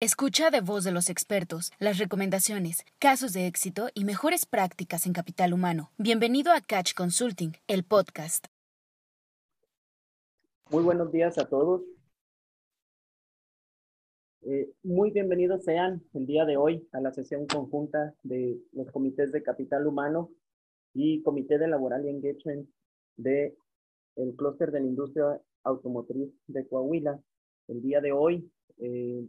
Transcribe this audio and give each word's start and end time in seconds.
Escucha 0.00 0.50
de 0.50 0.60
voz 0.60 0.84
de 0.84 0.92
los 0.92 1.10
expertos 1.10 1.72
las 1.80 1.98
recomendaciones, 1.98 2.84
casos 3.00 3.32
de 3.32 3.48
éxito 3.48 3.88
y 3.94 4.04
mejores 4.04 4.46
prácticas 4.46 5.06
en 5.06 5.12
capital 5.12 5.52
humano. 5.52 5.90
Bienvenido 5.98 6.52
a 6.52 6.60
Catch 6.60 6.94
Consulting, 6.94 7.54
el 7.66 7.82
podcast. 7.82 8.46
Muy 10.70 10.84
buenos 10.84 11.10
días 11.10 11.36
a 11.38 11.48
todos. 11.48 11.82
Eh, 14.42 14.70
muy 14.84 15.10
bienvenidos 15.10 15.64
sean 15.64 16.00
el 16.14 16.26
día 16.26 16.44
de 16.44 16.56
hoy 16.56 16.88
a 16.92 17.00
la 17.00 17.12
sesión 17.12 17.48
conjunta 17.48 18.14
de 18.22 18.56
los 18.70 18.88
comités 18.92 19.32
de 19.32 19.42
capital 19.42 19.84
humano 19.84 20.30
y 20.94 21.24
comité 21.24 21.58
de 21.58 21.66
laboral 21.66 22.06
y 22.06 22.10
engagement 22.10 22.70
de 23.16 23.58
el 24.14 24.36
clúster 24.36 24.70
de 24.70 24.78
la 24.78 24.86
industria 24.86 25.42
automotriz 25.64 26.32
de 26.46 26.68
Coahuila. 26.68 27.20
El 27.66 27.82
día 27.82 28.00
de 28.00 28.12
hoy 28.12 28.48
eh, 28.78 29.26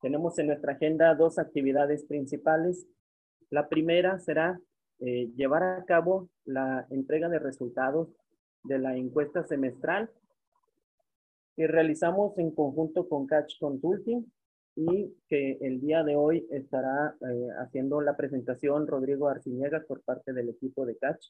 tenemos 0.00 0.38
en 0.38 0.48
nuestra 0.48 0.72
agenda 0.72 1.14
dos 1.14 1.38
actividades 1.38 2.04
principales. 2.04 2.86
La 3.50 3.68
primera 3.68 4.18
será 4.18 4.60
eh, 5.00 5.30
llevar 5.36 5.62
a 5.62 5.84
cabo 5.84 6.28
la 6.44 6.86
entrega 6.90 7.28
de 7.28 7.38
resultados 7.38 8.08
de 8.64 8.78
la 8.78 8.96
encuesta 8.96 9.44
semestral 9.44 10.10
que 11.56 11.66
realizamos 11.66 12.36
en 12.38 12.50
conjunto 12.52 13.08
con 13.08 13.26
Catch 13.26 13.58
Consulting 13.58 14.24
y 14.76 15.14
que 15.28 15.58
el 15.60 15.80
día 15.80 16.02
de 16.04 16.16
hoy 16.16 16.46
estará 16.50 17.16
eh, 17.20 17.48
haciendo 17.58 18.00
la 18.00 18.16
presentación 18.16 18.86
Rodrigo 18.86 19.28
Arciniegas 19.28 19.84
por 19.84 20.02
parte 20.02 20.32
del 20.32 20.48
equipo 20.48 20.86
de 20.86 20.96
Catch. 20.96 21.26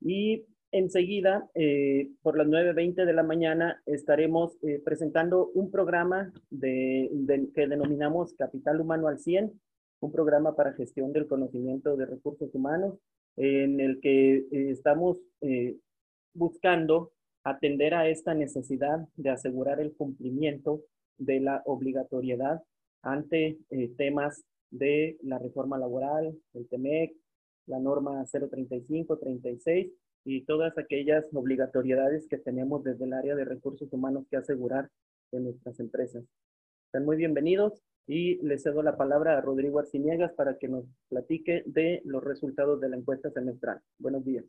Y 0.00 0.46
Enseguida, 0.74 1.48
eh, 1.54 2.10
por 2.20 2.36
las 2.36 2.48
9.20 2.48 3.04
de 3.04 3.12
la 3.12 3.22
mañana, 3.22 3.80
estaremos 3.86 4.58
eh, 4.64 4.82
presentando 4.84 5.52
un 5.54 5.70
programa 5.70 6.32
que 6.50 7.66
denominamos 7.68 8.34
Capital 8.34 8.80
Humano 8.80 9.06
al 9.06 9.20
100, 9.20 9.52
un 10.00 10.10
programa 10.10 10.56
para 10.56 10.72
gestión 10.72 11.12
del 11.12 11.28
conocimiento 11.28 11.96
de 11.96 12.06
recursos 12.06 12.52
humanos, 12.56 12.98
en 13.36 13.78
el 13.78 14.00
que 14.00 14.38
eh, 14.38 14.46
estamos 14.50 15.18
buscando 16.32 17.12
atender 17.44 17.94
a 17.94 18.08
esta 18.08 18.34
necesidad 18.34 18.98
de 19.14 19.30
asegurar 19.30 19.78
el 19.78 19.94
cumplimiento 19.94 20.80
de 21.18 21.38
la 21.38 21.62
obligatoriedad 21.66 22.64
ante 23.00 23.58
temas 23.96 24.42
de 24.72 25.18
la 25.22 25.38
reforma 25.38 25.78
laboral, 25.78 26.36
el 26.52 26.66
TEMEC, 26.66 27.14
la 27.66 27.78
norma 27.78 28.24
035, 28.24 29.18
36 29.18 29.92
y 30.24 30.42
todas 30.42 30.76
aquellas 30.78 31.26
obligatoriedades 31.34 32.26
que 32.28 32.38
tenemos 32.38 32.82
desde 32.82 33.04
el 33.04 33.12
área 33.12 33.34
de 33.34 33.44
recursos 33.44 33.92
humanos 33.92 34.24
que 34.30 34.36
asegurar 34.36 34.90
en 35.32 35.44
nuestras 35.44 35.78
empresas. 35.80 36.24
Están 36.86 37.04
muy 37.04 37.16
bienvenidos 37.16 37.82
y 38.06 38.36
les 38.46 38.62
cedo 38.62 38.82
la 38.82 38.96
palabra 38.96 39.36
a 39.36 39.40
Rodrigo 39.40 39.78
Arciniegas 39.78 40.32
para 40.32 40.56
que 40.58 40.68
nos 40.68 40.84
platique 41.08 41.62
de 41.66 42.00
los 42.04 42.24
resultados 42.24 42.80
de 42.80 42.88
la 42.88 42.96
encuesta 42.96 43.30
semestral. 43.30 43.80
Buenos 43.98 44.24
días. 44.24 44.44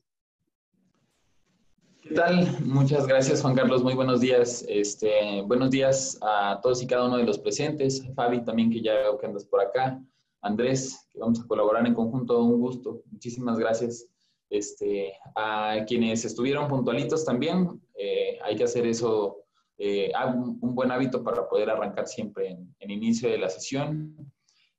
¿Qué 2.02 2.14
tal? 2.14 2.46
Muchas 2.64 3.08
gracias, 3.08 3.42
Juan 3.42 3.56
Carlos. 3.56 3.84
Muy 3.84 3.96
buenos 3.96 4.22
días. 4.22 4.64
Este, 4.70 5.42
buenos 5.42 5.72
días 5.72 6.20
a 6.22 6.59
todos 6.62 6.84
y 6.84 6.88
cada 6.88 7.08
uno 7.08 7.18
de 7.18 7.23
los 7.23 7.40
presentes. 7.40 8.08
Fabi, 8.14 8.46
también 8.46 8.70
que 8.70 8.81
ya 8.81 8.94
veo 8.94 9.18
que 9.18 9.26
andas 9.26 9.46
por 9.46 9.59
acá. 9.59 10.00
Andrés, 10.42 11.09
que 11.12 11.20
vamos 11.20 11.42
a 11.42 11.48
colaborar 11.48 11.86
en 11.88 11.96
conjunto. 11.96 12.44
Un 12.44 12.59
gusto. 12.59 13.02
Muchísimas 13.12 13.58
gracias. 13.58 14.08
Este, 14.50 15.14
a 15.36 15.84
quienes 15.88 16.24
estuvieron 16.26 16.68
puntualitos 16.68 17.26
también, 17.26 17.82
eh, 17.98 18.38
hay 18.44 18.56
que 18.56 18.64
hacer 18.64 18.86
eso, 18.86 19.44
eh, 19.78 20.12
un, 20.34 20.76
buen 20.76 20.92
hábito 20.92 21.24
para 21.24 21.48
poder 21.48 21.70
arrancar 21.70 22.08
siempre 22.08 22.50
en, 22.50 22.76
en, 22.80 22.92
inicio 22.92 23.30
de 23.30 23.38
la 23.38 23.50
sesión. 23.50 24.16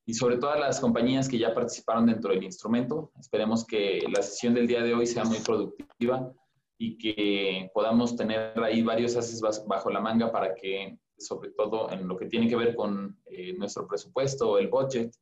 Y 0.05 0.15
sobre 0.15 0.37
todo 0.37 0.51
a 0.51 0.59
las 0.59 0.79
compañías 0.79 1.29
que 1.29 1.39
ya 1.39 1.53
participaron 1.53 2.07
dentro 2.07 2.33
del 2.33 2.45
instrumento, 2.45 3.11
esperemos 3.19 3.67
que 3.67 4.01
la 4.09 4.23
sesión 4.23 4.55
del 4.55 4.69
día 4.69 4.83
de 4.83 4.95
hoy 4.95 5.07
sea 5.07 5.25
muy 5.25 5.39
productiva 5.39 6.33
y 6.79 6.99
que 6.99 7.71
podamos 7.73 8.17
tener 8.17 8.59
ahí 8.63 8.83
varios 8.83 9.17
haces 9.17 9.41
bajo 9.67 9.91
la 9.91 10.01
manga 10.01 10.31
para 10.31 10.55
que, 10.55 10.99
sobre 11.17 11.51
todo 11.51 11.91
en 11.91 12.07
lo 12.07 12.17
que 12.17 12.27
tiene 12.27 12.49
que 12.49 12.57
ver 12.57 12.75
con 12.75 13.19
eh, 13.27 13.55
nuestro 13.55 13.87
presupuesto, 13.87 14.59
el 14.59 14.69
budget, 14.69 15.13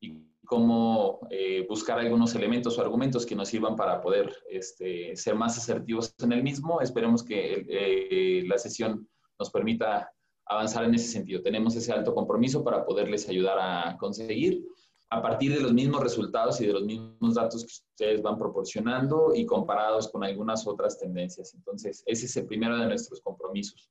y 0.00 0.26
cómo 0.46 1.20
eh, 1.30 1.66
buscar 1.68 1.98
algunos 1.98 2.34
elementos 2.34 2.78
o 2.78 2.80
argumentos 2.82 3.26
que 3.26 3.34
nos 3.34 3.48
sirvan 3.48 3.76
para 3.76 4.00
poder 4.00 4.32
este, 4.48 5.14
ser 5.16 5.34
más 5.34 5.58
asertivos 5.58 6.14
en 6.22 6.32
el 6.32 6.42
mismo. 6.42 6.80
Esperemos 6.80 7.22
que 7.22 7.66
eh, 7.68 8.44
la 8.46 8.56
sesión 8.56 9.08
nos 9.38 9.50
permita 9.50 10.10
avanzar 10.46 10.84
en 10.84 10.94
ese 10.94 11.08
sentido. 11.08 11.42
Tenemos 11.42 11.76
ese 11.76 11.92
alto 11.92 12.14
compromiso 12.14 12.64
para 12.64 12.84
poderles 12.84 13.28
ayudar 13.28 13.58
a 13.60 13.96
conseguir 13.98 14.64
a 15.10 15.22
partir 15.22 15.52
de 15.52 15.60
los 15.60 15.72
mismos 15.72 16.02
resultados 16.02 16.60
y 16.60 16.66
de 16.66 16.72
los 16.72 16.84
mismos 16.84 17.34
datos 17.34 17.62
que 17.62 17.72
ustedes 17.92 18.22
van 18.22 18.38
proporcionando 18.38 19.32
y 19.34 19.46
comparados 19.46 20.08
con 20.08 20.24
algunas 20.24 20.66
otras 20.66 20.98
tendencias. 20.98 21.54
Entonces, 21.54 22.02
ese 22.06 22.26
es 22.26 22.36
el 22.36 22.46
primero 22.46 22.76
de 22.76 22.86
nuestros 22.86 23.20
compromisos. 23.20 23.90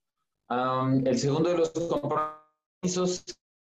el 0.49 1.17
segundo 1.17 1.49
de 1.49 1.57
los 1.57 1.72
compromisos 1.72 3.23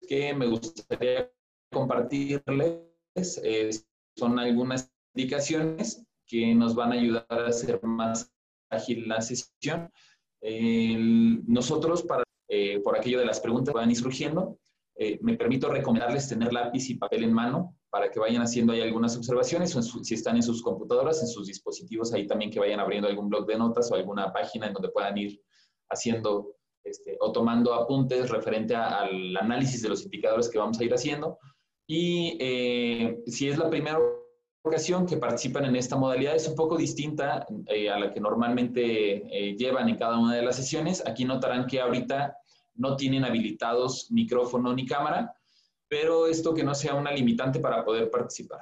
que 0.08 0.34
me 0.34 0.48
gustaría 0.48 1.30
compartirles 1.74 3.42
eh, 3.44 3.70
son 4.16 4.40
algunas 4.40 4.90
indicaciones 5.14 6.06
que 6.26 6.56
nos 6.56 6.74
van 6.76 6.94
a 6.94 6.96
ayudar 6.96 7.26
a 7.30 7.48
hacer 7.48 7.84
más 7.84 8.32
ágil 8.70 9.08
la 9.08 9.22
sesión. 9.22 9.92
nosotros, 11.48 12.04
para, 12.04 12.24
eh, 12.48 12.80
por 12.80 12.98
aquello 12.98 13.20
de 13.20 13.26
las 13.26 13.40
preguntas 13.40 13.74
que 13.74 13.80
van 13.80 13.90
a 13.90 13.96
surgiendo, 13.96 14.58
eh, 14.96 15.20
me 15.22 15.36
permito 15.36 15.70
recomendarles 15.70 16.30
tener 16.30 16.54
lápiz 16.54 16.90
y 16.90 16.96
papel 16.96 17.24
en 17.24 17.34
mano 17.34 17.76
para 17.90 18.10
que 18.12 18.20
vayan 18.20 18.42
haciendo 18.42 18.74
ahí 18.74 18.82
algunas 18.82 19.16
observaciones, 19.18 19.76
o 19.76 19.82
si 19.82 20.14
están 20.14 20.36
en 20.36 20.44
sus 20.44 20.62
computadoras, 20.62 21.22
en 21.22 21.28
sus 21.28 21.48
dispositivos, 21.48 22.14
ahí 22.14 22.28
también 22.28 22.52
que 22.52 22.60
vayan 22.60 22.80
abriendo 22.80 23.08
algún 23.08 23.30
blog 23.30 23.46
de 23.46 23.58
notas 23.58 23.92
o 23.92 23.96
alguna 23.96 24.32
página 24.32 24.68
en 24.68 24.74
donde 24.74 24.90
puedan 24.90 25.18
ir 25.18 25.42
haciendo 25.90 26.56
este, 26.84 27.18
o 27.20 27.32
tomando 27.32 27.74
apuntes 27.74 28.30
referente 28.30 28.76
al 28.76 29.36
análisis 29.38 29.82
de 29.82 29.90
los 29.90 30.04
indicadores 30.04 30.50
que 30.50 30.58
vamos 30.58 30.80
a 30.80 30.84
ir 30.84 30.94
haciendo 30.94 31.40
y 31.88 32.38
eh, 32.40 33.22
si 33.28 33.50
es 33.50 33.58
la 33.58 33.70
primera 33.70 34.00
ocasión 34.62 35.06
que 35.06 35.18
participan 35.18 35.66
en 35.66 35.76
esta 35.76 35.98
modalidad, 35.98 36.36
es 36.36 36.48
un 36.48 36.56
poco 36.56 36.78
distinta 36.78 37.46
eh, 37.68 37.90
a 37.90 38.00
la 38.00 38.14
que 38.14 38.22
normalmente 38.22 39.26
eh, 39.28 39.56
llevan 39.58 39.90
en 39.90 39.98
cada 39.98 40.18
una 40.18 40.36
de 40.36 40.42
las 40.42 40.56
sesiones. 40.56 41.04
Aquí 41.06 41.26
notarán 41.26 41.68
que 41.68 41.82
ahorita 41.82 42.38
no 42.76 42.96
tienen 42.96 43.26
habilitados 43.26 44.10
micrófono 44.12 44.74
ni 44.74 44.86
cámara, 44.86 45.36
pero 45.90 46.28
esto 46.28 46.54
que 46.54 46.64
no 46.64 46.74
sea 46.74 46.96
una 46.96 47.12
limitante 47.12 47.60
para 47.60 47.84
poder 47.84 48.10
participar. 48.10 48.62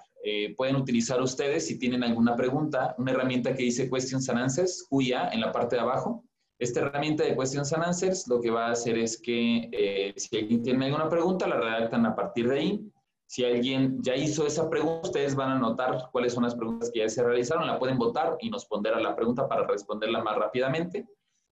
pueden 0.58 0.76
utilizar 0.76 1.22
ustedes, 1.22 1.66
si 1.66 1.80
tienen 1.80 2.04
alguna 2.04 2.36
pregunta, 2.36 2.94
una 2.98 3.12
herramienta 3.12 3.54
que 3.54 3.64
dice 3.64 3.90
Questions 3.90 4.28
and 4.30 4.40
Answers, 4.40 4.86
cuya 4.90 5.30
en 5.30 5.40
la 5.40 5.52
parte 5.52 5.78
de 5.78 5.84
abajo. 5.84 6.26
Esta 6.60 6.82
herramienta 6.82 7.24
de 7.24 7.36
Questions 7.36 7.72
and 7.74 7.84
Answers 7.84 8.28
lo 8.28 8.42
que 8.42 8.52
va 8.52 8.68
a 8.68 8.72
hacer 8.72 8.98
es 8.98 9.20
que 9.22 10.14
si 10.18 10.38
alguien 10.38 10.62
tiene 10.62 10.86
alguna 10.86 11.08
pregunta, 11.08 11.48
la 11.48 11.58
redactan 11.58 12.06
a 12.06 12.16
partir 12.16 12.50
de 12.50 12.60
ahí 12.60 12.92
si 13.32 13.46
alguien 13.46 13.98
ya 14.02 14.14
hizo 14.14 14.46
esa 14.46 14.70
pregunta, 14.70 15.08
ustedes 15.08 15.36
van 15.36 15.52
a 15.52 15.58
notar 15.58 16.10
cuáles 16.12 16.34
son 16.34 16.44
las 16.44 16.54
preguntas 16.54 16.92
que 16.94 17.00
ya 17.00 17.08
se 17.08 17.24
realizaron, 17.24 17.66
la 17.66 17.80
pueden 17.80 17.98
votar 17.98 18.36
y 18.42 18.50
nos 18.50 18.66
pondrá 18.66 19.00
la 19.00 19.16
pregunta 19.16 19.48
para 19.48 19.66
responderla 19.66 20.22
más 20.22 20.36
rápidamente. 20.36 21.08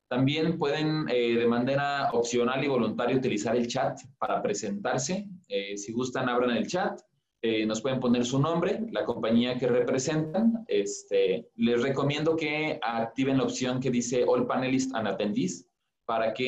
También 0.10 0.58
pueden 0.58 1.08
eh, 1.08 1.36
de 1.36 1.48
manera 1.48 2.12
opcional 2.12 2.62
y 2.62 2.68
voluntaria 2.68 3.16
utilizar 3.16 3.56
el 3.56 3.70
chat 3.70 3.98
para 4.18 4.42
presentarse. 4.42 5.26
Eh, 5.48 5.78
si 5.78 5.94
gustan, 5.94 6.28
abran 6.28 6.52
el 6.52 6.68
chat. 6.68 7.00
Eh, 7.42 7.66
nos 7.66 7.80
pueden 7.80 8.02
poner 8.02 8.26
su 8.26 8.40
nombre, 8.40 8.82
la 8.92 9.06
compañía 9.06 9.58
que 9.58 9.68
representan. 9.68 10.66
Este, 10.68 11.50
les 11.56 11.82
recomiendo 11.82 12.36
que 12.36 12.78
activen 12.84 13.38
la 13.38 13.46
opción 13.46 13.80
que 13.80 13.90
dice 13.90 14.26
All 14.28 14.46
Panelists 14.46 14.94
and 14.94 15.08
Attendees 15.08 15.69
para 16.10 16.34
que 16.34 16.44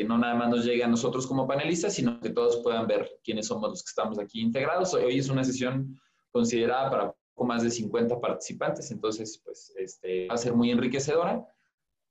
eh, 0.00 0.04
no 0.04 0.16
nada 0.16 0.36
más 0.36 0.48
nos 0.48 0.64
llegue 0.64 0.84
a 0.84 0.86
nosotros 0.86 1.26
como 1.26 1.44
panelistas, 1.44 1.92
sino 1.92 2.20
que 2.20 2.30
todos 2.30 2.58
puedan 2.62 2.86
ver 2.86 3.18
quiénes 3.24 3.48
somos 3.48 3.68
los 3.70 3.82
que 3.82 3.88
estamos 3.88 4.16
aquí 4.20 4.40
integrados. 4.40 4.94
Hoy 4.94 5.18
es 5.18 5.28
una 5.28 5.42
sesión 5.42 6.00
considerada 6.30 6.88
para 6.88 7.12
poco 7.34 7.48
más 7.48 7.64
de 7.64 7.70
50 7.72 8.20
participantes, 8.20 8.92
entonces 8.92 9.42
pues 9.44 9.74
este, 9.76 10.28
va 10.28 10.34
a 10.34 10.38
ser 10.38 10.54
muy 10.54 10.70
enriquecedora. 10.70 11.44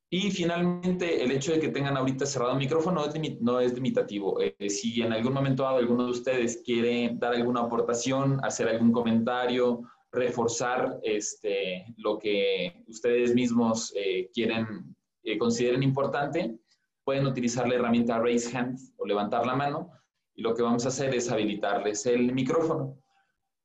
Y 0.09 0.31
finalmente, 0.31 1.23
el 1.23 1.31
hecho 1.31 1.53
de 1.53 1.61
que 1.61 1.69
tengan 1.69 1.95
ahorita 1.95 2.25
cerrado 2.25 2.51
el 2.51 2.57
micrófono 2.57 3.05
no 3.39 3.61
es, 3.61 3.73
limitativo. 3.73 4.41
Eh, 4.41 4.69
si 4.69 5.01
en 5.01 5.13
algún 5.13 5.31
momento 5.31 5.63
dado 5.63 5.77
alguno 5.77 6.03
de 6.03 6.11
ustedes 6.11 6.61
quiere 6.65 7.11
dar 7.13 7.35
alguna 7.35 7.61
aportación, 7.61 8.43
hacer 8.43 8.67
algún 8.67 8.91
comentario, 8.91 9.83
reforzar 10.11 10.99
este, 11.03 11.85
lo 11.95 12.19
que 12.19 12.83
ustedes 12.87 13.33
mismos 13.33 13.93
eh, 13.95 14.29
quieren, 14.33 14.93
consideren 15.39 15.81
importante, 15.81 16.59
pueden 17.05 17.25
utilizar 17.25 17.67
la 17.67 17.75
herramienta 17.75 18.19
Raise 18.19 18.55
Hand 18.57 18.79
o 18.97 19.05
levantar 19.05 19.45
la 19.45 19.55
mano 19.55 19.91
y 20.33 20.41
lo 20.41 20.53
que 20.53 20.63
vamos 20.63 20.85
a 20.85 20.89
hacer 20.89 21.15
es 21.15 21.31
habilitarles 21.31 22.05
el 22.07 22.33
micrófono. 22.33 22.97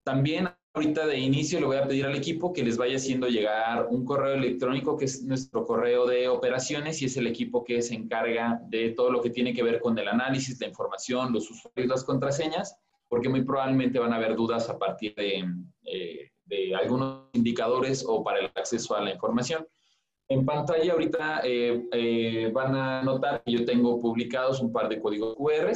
También 0.04 0.50
ahorita 0.74 1.06
de 1.06 1.18
inicio 1.18 1.58
le 1.58 1.66
voy 1.66 1.76
a 1.78 1.88
pedir 1.88 2.06
al 2.06 2.14
equipo 2.14 2.52
que 2.52 2.62
les 2.62 2.76
vaya 2.76 2.96
haciendo 2.96 3.26
llegar 3.26 3.88
un 3.90 4.04
correo 4.04 4.34
electrónico 4.34 4.96
que 4.96 5.06
es 5.06 5.24
nuestro 5.24 5.64
correo 5.64 6.06
de 6.06 6.28
operaciones 6.28 7.02
y 7.02 7.06
es 7.06 7.16
el 7.16 7.26
equipo 7.26 7.64
que 7.64 7.82
se 7.82 7.94
encarga 7.94 8.60
de 8.68 8.90
todo 8.90 9.10
lo 9.10 9.20
que 9.20 9.30
tiene 9.30 9.52
que 9.52 9.64
ver 9.64 9.80
con 9.80 9.98
el 9.98 10.06
análisis, 10.06 10.60
la 10.60 10.68
información, 10.68 11.32
los 11.32 11.50
usuarios, 11.50 11.88
las 11.88 12.04
contraseñas, 12.04 12.76
porque 13.08 13.28
muy 13.28 13.42
probablemente 13.42 13.98
van 13.98 14.12
a 14.12 14.16
haber 14.16 14.36
dudas 14.36 14.68
a 14.68 14.78
partir 14.78 15.14
de, 15.16 15.44
eh, 15.86 16.30
de 16.44 16.74
algunos 16.74 17.30
indicadores 17.32 18.04
o 18.06 18.22
para 18.22 18.40
el 18.40 18.50
acceso 18.54 18.94
a 18.94 19.00
la 19.00 19.12
información. 19.12 19.66
En 20.30 20.46
pantalla 20.46 20.92
ahorita 20.92 21.40
eh, 21.42 21.88
eh, 21.90 22.50
van 22.52 22.76
a 22.76 23.02
notar 23.02 23.42
que 23.42 23.50
yo 23.50 23.64
tengo 23.64 24.00
publicados 24.00 24.60
un 24.60 24.72
par 24.72 24.88
de 24.88 25.00
códigos 25.00 25.34
QR 25.36 25.72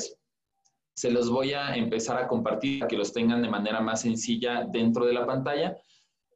se 0.95 1.11
los 1.11 1.29
voy 1.29 1.53
a 1.53 1.75
empezar 1.75 2.17
a 2.23 2.29
compartir 2.29 2.79
para 2.79 2.89
que 2.89 2.97
los 2.97 3.13
tengan 3.13 3.43
de 3.43 3.49
manera 3.49 3.81
más 3.81 4.03
sencilla 4.03 4.65
dentro 4.65 5.07
de 5.07 5.13
la 5.13 5.27
pantalla. 5.27 5.77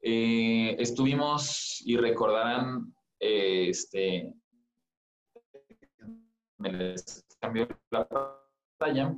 Eh, 0.03 0.75
estuvimos 0.81 1.81
y 1.87 1.97
recordarán, 1.97 2.93
este, 3.21 4.33
me 6.57 6.73
les 6.73 7.25
cambió 7.39 7.69
la 7.91 8.09
pantalla. 8.09 9.15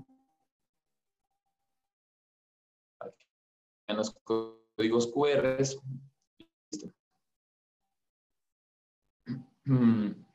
Los 3.88 4.10
códigos 4.10 5.10
QR. 5.10 5.56
Mm 9.70 10.30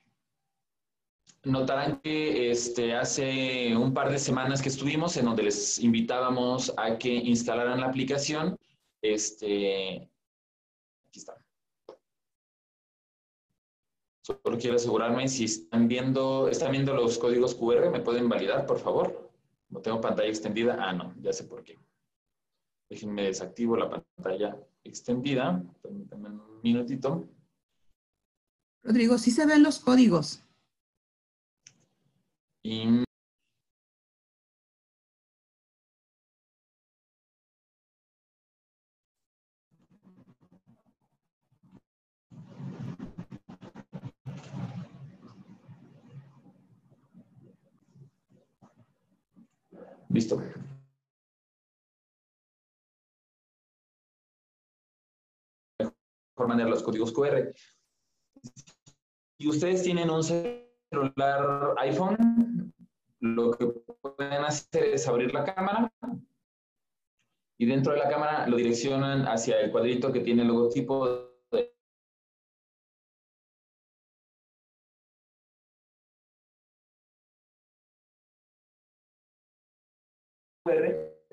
notarán 1.46 2.02
que 2.02 2.52
este, 2.52 2.94
hace 2.96 3.76
un 3.78 3.94
par 3.94 4.12
de 4.12 4.20
semanas 4.20 4.62
que 4.62 4.70
estuvimos 4.70 5.16
en 5.18 5.26
donde 5.26 5.44
les 5.44 5.80
invitábamos 5.80 6.74
a 6.78 6.98
que 6.98 7.14
instalaran 7.14 7.80
la 7.80 7.88
aplicación. 7.88 8.58
Este, 9.02 10.10
aquí 11.08 11.20
está. 11.20 11.38
Solo 14.24 14.58
quiero 14.60 14.76
asegurarme 14.76 15.28
si 15.28 15.46
están 15.46 15.88
viendo, 15.88 16.50
están 16.50 16.72
viendo 16.72 16.96
los 16.96 17.20
códigos 17.20 17.54
QR, 17.54 17.92
¿me 17.92 18.00
pueden 18.00 18.28
validar, 18.28 18.66
por 18.66 18.80
favor? 18.80 19.32
No 19.70 19.82
tengo 19.82 20.02
pantalla 20.02 20.30
extendida. 20.30 20.78
Ah, 20.80 20.94
no, 20.94 21.14
ya 21.22 21.32
sé 21.32 21.44
por 21.44 21.64
qué. 21.64 21.78
Déjenme 22.90 23.24
desactivo 23.24 23.78
la 23.78 23.90
pantalla 23.90 24.58
extendida. 24.84 25.64
Un 25.84 26.60
minutito. 26.64 27.28
Rodrigo, 28.86 29.18
sí 29.18 29.32
se 29.32 29.48
ven 29.48 29.64
los 29.64 29.80
códigos. 29.80 30.44
Y 32.62 33.04
Listo. 50.10 50.42
Mejor 55.80 56.48
manera 56.48 56.70
los 56.70 56.84
códigos 56.84 57.12
QR. 57.12 57.52
Si 59.38 59.50
ustedes 59.50 59.84
tienen 59.84 60.10
un 60.10 60.24
celular 60.24 61.76
iPhone, 61.80 62.74
lo 63.20 63.52
que 63.52 63.68
pueden 63.68 64.44
hacer 64.44 64.86
es 64.86 65.08
abrir 65.08 65.34
la 65.34 65.44
cámara 65.44 65.92
y 67.58 67.66
dentro 67.66 67.94
de 67.94 68.00
la 68.00 68.10
cámara 68.10 68.48
lo 68.48 68.58
direccionan 68.58 69.28
hacia 69.28 69.60
el 69.60 69.72
cuadrito 69.72 70.12
que 70.12 70.22
tiene 70.22 70.44
el 70.44 70.48
logotipo 70.50 71.32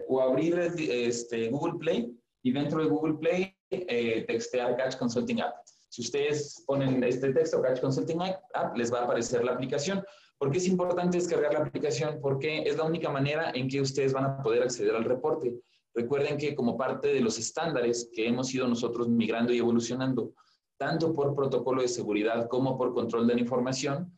o 0.08 0.20
abrir 0.20 0.58
este, 0.58 1.48
Google 1.50 1.78
Play 1.78 2.18
y 2.42 2.52
dentro 2.52 2.82
de 2.82 2.88
Google 2.88 3.14
Play 3.14 3.56
eh, 3.70 4.24
textear 4.26 4.76
Catch 4.76 4.98
Consulting 4.98 5.40
App. 5.40 5.54
Si 5.92 6.00
ustedes 6.00 6.64
ponen 6.66 7.04
este 7.04 7.34
texto, 7.34 7.60
Catch 7.60 7.82
Consulting 7.82 8.18
App, 8.54 8.74
les 8.78 8.90
va 8.90 9.00
a 9.00 9.04
aparecer 9.04 9.44
la 9.44 9.52
aplicación. 9.52 10.02
¿Por 10.38 10.50
qué 10.50 10.56
es 10.56 10.66
importante 10.66 11.18
descargar 11.18 11.52
la 11.52 11.60
aplicación? 11.66 12.18
Porque 12.22 12.62
es 12.62 12.78
la 12.78 12.84
única 12.84 13.10
manera 13.10 13.52
en 13.54 13.68
que 13.68 13.78
ustedes 13.78 14.14
van 14.14 14.24
a 14.24 14.42
poder 14.42 14.62
acceder 14.62 14.96
al 14.96 15.04
reporte. 15.04 15.54
Recuerden 15.94 16.38
que 16.38 16.54
como 16.54 16.78
parte 16.78 17.08
de 17.08 17.20
los 17.20 17.38
estándares 17.38 18.08
que 18.10 18.26
hemos 18.26 18.54
ido 18.54 18.66
nosotros 18.66 19.06
migrando 19.06 19.52
y 19.52 19.58
evolucionando, 19.58 20.32
tanto 20.78 21.12
por 21.12 21.34
protocolo 21.34 21.82
de 21.82 21.88
seguridad 21.88 22.48
como 22.48 22.78
por 22.78 22.94
control 22.94 23.26
de 23.26 23.34
la 23.34 23.40
información, 23.40 24.16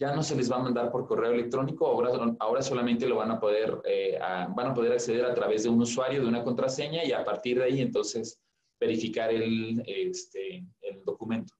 ya 0.00 0.12
no 0.12 0.24
se 0.24 0.34
les 0.34 0.50
va 0.50 0.56
a 0.56 0.64
mandar 0.64 0.90
por 0.90 1.06
correo 1.06 1.30
electrónico, 1.30 1.86
ahora, 1.86 2.34
ahora 2.40 2.62
solamente 2.62 3.06
lo 3.06 3.18
van 3.18 3.30
a, 3.30 3.38
poder, 3.38 3.80
eh, 3.84 4.18
van 4.56 4.66
a 4.66 4.74
poder 4.74 4.90
acceder 4.90 5.24
a 5.24 5.34
través 5.34 5.62
de 5.62 5.68
un 5.68 5.80
usuario, 5.80 6.20
de 6.20 6.26
una 6.26 6.42
contraseña 6.42 7.04
y 7.04 7.12
a 7.12 7.24
partir 7.24 7.58
de 7.58 7.64
ahí 7.66 7.80
entonces 7.80 8.42
verificar 8.82 9.30
el, 9.30 9.82
este, 9.86 10.64
el 10.82 11.04
documento 11.04 11.54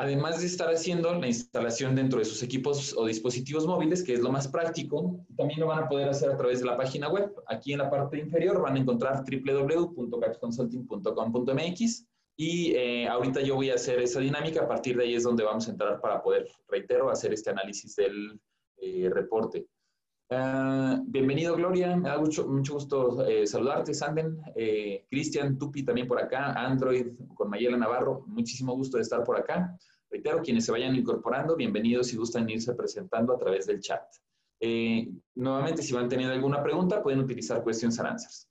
además 0.00 0.40
de 0.40 0.46
estar 0.46 0.70
haciendo 0.70 1.12
la 1.12 1.26
instalación 1.26 1.94
dentro 1.94 2.20
de 2.20 2.24
sus 2.24 2.42
equipos 2.42 2.96
o 2.96 3.04
dispositivos 3.04 3.66
móviles, 3.66 4.02
que 4.02 4.14
es 4.14 4.20
lo 4.20 4.32
más 4.32 4.48
práctico, 4.48 5.26
también 5.36 5.60
lo 5.60 5.66
van 5.66 5.84
a 5.84 5.90
poder 5.90 6.08
hacer 6.08 6.30
a 6.30 6.38
través 6.38 6.60
de 6.60 6.66
la 6.66 6.78
página 6.78 7.10
web. 7.10 7.30
Aquí 7.48 7.74
en 7.74 7.80
la 7.80 7.90
parte 7.90 8.16
inferior 8.18 8.62
van 8.62 8.76
a 8.76 8.80
encontrar 8.80 9.22
www.catchconsulting.com.mx 9.22 12.06
y 12.36 12.72
eh, 12.72 13.08
ahorita 13.08 13.42
yo 13.42 13.56
voy 13.56 13.68
a 13.68 13.74
hacer 13.74 14.00
esa 14.00 14.20
dinámica, 14.20 14.62
a 14.62 14.68
partir 14.68 14.96
de 14.96 15.04
ahí 15.04 15.14
es 15.14 15.24
donde 15.24 15.44
vamos 15.44 15.68
a 15.68 15.72
entrar 15.72 16.00
para 16.00 16.22
poder, 16.22 16.48
reitero, 16.68 17.10
hacer 17.10 17.34
este 17.34 17.50
análisis 17.50 17.94
del 17.94 18.40
eh, 18.78 19.10
reporte. 19.12 19.66
Ah, 20.32 21.02
bienvenido, 21.06 21.56
Gloria. 21.56 21.96
Me 21.96 22.08
da 22.08 22.18
mucho, 22.18 22.46
mucho 22.46 22.74
gusto 22.74 23.26
eh, 23.26 23.46
saludarte, 23.46 23.92
Sanden. 23.92 24.40
Cristian, 25.08 25.58
Tupi 25.58 25.84
también 25.84 26.06
por 26.06 26.20
acá. 26.20 26.52
Android 26.52 27.08
con 27.34 27.50
Mayela 27.50 27.76
Navarro. 27.76 28.24
Muchísimo 28.26 28.74
gusto 28.74 28.96
de 28.96 29.02
estar 29.02 29.24
por 29.24 29.36
acá. 29.36 29.76
Reitero, 30.10 30.42
quienes 30.42 30.64
se 30.64 30.72
vayan 30.72 30.96
incorporando, 30.96 31.54
bienvenidos 31.54 32.08
si 32.08 32.16
gustan 32.16 32.50
irse 32.50 32.74
presentando 32.74 33.32
a 33.32 33.38
través 33.38 33.66
del 33.66 33.80
chat. 33.80 34.02
Eh, 34.58 35.08
nuevamente, 35.36 35.82
si 35.82 35.94
van 35.94 36.08
teniendo 36.08 36.34
alguna 36.34 36.62
pregunta, 36.62 37.00
pueden 37.00 37.20
utilizar 37.20 37.62
questions 37.62 37.98
and 38.00 38.08
answers. 38.08 38.48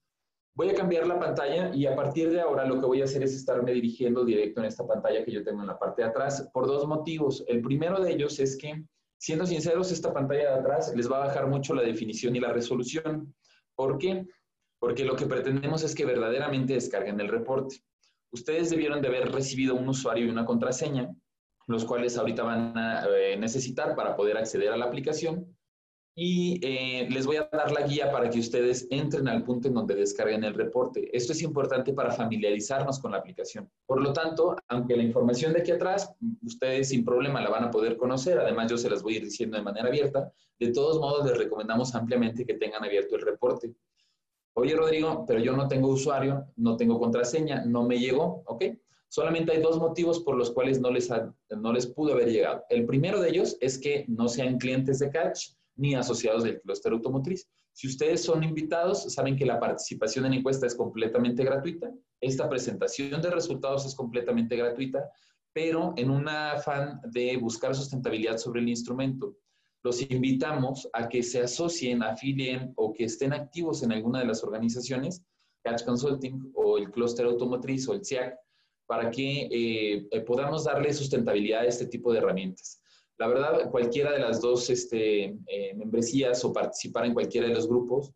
Voy 0.56 0.70
a 0.70 0.74
cambiar 0.74 1.06
la 1.06 1.20
pantalla 1.20 1.76
y 1.76 1.86
a 1.86 1.96
partir 1.96 2.32
de 2.32 2.40
ahora 2.40 2.66
lo 2.66 2.80
que 2.80 2.86
voy 2.86 3.02
a 3.02 3.06
hacer 3.06 3.24
es 3.24 3.36
estarme 3.36 3.74
dirigiendo 3.74 4.24
directo 4.24 4.62
en 4.62 4.68
esta 4.68 4.88
pantalla 4.88 5.24
que 5.24 5.32
yo 5.32 5.44
tengo 5.44 5.62
en 5.62 5.68
la 5.68 5.78
parte 5.78 6.02
de 6.02 6.08
atrás 6.08 6.50
por 6.54 6.66
dos 6.66 6.88
motivos. 6.88 7.44
El 7.48 7.62
primero 7.62 8.02
de 8.02 8.14
ellos 8.14 8.40
es 8.40 8.58
que, 8.58 8.84
siendo 9.20 9.46
sinceros, 9.46 9.92
esta 9.92 10.12
pantalla 10.12 10.54
de 10.54 10.60
atrás 10.60 10.92
les 10.96 11.12
va 11.12 11.18
a 11.18 11.28
bajar 11.28 11.46
mucho 11.46 11.76
la 11.76 11.84
definición 11.84 12.36
y 12.36 12.40
la 12.40 12.52
resolución. 12.52 13.36
¿Por 13.76 14.00
qué? 14.00 14.26
Porque 14.80 15.06
lo 15.06 15.16
que 15.16 15.28
pretendemos 15.28 15.84
es 15.84 15.94
que 15.94 16.06
verdaderamente 16.06 16.74
descarguen 16.74 17.20
el 17.20 17.28
reporte. 17.28 17.84
Ustedes 18.32 18.72
debieron 18.72 19.02
de 19.02 19.10
haber 19.10 19.32
recibido 19.32 19.76
un 19.76 19.88
usuario 19.88 20.26
y 20.26 20.30
una 20.30 20.46
contraseña 20.46 21.14
los 21.70 21.86
cuales 21.86 22.18
ahorita 22.18 22.42
van 22.42 22.76
a 22.76 23.06
eh, 23.16 23.38
necesitar 23.38 23.96
para 23.96 24.16
poder 24.16 24.38
acceder 24.38 24.74
a 24.74 24.78
la 24.78 24.86
aplicación. 24.86 25.56
Y 26.22 26.60
eh, 26.62 27.08
les 27.10 27.26
voy 27.26 27.38
a 27.38 27.48
dar 27.50 27.72
la 27.72 27.88
guía 27.88 28.12
para 28.12 28.30
que 28.30 28.40
ustedes 28.40 28.86
entren 28.90 29.30
al 29.30 29.42
punto 29.46 29.70
en 29.70 29.74
donde 29.74 29.96
descarguen 29.96 30.44
el 30.44 30.54
reporte. 30.54 31.10
Esto 31.16 31.32
es 31.32 31.42
importante 31.42 31.94
para 31.94 32.12
familiarizarnos 32.12 33.00
con 33.00 33.14
la 33.14 33.20
aplicación. 33.20 33.72
Por 33.86 34.04
lo 34.04 34.12
tanto, 34.12 34.58
aunque 34.68 34.98
la 34.98 35.04
información 35.04 35.54
de 35.54 35.62
aquí 35.62 35.72
atrás, 35.72 36.14
ustedes 36.44 36.90
sin 36.90 37.06
problema 37.06 37.40
la 37.40 37.50
van 37.50 37.64
a 37.64 37.72
poder 37.72 37.96
conocer, 37.96 38.38
además 38.38 38.70
yo 38.70 38.78
se 38.78 38.90
las 38.90 39.02
voy 39.02 39.14
a 39.14 39.18
ir 39.20 39.24
diciendo 39.24 39.56
de 39.56 39.64
manera 39.64 39.88
abierta, 39.88 40.30
de 40.60 40.74
todos 40.74 41.00
modos 41.00 41.26
les 41.26 41.38
recomendamos 41.38 41.96
ampliamente 41.96 42.46
que 42.46 42.56
tengan 42.56 42.84
abierto 42.84 43.16
el 43.16 43.22
reporte. 43.22 43.74
Oye, 44.56 44.76
Rodrigo, 44.76 45.24
pero 45.26 45.40
yo 45.40 45.56
no 45.56 45.70
tengo 45.70 45.88
usuario, 45.88 46.48
no 46.58 46.76
tengo 46.76 47.00
contraseña, 47.00 47.64
no 47.64 47.84
me 47.84 47.98
llegó, 47.98 48.44
¿ok? 48.46 48.66
Solamente 49.08 49.54
hay 49.54 49.62
dos 49.62 49.80
motivos 49.80 50.20
por 50.20 50.36
los 50.36 50.52
cuales 50.52 50.82
no 50.82 50.92
les, 50.92 51.10
no 51.50 51.72
les 51.72 51.88
pudo 51.88 52.12
haber 52.12 52.30
llegado. 52.30 52.66
El 52.70 52.86
primero 52.86 53.22
de 53.22 53.30
ellos 53.30 53.56
es 53.62 53.80
que 53.80 54.04
no 54.10 54.28
sean 54.28 54.58
clientes 54.58 55.00
de 55.00 55.12
Catch 55.12 55.59
ni 55.80 55.96
asociados 55.96 56.44
del 56.44 56.62
clúster 56.62 56.92
automotriz. 56.92 57.48
Si 57.74 57.88
ustedes 57.88 58.24
son 58.24 58.44
invitados, 58.44 59.12
saben 59.14 59.36
que 59.36 59.46
la 59.46 59.60
participación 59.60 60.26
en 60.26 60.34
encuesta 60.34 60.68
es 60.68 60.76
completamente 60.76 61.44
gratuita. 61.44 61.92
Esta 62.20 62.50
presentación 62.50 63.22
de 63.22 63.30
resultados 63.32 63.86
es 63.86 63.96
completamente 63.96 64.56
gratuita, 64.56 65.10
pero 65.54 65.94
en 65.98 66.10
un 66.10 66.28
afán 66.28 67.00
de 67.06 67.38
buscar 67.38 67.74
sustentabilidad 67.74 68.38
sobre 68.38 68.62
el 68.62 68.70
instrumento, 68.70 69.38
los 69.82 70.02
invitamos 70.12 70.90
a 70.92 71.08
que 71.08 71.24
se 71.24 71.42
asocien, 71.42 72.04
afilien 72.04 72.74
o 72.76 72.94
que 72.94 73.06
estén 73.06 73.34
activos 73.34 73.82
en 73.82 73.94
alguna 73.94 74.20
de 74.20 74.26
las 74.26 74.44
organizaciones, 74.44 75.24
Catch 75.64 75.86
Consulting 75.86 76.52
o 76.54 76.78
el 76.78 76.92
clúster 76.92 77.26
automotriz 77.26 77.88
o 77.88 77.94
el 77.94 78.04
CIAC, 78.04 78.36
para 78.86 79.10
que 79.10 79.48
eh, 79.52 80.08
eh, 80.12 80.22
podamos 80.22 80.66
darle 80.66 80.92
sustentabilidad 80.94 81.62
a 81.62 81.66
este 81.66 81.86
tipo 81.86 82.12
de 82.12 82.20
herramientas. 82.20 82.82
La 83.20 83.28
verdad, 83.28 83.70
cualquiera 83.70 84.14
de 84.14 84.20
las 84.20 84.40
dos 84.40 84.70
este, 84.70 85.26
eh, 85.48 85.74
membresías 85.76 86.44
o 86.46 86.54
participar 86.54 87.06
en 87.06 87.14
cualquiera 87.14 87.50
de 87.50 87.54
los 87.54 87.68
grupos 87.68 88.14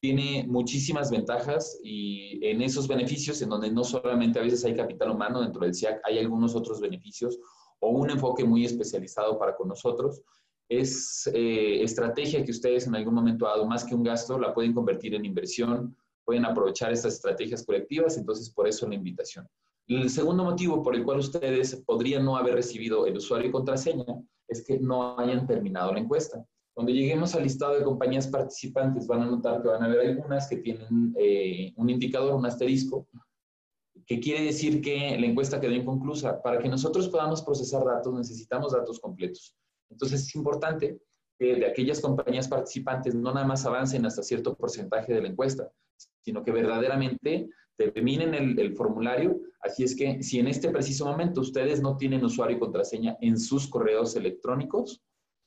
tiene 0.00 0.44
muchísimas 0.48 1.10
ventajas 1.10 1.78
y 1.84 2.44
en 2.44 2.60
esos 2.60 2.88
beneficios, 2.88 3.40
en 3.42 3.50
donde 3.50 3.70
no 3.70 3.84
solamente 3.84 4.40
a 4.40 4.42
veces 4.42 4.64
hay 4.64 4.74
capital 4.74 5.10
humano 5.10 5.40
dentro 5.40 5.60
del 5.60 5.74
SIAC, 5.74 6.00
hay 6.04 6.18
algunos 6.18 6.56
otros 6.56 6.80
beneficios 6.80 7.38
o 7.78 7.90
un 7.90 8.10
enfoque 8.10 8.42
muy 8.42 8.64
especializado 8.64 9.38
para 9.38 9.54
con 9.54 9.68
nosotros. 9.68 10.20
Es 10.68 11.30
eh, 11.32 11.82
estrategia 11.82 12.44
que 12.44 12.50
ustedes 12.50 12.88
en 12.88 12.96
algún 12.96 13.14
momento 13.14 13.44
dado, 13.44 13.66
más 13.66 13.84
que 13.84 13.94
un 13.94 14.02
gasto, 14.02 14.36
la 14.36 14.52
pueden 14.52 14.72
convertir 14.72 15.14
en 15.14 15.24
inversión, 15.24 15.96
pueden 16.24 16.44
aprovechar 16.44 16.92
estas 16.92 17.14
estrategias 17.14 17.64
colectivas, 17.64 18.16
entonces 18.16 18.50
por 18.50 18.66
eso 18.66 18.88
la 18.88 18.96
invitación. 18.96 19.46
El 19.86 20.10
segundo 20.10 20.42
motivo 20.42 20.82
por 20.82 20.96
el 20.96 21.04
cual 21.04 21.18
ustedes 21.18 21.76
podrían 21.86 22.24
no 22.24 22.36
haber 22.36 22.54
recibido 22.54 23.06
el 23.06 23.16
usuario 23.16 23.48
y 23.48 23.52
contraseña 23.52 24.04
es 24.50 24.64
que 24.64 24.78
no 24.78 25.18
hayan 25.18 25.46
terminado 25.46 25.92
la 25.92 26.00
encuesta. 26.00 26.44
Cuando 26.74 26.92
lleguemos 26.92 27.34
al 27.34 27.44
listado 27.44 27.78
de 27.78 27.84
compañías 27.84 28.26
participantes, 28.26 29.06
van 29.06 29.22
a 29.22 29.26
notar 29.26 29.62
que 29.62 29.68
van 29.68 29.82
a 29.82 29.86
haber 29.86 30.00
algunas 30.00 30.48
que 30.48 30.58
tienen 30.58 31.14
eh, 31.18 31.72
un 31.76 31.90
indicador, 31.90 32.34
un 32.34 32.46
asterisco, 32.46 33.06
que 34.06 34.18
quiere 34.18 34.44
decir 34.44 34.80
que 34.80 35.16
la 35.18 35.26
encuesta 35.26 35.60
quedó 35.60 35.72
inconclusa. 35.72 36.42
Para 36.42 36.58
que 36.58 36.68
nosotros 36.68 37.08
podamos 37.08 37.42
procesar 37.42 37.84
datos, 37.84 38.12
necesitamos 38.12 38.72
datos 38.72 38.98
completos. 38.98 39.56
Entonces, 39.90 40.22
es 40.22 40.34
importante 40.34 40.98
que 41.38 41.56
de 41.56 41.66
aquellas 41.66 42.00
compañías 42.00 42.48
participantes 42.48 43.14
no 43.14 43.32
nada 43.32 43.46
más 43.46 43.64
avancen 43.66 44.04
hasta 44.06 44.22
cierto 44.22 44.56
porcentaje 44.56 45.12
de 45.12 45.22
la 45.22 45.28
encuesta, 45.28 45.70
sino 46.22 46.42
que 46.42 46.52
verdaderamente 46.52 47.48
terminen 47.88 48.34
el, 48.34 48.58
el, 48.58 48.74
formulario. 48.74 49.40
Así 49.60 49.84
es 49.84 49.94
que 49.94 50.22
si 50.22 50.38
en 50.38 50.48
este 50.48 50.70
preciso 50.70 51.06
momento 51.06 51.40
ustedes 51.40 51.80
no 51.80 51.96
tienen 51.96 52.24
usuario 52.24 52.56
y 52.56 52.60
contraseña 52.60 53.16
en 53.20 53.38
sus 53.38 53.68
correos 53.68 54.16
electrónicos, 54.16 55.02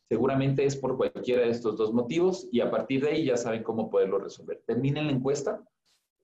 seguramente 0.10 0.66
es 0.66 0.76
por 0.76 0.98
cualquiera 0.98 1.44
de 1.44 1.50
estos 1.50 1.78
dos 1.78 1.94
motivos 1.94 2.48
y 2.52 2.60
a 2.60 2.70
partir 2.70 3.04
de 3.04 3.10
ahí 3.10 3.26
ya 3.26 3.38
saben 3.38 3.64
cómo 3.64 3.90
poderlo 3.90 4.20
resolver. 4.20 4.62
Terminen 4.66 5.08
la 5.08 5.14
encuesta, 5.14 5.64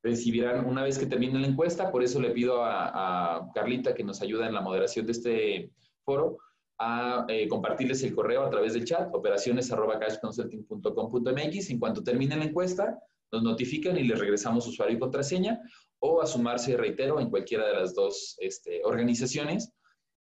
recibirán 0.04 0.66
una 0.66 0.84
vez 0.84 0.98
que 0.98 1.06
terminen 1.06 1.42
la 1.42 1.48
encuesta, 1.48 1.92
por 1.92 2.04
eso 2.04 2.20
le 2.20 2.32
pido 2.32 2.64
a, 2.64 3.38
a 3.38 3.52
Carlita 3.54 3.94
que 3.94 4.04
nos 4.04 4.22
ayuda 4.22 4.48
en 4.48 4.54
la 4.54 4.62
moderación 4.62 5.06
de 5.06 5.12
este 5.12 5.72
foro, 6.04 6.38
a 6.80 7.26
eh, 7.28 7.48
compartirles 7.50 8.02
el 8.04 8.16
correo 8.16 8.44
a 8.44 8.50
través 8.50 8.74
del 8.74 8.86
chat, 8.86 9.14
operaciones.cashconsulting.com.mx. 9.14 11.70
En 11.70 11.80
cuanto 11.80 12.02
termine 12.02 12.38
la 12.38 12.46
encuesta, 12.46 12.98
nos 13.32 13.44
notifican 13.44 13.98
y 13.98 14.04
les 14.04 14.20
regresamos 14.20 14.68
usuario 14.68 14.98
y 14.98 15.00
contraseña 15.00 15.62
o 16.00 16.22
a 16.22 16.26
sumarse, 16.26 16.78
reitero, 16.78 17.20
en 17.20 17.30
cualquiera 17.30 17.68
de 17.68 17.74
las 17.74 17.94
dos 17.94 18.36
este, 18.40 18.82
organizaciones 18.84 19.72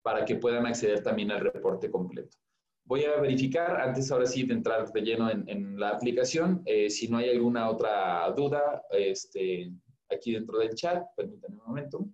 para 0.01 0.23
que 0.23 0.35
puedan 0.35 0.65
acceder 0.65 1.03
también 1.03 1.31
al 1.31 1.41
reporte 1.41 1.89
completo. 1.89 2.37
Voy 2.85 3.03
a 3.03 3.19
verificar, 3.19 3.81
antes 3.81 4.11
ahora 4.11 4.27
sí 4.27 4.43
de 4.43 4.53
entrar 4.53 4.91
de 4.91 5.01
lleno 5.01 5.29
en, 5.29 5.49
en 5.49 5.79
la 5.79 5.89
aplicación, 5.89 6.61
eh, 6.65 6.89
si 6.89 7.07
no 7.07 7.17
hay 7.17 7.31
alguna 7.31 7.69
otra 7.69 8.31
duda 8.31 8.83
este, 8.91 9.71
aquí 10.09 10.33
dentro 10.33 10.59
del 10.59 10.75
chat, 10.75 11.03
permítanme 11.17 11.57
un 11.59 11.65
momento. 11.65 12.05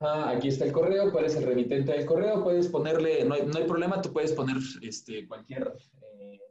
Ah, 0.00 0.30
aquí 0.30 0.48
está 0.48 0.64
el 0.64 0.72
correo, 0.72 1.10
cuál 1.10 1.24
es 1.24 1.36
el 1.36 1.44
remitente 1.44 1.92
del 1.92 2.04
correo, 2.04 2.42
puedes 2.42 2.68
ponerle, 2.68 3.24
no 3.24 3.34
hay, 3.34 3.46
no 3.46 3.56
hay 3.56 3.64
problema, 3.64 4.00
tú 4.00 4.12
puedes 4.12 4.32
poner 4.32 4.56
este, 4.82 5.26
cualquier 5.26 5.72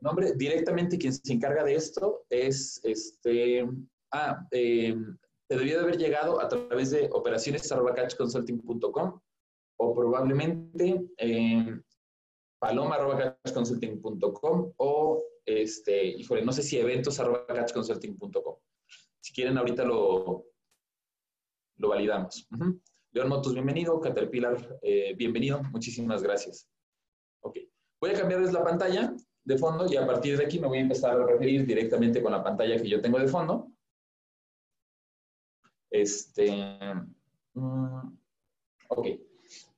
nombre. 0.05 0.33
Directamente 0.35 0.97
quien 0.97 1.12
se 1.12 1.33
encarga 1.33 1.63
de 1.63 1.75
esto 1.75 2.25
es, 2.29 2.79
este, 2.83 3.67
ah, 4.13 4.47
eh, 4.51 4.95
te 5.47 5.57
debió 5.57 5.77
de 5.77 5.83
haber 5.83 5.97
llegado 5.97 6.39
a 6.39 6.47
través 6.47 6.91
de 6.91 7.09
operaciones.catchconsulting.com 7.12 9.19
o 9.77 9.93
probablemente 9.93 11.05
eh, 11.17 11.77
paloma.catchconsulting.com 12.59 14.74
o, 14.77 15.21
este, 15.45 16.05
híjole, 16.05 16.45
no 16.45 16.53
sé 16.53 16.63
si 16.63 16.77
eventos.catchconsulting.com. 16.77 18.55
Si 19.21 19.33
quieren, 19.33 19.57
ahorita 19.57 19.83
lo, 19.83 20.45
lo 21.77 21.89
validamos. 21.89 22.47
Uh. 22.51 22.79
León 23.12 23.29
Motos, 23.29 23.53
bienvenido. 23.53 24.00
Caterpillar, 24.00 24.79
eh, 24.81 25.13
bienvenido. 25.15 25.62
Muchísimas 25.71 26.21
gracias. 26.21 26.67
Ok. 27.41 27.57
Voy 28.01 28.12
a 28.12 28.19
cambiarles 28.19 28.51
la 28.51 28.62
pantalla 28.63 29.15
de 29.45 29.57
fondo 29.57 29.85
y 29.89 29.95
a 29.95 30.05
partir 30.05 30.37
de 30.37 30.45
aquí 30.45 30.59
me 30.59 30.67
voy 30.67 30.79
a 30.79 30.81
empezar 30.81 31.19
a 31.19 31.25
referir 31.25 31.65
directamente 31.65 32.21
con 32.21 32.31
la 32.31 32.43
pantalla 32.43 32.81
que 32.81 32.89
yo 32.89 32.99
tengo 32.99 33.19
de 33.19 33.27
fondo. 33.27 33.71
Este. 35.91 36.49
Um, 37.53 38.17
ok. 38.89 39.07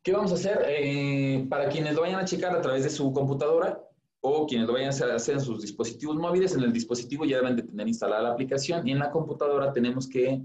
¿Qué 0.02 0.14
vamos 0.14 0.32
a 0.32 0.36
hacer? 0.36 0.64
Eh, 0.68 1.46
para 1.50 1.68
quienes 1.68 1.96
lo 1.96 2.02
vayan 2.02 2.22
a 2.22 2.26
checar 2.26 2.56
a 2.56 2.62
través 2.62 2.84
de 2.86 2.90
su 2.90 3.12
computadora 3.12 3.84
o 4.22 4.48
quienes 4.48 4.66
lo 4.68 4.74
vayan 4.74 4.88
a 4.88 5.16
hacer 5.16 5.36
en 5.36 5.42
sus 5.42 5.62
dispositivos 5.62 6.16
móviles, 6.16 6.56
en 6.56 6.64
el 6.64 6.72
dispositivo 6.72 7.26
ya 7.26 7.38
deben 7.38 7.58
de 7.58 7.64
tener 7.64 7.88
instalada 7.88 8.24
la 8.24 8.32
aplicación 8.32 8.88
y 8.88 8.92
en 8.92 9.00
la 9.00 9.12
computadora 9.12 9.74
tenemos 9.74 10.08
que 10.08 10.42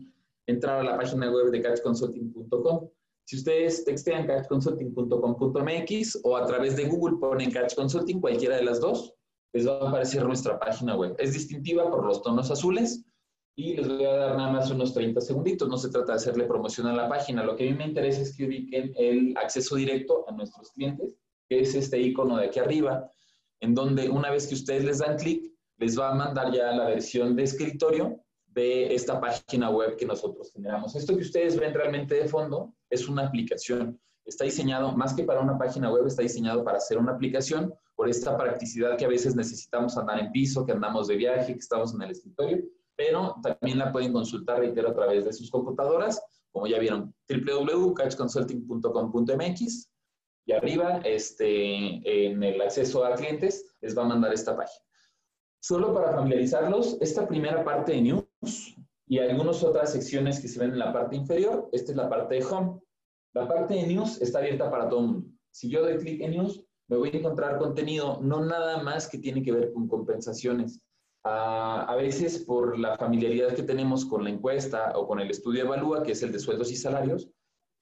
entrar 0.47 0.81
a 0.81 0.83
la 0.83 0.97
página 0.97 1.31
web 1.31 1.51
de 1.51 1.63
catchconsulting.com. 1.63 2.89
Si 3.25 3.37
ustedes 3.37 3.85
textean 3.85 4.27
catchconsulting.com.mx 4.27 6.21
o 6.25 6.37
a 6.37 6.45
través 6.45 6.77
de 6.77 6.87
Google 6.87 7.19
ponen 7.19 7.51
Catch 7.51 7.75
Consulting, 7.75 8.21
cualquiera 8.21 8.57
de 8.57 8.65
las 8.65 8.81
dos, 8.81 9.15
les 9.53 9.67
va 9.67 9.79
a 9.79 9.89
aparecer 9.89 10.25
nuestra 10.25 10.59
página 10.59 10.97
web. 10.97 11.15
Es 11.19 11.33
distintiva 11.35 11.91
por 11.91 12.05
los 12.05 12.23
tonos 12.23 12.51
azules 12.51 13.05
y 13.55 13.77
les 13.77 13.87
voy 13.87 14.05
a 14.05 14.17
dar 14.17 14.37
nada 14.37 14.53
más 14.53 14.71
unos 14.71 14.95
30 14.95 15.21
segunditos. 15.21 15.69
No 15.69 15.77
se 15.77 15.91
trata 15.91 16.13
de 16.13 16.17
hacerle 16.17 16.45
promoción 16.45 16.87
a 16.87 16.95
la 16.95 17.09
página. 17.09 17.45
Lo 17.45 17.55
que 17.55 17.69
a 17.69 17.71
mí 17.71 17.77
me 17.77 17.87
interesa 17.87 18.23
es 18.23 18.37
que 18.37 18.47
ubiquen 18.47 18.93
el 18.97 19.37
acceso 19.37 19.77
directo 19.77 20.25
a 20.29 20.33
nuestros 20.33 20.71
clientes, 20.73 21.17
que 21.49 21.61
es 21.61 21.75
este 21.75 22.01
icono 22.01 22.39
de 22.39 22.47
aquí 22.47 22.59
arriba, 22.61 23.11
en 23.61 23.75
donde 23.75 24.09
una 24.09 24.31
vez 24.31 24.47
que 24.47 24.55
ustedes 24.55 24.85
les 24.85 24.99
dan 24.99 25.17
clic, 25.17 25.53
les 25.79 25.99
va 25.99 26.11
a 26.11 26.15
mandar 26.15 26.53
ya 26.53 26.73
la 26.73 26.87
versión 26.87 27.37
de 27.37 27.43
escritorio 27.45 28.23
de 28.55 28.95
esta 28.95 29.21
página 29.21 29.69
web 29.71 29.97
que 29.97 30.07
nosotros 30.07 30.53
generamos. 30.53 30.95
Esto 30.95 31.17
que 31.17 31.23
ustedes 31.23 31.59
ven 31.59 31.75
realmente 31.75 32.15
de 32.15 32.29
fondo 32.29 32.73
es 32.91 33.09
una 33.09 33.27
aplicación. 33.27 34.01
Está 34.25 34.45
diseñado, 34.45 34.93
más 34.93 35.15
que 35.15 35.25
para 35.25 35.41
una 35.41 35.59
página 35.59 35.91
web, 35.91 36.07
está 36.07 36.23
diseñado 36.23 36.63
para 36.63 36.79
hacer 36.79 36.99
una 36.99 37.11
aplicación 37.13 37.75
por 37.97 38.09
esta 38.09 38.37
practicidad 38.37 38.97
que 38.97 39.05
a 39.05 39.09
veces 39.09 39.35
necesitamos 39.35 39.97
andar 39.97 40.21
en 40.21 40.31
piso, 40.33 40.65
que 40.65 40.71
andamos 40.73 41.09
de 41.09 41.17
viaje, 41.17 41.55
que 41.55 41.59
estamos 41.59 41.93
en 41.95 42.03
el 42.03 42.13
escritorio, 42.13 42.63
pero 42.95 43.35
también 43.43 43.79
la 43.79 43.91
pueden 43.91 44.13
consultar, 44.13 44.61
reitero, 44.61 44.91
a 44.91 44.95
través 44.95 45.25
de 45.25 45.33
sus 45.33 45.51
computadoras, 45.51 46.23
como 46.53 46.67
ya 46.67 46.79
vieron, 46.79 47.15
www.catchconsulting.com.mx 47.29 49.89
y 50.45 50.53
arriba, 50.53 51.01
este, 51.05 52.27
en 52.27 52.43
el 52.43 52.61
acceso 52.61 53.05
a 53.05 53.15
clientes, 53.15 53.77
les 53.81 53.97
va 53.97 54.03
a 54.03 54.09
mandar 54.09 54.33
esta 54.33 54.57
página. 54.57 54.85
Solo 55.61 55.95
para 55.95 56.11
familiarizarlos, 56.13 56.99
esta 57.01 57.29
primera 57.29 57.63
parte 57.65 57.93
de 57.93 58.03
News 58.03 58.25
y 59.07 59.19
algunas 59.19 59.63
otras 59.63 59.93
secciones 59.93 60.41
que 60.41 60.49
se 60.49 60.59
ven 60.59 60.73
en 60.73 60.79
la 60.79 60.93
parte 60.93 61.17
inferior, 61.17 61.69
esta 61.73 61.93
es 61.93 61.97
la 61.97 62.09
parte 62.09 62.37
de 62.37 62.45
Home. 62.45 62.81
La 63.35 63.47
parte 63.49 63.75
de 63.75 63.87
News 63.87 64.21
está 64.21 64.39
abierta 64.39 64.71
para 64.71 64.89
todo 64.89 65.01
el 65.01 65.07
mundo. 65.07 65.29
Si 65.51 65.69
yo 65.69 65.83
doy 65.83 65.99
clic 65.99 66.21
en 66.23 66.33
News, 66.33 66.65
me 66.89 66.97
voy 66.97 67.11
a 67.13 67.17
encontrar 67.17 67.59
contenido 67.59 68.21
no 68.23 68.45
nada 68.45 68.83
más 68.83 69.09
que 69.09 69.19
tiene 69.19 69.43
que 69.43 69.53
ver 69.53 69.73
con 69.73 69.89
compensaciones. 69.89 70.81
Uh, 71.25 71.87
a 71.87 71.95
veces 71.97 72.41
por 72.41 72.79
la 72.79 72.97
familiaridad 72.97 73.55
que 73.55 73.63
tenemos 73.63 74.05
con 74.05 74.25
la 74.25 74.31
encuesta 74.31 74.93
o 74.97 75.07
con 75.07 75.21
el 75.21 75.31
estudio 75.31 75.63
Evalúa, 75.65 76.03
que 76.03 76.13
es 76.13 76.23
el 76.23 76.33
de 76.33 76.41
sueldos 76.41 76.73
y 76.73 76.77
salarios, 76.77 77.31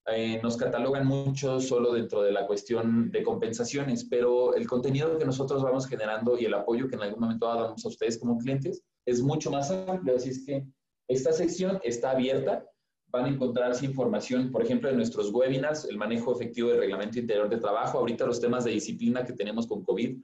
eh, 0.06 0.40
nos 0.42 0.56
catalogan 0.56 1.06
mucho 1.06 1.60
solo 1.60 1.92
dentro 1.92 2.22
de 2.22 2.32
la 2.32 2.46
cuestión 2.46 3.10
de 3.10 3.22
compensaciones, 3.22 4.04
pero 4.04 4.54
el 4.54 4.66
contenido 4.66 5.16
que 5.16 5.24
nosotros 5.24 5.62
vamos 5.62 5.86
generando 5.86 6.38
y 6.38 6.46
el 6.46 6.54
apoyo 6.54 6.88
que 6.88 6.96
en 6.96 7.02
algún 7.02 7.20
momento 7.20 7.46
damos 7.46 7.84
a 7.84 7.88
ustedes 7.88 8.18
como 8.18 8.38
clientes 8.38 8.82
es 9.06 9.22
mucho 9.22 9.50
más 9.50 9.70
amplio. 9.70 10.16
Así 10.16 10.30
es 10.30 10.44
que 10.44 10.64
esta 11.08 11.32
sección 11.32 11.80
está 11.82 12.12
abierta. 12.12 12.64
Van 13.08 13.24
a 13.24 13.28
encontrarse 13.28 13.84
información, 13.84 14.52
por 14.52 14.62
ejemplo, 14.62 14.88
de 14.88 14.96
nuestros 14.96 15.32
webinars, 15.32 15.84
el 15.84 15.96
manejo 15.96 16.32
efectivo 16.32 16.68
del 16.68 16.78
reglamento 16.78 17.18
interior 17.18 17.48
de 17.48 17.58
trabajo, 17.58 17.98
ahorita 17.98 18.24
los 18.24 18.40
temas 18.40 18.64
de 18.64 18.70
disciplina 18.70 19.24
que 19.24 19.32
tenemos 19.32 19.66
con 19.66 19.82
COVID. 19.82 20.16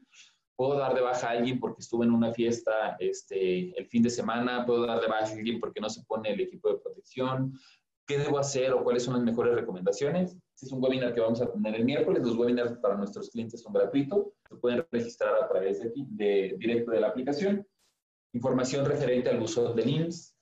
Puedo 0.55 0.79
dar 0.79 0.95
de 0.95 1.01
baja 1.01 1.29
a 1.29 1.31
alguien 1.33 1.59
porque 1.59 1.81
estuve 1.81 2.07
en 2.07 2.13
una 2.13 2.33
fiesta 2.33 2.97
este, 3.01 3.77
el 3.79 3.87
fin 3.89 4.03
de 4.03 4.11
semana, 4.11 4.65
puedo 4.65 4.87
dar 4.87 5.01
de 5.01 5.09
baja 5.09 5.27
a 5.27 5.33
alguien 5.33 5.59
porque 5.59 5.81
no 5.81 5.91
se 5.91 6.05
pone 6.05 6.33
el 6.33 6.41
equipo 6.41 6.69
de 6.69 6.79
protección, 6.79 7.59
qué 8.07 8.19
debo 8.19 8.39
hacer 8.39 8.73
o 8.73 8.85
cuáles 8.85 9.03
son 9.03 9.15
las 9.15 9.25
mejores 9.25 9.55
recomendaciones. 9.55 10.37
Este 10.55 10.67
es 10.67 10.73
un 10.73 10.83
webinar 10.83 11.13
que 11.13 11.21
vamos 11.21 11.43
a 11.43 11.53
tener 11.53 11.75
el 11.75 11.85
miércoles. 11.85 12.23
Los 12.23 12.37
webinars 12.37 12.79
para 12.79 12.97
nuestros 12.97 13.31
clientes 13.31 13.61
son 13.61 13.73
gratuitos. 13.73 14.29
Se 14.49 14.57
pueden 14.57 14.87
registrar 14.91 15.35
a 15.43 15.49
través 15.49 15.81
de 15.81 15.89
aquí, 15.89 16.07
de, 16.11 16.55
directo 16.59 16.93
de 16.93 17.01
la 17.01 17.09
aplicación. 17.09 17.67
Información 18.37 18.85
referente 18.85 19.31
al 19.31 19.43
uso 19.43 19.73
del 19.75 19.89
IMSS. 19.89 20.35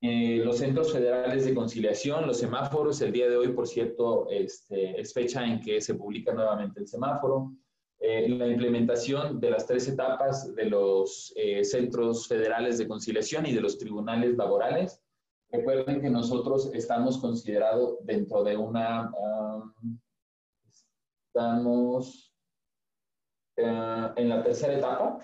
Eh, 0.00 0.42
los 0.44 0.58
centros 0.58 0.92
federales 0.92 1.44
de 1.44 1.54
conciliación, 1.54 2.26
los 2.26 2.38
semáforos. 2.38 3.00
El 3.00 3.12
día 3.12 3.28
de 3.28 3.36
hoy, 3.36 3.48
por 3.48 3.66
cierto, 3.66 4.28
este, 4.30 5.00
es 5.00 5.12
fecha 5.12 5.44
en 5.44 5.60
que 5.60 5.80
se 5.80 5.94
publica 5.94 6.32
nuevamente 6.32 6.80
el 6.80 6.86
semáforo. 6.86 7.52
Eh, 8.00 8.28
la 8.28 8.46
implementación 8.46 9.40
de 9.40 9.50
las 9.50 9.66
tres 9.66 9.88
etapas 9.88 10.54
de 10.54 10.66
los 10.66 11.32
eh, 11.36 11.64
centros 11.64 12.28
federales 12.28 12.78
de 12.78 12.86
conciliación 12.86 13.46
y 13.46 13.52
de 13.52 13.60
los 13.60 13.76
tribunales 13.76 14.36
laborales 14.36 15.02
Recuerden 15.50 16.02
que 16.02 16.10
nosotros 16.10 16.70
estamos 16.74 17.18
considerados 17.18 17.96
dentro 18.04 18.44
de 18.44 18.56
una, 18.56 19.10
um, 19.10 19.98
estamos 21.26 22.34
uh, 23.56 24.12
en 24.16 24.28
la 24.28 24.42
tercera 24.42 24.74
etapa, 24.74 25.18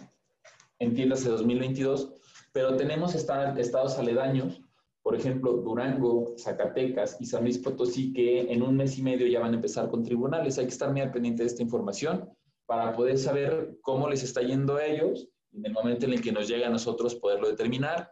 entiéndase 0.85 1.29
2022, 1.29 2.13
pero 2.53 2.77
tenemos 2.77 3.15
estados 3.15 3.99
aledaños, 3.99 4.63
por 5.03 5.15
ejemplo, 5.15 5.53
Durango, 5.55 6.35
Zacatecas 6.39 7.21
y 7.21 7.27
San 7.27 7.43
Luis 7.43 7.59
Potosí, 7.59 8.13
que 8.13 8.53
en 8.53 8.63
un 8.63 8.77
mes 8.77 8.97
y 8.99 9.03
medio 9.03 9.27
ya 9.27 9.41
van 9.41 9.53
a 9.53 9.57
empezar 9.57 9.91
con 9.91 10.03
tribunales. 10.03 10.57
Hay 10.59 10.65
que 10.65 10.73
estar 10.73 10.91
muy 10.91 11.03
al 11.03 11.13
pendiente 11.13 11.43
de 11.43 11.49
esta 11.49 11.63
información 11.63 12.31
para 12.67 12.93
poder 12.95 13.19
saber 13.19 13.77
cómo 13.83 14.09
les 14.09 14.23
está 14.23 14.41
yendo 14.41 14.77
a 14.77 14.87
ellos 14.87 15.29
y 15.53 15.59
en 15.59 15.67
el 15.67 15.73
momento 15.73 16.07
en 16.07 16.15
el 16.15 16.23
que 16.23 16.33
nos 16.33 16.49
llega 16.49 16.69
a 16.69 16.71
nosotros 16.71 17.15
poderlo 17.17 17.49
determinar. 17.49 18.11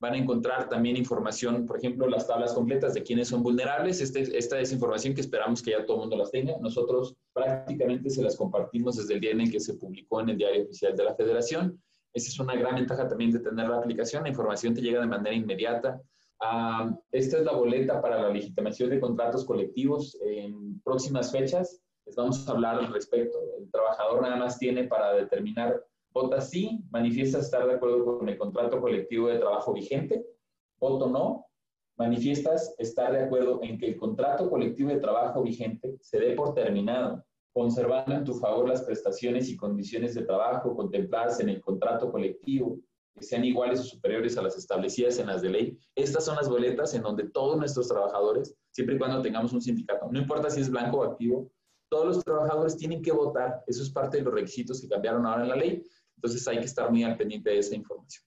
Van 0.00 0.14
a 0.14 0.18
encontrar 0.18 0.68
también 0.68 0.96
información, 0.96 1.66
por 1.66 1.78
ejemplo, 1.78 2.08
las 2.08 2.26
tablas 2.26 2.52
completas 2.52 2.94
de 2.94 3.02
quiénes 3.02 3.28
son 3.28 3.42
vulnerables. 3.42 4.00
Este, 4.00 4.36
esta 4.36 4.58
es 4.58 4.72
información 4.72 5.14
que 5.14 5.20
esperamos 5.20 5.62
que 5.62 5.70
ya 5.70 5.86
todo 5.86 5.98
el 5.98 6.00
mundo 6.00 6.16
las 6.16 6.30
tenga. 6.30 6.58
Nosotros 6.58 7.14
prácticamente 7.32 8.10
se 8.10 8.22
las 8.22 8.36
compartimos 8.36 8.96
desde 8.96 9.14
el 9.14 9.20
día 9.20 9.30
en 9.30 9.42
el 9.42 9.50
que 9.50 9.60
se 9.60 9.74
publicó 9.74 10.20
en 10.20 10.30
el 10.30 10.36
Diario 10.36 10.64
Oficial 10.64 10.96
de 10.96 11.04
la 11.04 11.14
Federación. 11.14 11.80
Esa 12.14 12.28
es 12.28 12.40
una 12.40 12.54
gran 12.54 12.76
ventaja 12.76 13.08
también 13.08 13.32
de 13.32 13.40
tener 13.40 13.68
la 13.68 13.78
aplicación. 13.78 14.22
La 14.22 14.30
información 14.30 14.74
te 14.74 14.80
llega 14.80 15.00
de 15.00 15.06
manera 15.06 15.34
inmediata. 15.34 16.00
Ah, 16.40 16.96
esta 17.10 17.38
es 17.38 17.44
la 17.44 17.52
boleta 17.52 18.00
para 18.00 18.22
la 18.22 18.28
legitimación 18.30 18.90
de 18.90 19.00
contratos 19.00 19.44
colectivos 19.44 20.16
en 20.22 20.80
próximas 20.80 21.30
fechas. 21.30 21.80
Les 22.06 22.16
vamos 22.16 22.48
a 22.48 22.52
hablar 22.52 22.78
al 22.78 22.92
respecto. 22.92 23.38
El 23.58 23.70
trabajador 23.70 24.22
nada 24.22 24.36
más 24.36 24.58
tiene 24.58 24.84
para 24.84 25.12
determinar 25.12 25.82
Vota 26.14 26.40
sí, 26.40 26.80
manifiesta 26.90 27.40
estar 27.40 27.66
de 27.66 27.74
acuerdo 27.74 28.04
con 28.04 28.28
el 28.28 28.38
contrato 28.38 28.80
colectivo 28.80 29.26
de 29.26 29.38
trabajo 29.38 29.72
vigente. 29.72 30.24
Voto 30.78 31.08
no, 31.08 31.46
manifiestas 31.96 32.72
estar 32.78 33.10
de 33.12 33.24
acuerdo 33.24 33.58
en 33.64 33.76
que 33.78 33.88
el 33.88 33.96
contrato 33.96 34.48
colectivo 34.48 34.90
de 34.90 35.00
trabajo 35.00 35.42
vigente 35.42 35.96
se 36.00 36.20
dé 36.20 36.34
por 36.34 36.54
terminado, 36.54 37.24
conservando 37.54 38.14
en 38.16 38.24
tu 38.24 38.34
favor 38.34 38.68
las 38.68 38.82
prestaciones 38.82 39.48
y 39.48 39.56
condiciones 39.56 40.14
de 40.14 40.22
trabajo 40.22 40.74
contempladas 40.74 41.38
en 41.38 41.48
el 41.48 41.60
contrato 41.60 42.10
colectivo, 42.10 42.80
que 43.14 43.22
sean 43.22 43.44
iguales 43.44 43.78
o 43.78 43.84
superiores 43.84 44.36
a 44.36 44.42
las 44.42 44.58
establecidas 44.58 45.20
en 45.20 45.28
las 45.28 45.40
de 45.40 45.50
ley. 45.50 45.78
Estas 45.94 46.24
son 46.24 46.34
las 46.34 46.48
boletas 46.48 46.92
en 46.94 47.02
donde 47.02 47.30
todos 47.30 47.56
nuestros 47.56 47.86
trabajadores, 47.86 48.56
siempre 48.72 48.96
y 48.96 48.98
cuando 48.98 49.22
tengamos 49.22 49.52
un 49.52 49.62
sindicato, 49.62 50.08
no 50.10 50.18
importa 50.18 50.50
si 50.50 50.60
es 50.60 50.68
blanco 50.68 50.98
o 50.98 51.04
activo, 51.04 51.48
todos 51.88 52.06
los 52.06 52.24
trabajadores 52.24 52.76
tienen 52.76 53.00
que 53.00 53.12
votar. 53.12 53.62
Eso 53.68 53.84
es 53.84 53.90
parte 53.90 54.16
de 54.16 54.24
los 54.24 54.34
requisitos 54.34 54.80
que 54.80 54.88
cambiaron 54.88 55.24
ahora 55.24 55.44
en 55.44 55.48
la 55.48 55.56
ley. 55.56 55.84
Entonces 56.16 56.46
hay 56.48 56.58
que 56.58 56.64
estar 56.64 56.90
muy 56.90 57.04
al 57.04 57.16
pendiente 57.16 57.50
de 57.50 57.58
esa 57.58 57.76
información. 57.76 58.24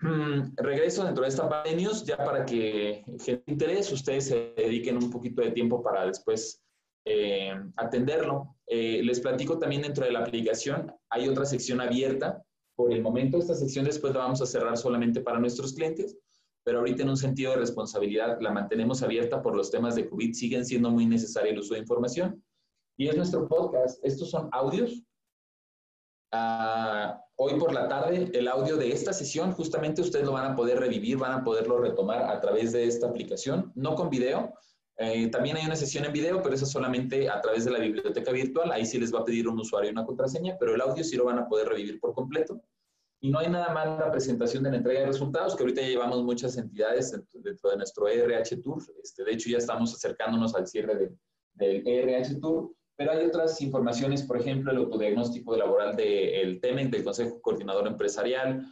Mm, 0.00 0.54
regreso 0.56 1.04
dentro 1.04 1.22
de 1.22 1.28
esta 1.28 1.46
parte 1.48 1.70
de 1.70 1.76
news 1.76 2.02
ya 2.04 2.16
para 2.16 2.46
que 2.46 3.04
genere 3.20 3.44
interés, 3.46 3.92
ustedes 3.92 4.26
se 4.26 4.54
dediquen 4.56 4.96
un 4.96 5.10
poquito 5.10 5.42
de 5.42 5.50
tiempo 5.50 5.82
para 5.82 6.06
después 6.06 6.62
eh, 7.04 7.54
atenderlo. 7.76 8.56
Eh, 8.66 9.02
les 9.02 9.20
platico 9.20 9.58
también 9.58 9.82
dentro 9.82 10.04
de 10.04 10.12
la 10.12 10.20
aplicación, 10.20 10.92
hay 11.10 11.28
otra 11.28 11.44
sección 11.44 11.80
abierta. 11.80 12.42
Por 12.74 12.92
el 12.92 13.02
momento, 13.02 13.38
esta 13.38 13.54
sección 13.54 13.84
después 13.84 14.14
la 14.14 14.20
vamos 14.20 14.40
a 14.40 14.46
cerrar 14.46 14.76
solamente 14.76 15.20
para 15.20 15.38
nuestros 15.38 15.74
clientes, 15.74 16.16
pero 16.64 16.78
ahorita 16.78 17.02
en 17.02 17.10
un 17.10 17.16
sentido 17.16 17.52
de 17.52 17.58
responsabilidad 17.58 18.38
la 18.40 18.50
mantenemos 18.50 19.02
abierta 19.02 19.42
por 19.42 19.54
los 19.54 19.70
temas 19.70 19.94
de 19.94 20.08
COVID, 20.08 20.32
siguen 20.32 20.64
siendo 20.64 20.90
muy 20.90 21.06
necesario 21.06 21.52
el 21.52 21.58
uso 21.58 21.74
de 21.74 21.80
información. 21.80 22.42
Y 22.96 23.08
es 23.08 23.16
nuestro 23.16 23.48
podcast. 23.48 24.04
Estos 24.04 24.30
son 24.30 24.48
audios 24.52 25.04
Ah, 26.34 27.22
hoy 27.36 27.60
por 27.60 27.74
la 27.74 27.88
tarde 27.88 28.30
el 28.32 28.48
audio 28.48 28.78
de 28.78 28.90
esta 28.90 29.12
sesión, 29.12 29.52
justamente 29.52 30.00
ustedes 30.00 30.24
lo 30.24 30.32
van 30.32 30.50
a 30.50 30.56
poder 30.56 30.80
revivir, 30.80 31.18
van 31.18 31.32
a 31.32 31.44
poderlo 31.44 31.76
retomar 31.76 32.22
a 32.22 32.40
través 32.40 32.72
de 32.72 32.86
esta 32.86 33.06
aplicación, 33.06 33.70
no 33.74 33.94
con 33.94 34.08
video. 34.08 34.54
Eh, 35.02 35.28
también 35.28 35.56
hay 35.56 35.66
una 35.66 35.74
sesión 35.74 36.04
en 36.04 36.12
video, 36.12 36.40
pero 36.42 36.54
eso 36.54 36.64
solamente 36.64 37.28
a 37.28 37.40
través 37.40 37.64
de 37.64 37.72
la 37.72 37.80
biblioteca 37.80 38.30
virtual. 38.30 38.70
Ahí 38.70 38.86
sí 38.86 38.98
les 38.98 39.12
va 39.12 39.20
a 39.20 39.24
pedir 39.24 39.48
un 39.48 39.58
usuario 39.58 39.90
y 39.90 39.92
una 39.92 40.06
contraseña, 40.06 40.56
pero 40.58 40.74
el 40.74 40.80
audio 40.80 41.02
sí 41.02 41.16
lo 41.16 41.24
van 41.24 41.40
a 41.40 41.48
poder 41.48 41.68
revivir 41.68 41.98
por 41.98 42.14
completo. 42.14 42.62
Y 43.20 43.30
no 43.30 43.38
hay 43.38 43.48
nada 43.48 43.72
más 43.72 43.86
la 43.98 44.10
presentación 44.10 44.62
de 44.62 44.70
la 44.70 44.76
entrega 44.76 45.00
de 45.00 45.06
resultados, 45.06 45.56
que 45.56 45.62
ahorita 45.62 45.80
ya 45.80 45.88
llevamos 45.88 46.22
muchas 46.22 46.56
entidades 46.56 47.12
dentro, 47.12 47.70
de 47.70 47.76
nuestro 47.76 48.08
ERH 48.08 48.62
Tour. 48.62 48.82
Este, 49.02 49.24
de 49.24 49.32
hecho, 49.32 49.50
ya 49.50 49.58
estamos 49.58 49.94
acercándonos 49.94 50.54
al 50.54 50.66
cierre 50.66 51.10
del 51.54 51.86
ERH 51.86 52.40
Tour. 52.40 52.72
Pero 52.96 53.12
hay 53.12 53.26
otras 53.26 53.60
informaciones, 53.60 54.22
por 54.22 54.40
ejemplo, 54.40 54.70
el 54.70 54.78
autodiagnóstico 54.78 55.56
laboral 55.56 55.96
del 55.96 56.60
TEMEC, 56.60 56.90
del 56.90 57.04
Consejo 57.04 57.40
Coordinador 57.40 57.86
Empresarial, 57.86 58.66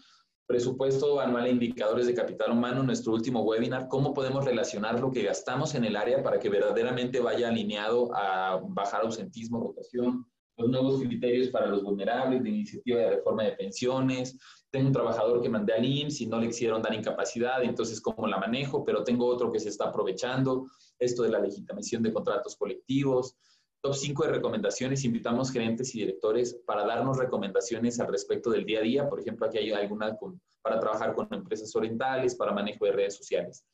presupuesto 0.50 1.20
anual 1.20 1.46
e 1.46 1.50
indicadores 1.50 2.08
de 2.08 2.14
capital 2.14 2.50
humano, 2.50 2.82
nuestro 2.82 3.12
último 3.12 3.42
webinar, 3.42 3.86
cómo 3.86 4.12
podemos 4.12 4.44
relacionar 4.44 4.98
lo 4.98 5.12
que 5.12 5.22
gastamos 5.22 5.76
en 5.76 5.84
el 5.84 5.94
área 5.94 6.24
para 6.24 6.40
que 6.40 6.48
verdaderamente 6.48 7.20
vaya 7.20 7.46
alineado 7.46 8.10
a 8.12 8.60
bajar 8.60 9.02
ausentismo, 9.02 9.60
rotación, 9.60 10.26
los 10.56 10.68
nuevos 10.68 11.00
criterios 11.00 11.50
para 11.50 11.68
los 11.68 11.84
vulnerables, 11.84 12.42
de 12.42 12.48
iniciativa 12.48 12.98
de 12.98 13.10
reforma 13.10 13.44
de 13.44 13.52
pensiones, 13.52 14.36
tengo 14.72 14.88
un 14.88 14.92
trabajador 14.92 15.40
que 15.40 15.48
mandé 15.48 15.72
al 15.72 15.84
IMSS 15.84 16.22
y 16.22 16.26
no 16.26 16.40
le 16.40 16.46
hicieron 16.46 16.82
dar 16.82 16.94
incapacidad, 16.94 17.62
entonces 17.62 18.00
cómo 18.00 18.26
la 18.26 18.38
manejo, 18.38 18.84
pero 18.84 19.04
tengo 19.04 19.26
otro 19.26 19.52
que 19.52 19.60
se 19.60 19.68
está 19.68 19.84
aprovechando, 19.84 20.66
esto 20.98 21.22
de 21.22 21.30
la 21.30 21.38
legitimación 21.38 22.02
de 22.02 22.12
contratos 22.12 22.56
colectivos, 22.56 23.36
top 23.80 23.94
5 23.94 24.24
de 24.24 24.32
recomendaciones. 24.32 25.04
Invitamos 25.04 25.50
gerentes 25.50 25.94
y 25.94 26.00
directores 26.00 26.60
para 26.66 26.86
darnos 26.86 27.18
recomendaciones 27.18 27.98
al 28.00 28.08
respecto 28.08 28.50
del 28.50 28.64
día 28.64 28.80
a 28.80 28.82
día. 28.82 29.08
Por 29.08 29.20
ejemplo, 29.20 29.46
aquí 29.46 29.58
hay 29.58 29.72
alguna 29.72 30.16
para 30.62 30.78
trabajar 30.78 31.14
con 31.14 31.28
empresas 31.30 31.74
orientales, 31.74 32.34
para 32.34 32.52
manejo 32.52 32.84
de 32.84 32.92
redes 32.92 33.16
sociales. 33.16 33.64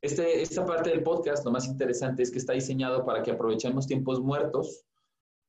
Este, 0.00 0.42
esta 0.42 0.64
parte 0.64 0.90
del 0.90 1.02
podcast, 1.02 1.44
lo 1.44 1.50
más 1.50 1.66
interesante 1.66 2.22
es 2.22 2.30
que 2.30 2.38
está 2.38 2.52
diseñado 2.52 3.04
para 3.04 3.22
que 3.22 3.32
aprovechemos 3.32 3.86
tiempos 3.86 4.20
muertos 4.20 4.84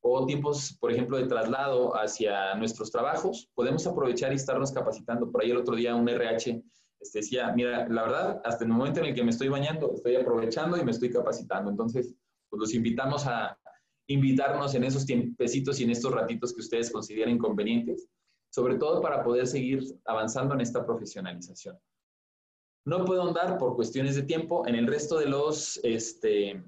o 0.01 0.25
tiempos, 0.25 0.75
por 0.79 0.91
ejemplo, 0.91 1.17
de 1.17 1.27
traslado 1.27 1.95
hacia 1.95 2.55
nuestros 2.55 2.89
trabajos. 2.89 3.49
Podemos 3.53 3.85
aprovechar 3.85 4.31
y 4.31 4.35
estarnos 4.37 4.71
capacitando. 4.71 5.31
Por 5.31 5.43
ahí 5.43 5.51
el 5.51 5.57
otro 5.57 5.75
día 5.75 5.93
un 5.93 6.09
RH 6.09 6.63
este, 6.99 7.19
decía, 7.19 7.51
mira, 7.55 7.87
la 7.87 8.03
verdad, 8.03 8.41
hasta 8.43 8.63
el 8.63 8.71
momento 8.71 9.01
en 9.01 9.07
el 9.07 9.13
que 9.13 9.23
me 9.23 9.29
estoy 9.29 9.49
bañando, 9.49 9.93
estoy 9.93 10.15
aprovechando 10.15 10.77
y 10.77 10.83
me 10.83 10.91
estoy 10.91 11.11
capacitando. 11.11 11.69
Entonces, 11.69 12.15
pues 12.49 12.59
los 12.59 12.73
invitamos 12.73 13.27
a, 13.27 13.58
invitarnos 14.09 14.75
en 14.75 14.83
esos 14.83 15.05
tiempecitos 15.05 15.79
y 15.79 15.83
en 15.83 15.91
estos 15.91 16.11
ratitos 16.11 16.53
que 16.53 16.61
ustedes 16.61 16.91
consideren 16.91 17.37
convenientes, 17.37 18.07
sobre 18.49 18.75
todo 18.75 19.01
para 19.01 19.23
poder 19.23 19.47
seguir 19.47 19.83
avanzando 20.05 20.55
en 20.55 20.61
esta 20.61 20.85
profesionalización. 20.85 21.77
No 22.85 23.05
puedo 23.05 23.27
andar 23.27 23.59
por 23.59 23.75
cuestiones 23.75 24.15
de 24.15 24.23
tiempo 24.23 24.65
en 24.65 24.73
el 24.73 24.87
resto 24.87 25.19
de, 25.19 25.27
los, 25.27 25.79
este, 25.83 26.63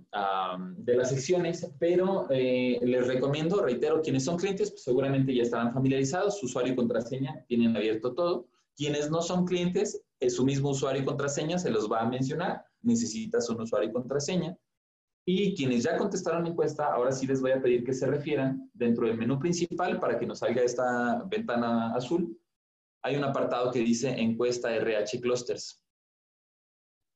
de 0.77 0.95
las 0.95 1.10
secciones, 1.10 1.71
pero 1.80 2.27
eh, 2.30 2.80
les 2.84 3.08
recomiendo, 3.08 3.63
reitero, 3.63 4.04
quienes 4.04 4.25
son 4.25 4.38
clientes, 4.38 4.69
pues 4.69 4.84
seguramente 4.84 5.34
ya 5.34 5.41
estarán 5.41 5.73
familiarizados, 5.73 6.38
su 6.38 6.45
usuario 6.45 6.73
y 6.73 6.75
contraseña 6.75 7.43
tienen 7.47 7.75
abierto 7.75 8.13
todo. 8.13 8.45
Quienes 8.75 9.10
no 9.10 9.21
son 9.21 9.45
clientes, 9.45 10.04
es 10.19 10.36
su 10.36 10.45
mismo 10.45 10.69
usuario 10.69 11.01
y 11.01 11.06
contraseña 11.06 11.58
se 11.58 11.71
los 11.71 11.91
va 11.91 12.01
a 12.01 12.10
mencionar, 12.10 12.63
necesitas 12.84 13.49
un 13.49 13.62
usuario 13.62 13.89
y 13.89 13.93
contraseña. 13.93 14.56
Y 15.25 15.55
quienes 15.55 15.84
ya 15.84 15.97
contestaron 15.97 16.43
la 16.43 16.49
encuesta, 16.49 16.93
ahora 16.93 17.12
sí 17.12 17.27
les 17.27 17.41
voy 17.41 17.51
a 17.51 17.62
pedir 17.62 17.84
que 17.84 17.93
se 17.93 18.07
refieran 18.07 18.69
dentro 18.73 19.07
del 19.07 19.17
menú 19.17 19.38
principal 19.38 19.99
para 19.99 20.17
que 20.17 20.25
nos 20.25 20.39
salga 20.39 20.63
esta 20.63 21.23
ventana 21.25 21.93
azul. 21.93 22.38
Hay 23.03 23.15
un 23.15 23.23
apartado 23.23 23.71
que 23.71 23.79
dice 23.79 24.10
encuesta 24.10 24.75
RH 24.75 25.21
Clusters. 25.21 25.84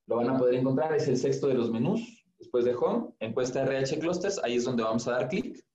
Lo 0.07 0.17
van 0.17 0.29
a 0.29 0.37
poder 0.37 0.55
encontrar, 0.55 0.93
es 0.93 1.07
el 1.07 1.17
sexto 1.17 1.47
de 1.47 1.55
los 1.55 1.71
menús. 1.71 2.23
Después 2.37 2.65
de 2.65 2.75
Home, 2.75 3.13
encuesta 3.19 3.63
RH 3.63 3.99
Clusters, 3.99 4.39
ahí 4.43 4.55
es 4.55 4.65
donde 4.65 4.83
vamos 4.83 5.07
a 5.07 5.11
dar 5.11 5.27
clic. 5.27 5.65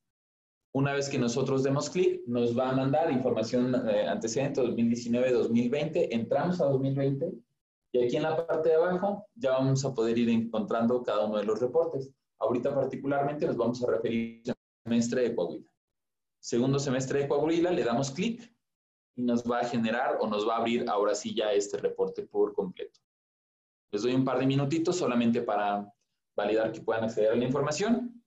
Una 0.72 0.92
vez 0.92 1.08
que 1.08 1.18
nosotros 1.18 1.64
demos 1.64 1.90
clic, 1.90 2.22
nos 2.26 2.56
va 2.56 2.70
a 2.70 2.76
mandar 2.76 3.10
información 3.10 3.74
eh, 3.88 4.06
antecedente 4.06 4.60
2019-2020. 4.62 6.08
Entramos 6.12 6.60
a 6.60 6.66
2020 6.66 7.32
y 7.92 8.04
aquí 8.04 8.16
en 8.16 8.22
la 8.22 8.46
parte 8.46 8.68
de 8.68 8.76
abajo 8.76 9.26
ya 9.34 9.52
vamos 9.52 9.84
a 9.84 9.92
poder 9.92 10.16
ir 10.16 10.28
encontrando 10.28 11.02
cada 11.02 11.26
uno 11.26 11.38
de 11.38 11.44
los 11.44 11.58
reportes. 11.58 12.12
Ahorita 12.40 12.74
particularmente 12.74 13.46
nos 13.46 13.57
vamos 13.57 13.83
a 13.85 13.90
referir 13.90 14.42
al 14.48 14.57
semestre 14.85 15.22
de 15.22 15.35
Coahuila. 15.35 15.70
Segundo 16.40 16.79
semestre 16.79 17.20
de 17.20 17.29
Coahuila, 17.29 17.70
le 17.70 17.85
damos 17.85 18.11
clic 18.11 18.50
y 19.14 19.22
nos 19.22 19.44
va 19.44 19.61
a 19.61 19.64
generar 19.64 20.16
o 20.20 20.26
nos 20.26 20.48
va 20.48 20.55
a 20.55 20.59
abrir 20.59 20.88
ahora 20.88 21.14
sí 21.14 21.35
ya 21.35 21.53
este 21.53 21.76
reporte 21.76 22.22
por 22.22 22.55
completo. 22.55 22.98
Les 23.92 24.03
doy 24.03 24.14
un 24.14 24.24
par 24.24 24.38
de 24.38 24.46
minutitos 24.46 24.96
solamente 24.96 25.42
para 25.42 25.92
validar 26.35 26.72
que 26.72 26.81
puedan 26.81 27.05
acceder 27.05 27.33
a 27.33 27.37
la 27.37 27.44
información 27.44 28.22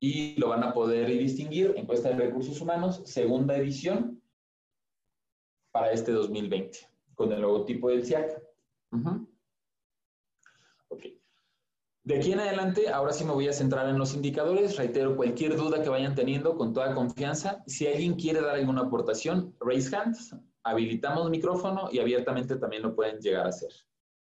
y 0.00 0.40
lo 0.40 0.48
van 0.48 0.64
a 0.64 0.72
poder 0.72 1.08
distinguir. 1.08 1.74
Encuesta 1.76 2.08
de 2.08 2.16
recursos 2.16 2.58
humanos, 2.60 3.02
segunda 3.04 3.56
edición 3.56 4.22
para 5.72 5.92
este 5.92 6.12
2020, 6.12 6.78
con 7.14 7.32
el 7.32 7.42
logotipo 7.42 7.90
del 7.90 8.06
CIAC. 8.06 8.42
De 12.02 12.16
aquí 12.16 12.32
en 12.32 12.40
adelante, 12.40 12.88
ahora 12.88 13.12
sí 13.12 13.24
me 13.24 13.32
voy 13.32 13.46
a 13.48 13.52
centrar 13.52 13.86
en 13.88 13.98
los 13.98 14.14
indicadores. 14.14 14.76
Reitero, 14.78 15.16
cualquier 15.16 15.56
duda 15.56 15.82
que 15.82 15.90
vayan 15.90 16.14
teniendo, 16.14 16.56
con 16.56 16.72
toda 16.72 16.94
confianza. 16.94 17.62
Si 17.66 17.86
alguien 17.86 18.14
quiere 18.14 18.40
dar 18.40 18.56
alguna 18.56 18.82
aportación, 18.82 19.54
raise 19.60 19.94
hands, 19.94 20.34
habilitamos 20.62 21.28
micrófono 21.28 21.88
y 21.92 21.98
abiertamente 21.98 22.56
también 22.56 22.82
lo 22.82 22.94
pueden 22.94 23.20
llegar 23.20 23.46
a 23.46 23.50
hacer. 23.50 23.70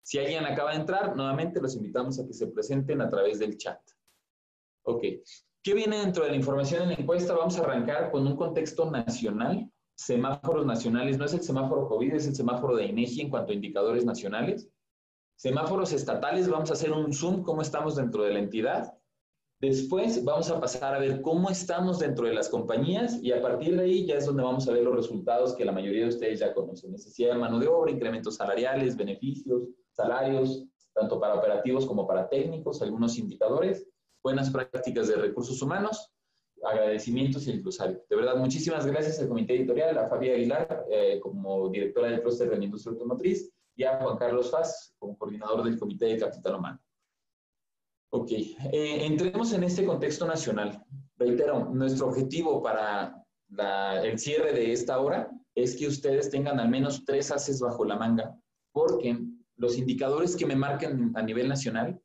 Si 0.03 0.19
alguien 0.19 0.45
acaba 0.45 0.71
de 0.71 0.81
entrar, 0.81 1.15
nuevamente 1.15 1.62
los 1.62 1.75
invitamos 1.75 2.19
a 2.19 2.27
que 2.27 2.33
se 2.33 2.47
presenten 2.47 3.01
a 3.01 3.09
través 3.09 3.39
del 3.39 3.57
chat. 3.57 3.79
Ok. 4.83 5.01
¿Qué 5.63 5.73
viene 5.73 5.97
dentro 5.97 6.25
de 6.25 6.31
la 6.31 6.36
información 6.36 6.83
en 6.83 6.89
la 6.89 6.95
encuesta? 6.95 7.33
Vamos 7.33 7.57
a 7.57 7.63
arrancar 7.63 8.12
con 8.12 8.27
un 8.27 8.36
contexto 8.36 8.91
nacional. 8.91 9.69
semáforos 9.95 10.65
nacionales, 10.65 11.17
no 11.17 11.25
es 11.25 11.33
el 11.33 11.41
semáforo 11.41 11.88
COVID, 11.88 12.13
es 12.13 12.27
el 12.27 12.36
semáforo 12.36 12.75
de 12.75 12.86
INEGI 12.86 13.21
en 13.21 13.29
cuanto 13.29 13.51
a 13.51 13.55
indicadores 13.55 14.03
nacionales. 14.05 14.69
Semáforos 15.43 15.91
estatales, 15.91 16.47
vamos 16.47 16.69
a 16.69 16.73
hacer 16.73 16.93
un 16.93 17.12
zoom, 17.12 17.43
cómo 17.43 17.62
estamos 17.62 17.97
dentro 17.97 18.23
de 18.23 18.32
la 18.32 18.39
entidad. 18.39 18.97
Después 19.60 20.23
vamos 20.23 20.49
a 20.49 20.62
pasar 20.62 20.95
a 20.95 20.99
ver 20.99 21.21
cómo 21.21 21.49
estamos 21.49 21.99
dentro 21.99 22.27
de 22.27 22.34
las 22.34 22.47
compañías 22.47 23.21
y 23.21 23.34
a 23.34 23.41
partir 23.41 23.75
de 23.75 23.84
ahí 23.84 24.06
ya 24.06 24.15
es 24.15 24.25
donde 24.25 24.41
vamos 24.41 24.69
a 24.69 24.71
ver 24.71 24.84
los 24.84 24.95
resultados 24.95 25.53
que 25.53 25.65
la 25.65 25.73
mayoría 25.73 26.03
de 26.03 26.08
ustedes 26.08 26.39
ya 26.39 26.53
conocen. 26.53 26.93
Necesidad 26.93 27.34
de 27.34 27.39
mano 27.39 27.60
de 27.60 27.67
obra, 27.67 27.91
incrementos 27.91 28.38
salariales, 28.38 28.95
beneficios, 28.95 29.67
salarios, 29.91 30.63
tanto 30.93 31.19
para 31.19 31.36
operativos 31.36 31.86
como 31.86 32.08
para 32.08 32.29
técnicos, 32.29 32.82
algunos 32.82 33.17
indicadores, 33.17 33.86
buenas 34.23 34.49
prácticas 34.49 35.10
de 35.10 35.17
recursos 35.17 35.62
humanos, 35.62 36.10
agradecimientos 36.63 37.45
y 37.47 37.51
el. 37.51 37.63
De 37.63 38.15
verdad, 38.15 38.38
muchísimas 38.38 38.86
gracias 38.86 39.19
al 39.19 39.27
comité 39.27 39.58
editorial, 39.58 39.97
a 39.97 40.08
Fabi 40.08 40.29
Aguilar 40.29 40.86
eh, 40.89 41.19
como 41.21 41.67
directora 41.67 42.08
del 42.08 42.21
clúster 42.21 42.49
de 42.49 42.60
la 42.60 42.63
industria 42.63 42.93
automotriz 42.93 43.52
y 43.75 43.83
a 43.83 43.99
Juan 43.99 44.17
Carlos 44.17 44.51
Faz 44.51 44.93
como 44.99 45.17
coordinador 45.17 45.63
del 45.63 45.79
comité 45.79 46.05
de 46.05 46.17
capital 46.17 46.55
humano. 46.55 46.79
Ok, 48.12 48.31
eh, 48.31 49.05
entremos 49.05 49.53
en 49.53 49.63
este 49.63 49.86
contexto 49.86 50.27
nacional. 50.27 50.83
Reitero, 51.17 51.65
nuestro 51.65 52.07
objetivo 52.07 52.62
para 52.62 53.23
el 54.03 54.19
cierre 54.19 54.53
de 54.53 54.71
esta 54.71 54.99
hora 54.99 55.31
es 55.55 55.75
que 55.75 55.88
ustedes 55.88 56.29
tengan 56.29 56.59
al 56.59 56.69
menos 56.69 57.05
tres 57.05 57.31
haces 57.31 57.59
bajo 57.59 57.86
la 57.86 57.95
manga, 57.95 58.36
porque 58.71 59.19
los 59.57 59.77
indicadores 59.77 60.36
que 60.36 60.45
me 60.45 60.55
marcan 60.55 61.12
a 61.15 61.21
nivel 61.21 61.47
nacional 61.47 61.99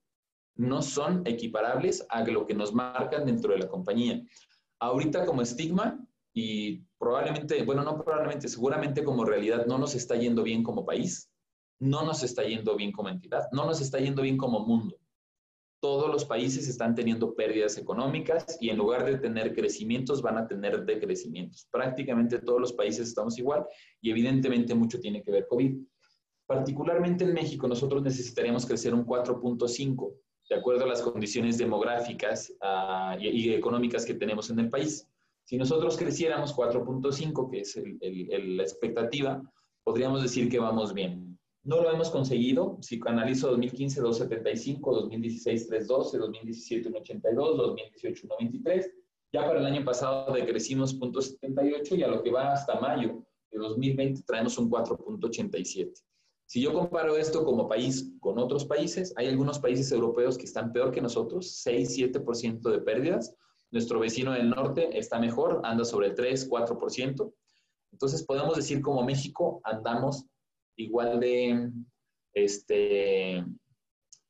no 0.57 0.83
son 0.83 1.23
equiparables 1.27 2.05
a 2.09 2.23
lo 2.25 2.47
que 2.47 2.55
nos 2.55 2.75
marcan 2.75 3.25
dentro 3.25 3.53
de 3.53 3.61
la 3.61 3.69
compañía. 3.69 4.23
Ahorita 4.81 5.25
como 5.25 5.43
estigma 5.43 5.99
y 6.35 6.81
probablemente, 6.99 7.63
bueno, 7.65 7.83
no 7.85 8.03
probablemente, 8.03 8.49
seguramente 8.49 9.05
como 9.05 9.25
realidad 9.25 9.67
no 9.67 9.79
nos 9.79 9.95
está 9.95 10.17
yendo 10.17 10.43
bien 10.43 10.63
como 10.63 10.85
país, 10.85 11.31
no 11.81 12.05
nos 12.05 12.23
está 12.23 12.43
yendo 12.43 12.77
bien 12.77 12.93
como 12.93 13.09
entidad, 13.09 13.49
no 13.53 13.67
nos 13.67 13.81
está 13.81 13.99
yendo 13.99 14.23
bien 14.23 14.37
como 14.37 14.61
mundo 14.61 14.99
todos 15.81 16.11
los 16.11 16.25
países 16.25 16.69
están 16.69 16.95
teniendo 16.95 17.35
pérdidas 17.35 17.79
económicas 17.79 18.59
y 18.61 18.71
en 18.71 18.79
lugar 18.79 19.05
de 19.05 19.19
tener 19.19 19.55
crecimientos 19.55 20.23
van 20.23 20.39
a 20.39 20.47
tener 20.47 20.85
decrecimientos. 20.85 21.69
Prácticamente 21.71 22.41
todos 22.41 22.61
los 22.61 22.73
países 22.73 23.09
estamos 23.09 23.39
igual 23.39 23.65
y 24.01 24.11
evidentemente 24.11 24.75
mucho 24.75 24.99
tiene 24.99 25.23
que 25.23 25.31
ver 25.31 25.47
COVID. 25.47 25.77
Particularmente 26.47 27.25
en 27.25 27.35
México 27.35 27.69
nosotros 27.69 28.03
necesitaríamos 28.03 28.67
crecer 28.67 28.93
un 28.93 29.07
4.5 29.07 30.15
de 30.51 30.57
acuerdo 30.57 30.85
a 30.85 30.89
las 30.89 31.03
condiciones 31.03 31.59
demográficas 31.59 32.51
uh, 32.63 33.21
y, 33.21 33.53
económicas 33.53 34.05
que 34.07 34.15
tenemos 34.15 34.49
en 34.51 34.59
el 34.59 34.71
país. 34.71 35.07
Si 35.45 35.59
nosotros 35.59 35.97
creciéramos 35.97 36.57
4.5, 36.57 37.51
que 37.51 37.61
es 37.61 37.77
la 37.77 38.63
expectativa, 38.63 39.43
podríamos 39.85 40.23
decir 40.23 40.49
que 40.49 40.59
vamos 40.59 40.95
bien. 40.95 41.28
No 41.69 41.83
lo 41.83 41.91
hemos 41.93 42.09
conseguido. 42.09 42.79
Si 42.81 42.99
analizo 43.05 43.49
2015, 43.49 44.01
2.75, 44.01 44.81
2016, 44.81 45.71
3.12, 45.71 46.17
2017, 46.17 46.91
1.82, 46.91 47.57
2018, 47.57 48.27
1.23. 48.27 48.91
Ya 49.35 49.47
para 49.47 49.61
el 49.61 49.67
año 49.67 49.85
pasado 49.85 50.33
decrecimos 50.33 50.99
0.78 50.99 51.99
y 51.99 52.03
a 52.05 52.09
lo 52.09 52.23
que 52.23 52.31
va 52.31 52.55
hasta 52.55 52.81
mayo 52.81 53.23
de 53.51 53.59
2020 53.59 54.23
traemos 54.23 54.57
un 54.57 54.71
4.87. 54.71 55.93
Si 56.47 56.63
yo 56.63 56.73
comparo 56.73 57.19
esto 57.19 57.45
como 57.45 57.69
país 57.69 58.15
con 58.19 58.39
otros 58.39 58.65
países, 58.65 59.13
hay 59.19 59.27
algunos 59.27 59.59
países 59.59 59.93
europeos 59.93 60.39
que 60.39 60.47
están 60.47 60.73
peor 60.73 60.91
que 60.91 61.03
nosotros, 61.03 61.63
6-7% 61.67 62.63
de 62.63 62.81
pérdidas. 62.81 63.35
Nuestro 63.71 64.01
vecino 64.01 64.33
del 64.33 64.49
norte 64.49 64.99
está 64.99 65.19
mejor, 65.19 65.61
anda 65.65 65.85
sobre 65.85 66.07
el 66.07 66.15
3-4%. 66.15 67.31
Entonces 67.93 68.23
podemos 68.23 68.57
decir 68.57 68.81
como 68.81 69.03
México 69.03 69.61
andamos 69.65 70.25
igual 70.79 71.21
de 71.21 71.71
este, 72.33 73.45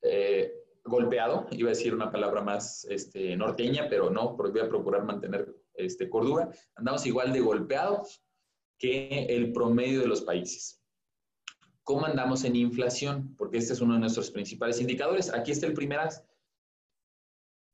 eh, 0.02 0.52
golpeado, 0.84 1.46
iba 1.52 1.68
a 1.68 1.76
decir 1.76 1.94
una 1.94 2.10
palabra 2.10 2.42
más 2.42 2.84
este, 2.90 3.36
norteña, 3.36 3.88
pero 3.88 4.10
no, 4.10 4.36
porque 4.36 4.58
voy 4.58 4.66
a 4.66 4.68
procurar 4.68 5.04
mantener 5.04 5.54
este, 5.74 6.08
cordura, 6.08 6.50
andamos 6.74 7.06
igual 7.06 7.32
de 7.32 7.40
golpeados 7.40 8.22
que 8.78 9.26
el 9.28 9.52
promedio 9.52 10.00
de 10.00 10.08
los 10.08 10.22
países. 10.22 10.82
¿Cómo 11.82 12.06
andamos 12.06 12.44
en 12.44 12.56
inflación? 12.56 13.34
Porque 13.36 13.58
este 13.58 13.72
es 13.72 13.80
uno 13.80 13.94
de 13.94 14.00
nuestros 14.00 14.30
principales 14.30 14.80
indicadores. 14.80 15.32
Aquí 15.32 15.52
está 15.52 15.66
el 15.66 15.72
primer 15.72 16.00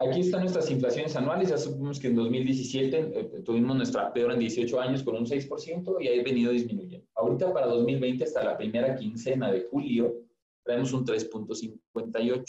Aquí 0.00 0.20
están 0.20 0.40
nuestras 0.40 0.70
inflaciones 0.70 1.14
anuales. 1.14 1.50
Ya 1.50 1.58
supimos 1.58 2.00
que 2.00 2.08
en 2.08 2.16
2017 2.16 2.98
eh, 2.98 3.42
tuvimos 3.44 3.76
nuestra 3.76 4.12
peor 4.12 4.32
en 4.32 4.40
18 4.40 4.80
años 4.80 5.02
con 5.02 5.16
un 5.16 5.24
6% 5.24 5.96
y 6.00 6.08
ha 6.08 6.22
venido 6.22 6.50
disminuyendo. 6.50 7.06
Ahorita 7.14 7.52
para 7.52 7.66
2020, 7.66 8.24
hasta 8.24 8.44
la 8.44 8.56
primera 8.56 8.96
quincena 8.96 9.52
de 9.52 9.62
julio, 9.70 10.14
traemos 10.64 10.92
un 10.92 11.04
3.58. 11.04 12.44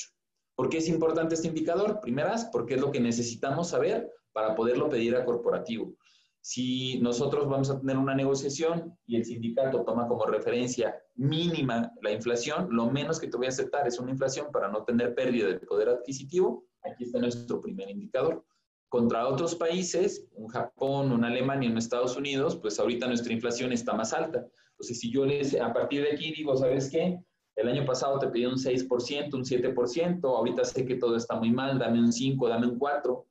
¿Por 0.56 0.70
qué 0.70 0.78
es 0.78 0.90
importante 0.90 1.36
este 1.36 1.48
indicador? 1.48 2.00
Primeras, 2.02 2.46
porque 2.46 2.76
es 2.76 2.82
lo 2.82 2.92
que 2.92 3.00
necesitamos 3.00 3.70
saber 3.70 4.10
para 4.32 4.56
poderlo 4.56 4.90
pedir 4.90 5.16
a 5.16 5.24
corporativo. 5.24 5.94
Si 6.42 7.00
nosotros 7.00 7.48
vamos 7.48 7.70
a 7.70 7.80
tener 7.80 7.98
una 7.98 8.16
negociación 8.16 8.96
y 9.06 9.16
el 9.16 9.26
sindicato 9.26 9.84
toma 9.84 10.08
como 10.08 10.26
referencia 10.26 10.96
mínima 11.16 11.92
la 12.02 12.12
inflación, 12.12 12.68
lo 12.70 12.92
menos 12.92 13.20
que 13.20 13.28
te 13.28 13.38
voy 13.38 13.48
a 13.48 13.50
aceptar 13.50 13.88
es 13.88 14.00
una 14.00 14.12
inflación 14.12 14.48
para 14.52 14.68
no 14.68 14.84
tener 14.84 15.16
pérdida 15.16 15.48
de 15.48 15.60
poder 15.60 15.90
adquisitivo 15.90 16.66
Aquí 16.86 17.04
está 17.04 17.20
nuestro 17.20 17.62
primer 17.62 17.90
indicador. 17.90 18.46
Contra 18.90 19.28
otros 19.28 19.56
países, 19.56 20.28
un 20.34 20.48
Japón, 20.48 21.12
un 21.12 21.26
Alemania, 21.26 21.70
un 21.70 21.78
Estados 21.78 22.16
Unidos, 22.16 22.56
pues 22.56 22.80
ahorita 22.80 23.08
nuestra 23.08 23.34
inflación 23.34 23.74
está 23.74 23.94
más 23.94 24.14
alta. 24.14 24.46
Entonces, 24.72 25.00
si 25.00 25.12
yo 25.12 25.26
les, 25.26 25.60
a 25.60 25.74
partir 25.74 26.04
de 26.04 26.12
aquí 26.12 26.34
digo, 26.34 26.56
¿sabes 26.56 26.90
qué? 26.90 27.20
El 27.56 27.70
año 27.70 27.86
pasado 27.86 28.20
te 28.20 28.28
pedí 28.28 28.46
un 28.46 28.56
6%, 28.56 29.34
un 29.34 29.44
7%, 29.44 30.24
ahorita 30.24 30.66
sé 30.66 30.86
que 30.86 30.96
todo 30.96 31.16
está 31.16 31.36
muy 31.36 31.52
mal, 31.52 31.80
dame 31.80 32.00
un 32.00 32.12
5, 32.12 32.50
dame 32.50 32.68
un 32.68 32.78
4, 32.78 33.26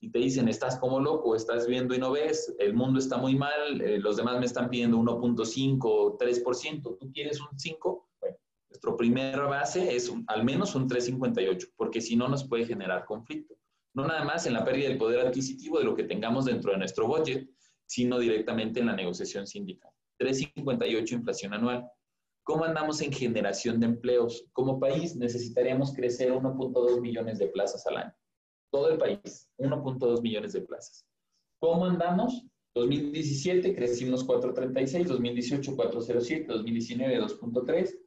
y 0.00 0.10
te 0.10 0.18
dicen, 0.18 0.48
estás 0.48 0.78
como 0.78 1.00
loco, 1.00 1.34
estás 1.34 1.66
viendo 1.66 1.94
y 1.94 1.98
no 1.98 2.12
ves, 2.12 2.54
el 2.58 2.74
mundo 2.74 2.98
está 2.98 3.16
muy 3.16 3.36
mal, 3.36 3.80
eh, 3.80 3.98
los 3.98 4.16
demás 4.16 4.38
me 4.38 4.46
están 4.46 4.68
pidiendo 4.68 4.98
1.5, 4.98 6.18
3%, 6.18 6.98
¿tú 6.98 7.12
quieres 7.12 7.40
un 7.40 7.58
5? 7.58 8.07
Nuestro 8.70 8.96
primera 8.96 9.46
base 9.46 9.94
es 9.94 10.12
al 10.26 10.44
menos 10.44 10.74
un 10.74 10.86
358, 10.86 11.68
porque 11.76 12.00
si 12.00 12.16
no 12.16 12.28
nos 12.28 12.46
puede 12.46 12.66
generar 12.66 13.04
conflicto. 13.04 13.54
No 13.94 14.06
nada 14.06 14.24
más 14.24 14.46
en 14.46 14.52
la 14.52 14.64
pérdida 14.64 14.88
del 14.88 14.98
poder 14.98 15.26
adquisitivo 15.26 15.78
de 15.78 15.84
lo 15.84 15.94
que 15.94 16.04
tengamos 16.04 16.44
dentro 16.44 16.72
de 16.72 16.78
nuestro 16.78 17.06
budget, 17.06 17.48
sino 17.86 18.18
directamente 18.18 18.80
en 18.80 18.86
la 18.86 18.94
negociación 18.94 19.46
sindical. 19.46 19.90
358 20.18 21.14
inflación 21.14 21.54
anual. 21.54 21.88
¿Cómo 22.44 22.64
andamos 22.64 23.00
en 23.02 23.12
generación 23.12 23.80
de 23.80 23.86
empleos? 23.86 24.44
Como 24.52 24.80
país 24.80 25.16
necesitaríamos 25.16 25.92
crecer 25.92 26.32
1.2 26.32 27.00
millones 27.00 27.38
de 27.38 27.48
plazas 27.48 27.86
al 27.86 27.96
año. 27.96 28.14
Todo 28.70 28.90
el 28.90 28.98
país, 28.98 29.50
1.2 29.58 30.22
millones 30.22 30.52
de 30.52 30.62
plazas. 30.62 31.06
¿Cómo 31.60 31.86
andamos? 31.86 32.46
2017 32.74 33.74
crecimos 33.74 34.26
4.36, 34.26 35.06
2018 35.06 35.76
4.07, 35.76 36.46
2019 36.46 37.20
2.3, 37.20 37.98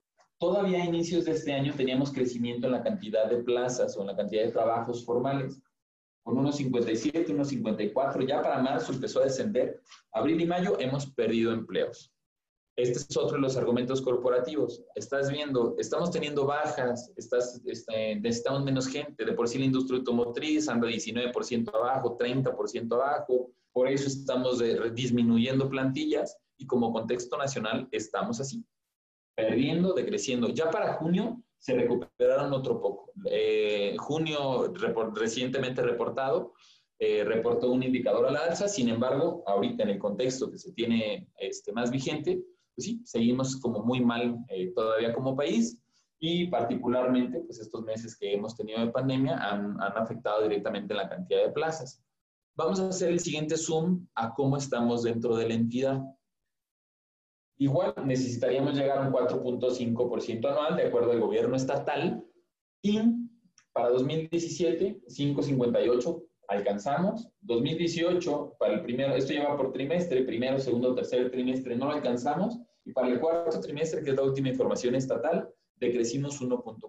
Todavía 0.42 0.82
a 0.82 0.86
inicios 0.86 1.26
de 1.26 1.34
este 1.34 1.54
año 1.54 1.72
teníamos 1.78 2.12
crecimiento 2.12 2.66
en 2.66 2.74
la 2.74 2.82
cantidad 2.82 3.30
de 3.30 3.44
plazas 3.44 3.96
o 3.96 4.02
en 4.02 4.08
la 4.08 4.16
cantidad 4.16 4.44
de 4.44 4.52
trabajos 4.52 5.06
formales, 5.06 5.62
con 6.24 6.36
unos 6.36 6.56
57, 6.56 7.32
unos 7.32 7.50
54, 7.50 8.24
ya 8.24 8.42
para 8.42 8.60
marzo 8.60 8.92
empezó 8.92 9.20
a 9.20 9.26
descender. 9.26 9.80
Abril 10.12 10.42
y 10.42 10.48
mayo 10.48 10.80
hemos 10.80 11.06
perdido 11.06 11.54
empleos. 11.54 12.12
Este 12.76 12.98
es 12.98 13.16
otro 13.16 13.36
de 13.36 13.42
los 13.42 13.56
argumentos 13.56 14.02
corporativos. 14.02 14.84
Estás 14.96 15.30
viendo, 15.30 15.76
estamos 15.78 16.10
teniendo 16.10 16.48
bajas, 16.48 17.12
estás, 17.18 17.62
este, 17.68 18.16
necesitamos 18.16 18.64
menos 18.64 18.88
gente. 18.88 19.24
De 19.24 19.34
por 19.34 19.48
sí 19.48 19.60
la 19.60 19.66
industria 19.66 20.00
automotriz 20.00 20.68
anda 20.68 20.88
19% 20.88 21.72
abajo, 21.72 22.18
30% 22.18 22.94
abajo. 22.96 23.52
Por 23.72 23.88
eso 23.88 24.08
estamos 24.08 24.60
disminuyendo 24.96 25.70
plantillas 25.70 26.36
y 26.58 26.66
como 26.66 26.92
contexto 26.92 27.38
nacional 27.38 27.88
estamos 27.92 28.40
así 28.40 28.66
perdiendo, 29.36 29.94
decreciendo. 29.94 30.50
Ya 30.50 30.70
para 30.70 30.94
junio 30.94 31.42
se 31.58 31.76
recuperaron 31.76 32.54
otro 32.54 32.82
poco. 32.82 33.12
Eh, 33.26 33.96
junio 33.98 34.74
recientemente 35.14 35.82
reportado, 35.82 36.54
eh, 37.00 37.24
reportó 37.24 37.72
un 37.72 37.84
indicador 37.84 38.28
a 38.28 38.32
la 38.32 38.40
alza, 38.46 38.68
sin 38.68 38.90
embargo, 38.90 39.44
ahorita 39.46 39.84
en 39.84 39.90
el 39.90 40.00
contexto 40.00 40.50
que 40.50 40.58
se 40.58 40.72
tiene 40.74 41.28
este, 41.38 41.72
más 41.72 41.92
vigente, 41.92 42.44
pues 42.76 42.86
sí, 42.86 43.02
seguimos 43.04 43.58
como 43.58 43.84
muy 43.84 44.02
mal 44.02 44.38
eh, 44.50 44.72
todavía 44.76 45.14
como 45.14 45.36
país 45.36 45.80
y 46.20 46.48
particularmente 46.48 47.40
pues 47.40 47.60
estos 47.60 47.84
meses 47.84 48.16
que 48.16 48.34
hemos 48.34 48.56
tenido 48.56 48.80
de 48.80 48.92
pandemia 48.92 49.38
han, 49.38 49.82
han 49.82 49.98
afectado 49.98 50.44
directamente 50.44 50.94
la 50.94 51.10
cantidad 51.10 51.44
de 51.46 51.52
plazas. 51.52 52.04
Vamos 52.56 52.80
a 52.80 52.90
hacer 52.90 53.10
el 53.10 53.20
siguiente 53.20 53.58
zoom 53.58 54.06
a 54.16 54.34
cómo 54.34 54.58
estamos 54.58 55.04
dentro 55.04 55.36
de 55.36 55.48
la 55.48 55.56
entidad. 55.56 56.02
Igual 57.62 57.94
necesitaríamos 58.06 58.74
llegar 58.74 58.98
a 58.98 59.02
un 59.02 59.14
4.5% 59.14 60.50
anual 60.50 60.76
de 60.78 60.88
acuerdo 60.88 61.12
al 61.12 61.20
gobierno 61.20 61.56
estatal 61.56 62.26
y 62.82 63.00
para 63.72 63.90
2017 63.90 65.04
5.58 65.08 66.24
alcanzamos. 66.48 67.30
2018, 67.42 68.56
para 68.58 68.74
el 68.74 68.82
primero, 68.82 69.14
esto 69.14 69.34
lleva 69.34 69.56
por 69.56 69.72
trimestre, 69.72 70.24
primero, 70.24 70.60
segundo, 70.60 70.96
tercer 70.96 71.30
trimestre, 71.30 71.76
no 71.76 71.86
lo 71.86 71.92
alcanzamos. 71.92 72.58
Y 72.84 72.94
para 72.94 73.10
el 73.10 73.20
cuarto 73.20 73.60
trimestre, 73.60 74.02
que 74.02 74.10
es 74.10 74.16
la 74.16 74.24
última 74.24 74.50
información 74.50 74.96
estatal, 74.96 75.48
decrecimos 75.76 76.42
1.4. 76.42 76.82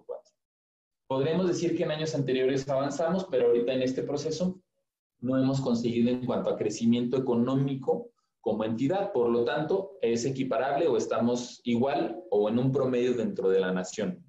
Podremos 1.05 1.47
decir 1.49 1.77
que 1.77 1.83
en 1.83 1.91
años 1.91 2.15
anteriores 2.15 2.67
avanzamos, 2.67 3.27
pero 3.29 3.49
ahorita 3.49 3.73
en 3.73 3.83
este 3.83 4.01
proceso 4.01 4.59
no 5.19 5.37
hemos 5.37 5.61
conseguido 5.61 6.09
en 6.09 6.25
cuanto 6.25 6.49
a 6.49 6.57
crecimiento 6.57 7.15
económico 7.15 8.12
como 8.43 8.65
entidad. 8.65 9.13
Por 9.13 9.29
lo 9.29 9.45
tanto, 9.45 9.97
es 10.01 10.25
equiparable 10.25 10.87
o 10.87 10.97
estamos 10.97 11.61
igual 11.63 12.21
o 12.29 12.49
en 12.49 12.59
un 12.59 12.71
promedio 12.71 13.13
dentro 13.13 13.49
de 13.49 13.61
la 13.61 13.71
nación. 13.71 14.23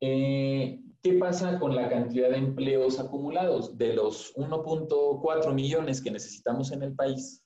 Eh, 0.00 0.80
¿Qué 1.02 1.12
pasa 1.12 1.58
con 1.60 1.76
la 1.76 1.88
cantidad 1.88 2.30
de 2.30 2.38
empleos 2.38 2.98
acumulados? 2.98 3.76
De 3.76 3.92
los 3.92 4.34
1.4 4.34 5.52
millones 5.52 6.02
que 6.02 6.10
necesitamos 6.10 6.72
en 6.72 6.82
el 6.82 6.94
país, 6.94 7.44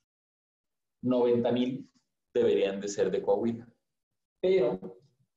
90 1.03 1.53
mil 1.53 1.91
deberían 2.33 2.81
de 2.81 2.89
ser 2.89 3.11
de 3.11 3.21
Coahuila. 3.21 3.69
Pero 4.41 4.79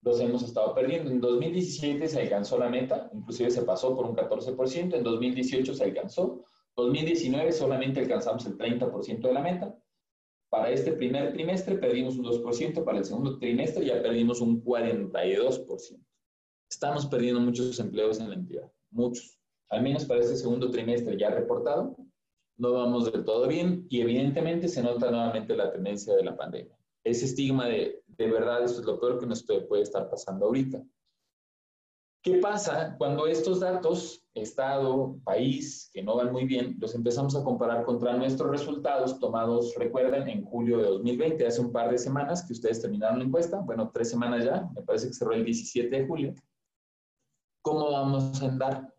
los 0.04 0.20
hemos 0.20 0.44
estado 0.44 0.76
perdiendo. 0.76 1.10
En 1.10 1.20
2017 1.20 2.08
se 2.08 2.22
alcanzó 2.22 2.60
la 2.60 2.70
meta, 2.70 3.10
inclusive 3.14 3.50
se 3.50 3.64
pasó 3.64 3.96
por 3.96 4.06
un 4.06 4.16
14%, 4.16 4.96
en 4.96 5.04
2018 5.04 5.74
se 5.74 5.84
alcanzó, 5.84 6.46
2019 6.76 7.52
solamente 7.52 8.00
alcanzamos 8.00 8.46
el 8.46 8.58
30% 8.58 9.22
de 9.22 9.34
la 9.34 9.42
meta. 9.42 9.76
Para 10.54 10.70
este 10.70 10.92
primer 10.92 11.34
trimestre 11.34 11.80
perdimos 11.80 12.16
un 12.16 12.26
2%, 12.26 12.84
para 12.84 13.00
el 13.00 13.06
segundo 13.06 13.40
trimestre 13.40 13.88
ya 13.88 14.00
perdimos 14.04 14.40
un 14.40 14.64
42%. 14.64 16.00
Estamos 16.70 17.08
perdiendo 17.08 17.42
muchos 17.42 17.80
empleos 17.80 18.20
en 18.20 18.30
la 18.30 18.36
entidad, 18.36 18.72
muchos. 18.92 19.40
Al 19.70 19.82
menos 19.82 20.06
para 20.06 20.20
este 20.20 20.36
segundo 20.36 20.70
trimestre 20.70 21.18
ya 21.18 21.32
reportado, 21.32 21.98
no 22.58 22.72
vamos 22.72 23.12
del 23.12 23.26
todo 23.26 23.48
bien 23.48 23.88
y 23.90 24.02
evidentemente 24.02 24.68
se 24.68 24.84
nota 24.84 25.10
nuevamente 25.10 25.56
la 25.56 25.72
tendencia 25.72 26.14
de 26.14 26.24
la 26.24 26.38
pandemia. 26.38 26.78
Ese 27.04 27.26
estigma 27.26 27.68
de, 27.68 28.04
de 28.06 28.28
verdad, 28.30 28.64
esto 28.64 28.82
es 28.82 28.86
lo 28.86 29.00
peor 29.00 29.20
que 29.20 29.26
nos 29.26 29.42
puede 29.42 29.82
estar 29.82 30.08
pasando 30.08 30.46
ahorita. 30.46 30.84
¿Qué 32.24 32.38
pasa 32.38 32.96
cuando 32.98 33.28
estos 33.28 33.60
datos, 33.60 34.24
Estado, 34.34 35.18
país, 35.26 35.92
que 35.94 36.02
no 36.02 36.16
van 36.16 36.32
muy 36.32 36.46
bien, 36.46 36.78
los 36.80 36.96
empezamos 36.96 37.36
a 37.36 37.44
comparar 37.44 37.84
contra 37.84 38.16
nuestros 38.16 38.50
resultados 38.50 39.20
tomados, 39.20 39.76
recuerden, 39.76 40.30
en 40.30 40.46
julio 40.46 40.78
de 40.78 40.86
2020, 40.86 41.46
hace 41.46 41.60
un 41.60 41.74
par 41.74 41.92
de 41.92 41.98
semanas 41.98 42.46
que 42.46 42.54
ustedes 42.54 42.82
terminaron 42.82 43.20
la 43.20 43.26
encuesta, 43.26 43.60
bueno, 43.60 43.92
tres 43.94 44.10
semanas 44.10 44.46
ya, 44.46 44.70
me 44.74 44.82
parece 44.84 45.08
que 45.08 45.14
cerró 45.14 45.34
el 45.34 45.44
17 45.44 45.94
de 45.94 46.08
julio. 46.08 46.34
¿Cómo 47.62 47.92
vamos 47.92 48.42
a 48.42 48.46
andar? 48.46 48.94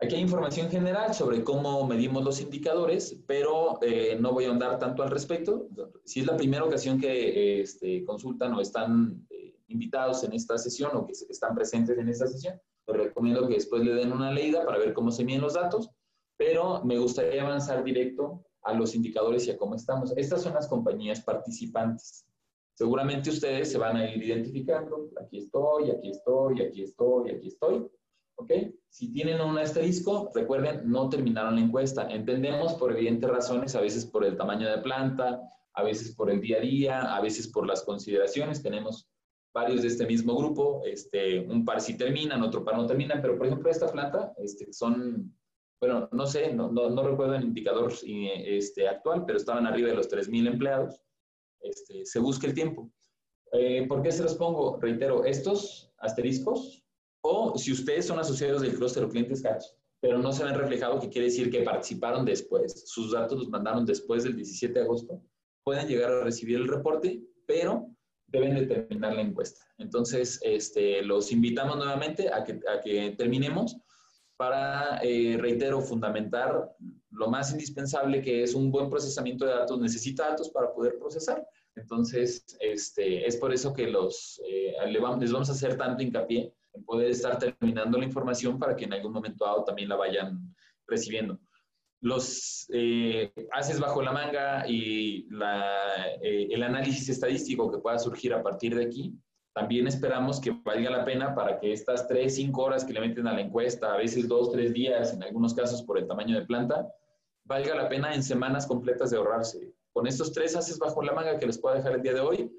Aquí 0.00 0.16
hay 0.16 0.22
información 0.22 0.68
general 0.68 1.14
sobre 1.14 1.44
cómo 1.44 1.86
medimos 1.86 2.24
los 2.24 2.40
indicadores, 2.40 3.16
pero 3.28 3.78
eh, 3.80 4.18
no 4.20 4.32
voy 4.32 4.46
a 4.46 4.50
andar 4.50 4.80
tanto 4.80 5.04
al 5.04 5.10
respecto. 5.10 5.68
Si 6.04 6.18
es 6.18 6.26
la 6.26 6.36
primera 6.36 6.64
ocasión 6.64 6.98
que 7.00 7.60
este, 7.60 8.04
consultan 8.04 8.54
o 8.54 8.60
están 8.60 9.24
eh, 9.30 9.53
invitados 9.68 10.24
en 10.24 10.32
esta 10.32 10.58
sesión 10.58 10.90
o 10.94 11.06
que 11.06 11.12
están 11.12 11.54
presentes 11.54 11.98
en 11.98 12.08
esta 12.08 12.26
sesión, 12.26 12.60
les 12.86 12.96
recomiendo 12.96 13.46
que 13.48 13.54
después 13.54 13.82
le 13.82 13.94
den 13.94 14.12
una 14.12 14.30
leída 14.30 14.64
para 14.64 14.78
ver 14.78 14.92
cómo 14.92 15.10
se 15.10 15.24
miden 15.24 15.40
los 15.40 15.54
datos, 15.54 15.90
pero 16.36 16.84
me 16.84 16.98
gustaría 16.98 17.42
avanzar 17.42 17.82
directo 17.82 18.44
a 18.62 18.74
los 18.74 18.94
indicadores 18.94 19.46
y 19.46 19.50
a 19.50 19.56
cómo 19.56 19.74
estamos. 19.74 20.12
Estas 20.16 20.42
son 20.42 20.54
las 20.54 20.68
compañías 20.68 21.20
participantes. 21.20 22.26
Seguramente 22.74 23.30
ustedes 23.30 23.70
se 23.70 23.78
van 23.78 23.96
a 23.96 24.10
ir 24.10 24.22
identificando, 24.22 25.10
aquí 25.20 25.38
estoy, 25.38 25.90
aquí 25.90 26.10
estoy, 26.10 26.62
aquí 26.62 26.82
estoy, 26.82 27.30
aquí 27.30 27.48
estoy. 27.48 27.86
¿Ok? 28.36 28.50
Si 28.88 29.12
tienen 29.12 29.40
un 29.40 29.56
asterisco, 29.58 30.32
recuerden, 30.34 30.90
no 30.90 31.08
terminaron 31.08 31.54
la 31.54 31.60
encuesta. 31.60 32.08
Entendemos 32.10 32.74
por 32.74 32.90
evidentes 32.90 33.30
razones, 33.30 33.76
a 33.76 33.80
veces 33.80 34.04
por 34.06 34.24
el 34.24 34.36
tamaño 34.36 34.68
de 34.68 34.78
planta, 34.78 35.40
a 35.72 35.82
veces 35.84 36.16
por 36.16 36.30
el 36.30 36.40
día 36.40 36.56
a 36.56 36.60
día, 36.60 37.16
a 37.16 37.20
veces 37.20 37.46
por 37.46 37.64
las 37.64 37.82
consideraciones. 37.82 38.60
Tenemos 38.60 39.08
varios 39.54 39.82
de 39.82 39.88
este 39.88 40.06
mismo 40.06 40.36
grupo, 40.36 40.82
este, 40.84 41.40
un 41.40 41.64
par 41.64 41.80
sí 41.80 41.96
terminan, 41.96 42.42
otro 42.42 42.64
par 42.64 42.76
no 42.76 42.86
terminan, 42.86 43.22
pero 43.22 43.38
por 43.38 43.46
ejemplo 43.46 43.70
esta 43.70 43.90
planta 43.90 44.34
este, 44.36 44.72
son, 44.72 45.32
bueno, 45.80 46.08
no 46.10 46.26
sé, 46.26 46.52
no, 46.52 46.70
no, 46.72 46.90
no 46.90 47.02
recuerdo 47.04 47.36
el 47.36 47.44
indicador 47.44 47.92
este, 48.02 48.88
actual, 48.88 49.24
pero 49.24 49.38
estaban 49.38 49.66
arriba 49.66 49.88
de 49.88 49.94
los 49.94 50.10
3.000 50.10 50.48
empleados 50.48 51.00
este, 51.64 52.04
se 52.04 52.18
busque 52.18 52.46
el 52.46 52.54
tiempo. 52.54 52.90
Eh, 53.52 53.86
¿Por 53.88 54.02
qué 54.02 54.12
se 54.12 54.22
los 54.22 54.34
pongo? 54.34 54.78
Reitero, 54.80 55.24
estos 55.24 55.92
asteriscos, 55.98 56.84
o 57.22 57.56
si 57.56 57.72
ustedes 57.72 58.06
son 58.06 58.18
asociados 58.18 58.62
del 58.62 58.74
clúster 58.74 59.04
o 59.04 59.08
clientes 59.08 59.42
catch, 59.42 59.64
pero 60.00 60.18
no 60.18 60.32
se 60.32 60.44
ven 60.44 60.54
reflejado, 60.54 61.00
que 61.00 61.08
quiere 61.08 61.28
decir 61.28 61.50
que 61.50 61.62
participaron 61.62 62.24
después, 62.26 62.84
sus 62.86 63.12
datos 63.12 63.38
los 63.38 63.48
mandaron 63.48 63.86
después 63.86 64.24
del 64.24 64.36
17 64.36 64.74
de 64.74 64.84
agosto, 64.84 65.22
pueden 65.64 65.88
llegar 65.88 66.12
a 66.12 66.24
recibir 66.24 66.56
el 66.56 66.68
reporte, 66.68 67.22
pero 67.46 67.93
deben 68.38 68.54
de 68.54 68.66
terminar 68.66 69.14
la 69.14 69.22
encuesta. 69.22 69.64
Entonces, 69.78 70.40
este, 70.42 71.02
los 71.02 71.32
invitamos 71.32 71.76
nuevamente 71.76 72.32
a 72.32 72.44
que, 72.44 72.60
a 72.72 72.80
que 72.80 73.14
terminemos 73.16 73.76
para, 74.36 74.98
eh, 75.02 75.36
reitero, 75.38 75.80
fundamentar 75.80 76.74
lo 77.10 77.28
más 77.28 77.52
indispensable 77.52 78.20
que 78.20 78.42
es 78.42 78.54
un 78.54 78.70
buen 78.70 78.90
procesamiento 78.90 79.46
de 79.46 79.52
datos. 79.52 79.80
Necesita 79.80 80.30
datos 80.30 80.50
para 80.50 80.72
poder 80.72 80.98
procesar. 80.98 81.46
Entonces, 81.76 82.44
este, 82.60 83.26
es 83.26 83.36
por 83.36 83.52
eso 83.52 83.72
que 83.72 83.86
los, 83.86 84.40
eh, 84.48 84.74
les 84.88 85.00
vamos 85.32 85.48
a 85.48 85.52
hacer 85.52 85.76
tanto 85.76 86.02
hincapié 86.02 86.52
en 86.72 86.84
poder 86.84 87.10
estar 87.10 87.38
terminando 87.38 87.98
la 87.98 88.04
información 88.04 88.58
para 88.58 88.74
que 88.74 88.84
en 88.84 88.92
algún 88.92 89.12
momento 89.12 89.44
dado 89.44 89.64
también 89.64 89.88
la 89.88 89.96
vayan 89.96 90.54
recibiendo. 90.86 91.38
Los 92.04 92.66
eh, 92.70 93.32
haces 93.52 93.80
bajo 93.80 94.02
la 94.02 94.12
manga 94.12 94.68
y 94.68 95.26
el 96.20 96.62
análisis 96.62 97.08
estadístico 97.08 97.72
que 97.72 97.78
pueda 97.78 97.98
surgir 97.98 98.34
a 98.34 98.42
partir 98.42 98.74
de 98.74 98.84
aquí 98.84 99.18
también 99.54 99.86
esperamos 99.86 100.40
que 100.40 100.50
valga 100.64 100.90
la 100.90 101.04
pena 101.04 101.32
para 101.32 101.60
que 101.60 101.72
estas 101.72 102.08
tres, 102.08 102.34
cinco 102.34 102.64
horas 102.64 102.84
que 102.84 102.92
le 102.92 103.00
meten 103.00 103.28
a 103.28 103.32
la 103.32 103.40
encuesta, 103.40 103.94
a 103.94 103.96
veces 103.96 104.26
dos, 104.26 104.50
tres 104.50 104.72
días, 104.72 105.14
en 105.14 105.22
algunos 105.22 105.54
casos 105.54 105.82
por 105.84 105.96
el 105.96 106.08
tamaño 106.08 106.36
de 106.36 106.44
planta, 106.44 106.88
valga 107.44 107.76
la 107.76 107.88
pena 107.88 108.14
en 108.14 108.24
semanas 108.24 108.66
completas 108.66 109.10
de 109.10 109.16
ahorrarse. 109.16 109.72
Con 109.92 110.08
estos 110.08 110.32
tres 110.32 110.56
haces 110.56 110.76
bajo 110.80 111.00
la 111.02 111.12
manga 111.12 111.38
que 111.38 111.46
les 111.46 111.58
puedo 111.58 111.76
dejar 111.76 111.92
el 111.92 112.02
día 112.02 112.14
de 112.14 112.20
hoy, 112.20 112.50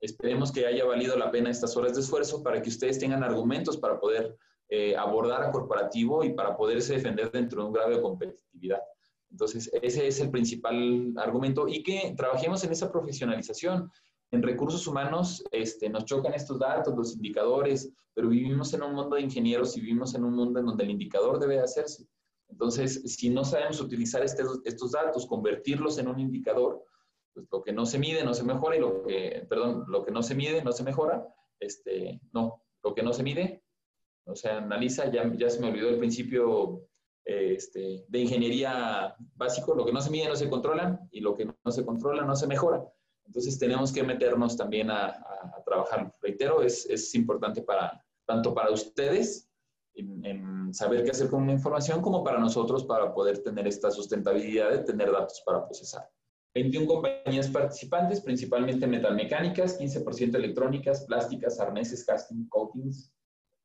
esperemos 0.00 0.50
que 0.50 0.64
haya 0.64 0.86
valido 0.86 1.18
la 1.18 1.30
pena 1.30 1.50
estas 1.50 1.76
horas 1.76 1.94
de 1.94 2.00
esfuerzo 2.00 2.42
para 2.42 2.62
que 2.62 2.70
ustedes 2.70 2.98
tengan 2.98 3.22
argumentos 3.22 3.76
para 3.76 4.00
poder 4.00 4.34
eh, 4.68 4.96
abordar 4.96 5.42
a 5.42 5.50
corporativo 5.50 6.24
y 6.24 6.34
para 6.34 6.56
poderse 6.56 6.94
defender 6.94 7.30
dentro 7.30 7.62
de 7.62 7.68
un 7.68 7.72
grado 7.72 7.90
de 7.90 8.02
competitividad. 8.02 8.80
Entonces, 9.30 9.70
ese 9.82 10.06
es 10.06 10.20
el 10.20 10.30
principal 10.30 11.14
argumento 11.16 11.68
y 11.68 11.82
que 11.82 12.14
trabajemos 12.16 12.64
en 12.64 12.72
esa 12.72 12.90
profesionalización 12.90 13.90
en 14.30 14.42
recursos 14.42 14.86
humanos 14.86 15.42
este, 15.52 15.88
nos 15.88 16.04
chocan 16.04 16.34
estos 16.34 16.58
datos, 16.58 16.94
los 16.94 17.14
indicadores, 17.14 17.90
pero 18.12 18.28
vivimos 18.28 18.72
en 18.74 18.82
un 18.82 18.94
mundo 18.94 19.16
de 19.16 19.22
ingenieros 19.22 19.76
y 19.76 19.80
vivimos 19.80 20.14
en 20.14 20.24
un 20.24 20.34
mundo 20.34 20.60
en 20.60 20.66
donde 20.66 20.84
el 20.84 20.90
indicador 20.90 21.38
debe 21.38 21.60
hacerse. 21.60 22.06
Entonces, 22.48 23.02
si 23.06 23.30
no 23.30 23.44
sabemos 23.44 23.80
utilizar 23.80 24.22
estos, 24.22 24.60
estos 24.64 24.92
datos, 24.92 25.26
convertirlos 25.26 25.98
en 25.98 26.08
un 26.08 26.18
indicador, 26.18 26.84
pues 27.32 27.46
lo 27.50 27.62
que 27.62 27.72
no 27.72 27.86
se 27.86 27.98
mide 27.98 28.24
no 28.24 28.34
se 28.34 28.44
mejora 28.44 28.76
y 28.76 28.80
lo 28.80 29.02
que, 29.02 29.46
perdón, 29.48 29.84
lo 29.88 30.04
que 30.04 30.12
no 30.12 30.22
se 30.22 30.34
mide 30.34 30.62
no 30.62 30.72
se 30.72 30.82
mejora, 30.82 31.26
este, 31.60 32.20
no, 32.32 32.62
lo 32.82 32.94
que 32.94 33.02
no 33.02 33.12
se 33.12 33.22
mide 33.22 33.62
no 34.28 34.36
se 34.36 34.50
analiza, 34.50 35.10
ya, 35.10 35.50
se 35.50 35.58
me 35.58 35.68
olvidó 35.68 35.88
el 35.88 35.98
principio 35.98 36.86
este, 37.24 38.04
de 38.06 38.18
ingeniería 38.18 39.16
básico, 39.34 39.74
lo 39.74 39.86
que 39.86 39.92
no 39.92 40.02
se 40.02 40.10
mide 40.10 40.28
no 40.28 40.36
se 40.36 40.50
controla 40.50 41.00
y 41.10 41.20
lo 41.20 41.34
que 41.34 41.46
no 41.46 41.72
se 41.72 41.84
controla 41.84 42.24
no 42.24 42.36
se 42.36 42.46
mejora. 42.46 42.84
Entonces 43.24 43.58
tenemos 43.58 43.90
que 43.90 44.02
meternos 44.02 44.56
también 44.56 44.90
a, 44.90 45.24
trabajar. 45.64 46.14
Reitero, 46.20 46.62
es, 46.62 46.86
es, 46.86 47.14
importante 47.14 47.62
para, 47.62 48.02
tanto 48.26 48.54
para 48.54 48.70
ustedes 48.70 49.50
en, 49.94 50.72
saber 50.72 51.04
qué 51.04 51.10
hacer 51.10 51.28
con 51.28 51.46
la 51.46 51.52
información 51.52 52.00
como 52.00 52.22
para 52.22 52.38
nosotros 52.38 52.84
para 52.84 53.12
poder 53.12 53.42
tener 53.42 53.66
esta 53.66 53.90
sustentabilidad 53.90 54.70
de 54.70 54.78
tener 54.78 55.10
datos 55.10 55.42
para 55.44 55.64
procesar. 55.64 56.08
21 56.54 56.86
compañías 56.86 57.48
participantes, 57.48 58.20
principalmente 58.20 58.86
metalmecánicas, 58.86 59.78
15% 59.78 60.34
electrónicas, 60.36 61.04
plásticas, 61.04 61.60
arneses, 61.60 62.04
casting, 62.04 62.48
coatings, 62.48 63.12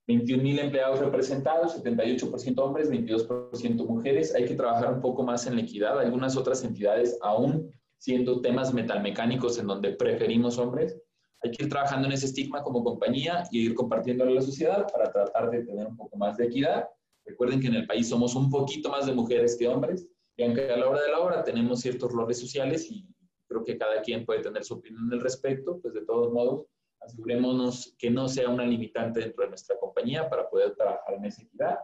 21 0.08 0.44
mil 0.44 0.60
empleados 0.60 1.00
representados, 1.00 1.82
78% 1.82 2.60
hombres, 2.60 2.92
22% 2.92 3.88
mujeres. 3.88 4.36
Hay 4.36 4.46
que 4.46 4.56
trabajar 4.56 4.94
un 4.94 5.02
poco 5.02 5.24
más 5.24 5.48
en 5.48 5.56
la 5.56 5.62
equidad. 5.62 6.00
Algunas 6.00 6.36
otras 6.36 6.64
entidades 6.64 7.18
aún 7.22 7.72
siendo 7.98 8.42
temas 8.42 8.74
metalmecánicos 8.74 9.58
en 9.60 9.68
donde 9.68 9.94
preferimos 9.94 10.58
hombres. 10.58 11.00
Hay 11.42 11.52
que 11.52 11.64
ir 11.64 11.70
trabajando 11.70 12.08
en 12.08 12.14
ese 12.14 12.26
estigma 12.26 12.62
como 12.62 12.84
compañía 12.84 13.44
y 13.50 13.66
ir 13.66 13.76
compartiéndolo 13.76 14.32
a 14.32 14.36
la 14.36 14.42
sociedad 14.42 14.86
para 14.92 15.10
tratar 15.10 15.50
de 15.50 15.64
tener 15.64 15.88
un 15.88 15.96
poco 15.96 16.18
más 16.18 16.36
de 16.36 16.46
equidad. 16.46 16.86
Recuerden 17.26 17.62
que 17.62 17.68
en 17.68 17.76
el 17.76 17.88
país 17.88 18.10
somos 18.10 18.36
un 18.36 18.50
poquito 18.50 18.90
más 18.90 19.06
de 19.06 19.14
mujeres 19.14 19.56
que 19.58 19.70
hombres 19.70 20.06
y 20.36 20.44
aunque 20.44 20.70
a 20.70 20.78
la 20.78 20.90
hora 20.90 21.02
de 21.02 21.12
la 21.12 21.20
hora 21.20 21.44
tenemos 21.44 21.80
ciertos 21.80 22.12
roles 22.12 22.40
sociales 22.40 22.92
y 22.92 23.08
creo 23.48 23.64
que 23.64 23.78
cada 23.78 24.02
quien 24.02 24.26
puede 24.26 24.42
tener 24.42 24.66
su 24.66 24.74
opinión 24.74 25.12
al 25.14 25.22
respecto, 25.22 25.80
pues 25.80 25.94
de 25.94 26.04
todos 26.06 26.34
modos 26.34 26.66
asegurémonos 27.04 27.96
que 27.98 28.10
no 28.10 28.28
sea 28.28 28.50
una 28.50 28.66
limitante 28.66 29.20
dentro 29.20 29.44
de 29.44 29.50
nuestra 29.50 29.78
compañía 29.80 30.30
para 30.30 30.50
poder 30.50 30.76
trabajar 30.76 31.16
en 31.16 31.26
esa 31.26 31.42
equidad. 31.42 31.80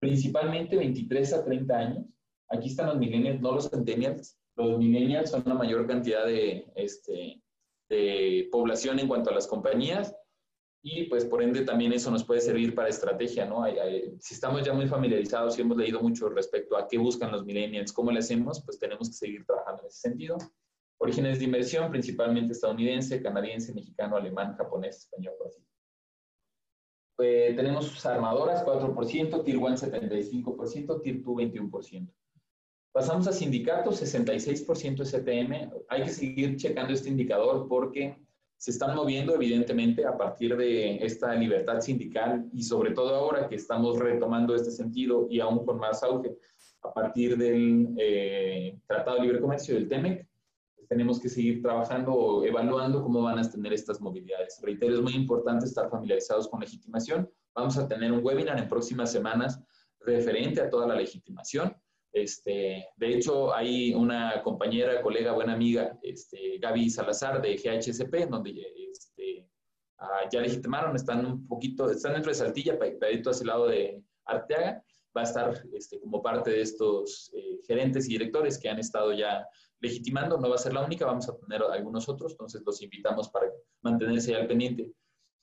principalmente 0.00 0.76
23 0.76 1.32
a 1.32 1.44
30 1.44 1.74
años. 1.74 2.06
Aquí 2.50 2.68
están 2.68 2.88
los 2.88 2.98
millennials, 2.98 3.40
no 3.40 3.52
los 3.52 3.70
centennials. 3.70 4.38
Los 4.54 4.78
millennials 4.78 5.30
son 5.30 5.42
una 5.46 5.54
mayor 5.54 5.86
cantidad 5.86 6.26
de, 6.26 6.70
este, 6.74 7.42
de 7.88 8.48
población 8.52 8.98
en 8.98 9.08
cuanto 9.08 9.30
a 9.30 9.34
las 9.34 9.46
compañías 9.46 10.14
y 10.86 11.04
pues 11.04 11.24
por 11.24 11.42
ende 11.42 11.62
también 11.62 11.94
eso 11.94 12.10
nos 12.10 12.24
puede 12.24 12.42
servir 12.42 12.74
para 12.74 12.90
estrategia, 12.90 13.46
¿no? 13.46 13.64
si 14.20 14.34
estamos 14.34 14.62
ya 14.62 14.74
muy 14.74 14.86
familiarizados 14.86 15.56
y 15.56 15.62
hemos 15.62 15.78
leído 15.78 15.98
mucho 16.00 16.28
respecto 16.28 16.76
a 16.76 16.86
qué 16.86 16.98
buscan 16.98 17.32
los 17.32 17.42
millennials, 17.42 17.90
cómo 17.90 18.10
le 18.10 18.18
hacemos, 18.18 18.62
pues 18.62 18.78
tenemos 18.78 19.08
que 19.08 19.14
seguir 19.14 19.46
trabajando 19.46 19.80
en 19.80 19.88
ese 19.88 20.00
sentido. 20.00 20.36
Orígenes 21.04 21.38
de 21.38 21.44
inversión, 21.44 21.90
principalmente 21.90 22.54
estadounidense, 22.54 23.20
canadiense, 23.20 23.74
mexicano, 23.74 24.16
alemán, 24.16 24.56
japonés, 24.56 25.00
español, 25.00 25.34
así. 25.46 25.62
Eh, 27.18 27.52
tenemos 27.54 28.06
armadoras, 28.06 28.64
4%, 28.64 29.44
Tier 29.44 29.58
1, 29.58 29.76
75%, 29.76 31.02
Tier 31.02 31.22
2, 31.22 31.36
21%. 31.36 32.10
Pasamos 32.90 33.28
a 33.28 33.34
sindicatos, 33.34 34.00
66% 34.02 35.04
STM. 35.04 35.70
Hay 35.90 36.04
que 36.04 36.08
seguir 36.08 36.56
checando 36.56 36.94
este 36.94 37.10
indicador 37.10 37.68
porque 37.68 38.16
se 38.56 38.70
están 38.70 38.96
moviendo 38.96 39.34
evidentemente 39.34 40.06
a 40.06 40.16
partir 40.16 40.56
de 40.56 41.04
esta 41.04 41.34
libertad 41.34 41.82
sindical 41.82 42.48
y 42.50 42.62
sobre 42.62 42.92
todo 42.92 43.14
ahora 43.14 43.46
que 43.46 43.56
estamos 43.56 43.98
retomando 43.98 44.54
este 44.54 44.70
sentido 44.70 45.26
y 45.28 45.40
aún 45.40 45.66
con 45.66 45.76
más 45.76 46.02
auge 46.02 46.34
a 46.80 46.94
partir 46.94 47.36
del 47.36 47.94
eh, 47.98 48.78
Tratado 48.86 49.18
de 49.18 49.22
Libre 49.24 49.40
Comercio 49.42 49.74
del 49.74 49.86
TEMEC, 49.86 50.26
tenemos 50.88 51.20
que 51.20 51.28
seguir 51.28 51.62
trabajando 51.62 52.12
o 52.12 52.44
evaluando 52.44 53.02
cómo 53.02 53.22
van 53.22 53.38
a 53.38 53.50
tener 53.50 53.72
estas 53.72 54.00
movilidades. 54.00 54.60
Reitero, 54.62 54.94
es 54.94 55.00
muy 55.00 55.14
importante 55.14 55.66
estar 55.66 55.90
familiarizados 55.90 56.48
con 56.48 56.60
legitimación. 56.60 57.30
Vamos 57.54 57.76
a 57.78 57.88
tener 57.88 58.12
un 58.12 58.24
webinar 58.24 58.58
en 58.58 58.68
próximas 58.68 59.12
semanas 59.12 59.60
referente 60.00 60.60
a 60.60 60.68
toda 60.68 60.86
la 60.86 60.96
legitimación 60.96 61.74
este, 62.14 62.86
de 62.96 63.08
hecho, 63.08 63.52
hay 63.52 63.92
una 63.92 64.40
compañera, 64.44 65.02
colega, 65.02 65.32
buena 65.32 65.54
amiga, 65.54 65.98
este, 66.00 66.58
Gaby 66.58 66.88
Salazar 66.88 67.42
de 67.42 67.56
GHSP, 67.56 68.30
donde 68.30 68.54
este, 68.88 69.48
ah, 69.98 70.20
ya 70.30 70.40
legitimaron, 70.40 70.94
están 70.94 71.26
un 71.26 71.48
poquito, 71.48 71.90
están 71.90 72.12
dentro 72.12 72.30
de 72.30 72.36
Saltilla, 72.36 72.78
pegadito 72.78 73.30
hacia 73.30 73.42
el 73.42 73.48
lado 73.48 73.66
de 73.66 74.00
Arteaga. 74.26 74.84
Va 75.16 75.22
a 75.22 75.24
estar 75.24 75.60
este, 75.72 75.98
como 76.00 76.22
parte 76.22 76.52
de 76.52 76.60
estos 76.60 77.32
eh, 77.34 77.58
gerentes 77.66 78.06
y 78.06 78.12
directores 78.12 78.58
que 78.58 78.68
han 78.68 78.78
estado 78.78 79.12
ya 79.12 79.44
legitimando. 79.84 80.38
No 80.38 80.48
va 80.48 80.56
a 80.56 80.58
ser 80.58 80.72
la 80.72 80.84
única, 80.84 81.06
vamos 81.06 81.28
a 81.28 81.36
tener 81.36 81.62
algunos 81.62 82.08
otros, 82.08 82.32
entonces 82.32 82.62
los 82.64 82.82
invitamos 82.82 83.28
para 83.28 83.46
mantenerse 83.82 84.34
al 84.34 84.46
pendiente. 84.46 84.90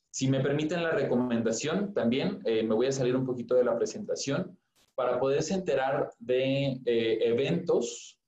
Si 0.09 0.27
me 0.27 0.41
permiten 0.41 0.83
la 0.83 0.91
recomendación, 0.91 1.93
también 1.93 2.41
eh, 2.45 2.63
me 2.63 2.75
voy 2.75 2.87
a 2.87 2.91
salir 2.91 3.15
un 3.15 3.25
poquito 3.25 3.55
de 3.55 3.63
la 3.63 3.77
presentación 3.77 4.57
para 4.93 5.19
poderse 5.19 5.53
enterar 5.53 6.11
de 6.19 6.81
eh, 6.85 7.19
eventos, 7.21 8.19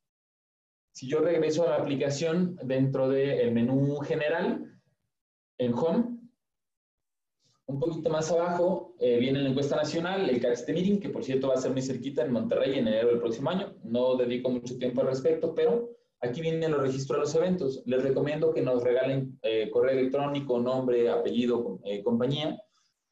si 0.91 1.07
yo 1.07 1.19
regreso 1.19 1.63
a 1.67 1.71
la 1.71 1.75
aplicación 1.77 2.55
dentro 2.63 3.09
del 3.09 3.51
menú 3.51 3.97
general, 3.99 4.79
en 5.57 5.73
Home, 5.73 6.13
un 7.65 7.79
poquito 7.79 8.09
más 8.09 8.31
abajo 8.31 8.93
eh, 8.99 9.17
viene 9.17 9.41
la 9.41 9.49
encuesta 9.49 9.75
nacional, 9.75 10.29
el 10.29 10.41
CAXT 10.41 10.69
Meeting, 10.69 10.99
que 10.99 11.09
por 11.09 11.23
cierto 11.23 11.47
va 11.47 11.55
a 11.55 11.57
ser 11.57 11.71
muy 11.71 11.81
cerquita 11.81 12.23
en 12.23 12.31
Monterrey 12.31 12.77
en 12.77 12.87
enero 12.87 13.09
del 13.09 13.19
próximo 13.19 13.49
año. 13.49 13.73
No 13.83 14.15
dedico 14.15 14.49
mucho 14.49 14.77
tiempo 14.77 15.01
al 15.01 15.07
respecto, 15.07 15.55
pero 15.55 15.89
aquí 16.23 16.41
vienen 16.41 16.71
los 16.71 16.81
registros 16.81 17.17
de 17.17 17.21
los 17.21 17.35
eventos. 17.35 17.83
Les 17.85 18.01
recomiendo 18.01 18.53
que 18.53 18.61
nos 18.61 18.83
regalen 18.83 19.37
eh, 19.43 19.69
correo 19.69 19.99
electrónico, 19.99 20.59
nombre, 20.59 21.09
apellido, 21.09 21.79
compañía. 22.03 22.59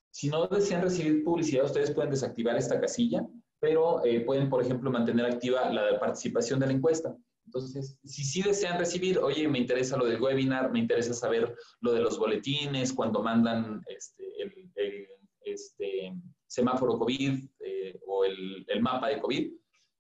Si 0.10 0.30
no 0.30 0.48
desean 0.48 0.82
recibir 0.82 1.24
publicidad, 1.24 1.66
ustedes 1.66 1.92
pueden 1.92 2.12
desactivar 2.12 2.58
esta 2.58 2.80
casilla 2.82 3.26
pero 3.62 4.04
eh, 4.04 4.22
pueden, 4.22 4.50
por 4.50 4.62
ejemplo, 4.62 4.90
mantener 4.90 5.26
activa 5.28 5.72
la 5.72 6.00
participación 6.00 6.60
de 6.60 6.66
la 6.66 6.74
encuesta. 6.74 7.16
Entonces, 7.46 7.98
si 8.04 8.24
sí 8.24 8.42
desean 8.42 8.80
recibir, 8.80 9.20
oye, 9.20 9.48
me 9.48 9.60
interesa 9.60 9.98
lo 9.98 10.06
del 10.06 10.20
webinar, 10.20 10.72
me 10.72 10.80
interesa 10.80 11.14
saber 11.14 11.56
lo 11.80 11.94
de 11.94 12.02
los 12.02 12.18
boletines, 12.18 12.92
cuando 12.92 13.22
mandan 13.22 13.82
este, 13.88 14.24
el, 14.42 15.08
este, 15.42 16.12
semáforo 16.48 16.98
COVID 16.98 17.40
eh, 17.60 18.00
o 18.08 18.26
el, 18.26 18.66
el, 18.68 18.82
mapa 18.82 19.10
de 19.10 19.20
COVID, 19.20 19.54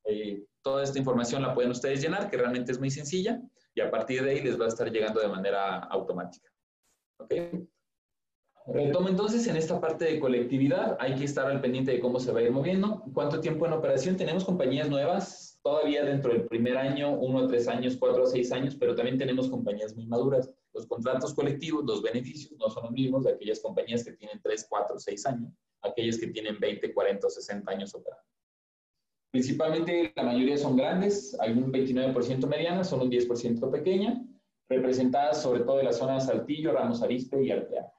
eh, 0.06 0.44
toda 0.62 0.84
esta 0.84 1.00
información 1.00 1.42
la 1.42 1.54
pueden 1.54 1.72
ustedes 1.72 2.02
llenar, 2.02 2.30
que 2.30 2.38
realmente 2.38 2.72
es 2.72 2.80
muy 2.80 2.92
sencilla, 2.92 3.42
y 3.74 3.82
a 3.82 3.90
partir 3.90 4.24
de 4.24 4.32
ahí 4.32 4.42
les 4.42 4.60
va 4.60 4.66
a 4.66 4.70
estar 4.70 4.92
llegando 4.92 5.20
de 5.20 5.28
manera 5.28 5.80
automática. 5.80 6.52
¿Ok? 7.18 7.34
Retomo 8.68 9.10
entonces 9.10 9.48
en 9.48 9.58
esta 9.58 9.82
parte 9.82 10.06
de 10.06 10.20
colectividad, 10.20 10.96
hay 11.00 11.16
que 11.16 11.26
estar 11.26 11.48
al 11.48 11.62
pendiente 11.62 11.92
de 11.92 12.00
cómo 12.00 12.20
se 12.20 12.32
va 12.32 12.40
a 12.40 12.44
ir 12.44 12.52
moviendo. 12.52 13.04
¿Cuánto 13.14 13.42
tiempo 13.42 13.66
en 13.66 13.74
operación? 13.74 14.18
Tenemos 14.18 14.46
compañías 14.46 14.88
nuevas, 14.88 15.60
todavía 15.64 16.06
dentro 16.06 16.32
del 16.32 16.46
primer 16.48 16.78
año, 16.78 17.12
uno 17.12 17.40
a 17.40 17.48
tres 17.48 17.68
años, 17.68 17.98
cuatro 17.98 18.24
a 18.24 18.28
seis 18.28 18.52
años, 18.52 18.76
pero 18.76 18.96
también 18.96 19.18
tenemos 19.18 19.50
compañías 19.50 19.96
muy 19.96 20.06
maduras. 20.06 20.52
Los 20.74 20.86
contratos 20.86 21.34
colectivos, 21.34 21.84
los 21.86 22.04
beneficios 22.04 22.54
no 22.60 22.70
son 22.70 22.84
los 22.84 22.92
mismos 22.92 23.24
de 23.24 23.34
aquellas 23.34 23.60
compañías 23.60 24.04
que 24.04 24.14
tienen 24.14 24.40
tres, 24.44 24.66
cuatro, 24.70 25.00
seis 25.00 25.26
años, 25.26 25.52
aquellas 25.82 26.18
que 26.18 26.28
tienen 26.28 26.60
20, 26.60 26.94
40 26.94 27.28
o 27.28 27.30
60 27.30 27.72
años 27.72 27.96
operando. 27.96 28.24
Principalmente 29.32 30.12
la 30.16 30.24
mayoría 30.24 30.58
son 30.58 30.76
grandes, 30.76 31.38
un 31.40 31.72
29% 31.72 32.48
mediana, 32.48 32.84
son 32.84 33.02
un 33.02 33.10
10% 33.10 33.72
pequeña, 33.72 34.22
representadas 34.68 35.42
sobre 35.42 35.62
todo 35.62 35.80
en 35.80 35.86
la 35.86 35.94
zona 35.94 36.16
de 36.16 36.22
Saltillo, 36.22 36.74
Ramos 36.74 37.02
Arispe 37.02 37.42
y 37.42 37.50
Arteaga. 37.50 37.94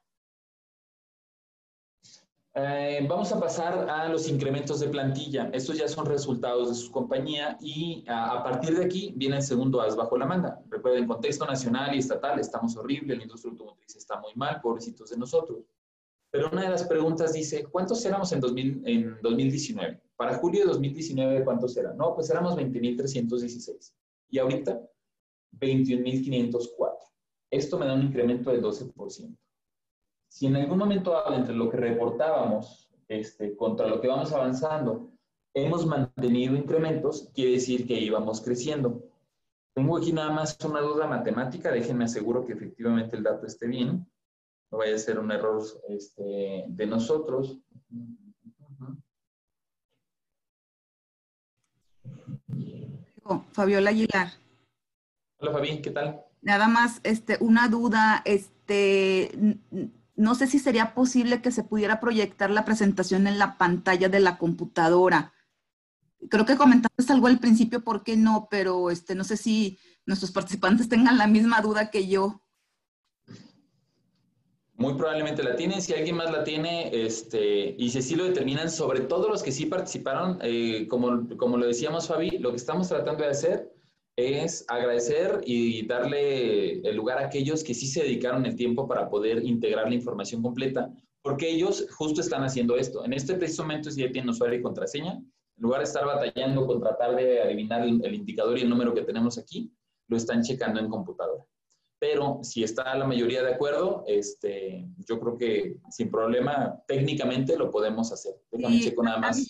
Eh, 2.55 3.07
vamos 3.09 3.33
a 3.33 3.41
pasar 3.41 3.89
a 3.89 4.11
los 4.11 4.29
incrementos 4.29 4.81
de 4.81 4.89
plantilla. 4.89 5.49
Estos 5.55 5.79
ya 5.79 5.89
son 5.89 6.05
resultados 6.05 6.69
de 6.69 6.75
su 6.75 6.93
compañía 6.93 7.57
y 7.63 8.05
a, 8.07 8.43
partir 8.43 8.77
de 8.77 8.85
aquí 8.85 9.15
viene 9.17 9.37
el 9.37 9.43
segundo 9.43 9.81
as 9.81 9.97
bajo 9.97 10.19
la 10.19 10.27
manga. 10.27 10.61
Recuerden, 10.69 11.07
contexto 11.07 11.47
nacional 11.47 11.95
y 11.95 12.01
estatal, 12.01 12.39
estamos 12.39 12.77
horrible, 12.77 13.17
la 13.17 13.23
industria 13.23 13.53
automotriz 13.53 13.97
está 13.97 14.21
muy 14.21 14.35
mal, 14.35 14.61
pobrecitos 14.61 15.09
de 15.09 15.17
nosotros. 15.17 15.65
Pero 16.31 16.51
una 16.51 16.65
de 16.65 16.69
las 16.69 16.85
preguntas 16.85 17.33
dice, 17.33 17.65
¿cuántos 17.65 18.05
éramos 18.05 18.33
en, 18.33 18.41
2000, 18.41 18.83
en 18.85 19.19
2019? 19.23 20.03
Para 20.23 20.39
julio 20.39 20.61
de 20.61 20.67
2019, 20.67 21.45
¿cuántos 21.45 21.77
eran? 21.77 21.97
No, 21.97 22.15
pues 22.15 22.31
éramos 22.31 22.57
20.316. 22.57 23.93
Y 24.31 24.39
ahorita, 24.39 24.81
21.504. 25.59 26.93
Esto 27.51 27.79
me 27.79 27.87
da 27.87 27.95
un 27.95 28.03
incremento 28.03 28.51
del 28.51 28.63
12% 28.63 29.37
si 30.33 30.47
en 30.47 30.57
algún 30.57 30.79
momento 30.79 31.15
entre 31.31 31.55
lo 31.55 31.69
que 31.69 31.77
reportábamos 31.77 32.91
este, 33.07 33.55
contra 33.55 33.87
lo 33.87 34.01
que 34.01 34.09
vamos 34.09 34.33
avanzando, 34.33 35.11
hemos 35.53 35.85
mantenido 35.85 36.57
incrementos, 36.57 37.29
quiere 37.35 37.53
decir 37.53 37.87
que 37.87 38.01
íbamos 38.01 38.41
creciendo. 38.41 39.05
Tengo 39.75 39.99
aquí 39.99 40.11
nada 40.11 40.31
más 40.31 40.57
una 40.65 40.81
duda 40.81 41.07
matemática, 41.07 41.71
déjenme 41.71 42.05
aseguro 42.05 42.47
que 42.47 42.55
efectivamente 42.55 43.15
el 43.15 43.23
dato 43.23 43.47
esté 43.47 43.67
bien, 43.67 44.11
no 44.71 44.79
vaya 44.79 44.95
a 44.95 44.99
ser 44.99 45.19
un 45.19 45.31
error 45.31 45.63
este, 45.91 46.65
de 46.67 46.87
nosotros. 46.87 47.59
Fabiola 53.53 53.91
Aguilar. 53.91 54.33
Hola 55.39 55.53
Fabi, 55.53 55.83
¿qué 55.83 55.91
tal? 55.91 56.23
Nada 56.41 56.69
más 56.69 57.01
este, 57.05 57.37
una 57.41 57.69
duda, 57.69 58.23
este, 58.25 59.59
no 60.17 60.35
sé 60.35 60.47
si 60.47 60.59
sería 60.59 60.95
posible 60.95 61.43
que 61.43 61.51
se 61.51 61.65
pudiera 61.65 62.01
proyectar 62.01 62.51
la 62.51 62.65
presentación 62.65 63.27
en 63.27 63.39
la 63.39 63.59
pantalla 63.59 64.09
de 64.09 64.21
la 64.21 64.39
computadora. 64.39 65.33
Creo 66.29 66.47
que 66.47 66.57
comentaste 66.57 67.13
algo 67.13 67.27
al 67.27 67.39
principio, 67.39 67.83
¿por 67.83 68.05
qué 68.05 68.17
no? 68.17 68.49
Pero 68.51 68.91
este, 68.91 69.15
no 69.15 69.25
sé 69.25 69.37
si 69.37 69.79
nuestros 70.07 70.31
participantes 70.31 70.89
tengan 70.89 71.19
la 71.19 71.27
misma 71.27 71.61
duda 71.61 71.91
que 71.91 72.07
yo. 72.09 72.43
Muy 74.83 74.95
probablemente 74.95 75.45
la 75.45 75.55
tienen. 75.55 75.81
Si 75.81 75.95
alguien 75.95 76.17
más 76.17 76.33
la 76.33 76.43
tiene, 76.43 76.91
este, 76.93 77.77
y 77.79 77.89
si 77.91 77.99
así 77.99 78.17
lo 78.17 78.25
determinan, 78.25 78.69
sobre 78.69 79.03
todo 79.03 79.29
los 79.29 79.41
que 79.41 79.53
sí 79.53 79.67
participaron, 79.67 80.41
eh, 80.43 80.89
como, 80.89 81.29
como 81.37 81.57
lo 81.57 81.67
decíamos, 81.67 82.09
Fabi, 82.09 82.31
lo 82.39 82.51
que 82.51 82.57
estamos 82.57 82.89
tratando 82.89 83.23
de 83.23 83.31
hacer 83.31 83.73
es 84.17 84.65
agradecer 84.67 85.41
y 85.45 85.87
darle 85.87 86.81
el 86.81 86.97
lugar 86.97 87.19
a 87.19 87.27
aquellos 87.27 87.63
que 87.63 87.75
sí 87.75 87.87
se 87.87 88.03
dedicaron 88.03 88.45
el 88.45 88.57
tiempo 88.57 88.89
para 88.89 89.09
poder 89.09 89.45
integrar 89.45 89.89
la 89.89 89.95
información 89.95 90.43
completa, 90.43 90.93
porque 91.23 91.49
ellos 91.49 91.87
justo 91.93 92.21
están 92.21 92.43
haciendo 92.43 92.77
esto. 92.77 93.05
En 93.05 93.13
este 93.13 93.35
preciso 93.35 93.63
momento, 93.63 93.89
si 93.89 94.01
ya 94.01 94.11
tienen 94.11 94.31
usuario 94.31 94.59
y 94.59 94.63
contraseña, 94.63 95.13
en 95.13 95.63
lugar 95.63 95.79
de 95.79 95.85
estar 95.85 96.05
batallando 96.05 96.67
con 96.67 96.81
tratar 96.81 97.15
de 97.15 97.41
adivinar 97.41 97.83
el, 97.83 98.15
indicador 98.17 98.59
y 98.59 98.63
el 98.63 98.69
número 98.69 98.93
que 98.93 99.03
tenemos 99.03 99.39
aquí, 99.39 99.73
lo 100.09 100.17
están 100.17 100.43
checando 100.43 100.81
en 100.81 100.89
computadora. 100.89 101.47
Pero 102.03 102.41
si 102.43 102.65
está 102.65 102.97
la 102.97 103.07
mayoría 103.07 103.45
de 103.45 103.55
acuerdo, 103.55 104.03
este, 104.09 104.89
yo 105.07 105.21
creo 105.21 105.39
que 105.39 105.77
sin 105.89 106.11
problema, 106.11 106.83
técnicamente 106.89 107.57
lo 107.57 107.71
podemos 107.71 108.11
hacer. 108.11 108.35
Déjame 108.51 108.81
checo 108.81 109.05
nada 109.05 109.19
más 109.19 109.47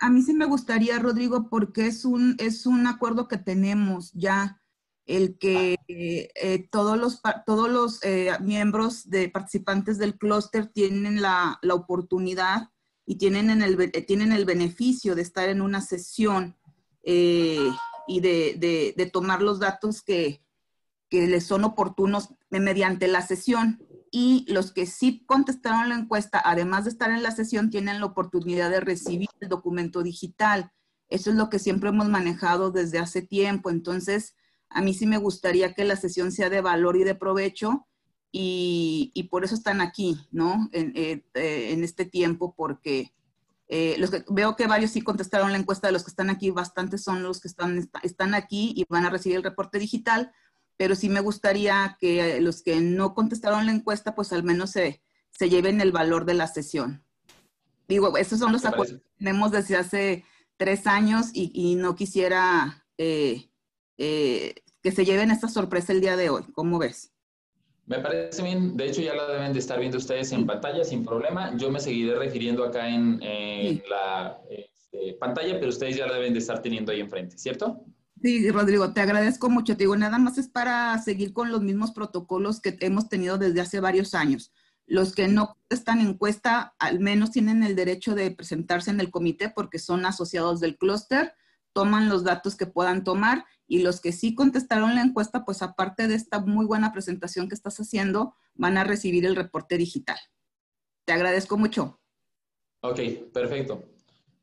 a 0.00 0.08
mí 0.08 0.22
sí 0.22 0.32
me 0.32 0.46
gustaría, 0.46 0.98
Rodrigo, 0.98 1.48
porque 1.50 1.86
es 1.86 2.06
un, 2.06 2.34
es 2.38 2.64
un 2.64 2.86
acuerdo 2.86 3.28
que 3.28 3.36
tenemos 3.36 4.12
ya, 4.14 4.60
el 5.04 5.36
que 5.36 5.76
eh, 5.88 6.68
todos 6.70 6.98
los, 6.98 7.20
todos 7.44 7.68
los 7.68 8.02
eh, 8.02 8.30
miembros 8.40 9.10
de 9.10 9.28
participantes 9.28 9.98
del 9.98 10.16
clúster 10.16 10.68
tienen 10.68 11.20
la, 11.20 11.58
la, 11.60 11.74
oportunidad 11.74 12.70
y 13.04 13.16
tienen, 13.16 13.50
en 13.50 13.60
el, 13.60 13.92
tienen 14.06 14.32
el 14.32 14.46
beneficio 14.46 15.14
de 15.14 15.22
estar 15.22 15.48
en 15.48 15.60
una 15.60 15.82
sesión 15.82 16.56
eh, 17.02 17.70
y 18.06 18.20
de, 18.20 18.94
de, 18.96 19.06
tomar 19.06 19.42
los 19.42 19.58
datos 19.58 20.00
que, 20.00 20.42
que 21.10 21.26
les 21.26 21.44
son 21.44 21.64
oportunos 21.64 22.30
mediante 22.48 23.08
la 23.08 23.20
sesión. 23.20 23.84
Y 24.12 24.46
los 24.48 24.72
que 24.72 24.86
sí 24.86 25.24
contestaron 25.26 25.88
la 25.88 25.96
encuesta, 25.96 26.40
además 26.44 26.84
de 26.84 26.90
estar 26.90 27.10
en 27.10 27.22
la 27.22 27.30
sesión, 27.30 27.70
tienen 27.70 28.00
la 28.00 28.06
oportunidad 28.06 28.70
de 28.70 28.80
recibir 28.80 29.28
el 29.40 29.48
documento 29.48 30.02
digital. 30.02 30.72
Eso 31.08 31.30
es 31.30 31.36
lo 31.36 31.50
que 31.50 31.58
siempre 31.58 31.90
hemos 31.90 32.08
manejado 32.08 32.70
desde 32.70 32.98
hace 32.98 33.22
tiempo. 33.22 33.70
Entonces, 33.70 34.34
a 34.68 34.80
mí 34.80 34.94
sí 34.94 35.06
me 35.06 35.18
gustaría 35.18 35.74
que 35.74 35.84
la 35.84 35.96
sesión 35.96 36.32
sea 36.32 36.48
de 36.48 36.60
valor 36.60 36.96
y 36.96 37.04
de 37.04 37.14
provecho 37.14 37.86
y, 38.32 39.10
y 39.14 39.24
por 39.24 39.44
eso 39.44 39.54
están 39.54 39.80
aquí, 39.80 40.16
¿no? 40.30 40.68
En, 40.72 40.92
eh, 40.94 41.24
eh, 41.34 41.72
en 41.72 41.82
este 41.82 42.04
tiempo, 42.04 42.54
porque 42.56 43.12
eh, 43.72 43.96
los 43.98 44.10
que, 44.10 44.24
veo 44.28 44.56
que 44.56 44.66
varios 44.66 44.90
sí 44.90 45.00
contestaron 45.00 45.52
la 45.52 45.58
encuesta 45.58 45.86
de 45.86 45.92
los 45.92 46.04
que 46.04 46.10
están 46.10 46.30
aquí, 46.30 46.50
bastantes 46.50 47.02
son 47.02 47.22
los 47.22 47.40
que 47.40 47.48
están, 47.48 47.88
están 48.02 48.34
aquí 48.34 48.72
y 48.76 48.84
van 48.88 49.06
a 49.06 49.10
recibir 49.10 49.36
el 49.36 49.44
reporte 49.44 49.78
digital, 49.78 50.32
pero 50.80 50.94
sí 50.94 51.10
me 51.10 51.20
gustaría 51.20 51.98
que 52.00 52.40
los 52.40 52.62
que 52.62 52.80
no 52.80 53.12
contestaron 53.12 53.66
la 53.66 53.72
encuesta, 53.72 54.14
pues 54.14 54.32
al 54.32 54.44
menos 54.44 54.70
se, 54.70 55.02
se 55.28 55.50
lleven 55.50 55.78
el 55.82 55.92
valor 55.92 56.24
de 56.24 56.32
la 56.32 56.46
sesión. 56.46 57.04
Digo, 57.86 58.16
esos 58.16 58.38
son 58.38 58.50
los 58.50 58.64
acuerdos 58.64 59.02
que 59.02 59.10
tenemos 59.18 59.52
desde 59.52 59.76
hace 59.76 60.24
tres 60.56 60.86
años 60.86 61.32
y, 61.34 61.52
y 61.52 61.74
no 61.74 61.94
quisiera 61.94 62.86
eh, 62.96 63.50
eh, 63.98 64.54
que 64.82 64.90
se 64.90 65.04
lleven 65.04 65.30
esta 65.30 65.48
sorpresa 65.48 65.92
el 65.92 66.00
día 66.00 66.16
de 66.16 66.30
hoy. 66.30 66.44
¿Cómo 66.54 66.78
ves? 66.78 67.12
Me 67.84 67.98
parece 67.98 68.42
bien, 68.42 68.74
de 68.74 68.86
hecho 68.86 69.02
ya 69.02 69.12
la 69.14 69.26
deben 69.26 69.52
de 69.52 69.58
estar 69.58 69.78
viendo 69.78 69.98
ustedes 69.98 70.32
en 70.32 70.46
pantalla 70.46 70.82
sin 70.82 71.04
problema. 71.04 71.54
Yo 71.58 71.70
me 71.70 71.80
seguiré 71.80 72.14
refiriendo 72.14 72.64
acá 72.64 72.88
en, 72.88 73.20
la 73.86 74.40
este, 74.48 75.12
pantalla, 75.20 75.58
pero 75.58 75.68
ustedes 75.68 75.98
ya 75.98 76.06
la 76.06 76.14
deben 76.14 76.32
de 76.32 76.38
estar 76.38 76.62
teniendo 76.62 76.90
ahí 76.90 77.00
enfrente, 77.00 77.36
¿cierto? 77.36 77.84
Sí, 78.22 78.50
Rodrigo, 78.50 78.92
te 78.92 79.00
agradezco 79.00 79.48
mucho. 79.48 79.76
Te 79.76 79.84
digo, 79.84 79.96
nada 79.96 80.18
más 80.18 80.36
es 80.36 80.48
para 80.48 80.96
seguir 80.98 81.32
con 81.32 81.50
los 81.50 81.62
mismos 81.62 81.92
protocolos 81.92 82.60
que 82.60 82.76
hemos 82.80 83.08
tenido 83.08 83.38
desde 83.38 83.62
hace 83.62 83.80
varios 83.80 84.14
años. 84.14 84.52
Los 84.86 85.14
que 85.14 85.28
no 85.28 85.56
están 85.70 86.00
en 86.00 86.08
encuesta, 86.08 86.74
al 86.78 87.00
menos 87.00 87.30
tienen 87.30 87.62
el 87.62 87.76
derecho 87.76 88.14
de 88.14 88.30
presentarse 88.30 88.90
en 88.90 89.00
el 89.00 89.10
comité 89.10 89.48
porque 89.48 89.78
son 89.78 90.04
asociados 90.04 90.60
del 90.60 90.76
clúster, 90.76 91.32
toman 91.72 92.08
los 92.08 92.24
datos 92.24 92.56
que 92.56 92.66
puedan 92.66 93.04
tomar 93.04 93.46
y 93.66 93.78
los 93.78 94.00
que 94.00 94.12
sí 94.12 94.34
contestaron 94.34 94.96
la 94.96 95.02
encuesta, 95.02 95.44
pues 95.44 95.62
aparte 95.62 96.08
de 96.08 96.16
esta 96.16 96.40
muy 96.40 96.66
buena 96.66 96.92
presentación 96.92 97.48
que 97.48 97.54
estás 97.54 97.78
haciendo, 97.78 98.34
van 98.54 98.76
a 98.76 98.84
recibir 98.84 99.24
el 99.24 99.36
reporte 99.36 99.78
digital. 99.78 100.18
Te 101.06 101.12
agradezco 101.12 101.56
mucho. 101.56 102.00
Ok, 102.80 103.00
perfecto. 103.32 103.84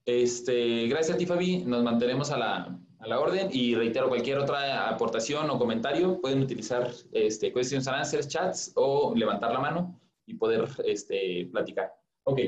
Este, 0.06 0.88
gracias 0.88 1.16
a 1.16 1.18
ti, 1.18 1.26
Fabi. 1.26 1.66
Nos 1.66 1.84
mantenemos 1.84 2.32
a 2.32 2.38
la, 2.38 2.80
a 3.00 3.08
la 3.08 3.20
orden 3.20 3.50
y 3.52 3.76
reitero 3.76 4.10
cualquier 4.10 4.40
otra 4.40 4.90
aportación 4.90 5.50
o 5.50 5.58
comentario. 5.58 6.20
Pueden 6.20 6.42
utilizar 6.42 6.92
este, 7.12 7.54
questions 7.54 7.88
and 7.88 7.98
answers, 7.98 8.28
chats 8.28 8.72
o 8.76 9.14
levantar 9.16 9.52
la 9.52 9.60
mano 9.60 10.00
y 10.26 10.36
poder 10.36 10.68
este, 10.86 11.48
platicar. 11.52 11.94
Ok. 12.24 12.40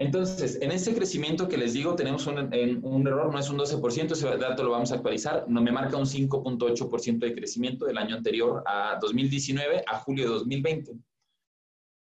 Entonces, 0.00 0.60
en 0.62 0.70
ese 0.70 0.94
crecimiento 0.94 1.48
que 1.48 1.56
les 1.56 1.72
digo, 1.72 1.96
tenemos 1.96 2.26
un, 2.28 2.38
error, 2.38 3.32
no 3.32 3.38
es 3.38 3.50
un 3.50 3.58
12%, 3.58 4.12
ese 4.12 4.36
dato 4.36 4.62
lo 4.62 4.70
vamos 4.70 4.92
a 4.92 4.94
actualizar, 4.94 5.44
no 5.48 5.60
me 5.60 5.72
marca 5.72 5.96
un 5.96 6.06
5.8% 6.06 7.18
de 7.18 7.34
crecimiento 7.34 7.84
del 7.84 7.98
año 7.98 8.14
anterior 8.14 8.62
a 8.64 8.96
2019 9.00 9.82
a 9.84 9.98
julio 9.98 10.24
de 10.24 10.30
2020. 10.30 10.92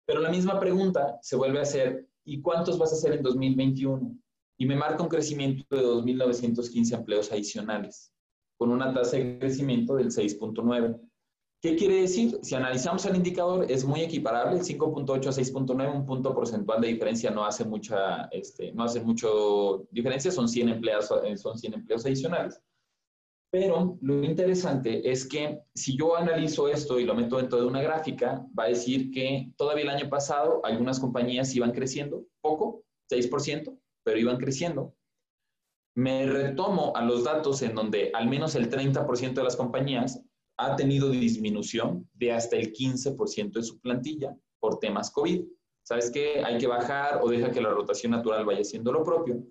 Pero 0.06 0.22
la 0.22 0.30
misma 0.30 0.60
pregunta 0.60 1.18
se 1.24 1.36
vuelve 1.36 1.58
a 1.58 1.64
hacer, 1.64 2.08
¿y 2.24 2.40
cuántos 2.40 2.78
vas 2.78 2.94
a 2.94 2.96
hacer 2.96 3.14
en 3.14 3.24
2021? 3.24 4.16
Y 4.58 4.66
me 4.66 4.76
marca 4.76 5.04
un 5.04 5.10
crecimiento 5.10 5.76
de 5.76 5.84
2.915 5.84 6.94
empleos 6.94 7.32
adicionales, 7.32 8.12
con 8.58 8.72
una 8.72 8.94
tasa 8.94 9.18
de 9.18 9.38
crecimiento 9.40 9.96
del 9.96 10.08
6.9. 10.08 11.00
¿Qué 11.62 11.76
quiere 11.76 12.02
decir? 12.02 12.40
Si 12.44 12.54
analizamos 12.54 13.06
el 13.06 13.16
indicador, 13.16 13.66
es 13.70 13.84
muy 13.84 14.02
equiparable, 14.02 14.58
el 14.58 14.64
5.8 14.64 15.28
a 15.28 15.32
6.9, 15.32 15.96
un 15.96 16.06
punto 16.06 16.34
porcentual 16.34 16.82
de 16.82 16.90
diferencia 16.90 17.32
no 17.32 17.46
hace 17.46 17.66
mucha, 17.66 18.26
este, 18.26 18.72
no 18.74 18.84
hace 18.84 19.02
mucho 19.02 19.88
diferencia, 19.90 20.32
son 20.32 20.48
100 20.48 20.70
empleados, 20.70 21.12
eh, 21.24 21.36
son 21.36 21.58
100 21.58 21.74
empleos 21.74 22.06
adicionales. 22.06 22.62
Pero 23.50 23.98
lo 24.02 24.24
interesante 24.24 25.10
es 25.10 25.26
que 25.26 25.62
si 25.74 25.98
yo 25.98 26.16
analizo 26.16 26.68
esto 26.68 27.00
y 27.00 27.06
lo 27.06 27.16
meto 27.16 27.38
dentro 27.38 27.60
de 27.60 27.66
una 27.66 27.82
gráfica, 27.82 28.46
va 28.58 28.66
a 28.66 28.70
decir 28.70 29.10
que 29.10 29.52
todavía 29.56 29.84
el 29.84 29.90
año 29.90 30.10
pasado 30.10 30.62
algunas 30.64 31.00
compañías 31.00 31.56
iban 31.56 31.72
creciendo, 31.72 32.26
poco, 32.42 32.84
6%, 33.10 33.76
pero 34.08 34.20
iban 34.20 34.38
creciendo. 34.38 34.96
Me 35.94 36.26
retomo 36.26 36.96
a 36.96 37.04
los 37.04 37.26
datos 37.26 37.62
en 37.62 37.76
donde 37.76 38.10
al 38.14 38.30
menos 38.30 38.56
el 38.56 38.70
30% 38.70 39.34
de 39.34 39.44
las 39.44 39.58
compañías 39.58 40.24
ha 40.56 40.78
tenido 40.78 41.10
disminución 41.10 42.10
de 42.14 42.32
hasta 42.32 42.56
el 42.56 42.72
15% 42.72 43.52
de 43.52 43.64
su 43.64 43.82
plantilla 43.82 44.34
por 44.62 44.80
temas 44.80 45.12
COVID. 45.12 45.44
¿Sabes 45.84 46.10
qué? 46.10 46.42
Hay 46.42 46.58
que 46.58 46.68
bajar 46.68 47.20
o 47.22 47.28
deja 47.28 47.52
que 47.52 47.60
la 47.60 47.72
rotación 47.72 48.14
natural 48.14 48.46
vaya 48.46 48.62
haciendo 48.62 48.94
lo 48.94 49.04
propio. 49.04 49.44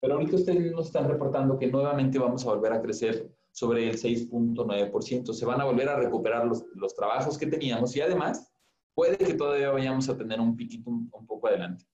Pero 0.00 0.14
ahorita 0.14 0.34
ustedes 0.34 0.72
nos 0.72 0.86
están 0.86 1.08
reportando 1.08 1.56
que 1.56 1.68
nuevamente 1.68 2.18
vamos 2.18 2.44
a 2.44 2.52
volver 2.52 2.72
a 2.72 2.82
crecer 2.82 3.30
sobre 3.52 3.88
el 3.88 3.96
6.9%. 3.96 5.32
Se 5.32 5.46
van 5.46 5.60
a 5.60 5.66
volver 5.66 5.88
a 5.88 6.00
recuperar 6.00 6.48
los, 6.48 6.64
los, 6.74 6.96
trabajos 6.96 7.38
que 7.38 7.46
teníamos 7.46 7.94
y 7.94 8.00
además 8.00 8.52
puede 8.92 9.18
que 9.18 9.34
todavía 9.34 9.70
vayamos 9.70 10.08
a 10.08 10.18
tener 10.18 10.40
un 10.40 10.56
piquito 10.56 10.90
un, 10.90 11.08
poco 11.28 11.46
adelante. 11.46 11.84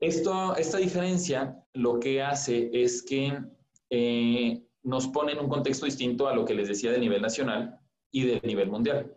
Esto, 0.00 0.56
esta 0.56 0.78
diferencia 0.78 1.62
lo 1.74 2.00
que 2.00 2.22
hace 2.22 2.70
es 2.72 3.02
que 3.02 3.38
eh, 3.90 4.62
nos 4.82 5.08
pone 5.08 5.32
en 5.32 5.40
un 5.40 5.48
contexto 5.48 5.84
distinto 5.84 6.26
a 6.26 6.34
lo 6.34 6.44
que 6.44 6.54
les 6.54 6.68
decía 6.68 6.90
del 6.90 7.02
nivel 7.02 7.20
nacional 7.20 7.78
y 8.10 8.24
del 8.24 8.40
nivel 8.42 8.70
mundial. 8.70 9.14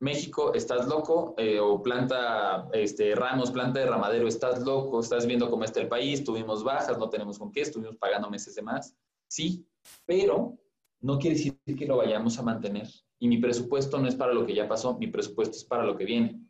México, 0.00 0.52
estás 0.52 0.88
loco, 0.88 1.34
eh, 1.38 1.60
o 1.60 1.80
planta, 1.80 2.68
este, 2.72 3.14
Ramos, 3.14 3.52
planta 3.52 3.78
de 3.78 3.86
ramadero, 3.86 4.26
estás 4.26 4.60
loco, 4.62 5.00
estás 5.00 5.26
viendo 5.26 5.48
cómo 5.48 5.64
está 5.64 5.80
el 5.80 5.88
país, 5.88 6.24
tuvimos 6.24 6.64
bajas, 6.64 6.98
no 6.98 7.08
tenemos 7.08 7.38
con 7.38 7.52
qué, 7.52 7.60
estuvimos 7.60 7.96
pagando 7.96 8.28
meses 8.28 8.54
de 8.56 8.62
más. 8.62 8.96
Sí, 9.28 9.64
pero 10.04 10.58
no 11.00 11.18
quiere 11.18 11.36
decir 11.36 11.56
que 11.64 11.86
lo 11.86 11.98
vayamos 11.98 12.36
a 12.38 12.42
mantener. 12.42 12.88
Y 13.20 13.28
mi 13.28 13.38
presupuesto 13.38 13.98
no 13.98 14.08
es 14.08 14.16
para 14.16 14.34
lo 14.34 14.44
que 14.44 14.54
ya 14.54 14.66
pasó, 14.66 14.98
mi 14.98 15.06
presupuesto 15.06 15.56
es 15.56 15.64
para 15.64 15.84
lo 15.84 15.96
que 15.96 16.04
viene. 16.04 16.41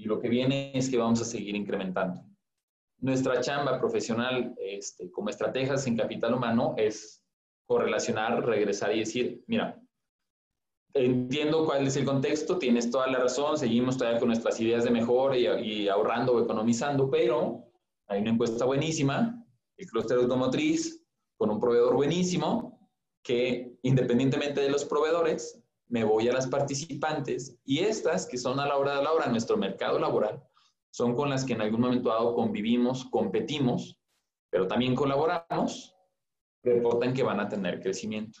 Y 0.00 0.04
lo 0.04 0.18
que 0.18 0.30
viene 0.30 0.72
es 0.74 0.88
que 0.88 0.96
vamos 0.96 1.20
a 1.20 1.26
seguir 1.26 1.54
incrementando. 1.54 2.24
Nuestra 3.00 3.38
chamba 3.42 3.78
profesional 3.78 4.54
este, 4.56 5.10
como 5.10 5.28
estrategias 5.28 5.86
en 5.86 5.98
capital 5.98 6.32
humano 6.32 6.74
es 6.78 7.22
correlacionar, 7.66 8.42
regresar 8.46 8.96
y 8.96 9.00
decir, 9.00 9.44
mira, 9.46 9.78
entiendo 10.94 11.66
cuál 11.66 11.86
es 11.86 11.96
el 11.96 12.06
contexto, 12.06 12.56
tienes 12.56 12.90
toda 12.90 13.08
la 13.08 13.18
razón, 13.18 13.58
seguimos 13.58 13.98
todavía 13.98 14.18
con 14.18 14.28
nuestras 14.28 14.58
ideas 14.58 14.84
de 14.84 14.90
mejor 14.90 15.36
y, 15.36 15.86
ahorrando 15.86 16.32
o 16.32 16.42
economizando, 16.42 17.10
pero 17.10 17.70
hay 18.08 18.22
una 18.22 18.30
encuesta 18.30 18.64
buenísima, 18.64 19.44
el 19.76 19.86
clúster 19.86 20.16
automotriz, 20.16 21.04
con 21.36 21.50
un 21.50 21.60
proveedor 21.60 21.94
buenísimo, 21.94 22.88
que 23.22 23.76
independientemente 23.82 24.62
de 24.62 24.70
los 24.70 24.86
proveedores, 24.86 25.59
me 25.90 26.04
voy 26.04 26.28
a 26.28 26.32
las 26.32 26.46
participantes 26.46 27.58
y 27.64 27.80
estas 27.80 28.26
que 28.26 28.38
son 28.38 28.58
a 28.60 28.66
la 28.66 28.76
hora 28.76 28.96
de 28.96 29.02
la 29.02 29.12
hora 29.12 29.26
nuestro 29.26 29.56
mercado 29.56 29.98
laboral, 29.98 30.42
son 30.90 31.14
con 31.14 31.28
las 31.28 31.44
que 31.44 31.52
en 31.52 31.60
algún 31.60 31.80
momento 31.80 32.08
dado 32.08 32.34
convivimos, 32.34 33.04
competimos, 33.06 34.00
pero 34.50 34.66
también 34.66 34.94
colaboramos, 34.94 35.94
reportan 36.62 37.12
que 37.12 37.22
van 37.22 37.40
a 37.40 37.48
tener 37.48 37.80
crecimiento. 37.80 38.40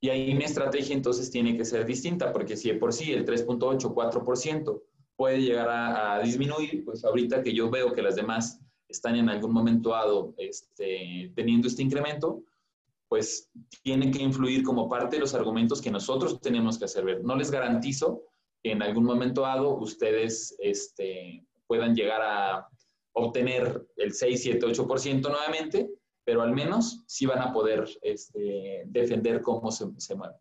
Y 0.00 0.10
ahí 0.10 0.34
mi 0.34 0.44
estrategia 0.44 0.94
entonces 0.94 1.30
tiene 1.30 1.56
que 1.56 1.64
ser 1.64 1.84
distinta, 1.86 2.32
porque 2.32 2.56
si 2.56 2.70
de 2.70 2.78
por 2.78 2.92
sí 2.92 3.12
el 3.12 3.24
3.8, 3.24 3.94
4% 3.94 4.82
puede 5.16 5.40
llegar 5.40 5.68
a, 5.68 6.20
disminuir, 6.20 6.84
pues 6.84 7.04
ahorita 7.04 7.42
que 7.42 7.52
yo 7.52 7.70
veo 7.70 7.92
que 7.92 8.02
las 8.02 8.16
demás 8.16 8.60
están 8.88 9.16
en 9.16 9.28
algún 9.28 9.52
momento 9.52 9.90
dado 9.90 10.34
este, 10.36 11.32
teniendo 11.34 11.66
este 11.66 11.82
incremento, 11.82 12.42
pues 13.08 13.50
tiene 13.82 14.10
que 14.10 14.22
influir 14.22 14.62
como 14.62 14.88
parte 14.88 15.16
de 15.16 15.20
los 15.20 15.34
argumentos 15.34 15.80
que 15.80 15.90
nosotros 15.90 16.40
tenemos 16.40 16.78
que 16.78 16.86
hacer 16.86 17.04
ver. 17.04 17.24
No 17.24 17.36
les 17.36 17.50
garantizo 17.50 18.22
que 18.62 18.72
en 18.72 18.82
algún 18.82 19.04
momento 19.04 19.42
dado 19.42 19.76
ustedes 19.76 20.56
este, 20.58 21.46
puedan 21.66 21.94
llegar 21.94 22.20
a 22.22 22.68
obtener 23.12 23.86
el 23.96 24.12
6, 24.12 24.42
7, 24.42 24.66
8% 24.66 25.22
nuevamente, 25.22 25.88
pero 26.24 26.42
al 26.42 26.52
menos 26.52 27.04
sí 27.06 27.26
van 27.26 27.40
a 27.40 27.52
poder 27.52 27.88
este, 28.02 28.82
defender 28.86 29.40
cómo 29.40 29.70
se, 29.70 29.86
mueve. 30.16 30.34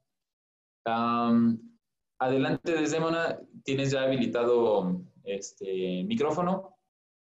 adelante, 2.20 2.72
desde 2.74 3.00
Mona, 3.00 3.40
tienes 3.64 3.92
ya 3.92 4.04
habilitado 4.04 5.04
este 5.24 6.04
micrófono. 6.04 6.78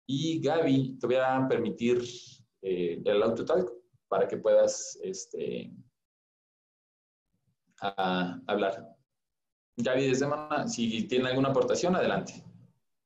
Y 0.06 0.40
Gaby, 0.40 0.98
te 0.98 1.06
voy 1.06 1.16
a 1.16 1.46
permitir 1.48 2.02
eh, 2.62 3.00
el 3.04 3.22
autotalk 3.22 3.77
para 4.08 4.26
que 4.26 4.36
puedas 4.36 4.98
este, 5.02 5.70
hablar. 7.80 8.96
Gaby, 9.76 10.08
desde 10.08 10.26
Mona, 10.26 10.66
si 10.66 11.04
tiene 11.04 11.28
alguna 11.28 11.50
aportación, 11.50 11.94
adelante. 11.94 12.42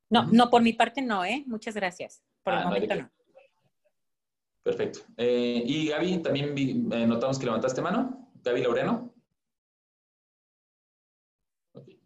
No, 0.09 0.27
no, 0.27 0.49
por 0.49 0.63
mi 0.63 0.73
parte 0.73 1.03
no, 1.03 1.25
¿eh? 1.25 1.45
Muchas 1.47 1.75
gracias. 1.75 2.23
Por 2.43 2.55
el 2.55 2.61
ah, 2.61 2.65
momento 2.65 2.95
no. 2.95 3.11
Perfecto. 4.63 5.01
Eh, 5.17 5.63
y 5.67 5.89
Gaby, 5.89 6.19
también 6.19 6.55
eh, 6.93 7.07
notamos 7.07 7.39
que 7.39 7.47
levantaste 7.47 7.83
mano. 7.83 8.31
Gaby 8.43 8.63
Laureano. 8.63 9.13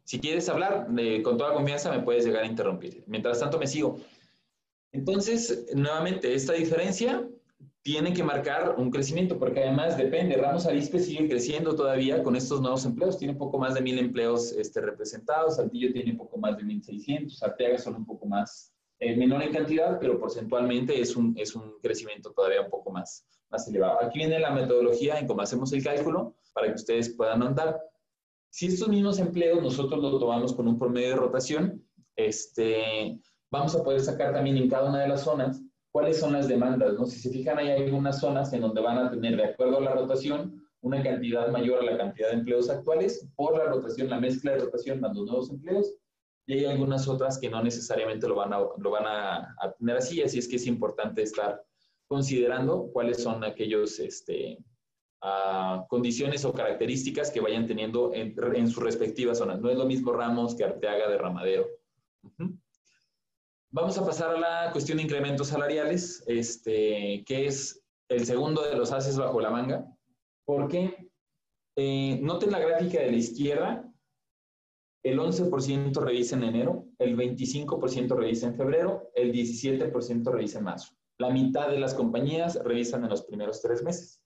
Si 0.04 0.20
quieres 0.20 0.48
hablar, 0.48 0.86
con 1.24 1.36
toda 1.36 1.52
confianza 1.52 1.90
me 1.90 2.00
puedes 2.02 2.24
llegar 2.24 2.44
a 2.44 2.46
interrumpir. 2.46 3.02
Mientras 3.08 3.40
tanto, 3.40 3.58
me 3.58 3.66
sigo. 3.66 3.98
Entonces, 4.92 5.66
nuevamente, 5.74 6.32
esta 6.32 6.52
diferencia 6.52 7.28
tiene 7.86 8.12
que 8.12 8.24
marcar 8.24 8.74
un 8.78 8.90
crecimiento, 8.90 9.38
porque 9.38 9.62
además 9.62 9.96
depende, 9.96 10.36
Ramos 10.36 10.66
Arispe 10.66 10.98
sigue 10.98 11.28
creciendo 11.28 11.76
todavía 11.76 12.20
con 12.20 12.34
estos 12.34 12.60
nuevos 12.60 12.84
empleos, 12.84 13.16
tiene 13.16 13.36
poco 13.36 13.58
más 13.58 13.74
de 13.74 13.80
mil 13.80 13.96
empleos 14.00 14.50
este, 14.50 14.80
representados, 14.80 15.54
Saltillo 15.54 15.92
tiene 15.92 16.14
poco 16.14 16.36
más 16.36 16.56
de 16.56 16.64
1.600, 16.64 17.40
Arteaga 17.44 17.78
son 17.78 17.94
un 17.94 18.04
poco 18.04 18.26
más, 18.26 18.72
eh, 18.98 19.14
menor 19.14 19.40
en 19.44 19.52
cantidad, 19.52 20.00
pero 20.00 20.18
porcentualmente 20.18 21.00
es 21.00 21.14
un, 21.14 21.32
es 21.38 21.54
un 21.54 21.78
crecimiento 21.80 22.32
todavía 22.32 22.62
un 22.62 22.70
poco 22.70 22.90
más, 22.90 23.24
más 23.50 23.68
elevado. 23.68 24.02
Aquí 24.02 24.18
viene 24.18 24.40
la 24.40 24.50
metodología 24.50 25.20
en 25.20 25.28
cómo 25.28 25.42
hacemos 25.42 25.72
el 25.72 25.84
cálculo 25.84 26.34
para 26.54 26.66
que 26.66 26.74
ustedes 26.74 27.10
puedan 27.10 27.44
andar. 27.44 27.80
Si 28.50 28.66
estos 28.66 28.88
mismos 28.88 29.20
empleos 29.20 29.62
nosotros 29.62 30.02
los 30.02 30.18
tomamos 30.18 30.52
con 30.54 30.66
un 30.66 30.76
promedio 30.76 31.10
de 31.10 31.16
rotación, 31.16 31.86
este, 32.16 33.20
vamos 33.48 33.76
a 33.76 33.84
poder 33.84 34.00
sacar 34.00 34.32
también 34.32 34.56
en 34.56 34.68
cada 34.68 34.88
una 34.88 35.02
de 35.02 35.08
las 35.08 35.22
zonas 35.22 35.62
cuáles 35.96 36.20
son 36.20 36.34
las 36.34 36.46
demandas, 36.46 36.92
¿no? 36.92 37.06
Si 37.06 37.18
se 37.18 37.30
fijan, 37.30 37.56
hay 37.56 37.70
algunas 37.70 38.20
zonas 38.20 38.52
en 38.52 38.60
donde 38.60 38.82
van 38.82 38.98
a 38.98 39.10
tener, 39.10 39.34
de 39.34 39.46
acuerdo 39.46 39.78
a 39.78 39.80
la 39.80 39.94
rotación, 39.94 40.62
una 40.82 41.02
cantidad 41.02 41.48
mayor 41.48 41.80
a 41.80 41.90
la 41.90 41.96
cantidad 41.96 42.28
de 42.28 42.34
empleos 42.34 42.68
actuales, 42.68 43.26
por 43.34 43.56
la 43.56 43.64
rotación, 43.64 44.10
la 44.10 44.20
mezcla 44.20 44.52
de 44.52 44.58
rotación 44.58 45.00
dando 45.00 45.24
nuevos 45.24 45.48
empleos, 45.48 45.94
y 46.46 46.52
hay 46.52 46.64
algunas 46.66 47.08
otras 47.08 47.38
que 47.38 47.48
no 47.48 47.62
necesariamente 47.62 48.28
lo 48.28 48.34
van 48.34 48.52
a, 48.52 48.58
lo 48.76 48.90
van 48.90 49.06
a, 49.06 49.56
tener 49.78 49.96
así, 49.96 50.20
así 50.20 50.38
es 50.38 50.46
que 50.46 50.56
es 50.56 50.66
importante 50.66 51.22
estar 51.22 51.64
considerando 52.08 52.90
cuáles 52.92 53.22
son 53.22 53.42
aquellos 53.42 53.98
este, 53.98 54.58
uh, 55.22 55.86
condiciones 55.88 56.44
o 56.44 56.52
características 56.52 57.30
que 57.30 57.40
vayan 57.40 57.66
teniendo 57.66 58.12
en, 58.12 58.34
en, 58.54 58.68
sus 58.68 58.82
respectivas 58.82 59.38
zonas. 59.38 59.62
No 59.62 59.70
es 59.70 59.78
lo 59.78 59.86
mismo 59.86 60.12
Ramos 60.12 60.54
que 60.54 60.64
Arteaga 60.64 61.08
de 61.08 61.16
Ramadero. 61.16 61.66
Uh 62.38 62.65
Vamos 63.70 63.98
a 63.98 64.06
pasar 64.06 64.30
a 64.30 64.38
la 64.38 64.72
cuestión 64.72 64.98
de 64.98 65.04
incrementos 65.04 65.48
salariales, 65.48 66.22
este, 66.26 67.24
que 67.26 67.46
es 67.46 67.84
el 68.08 68.24
segundo 68.24 68.62
de 68.62 68.76
los 68.76 68.92
haces 68.92 69.16
bajo 69.16 69.40
la 69.40 69.50
manga. 69.50 69.86
porque 70.44 71.10
eh, 71.76 72.20
noten 72.22 72.52
la 72.52 72.60
gráfica 72.60 73.00
de 73.00 73.10
la 73.10 73.16
izquierda, 73.16 73.92
el 75.04 75.18
11% 75.18 75.92
revisa 76.00 76.36
en 76.36 76.44
enero, 76.44 76.86
el 76.98 77.16
25% 77.16 78.16
revisa 78.16 78.46
en 78.46 78.56
febrero, 78.56 79.10
el 79.14 79.32
17% 79.32 80.30
revisa 80.30 80.58
en 80.58 80.64
marzo. 80.64 80.94
La 81.18 81.30
mitad 81.30 81.68
de 81.68 81.80
las 81.80 81.94
compañías 81.94 82.58
revisan 82.64 83.04
en 83.04 83.10
los 83.10 83.22
primeros 83.22 83.60
tres 83.60 83.82
meses. 83.82 84.22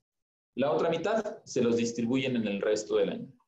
La 0.56 0.72
otra 0.72 0.90
mitad 0.90 1.42
se 1.44 1.62
los 1.62 1.76
distribuyen 1.76 2.36
en 2.36 2.46
el 2.46 2.60
resto 2.60 2.96
del 2.96 3.10
año. 3.10 3.39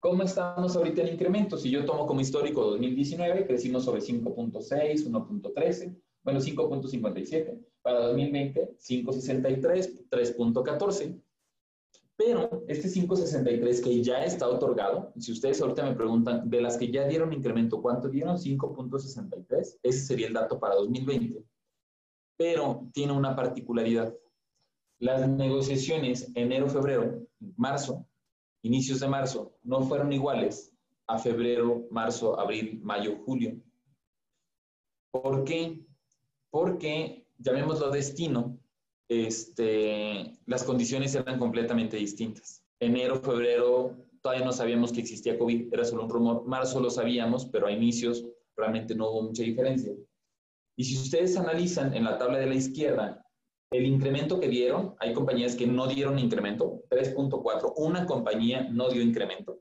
¿Cómo 0.00 0.22
estamos 0.22 0.76
ahorita 0.76 1.02
en 1.02 1.14
incremento? 1.14 1.56
Si 1.56 1.70
yo 1.70 1.84
tomo 1.84 2.06
como 2.06 2.20
histórico 2.20 2.62
2019, 2.62 3.46
crecimos 3.46 3.84
sobre 3.84 4.00
5.6, 4.00 5.10
1.13, 5.10 5.96
bueno, 6.22 6.40
5.57. 6.40 7.58
Para 7.82 8.00
2020, 8.06 8.76
5.63, 8.78 10.08
3.14. 10.08 11.20
Pero 12.16 12.64
este 12.68 12.88
5.63 12.88 13.82
que 13.82 14.02
ya 14.02 14.24
está 14.24 14.48
otorgado, 14.48 15.12
si 15.18 15.32
ustedes 15.32 15.60
ahorita 15.60 15.84
me 15.84 15.96
preguntan, 15.96 16.48
de 16.48 16.60
las 16.60 16.76
que 16.76 16.90
ya 16.90 17.06
dieron 17.06 17.32
incremento, 17.32 17.82
¿cuánto 17.82 18.08
dieron? 18.08 18.36
5.63. 18.36 19.78
Ese 19.82 20.00
sería 20.00 20.28
el 20.28 20.32
dato 20.32 20.60
para 20.60 20.76
2020. 20.76 21.42
Pero 22.36 22.88
tiene 22.92 23.12
una 23.12 23.34
particularidad. 23.34 24.14
Las 25.00 25.28
negociaciones 25.28 26.30
enero, 26.34 26.68
febrero, 26.68 27.26
marzo, 27.56 28.04
inicios 28.62 29.00
de 29.00 29.08
marzo 29.08 29.56
no 29.62 29.82
fueron 29.82 30.12
iguales 30.12 30.72
a 31.06 31.18
febrero, 31.18 31.86
marzo, 31.90 32.38
abril, 32.38 32.80
mayo, 32.82 33.18
julio. 33.24 33.56
¿Por 35.10 35.44
qué? 35.44 35.86
Porque, 36.50 37.26
llamémoslo 37.38 37.90
destino, 37.90 38.58
este, 39.08 40.38
las 40.46 40.64
condiciones 40.64 41.14
eran 41.14 41.38
completamente 41.38 41.96
distintas. 41.96 42.62
Enero, 42.78 43.20
febrero, 43.20 43.96
todavía 44.20 44.44
no 44.44 44.52
sabíamos 44.52 44.92
que 44.92 45.00
existía 45.00 45.38
COVID, 45.38 45.72
era 45.72 45.84
solo 45.84 46.04
un 46.04 46.10
rumor. 46.10 46.46
Marzo 46.46 46.80
lo 46.80 46.90
sabíamos, 46.90 47.46
pero 47.46 47.66
a 47.66 47.72
inicios 47.72 48.26
realmente 48.56 48.94
no 48.94 49.10
hubo 49.10 49.22
mucha 49.22 49.42
diferencia. 49.42 49.94
Y 50.76 50.84
si 50.84 50.96
ustedes 50.96 51.36
analizan 51.36 51.94
en 51.94 52.04
la 52.04 52.18
tabla 52.18 52.38
de 52.38 52.46
la 52.46 52.54
izquierda, 52.54 53.24
el 53.70 53.84
incremento 53.84 54.40
que 54.40 54.48
dieron, 54.48 54.94
hay 54.98 55.12
compañías 55.12 55.54
que 55.54 55.66
no 55.66 55.86
dieron 55.86 56.18
incremento, 56.18 56.82
3.4, 56.88 57.74
una 57.76 58.06
compañía 58.06 58.68
no 58.70 58.88
dio 58.88 59.02
incremento, 59.02 59.60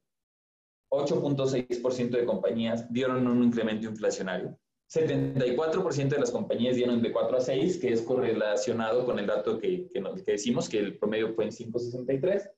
8.6% 0.91 2.09
de 2.11 2.25
compañías 2.25 2.91
dieron 2.91 3.27
un 3.27 3.43
incremento 3.43 3.87
inflacionario, 3.87 4.57
74% 4.89 6.07
de 6.07 6.19
las 6.19 6.31
compañías 6.31 6.77
dieron 6.77 7.01
de 7.01 7.11
4 7.11 7.37
a 7.37 7.41
6, 7.41 7.77
que 7.79 7.91
es 7.91 8.01
correlacionado 8.01 9.05
con 9.05 9.19
el 9.19 9.27
dato 9.27 9.59
que, 9.59 9.89
que, 9.89 10.31
decimos, 10.31 10.69
que 10.69 10.79
el 10.79 10.97
promedio 10.97 11.33
fue 11.33 11.45
en 11.45 11.51
5.63, 11.51 12.49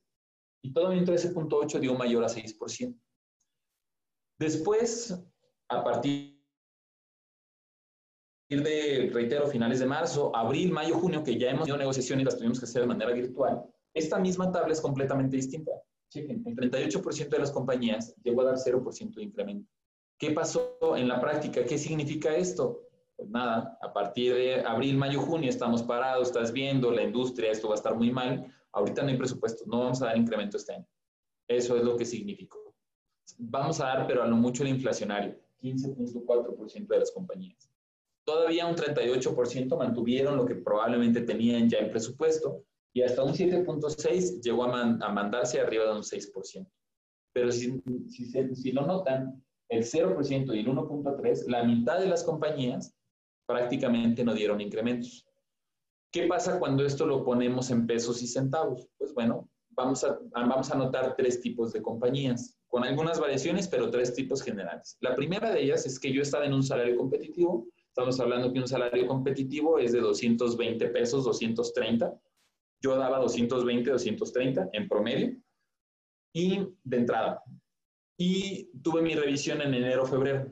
y 0.62 0.74
todo 0.74 0.92
el 0.92 1.06
13.8 1.06 1.80
dio 1.80 1.96
mayor 1.96 2.24
a 2.24 2.28
6%. 2.28 2.96
Después, 4.38 5.20
a 5.70 5.84
partir 5.84 6.29
de, 8.58 9.12
reitero, 9.14 9.48
finales 9.48 9.80
de 9.80 9.86
marzo, 9.86 10.36
abril, 10.36 10.72
mayo, 10.72 10.96
junio, 10.96 11.24
que 11.24 11.38
ya 11.38 11.52
hemos 11.52 11.66
tenido 11.66 11.78
negociaciones 11.78 12.24
y 12.24 12.26
las 12.26 12.38
tuvimos 12.38 12.60
que 12.60 12.66
hacer 12.66 12.82
de 12.82 12.88
manera 12.88 13.12
virtual, 13.12 13.64
esta 13.94 14.18
misma 14.18 14.52
tabla 14.52 14.74
es 14.74 14.82
completamente 14.82 15.36
distinta. 15.36 15.72
Chequen, 16.10 16.44
el 16.46 16.72
38% 16.72 17.30
de 17.30 17.40
las 17.40 17.52
compañías 17.52 18.16
llegó 18.24 18.42
a 18.42 18.46
dar 18.46 18.56
0% 18.56 19.14
de 19.16 19.24
incremento. 19.24 19.70
¿Qué 20.18 20.32
pasó 20.32 20.96
en 20.98 21.08
la 21.08 21.22
práctica? 21.22 21.64
¿Qué 21.64 21.78
significa 21.78 22.36
esto? 22.36 22.82
Pues 23.16 23.30
nada, 23.30 23.78
a 23.82 23.94
partir 23.94 24.34
de 24.34 24.62
abril, 24.62 24.98
mayo, 24.98 25.22
junio 25.22 25.50
estamos 25.50 25.84
parados, 25.84 26.30
estás 26.30 26.52
viendo, 26.52 26.92
la 26.92 27.04
industria, 27.04 27.52
esto 27.52 27.68
va 27.68 27.76
a 27.76 27.78
estar 27.78 27.96
muy 27.96 28.12
mal. 28.12 28.52
Ahorita 28.72 29.04
no 29.04 29.10
hay 29.10 29.18
presupuesto, 29.18 29.64
no 29.68 29.80
vamos 29.80 30.02
a 30.02 30.08
dar 30.08 30.18
incremento 30.18 30.58
este 30.58 30.74
año. 30.74 30.88
Eso 31.48 31.78
es 31.78 31.84
lo 31.84 31.96
que 31.96 32.06
significó. 32.06 32.74
Vamos 33.38 33.80
a 33.80 33.86
dar, 33.86 34.08
pero 34.08 34.24
a 34.24 34.28
lo 34.28 34.36
mucho 34.36 34.64
el 34.64 34.70
inflacionario, 34.70 35.38
15.4% 35.62 36.88
de 36.88 37.00
las 37.00 37.12
compañías. 37.12 37.69
Todavía 38.30 38.68
un 38.68 38.76
38% 38.76 39.76
mantuvieron 39.76 40.38
lo 40.38 40.46
que 40.46 40.54
probablemente 40.54 41.22
tenían 41.22 41.68
ya 41.68 41.80
en 41.80 41.90
presupuesto 41.90 42.64
y 42.94 43.02
hasta 43.02 43.24
un 43.24 43.34
7.6% 43.34 44.40
llegó 44.40 44.66
a, 44.66 44.82
a, 44.82 45.10
mandarse 45.12 45.60
arriba 45.60 45.86
de 45.86 45.94
un 45.94 46.04
6%. 46.04 46.70
Pero 47.34 47.52
si, 47.52 47.82
si, 48.08 48.56
si 48.56 48.72
lo 48.72 48.86
notan, 48.86 49.44
el 49.68 49.84
0% 49.84 50.56
y 50.56 50.60
el 50.60 50.68
1.3%, 50.68 51.48
la 51.48 51.64
mitad 51.64 52.00
de 52.00 52.06
las 52.06 52.24
compañías 52.24 52.94
prácticamente 53.48 54.24
no 54.24 54.36
dieron 54.36 54.62
incrementos. 54.62 55.26
¿Qué 56.12 56.28
pasa 56.28 56.60
cuando 56.60 56.86
esto 56.86 57.08
lo 57.08 57.26
ponemos 57.26 57.72
en 57.72 57.88
pesos 57.88 58.22
y 58.22 58.28
centavos? 58.28 58.88
Pues 59.00 59.12
bueno, 59.16 59.50
vamos 59.70 60.04
a, 60.04 60.20
vamos 60.34 60.70
a 60.70 60.78
notar 60.78 61.16
tres 61.16 61.42
tipos 61.42 61.74
de 61.74 61.82
compañías, 61.82 62.60
con 62.68 62.84
algunas 62.84 63.20
variaciones, 63.20 63.68
pero 63.68 63.90
tres 63.90 64.14
tipos 64.14 64.44
generales. 64.44 64.98
La 65.00 65.16
primera 65.16 65.50
de 65.52 65.64
ellas 65.64 65.88
es 65.88 66.00
que 66.00 66.14
yo 66.14 66.22
estaba 66.22 66.46
en 66.46 66.54
un 66.54 66.62
salario 66.62 66.96
competitivo 66.96 67.68
Estamos 68.00 68.20
hablando 68.22 68.54
que 68.54 68.60
un 68.60 68.68
salario 68.68 69.06
competitivo 69.08 69.78
es 69.78 69.92
de 69.92 70.00
220 70.00 70.88
pesos, 70.88 71.26
230. 71.26 72.18
Yo 72.82 72.96
daba 72.96 73.20
220, 73.20 73.92
230 73.92 74.70
en 74.72 74.88
promedio 74.88 75.38
y 76.34 76.66
de 76.82 76.98
entrada. 76.98 77.44
Y 78.18 78.70
tuve 78.82 79.02
mi 79.02 79.16
revisión 79.16 79.62
en 79.62 79.74
enero, 79.74 80.06
febrero, 80.06 80.50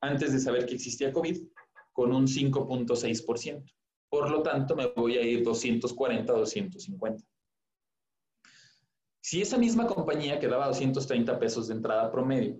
antes 0.00 0.32
de 0.32 0.38
saber 0.38 0.64
que 0.64 0.76
existía 0.76 1.12
COVID, 1.12 1.46
con 1.92 2.14
un 2.14 2.26
5.6%. 2.26 3.62
Por 4.08 4.30
lo 4.30 4.42
tanto, 4.42 4.74
me 4.74 4.86
voy 4.86 5.18
a 5.18 5.20
ir 5.20 5.44
240, 5.44 6.32
250. 6.32 7.22
Si 9.20 9.42
esa 9.42 9.58
misma 9.58 9.86
compañía 9.86 10.40
que 10.40 10.48
daba 10.48 10.68
230 10.68 11.38
pesos 11.38 11.68
de 11.68 11.74
entrada 11.74 12.10
promedio 12.10 12.58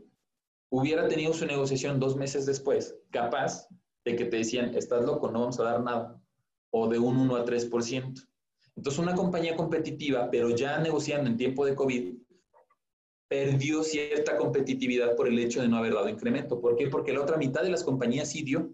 hubiera 0.71 1.09
tenido 1.09 1.33
su 1.33 1.47
negociación 1.47 1.99
dos 1.99 2.17
meses 2.17 2.45
después, 2.45 2.95
capaz 3.11 3.67
de 4.07 4.15
que 4.15 4.25
te 4.25 4.37
decían, 4.37 4.75
estás 4.77 5.05
loco, 5.05 5.31
no 5.33 5.41
vamos 5.41 5.59
a 5.59 5.65
dar 5.65 5.83
nada, 5.83 6.23
o 6.71 6.89
de 6.89 6.97
un 6.97 7.17
1 7.17 7.37
a 7.37 7.45
3%. 7.45 8.29
Entonces, 8.77 9.01
una 9.01 9.17
compañía 9.17 9.57
competitiva, 9.57 10.31
pero 10.31 10.51
ya 10.51 10.79
negociando 10.79 11.29
en 11.29 11.37
tiempo 11.37 11.67
de 11.67 11.75
COVID, 11.75 12.15
perdió 13.29 13.83
cierta 13.83 14.37
competitividad 14.37 15.17
por 15.17 15.27
el 15.27 15.37
hecho 15.41 15.61
de 15.61 15.67
no 15.67 15.79
haber 15.79 15.95
dado 15.95 16.09
incremento. 16.09 16.61
¿Por 16.61 16.77
qué? 16.77 16.87
Porque 16.87 17.13
la 17.13 17.23
otra 17.23 17.37
mitad 17.37 17.63
de 17.63 17.71
las 17.71 17.83
compañías 17.83 18.31
sí 18.31 18.45
dio. 18.45 18.73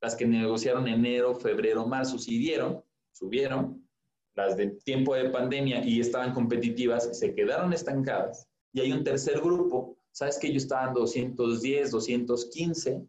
Las 0.00 0.16
que 0.16 0.26
negociaron 0.26 0.88
enero, 0.88 1.34
febrero, 1.34 1.86
marzo 1.86 2.18
sí 2.18 2.38
dieron, 2.38 2.82
subieron. 3.12 3.86
Las 4.34 4.56
de 4.56 4.68
tiempo 4.68 5.14
de 5.14 5.28
pandemia 5.28 5.84
y 5.84 6.00
estaban 6.00 6.32
competitivas 6.32 7.18
se 7.18 7.34
quedaron 7.34 7.74
estancadas. 7.74 8.48
Y 8.72 8.80
hay 8.80 8.92
un 8.92 9.04
tercer 9.04 9.40
grupo, 9.40 9.98
sabes 10.12 10.38
que 10.38 10.46
ellos 10.46 10.62
estaban 10.62 10.94
210, 10.94 11.90
215, 11.90 13.02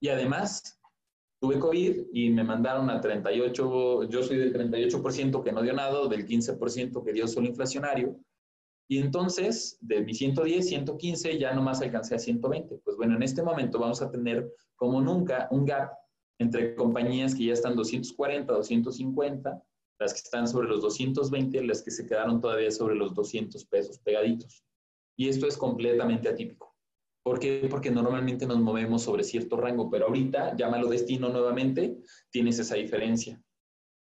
y 0.00 0.08
además 0.08 0.76
tuve 1.40 1.58
COVID 1.58 2.06
y 2.12 2.30
me 2.30 2.44
mandaron 2.44 2.88
a 2.90 3.00
38, 3.00 4.08
yo 4.08 4.22
soy 4.22 4.38
del 4.38 4.52
38% 4.52 5.42
que 5.42 5.52
no 5.52 5.62
dio 5.62 5.72
nada, 5.72 6.08
del 6.08 6.26
15% 6.26 7.04
que 7.04 7.12
dio 7.12 7.28
solo 7.28 7.46
inflacionario, 7.46 8.18
y 8.88 8.98
entonces 8.98 9.78
de 9.80 10.00
mi 10.02 10.14
110, 10.14 10.68
115 10.68 11.38
ya 11.38 11.52
nomás 11.52 11.82
alcancé 11.82 12.14
a 12.14 12.18
120. 12.18 12.78
Pues 12.84 12.96
bueno, 12.96 13.16
en 13.16 13.22
este 13.22 13.42
momento 13.42 13.78
vamos 13.78 14.00
a 14.00 14.10
tener 14.10 14.48
como 14.76 15.00
nunca 15.00 15.48
un 15.50 15.66
gap 15.66 15.90
entre 16.38 16.74
compañías 16.76 17.34
que 17.34 17.46
ya 17.46 17.54
están 17.54 17.74
240, 17.74 18.52
250, 18.52 19.62
las 19.98 20.12
que 20.12 20.18
están 20.18 20.46
sobre 20.46 20.68
los 20.68 20.82
220, 20.82 21.64
las 21.64 21.82
que 21.82 21.90
se 21.90 22.06
quedaron 22.06 22.40
todavía 22.40 22.70
sobre 22.70 22.94
los 22.94 23.14
200 23.14 23.64
pesos 23.64 23.98
pegaditos. 23.98 24.62
Y 25.16 25.28
esto 25.28 25.46
es 25.46 25.56
completamente 25.56 26.28
atípico. 26.28 26.75
¿Por 27.26 27.40
qué? 27.40 27.66
Porque 27.68 27.90
normalmente 27.90 28.46
nos 28.46 28.60
movemos 28.60 29.02
sobre 29.02 29.24
cierto 29.24 29.56
rango, 29.56 29.90
pero 29.90 30.06
ahorita, 30.06 30.54
llámalo 30.56 30.86
destino 30.86 31.28
nuevamente, 31.28 31.98
tienes 32.30 32.60
esa 32.60 32.76
diferencia. 32.76 33.42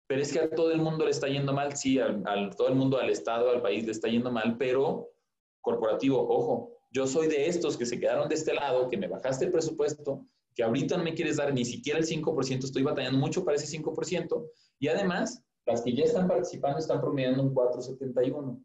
Pero 0.06 0.22
es 0.22 0.32
que 0.32 0.38
a 0.38 0.48
todo 0.48 0.72
el 0.72 0.80
mundo 0.80 1.04
le 1.04 1.10
está 1.10 1.28
yendo 1.28 1.52
mal, 1.52 1.76
sí, 1.76 1.98
a, 1.98 2.18
todo 2.56 2.68
el 2.68 2.76
mundo, 2.76 2.98
al 2.98 3.10
Estado, 3.10 3.50
al 3.50 3.60
país 3.60 3.84
le 3.84 3.92
está 3.92 4.08
yendo 4.08 4.32
mal, 4.32 4.56
pero 4.56 5.10
corporativo, 5.60 6.18
ojo, 6.18 6.78
yo 6.90 7.06
soy 7.06 7.28
de 7.28 7.46
estos 7.46 7.76
que 7.76 7.84
se 7.84 8.00
quedaron 8.00 8.26
de 8.26 8.36
este 8.36 8.54
lado, 8.54 8.88
que 8.88 8.96
me 8.96 9.06
bajaste 9.06 9.44
el 9.44 9.52
presupuesto, 9.52 10.26
que 10.54 10.62
ahorita 10.62 10.96
no 10.96 11.04
me 11.04 11.12
quieres 11.12 11.36
dar 11.36 11.52
ni 11.52 11.66
siquiera 11.66 11.98
el 11.98 12.06
5%, 12.06 12.64
estoy 12.64 12.84
batallando 12.84 13.18
mucho 13.18 13.44
para 13.44 13.58
ese 13.58 13.78
5%, 13.78 14.50
y 14.78 14.88
además, 14.88 15.44
las 15.66 15.82
que 15.82 15.94
ya 15.94 16.04
están 16.04 16.26
participando 16.26 16.78
están 16.78 17.02
promediando 17.02 17.42
un 17.42 17.52
471. 17.52 18.64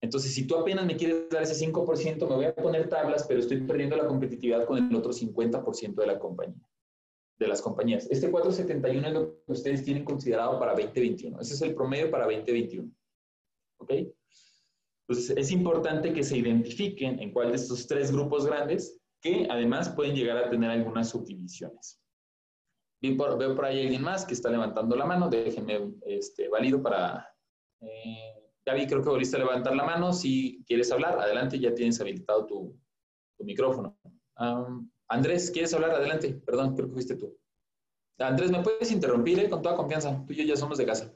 Entonces, 0.00 0.34
si 0.34 0.46
tú 0.46 0.56
apenas 0.56 0.84
me 0.84 0.96
quieres 0.96 1.28
dar 1.30 1.42
ese 1.42 1.66
5%, 1.66 2.28
me 2.28 2.34
voy 2.34 2.44
a 2.44 2.54
poner 2.54 2.88
tablas, 2.88 3.24
pero 3.26 3.40
estoy 3.40 3.62
perdiendo 3.62 3.96
la 3.96 4.06
competitividad 4.06 4.66
con 4.66 4.78
el 4.78 4.94
otro 4.94 5.12
50% 5.12 5.94
de 5.94 6.06
la 6.06 6.18
compañía, 6.18 6.68
de 7.38 7.48
las 7.48 7.62
compañías. 7.62 8.06
Este 8.10 8.30
471 8.30 9.08
es 9.08 9.14
lo 9.14 9.44
que 9.44 9.52
ustedes 9.52 9.84
tienen 9.84 10.04
considerado 10.04 10.58
para 10.58 10.72
2021. 10.72 11.40
Ese 11.40 11.54
es 11.54 11.62
el 11.62 11.74
promedio 11.74 12.10
para 12.10 12.24
2021. 12.24 12.90
¿Ok? 13.78 13.92
Entonces, 15.08 15.36
es 15.36 15.50
importante 15.50 16.12
que 16.12 16.24
se 16.24 16.36
identifiquen 16.36 17.20
en 17.20 17.32
cuál 17.32 17.50
de 17.50 17.56
estos 17.56 17.86
tres 17.86 18.12
grupos 18.12 18.44
grandes, 18.46 19.00
que 19.22 19.46
además 19.48 19.88
pueden 19.88 20.14
llegar 20.14 20.36
a 20.36 20.50
tener 20.50 20.70
algunas 20.70 21.08
subdivisiones. 21.10 22.00
veo 23.00 23.56
por 23.56 23.64
ahí 23.64 23.82
alguien 23.82 24.02
más 24.02 24.24
que 24.26 24.34
está 24.34 24.50
levantando 24.50 24.94
la 24.94 25.06
mano. 25.06 25.28
Déjenme 25.30 25.94
este, 26.06 26.48
válido 26.48 26.82
para... 26.82 27.32
Eh, 27.80 28.35
Gaby, 28.66 28.88
creo 28.88 29.00
que 29.00 29.08
volviste 29.08 29.36
a 29.36 29.38
levantar 29.38 29.76
la 29.76 29.84
mano. 29.84 30.12
Si 30.12 30.64
quieres 30.66 30.90
hablar, 30.90 31.20
adelante, 31.20 31.60
ya 31.60 31.72
tienes 31.72 32.00
habilitado 32.00 32.46
tu, 32.46 32.76
micrófono. 33.38 33.96
Andrés, 35.08 35.52
¿quieres 35.52 35.72
hablar? 35.72 35.92
Adelante. 35.92 36.34
Perdón, 36.44 36.74
creo 36.74 36.88
que 36.88 36.94
fuiste 36.94 37.14
tú. 37.14 37.38
Andrés, 38.18 38.50
¿me 38.50 38.62
puedes 38.62 38.90
interrumpir 38.90 39.38
eh? 39.38 39.48
con 39.48 39.62
toda 39.62 39.76
confianza? 39.76 40.24
Tú 40.26 40.32
y 40.32 40.36
yo 40.36 40.44
ya 40.44 40.56
somos 40.56 40.78
de 40.78 40.86
casa. 40.86 41.12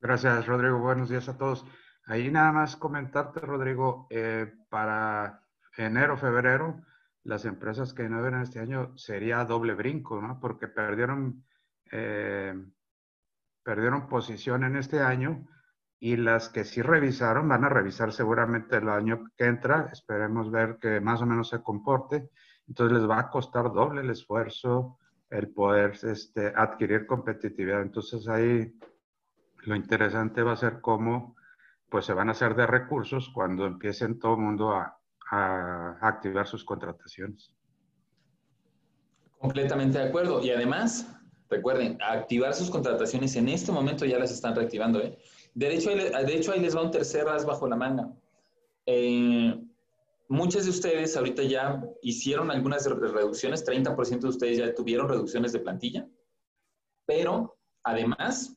Gracias, 0.00 0.46
Rodrigo. 0.46 0.78
Buenos 0.78 1.08
días 1.08 1.28
a 1.28 1.36
todos. 1.36 1.66
Ahí 2.06 2.30
nada 2.30 2.52
más 2.52 2.76
comentarte, 2.76 3.40
Rodrigo, 3.40 4.06
eh, 4.10 4.52
para 4.68 5.44
enero, 5.76 6.16
febrero, 6.16 6.84
las 7.24 7.44
empresas 7.46 7.92
que 7.92 8.08
no 8.08 8.22
ven 8.22 8.40
este 8.40 8.60
año 8.60 8.96
sería 8.96 9.44
doble 9.44 9.74
brinco, 9.74 10.20
¿no? 10.20 10.38
Porque 10.38 10.68
perdieron 10.68 11.44
eh, 11.90 12.54
perdieron 13.62 14.08
posición 14.08 14.64
en 14.64 14.76
este 14.76 15.00
año 15.00 15.46
y 15.98 16.16
las 16.16 16.48
que 16.48 16.64
sí 16.64 16.82
revisaron 16.82 17.48
van 17.48 17.64
a 17.64 17.68
revisar 17.68 18.12
seguramente 18.12 18.76
el 18.76 18.88
año 18.88 19.24
que 19.36 19.46
entra. 19.46 19.90
Esperemos 19.92 20.50
ver 20.50 20.78
que 20.80 21.00
más 21.00 21.20
o 21.20 21.26
menos 21.26 21.48
se 21.50 21.62
comporte. 21.62 22.30
Entonces 22.66 22.98
les 22.98 23.08
va 23.08 23.20
a 23.20 23.30
costar 23.30 23.72
doble 23.72 24.00
el 24.00 24.10
esfuerzo 24.10 24.98
el 25.30 25.48
poder 25.52 25.92
este, 26.02 26.52
adquirir 26.54 27.06
competitividad. 27.06 27.82
Entonces 27.82 28.28
ahí 28.28 28.76
lo 29.64 29.76
interesante 29.76 30.42
va 30.42 30.52
a 30.52 30.56
ser 30.56 30.80
cómo 30.80 31.36
pues 31.88 32.04
se 32.04 32.12
van 32.12 32.28
a 32.28 32.32
hacer 32.32 32.54
de 32.54 32.66
recursos 32.66 33.30
cuando 33.34 33.66
empiecen 33.66 34.18
todo 34.18 34.34
el 34.34 34.40
mundo 34.40 34.72
a, 34.72 34.96
a 35.30 35.98
activar 36.00 36.46
sus 36.46 36.64
contrataciones. 36.64 37.52
Completamente 39.38 39.98
de 39.98 40.08
acuerdo. 40.08 40.40
Y 40.40 40.50
además, 40.50 41.19
Recuerden, 41.50 41.98
activar 42.00 42.54
sus 42.54 42.70
contrataciones 42.70 43.34
en 43.34 43.48
este 43.48 43.72
momento 43.72 44.06
ya 44.06 44.20
las 44.20 44.30
están 44.30 44.54
reactivando. 44.54 45.00
¿eh? 45.00 45.18
De, 45.52 45.74
hecho, 45.74 45.90
de 45.90 46.34
hecho, 46.34 46.52
ahí 46.52 46.60
les 46.60 46.76
va 46.76 46.82
un 46.82 46.92
tercer 46.92 47.24
ras 47.24 47.44
bajo 47.44 47.66
la 47.66 47.74
manga. 47.74 48.08
Eh, 48.86 49.60
muchos 50.28 50.64
de 50.64 50.70
ustedes 50.70 51.16
ahorita 51.16 51.42
ya 51.42 51.84
hicieron 52.02 52.52
algunas 52.52 52.86
reducciones, 52.86 53.66
30% 53.66 54.20
de 54.20 54.28
ustedes 54.28 54.58
ya 54.58 54.74
tuvieron 54.74 55.08
reducciones 55.08 55.52
de 55.52 55.58
plantilla, 55.58 56.08
pero 57.04 57.58
además 57.82 58.56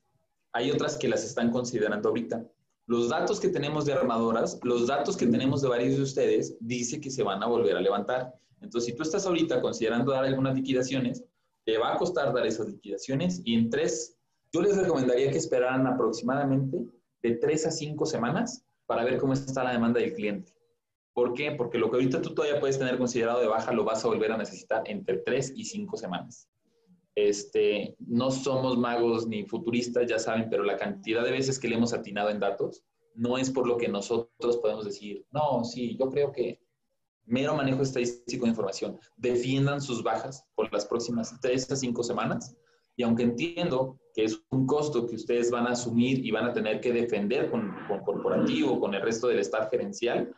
hay 0.51 0.69
otras 0.69 0.95
que 0.95 1.07
las 1.07 1.25
están 1.25 1.49
considerando 1.49 2.09
ahorita. 2.09 2.45
Los 2.85 3.09
datos 3.09 3.39
que 3.39 3.47
tenemos 3.47 3.85
de 3.85 3.93
armadoras, 3.93 4.59
los 4.61 4.85
datos 4.85 5.17
que 5.17 5.25
tenemos 5.25 5.63
de 5.63 5.69
varios 5.69 5.97
de 5.97 6.03
ustedes, 6.03 6.55
dice 6.59 7.01
que 7.01 7.09
se 7.09 7.23
van 7.23 7.41
a 7.41 7.47
volver 7.47 7.75
a 7.75 7.81
levantar. 7.81 8.35
Entonces, 8.61 8.91
si 8.91 8.95
tú 8.95 9.01
estás 9.01 9.25
ahorita 9.25 9.61
considerando 9.61 10.11
dar 10.11 10.25
algunas 10.25 10.55
liquidaciones, 10.55 11.23
te 11.65 11.77
va 11.77 11.93
a 11.93 11.97
costar 11.97 12.33
dar 12.33 12.45
esas 12.45 12.67
liquidaciones 12.67 13.41
y 13.43 13.55
en 13.55 13.69
tres, 13.69 14.17
yo 14.51 14.61
les 14.61 14.77
recomendaría 14.77 15.31
que 15.31 15.37
esperaran 15.37 15.87
aproximadamente 15.87 16.77
de 17.21 17.35
tres 17.35 17.65
a 17.65 17.71
cinco 17.71 18.05
semanas 18.05 18.65
para 18.85 19.03
ver 19.03 19.17
cómo 19.17 19.33
está 19.33 19.63
la 19.63 19.71
demanda 19.71 19.99
del 19.99 20.13
cliente. 20.13 20.53
¿Por 21.13 21.33
qué? 21.33 21.51
Porque 21.51 21.77
lo 21.77 21.89
que 21.89 21.97
ahorita 21.97 22.21
tú 22.21 22.33
todavía 22.33 22.59
puedes 22.59 22.79
tener 22.79 22.97
considerado 22.97 23.39
de 23.39 23.47
baja 23.47 23.71
lo 23.71 23.83
vas 23.83 24.03
a 24.03 24.07
volver 24.07 24.31
a 24.31 24.37
necesitar 24.37 24.83
entre 24.85 25.17
tres 25.17 25.53
y 25.55 25.63
cinco 25.63 25.95
semanas. 25.95 26.49
Este, 27.15 27.95
no 27.99 28.31
somos 28.31 28.77
magos 28.77 29.27
ni 29.27 29.45
futuristas, 29.45 30.07
ya 30.07 30.17
saben, 30.17 30.49
pero 30.49 30.63
la 30.63 30.77
cantidad 30.77 31.23
de 31.23 31.31
veces 31.31 31.59
que 31.59 31.67
le 31.67 31.75
hemos 31.75 31.93
atinado 31.93 32.29
en 32.29 32.39
datos 32.39 32.83
no 33.13 33.37
es 33.37 33.51
por 33.51 33.67
lo 33.67 33.77
que 33.77 33.87
nosotros 33.87 34.57
podemos 34.57 34.85
decir, 34.85 35.23
no, 35.31 35.63
sí, 35.63 35.95
yo 35.99 36.09
creo 36.09 36.31
que 36.31 36.62
mero 37.25 37.55
manejo 37.55 37.81
estadístico 37.81 38.45
de 38.45 38.51
información, 38.51 38.99
defiendan 39.17 39.81
sus 39.81 40.03
bajas 40.03 40.45
por 40.55 40.71
las 40.73 40.85
próximas 40.85 41.33
tres 41.41 41.69
a 41.71 41.75
cinco 41.75 42.03
semanas. 42.03 42.55
Y 42.95 43.03
aunque 43.03 43.23
entiendo 43.23 43.99
que 44.13 44.25
es 44.25 44.39
un 44.51 44.67
costo 44.67 45.07
que 45.07 45.15
ustedes 45.15 45.49
van 45.49 45.65
a 45.67 45.71
asumir 45.71 46.23
y 46.23 46.31
van 46.31 46.45
a 46.45 46.53
tener 46.53 46.79
que 46.79 46.93
defender 46.93 47.49
con, 47.49 47.73
con 47.87 48.01
corporativo, 48.01 48.79
con 48.79 48.93
el 48.93 49.01
resto 49.01 49.27
del 49.27 49.39
staff 49.39 49.69
gerencial, 49.71 50.33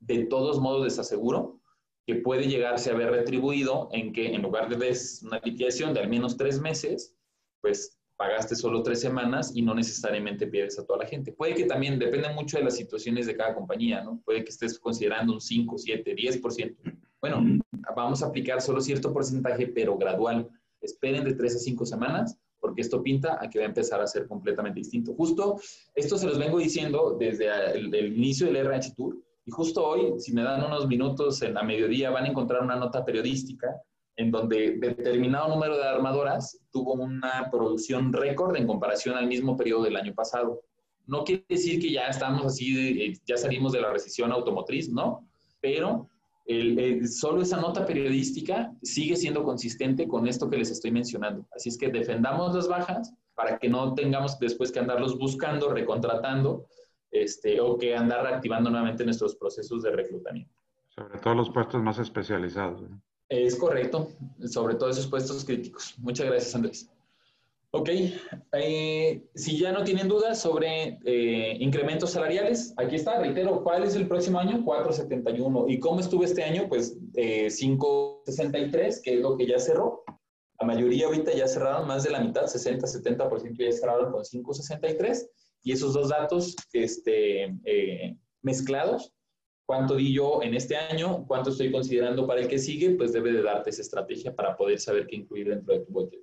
de 0.00 0.24
todos 0.24 0.60
modos 0.60 0.84
les 0.84 0.98
aseguro 0.98 1.60
que 2.06 2.16
puede 2.16 2.46
llegarse 2.46 2.90
a 2.90 2.94
ver 2.94 3.10
retribuido 3.10 3.88
en 3.92 4.12
que 4.12 4.32
en 4.32 4.42
lugar 4.42 4.68
de 4.68 4.76
una 5.22 5.40
liquidación 5.40 5.92
de 5.92 6.00
al 6.00 6.08
menos 6.08 6.36
tres 6.36 6.60
meses, 6.60 7.16
pues 7.60 7.95
pagaste 8.16 8.56
solo 8.56 8.82
tres 8.82 9.00
semanas 9.00 9.52
y 9.54 9.62
no 9.62 9.74
necesariamente 9.74 10.46
pierdes 10.46 10.78
a 10.78 10.86
toda 10.86 11.00
la 11.00 11.06
gente. 11.06 11.32
Puede 11.32 11.54
que 11.54 11.64
también 11.64 11.98
depende 11.98 12.30
mucho 12.30 12.56
de 12.56 12.64
las 12.64 12.76
situaciones 12.76 13.26
de 13.26 13.36
cada 13.36 13.54
compañía, 13.54 14.02
¿no? 14.02 14.20
Puede 14.24 14.42
que 14.42 14.50
estés 14.50 14.78
considerando 14.78 15.32
un 15.32 15.40
5, 15.40 15.76
7, 15.76 16.14
10%. 16.16 16.76
Bueno, 17.20 17.60
vamos 17.94 18.22
a 18.22 18.26
aplicar 18.26 18.60
solo 18.60 18.80
cierto 18.80 19.12
porcentaje, 19.12 19.66
pero 19.66 19.96
gradual. 19.96 20.48
Esperen 20.80 21.24
de 21.24 21.34
tres 21.34 21.56
a 21.56 21.58
cinco 21.58 21.84
semanas, 21.84 22.38
porque 22.60 22.82
esto 22.82 23.02
pinta 23.02 23.38
a 23.40 23.48
que 23.48 23.58
va 23.58 23.64
a 23.64 23.68
empezar 23.68 24.00
a 24.00 24.06
ser 24.06 24.26
completamente 24.28 24.80
distinto. 24.80 25.14
Justo 25.14 25.58
esto 25.94 26.18
se 26.18 26.26
los 26.26 26.38
vengo 26.38 26.58
diciendo 26.58 27.16
desde 27.18 27.48
el, 27.74 27.94
inicio 28.16 28.46
del 28.46 28.56
RH 28.56 28.92
Tour, 28.94 29.18
y 29.44 29.50
justo 29.50 29.84
hoy, 29.84 30.18
si 30.18 30.32
me 30.32 30.42
dan 30.42 30.64
unos 30.64 30.86
minutos 30.86 31.40
en 31.42 31.54
la 31.54 31.62
mediodía, 31.62 32.10
van 32.10 32.24
a 32.24 32.28
encontrar 32.28 32.62
una 32.62 32.76
nota 32.76 33.04
periodística 33.04 33.80
en 34.16 34.30
donde 34.30 34.76
determinado 34.78 35.48
número 35.48 35.76
de 35.76 35.86
armadoras 35.86 36.58
tuvo 36.70 36.94
una 36.94 37.48
producción 37.50 38.12
récord 38.12 38.56
en 38.56 38.66
comparación 38.66 39.16
al 39.16 39.26
mismo 39.26 39.56
periodo 39.56 39.84
del 39.84 39.96
año 39.96 40.14
pasado. 40.14 40.62
No 41.06 41.24
quiere 41.24 41.44
decir 41.48 41.80
que 41.80 41.92
ya 41.92 42.08
estamos 42.08 42.44
así, 42.46 43.00
eh, 43.00 43.18
ya 43.26 43.36
salimos 43.36 43.72
de 43.72 43.80
la 43.80 43.92
recesión 43.92 44.32
automotriz, 44.32 44.90
¿no? 44.90 45.28
Pero 45.60 46.08
solo 47.08 47.42
esa 47.42 47.60
nota 47.60 47.84
periodística 47.84 48.72
sigue 48.82 49.16
siendo 49.16 49.42
consistente 49.42 50.06
con 50.06 50.28
esto 50.28 50.48
que 50.48 50.56
les 50.56 50.70
estoy 50.70 50.92
mencionando. 50.92 51.46
Así 51.54 51.70
es 51.70 51.76
que 51.76 51.88
defendamos 51.88 52.54
las 52.54 52.68
bajas 52.68 53.12
para 53.34 53.58
que 53.58 53.68
no 53.68 53.94
tengamos 53.94 54.38
después 54.38 54.70
que 54.70 54.78
andarlos 54.78 55.18
buscando, 55.18 55.72
recontratando, 55.72 56.66
este, 57.10 57.60
o 57.60 57.76
que 57.76 57.96
andar 57.96 58.22
reactivando 58.22 58.70
nuevamente 58.70 59.04
nuestros 59.04 59.34
procesos 59.36 59.82
de 59.82 59.90
reclutamiento. 59.90 60.54
Sobre 60.88 61.18
todo 61.18 61.34
los 61.34 61.50
puestos 61.50 61.82
más 61.82 61.98
especializados. 61.98 62.82
Es 63.28 63.56
correcto, 63.56 64.08
sobre 64.46 64.76
todo 64.76 64.90
esos 64.90 65.06
puestos 65.08 65.44
críticos. 65.44 65.94
Muchas 65.98 66.26
gracias, 66.26 66.54
Andrés. 66.54 66.88
Ok, 67.72 67.90
eh, 68.52 69.22
si 69.34 69.58
ya 69.58 69.72
no 69.72 69.84
tienen 69.84 70.08
dudas 70.08 70.40
sobre 70.40 70.98
eh, 71.04 71.56
incrementos 71.60 72.12
salariales, 72.12 72.72
aquí 72.76 72.94
está, 72.94 73.18
reitero, 73.18 73.62
¿cuál 73.64 73.82
es 73.82 73.96
el 73.96 74.06
próximo 74.06 74.38
año? 74.38 74.64
471. 74.64 75.66
¿Y 75.68 75.80
cómo 75.80 76.00
estuvo 76.00 76.24
este 76.24 76.44
año? 76.44 76.68
Pues 76.68 76.96
563, 77.14 78.96
eh, 78.96 79.00
que 79.04 79.14
es 79.14 79.20
lo 79.20 79.36
que 79.36 79.46
ya 79.46 79.58
cerró. 79.58 80.04
La 80.60 80.66
mayoría 80.66 81.06
ahorita 81.06 81.34
ya 81.34 81.48
cerraron, 81.48 81.86
más 81.86 82.04
de 82.04 82.10
la 82.10 82.20
mitad, 82.20 82.44
60-70% 82.44 83.58
ya 83.58 83.72
cerraron 83.72 84.12
con 84.12 84.22
563. 84.22 85.28
Y 85.64 85.72
esos 85.72 85.92
dos 85.94 86.08
datos 86.08 86.54
este, 86.72 87.54
mezclados 88.40 89.12
cuánto 89.66 89.96
di 89.96 90.12
yo 90.12 90.42
en 90.42 90.54
este 90.54 90.76
año, 90.76 91.26
cuánto 91.26 91.50
estoy 91.50 91.70
considerando 91.72 92.26
para 92.26 92.40
el 92.40 92.48
que 92.48 92.58
sigue, 92.58 92.90
pues 92.90 93.12
debe 93.12 93.32
de 93.32 93.42
darte 93.42 93.70
esa 93.70 93.82
estrategia 93.82 94.34
para 94.34 94.56
poder 94.56 94.78
saber 94.78 95.06
qué 95.06 95.16
incluir 95.16 95.48
dentro 95.48 95.74
de 95.74 95.80
tu 95.80 95.92
budget. 95.92 96.22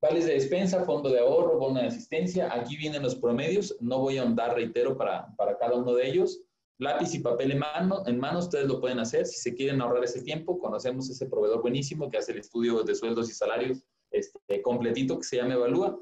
Vales 0.00 0.26
de 0.26 0.34
despensa, 0.34 0.84
fondo 0.84 1.10
de 1.10 1.18
ahorro, 1.18 1.58
bono 1.58 1.80
de 1.80 1.86
asistencia, 1.86 2.54
aquí 2.54 2.76
vienen 2.76 3.02
los 3.02 3.16
promedios, 3.16 3.76
no 3.80 4.00
voy 4.00 4.18
a 4.18 4.22
ahondar, 4.22 4.54
reitero, 4.54 4.96
para, 4.96 5.34
para 5.36 5.56
cada 5.58 5.74
uno 5.74 5.94
de 5.94 6.08
ellos. 6.08 6.40
Lápiz 6.78 7.14
y 7.14 7.20
papel 7.20 7.52
en 7.52 7.60
mano, 7.60 8.02
en 8.06 8.18
mano, 8.18 8.40
ustedes 8.40 8.66
lo 8.66 8.80
pueden 8.80 8.98
hacer. 8.98 9.26
Si 9.26 9.38
se 9.38 9.54
quieren 9.54 9.80
ahorrar 9.80 10.04
ese 10.04 10.22
tiempo, 10.22 10.58
conocemos 10.58 11.08
ese 11.08 11.26
proveedor 11.26 11.62
buenísimo 11.62 12.10
que 12.10 12.18
hace 12.18 12.32
el 12.32 12.38
estudio 12.38 12.82
de 12.82 12.94
sueldos 12.94 13.30
y 13.30 13.32
salarios 13.32 13.84
este, 14.10 14.60
completito 14.62 15.16
que 15.18 15.24
se 15.24 15.36
llama 15.36 15.54
Evalúa 15.54 15.98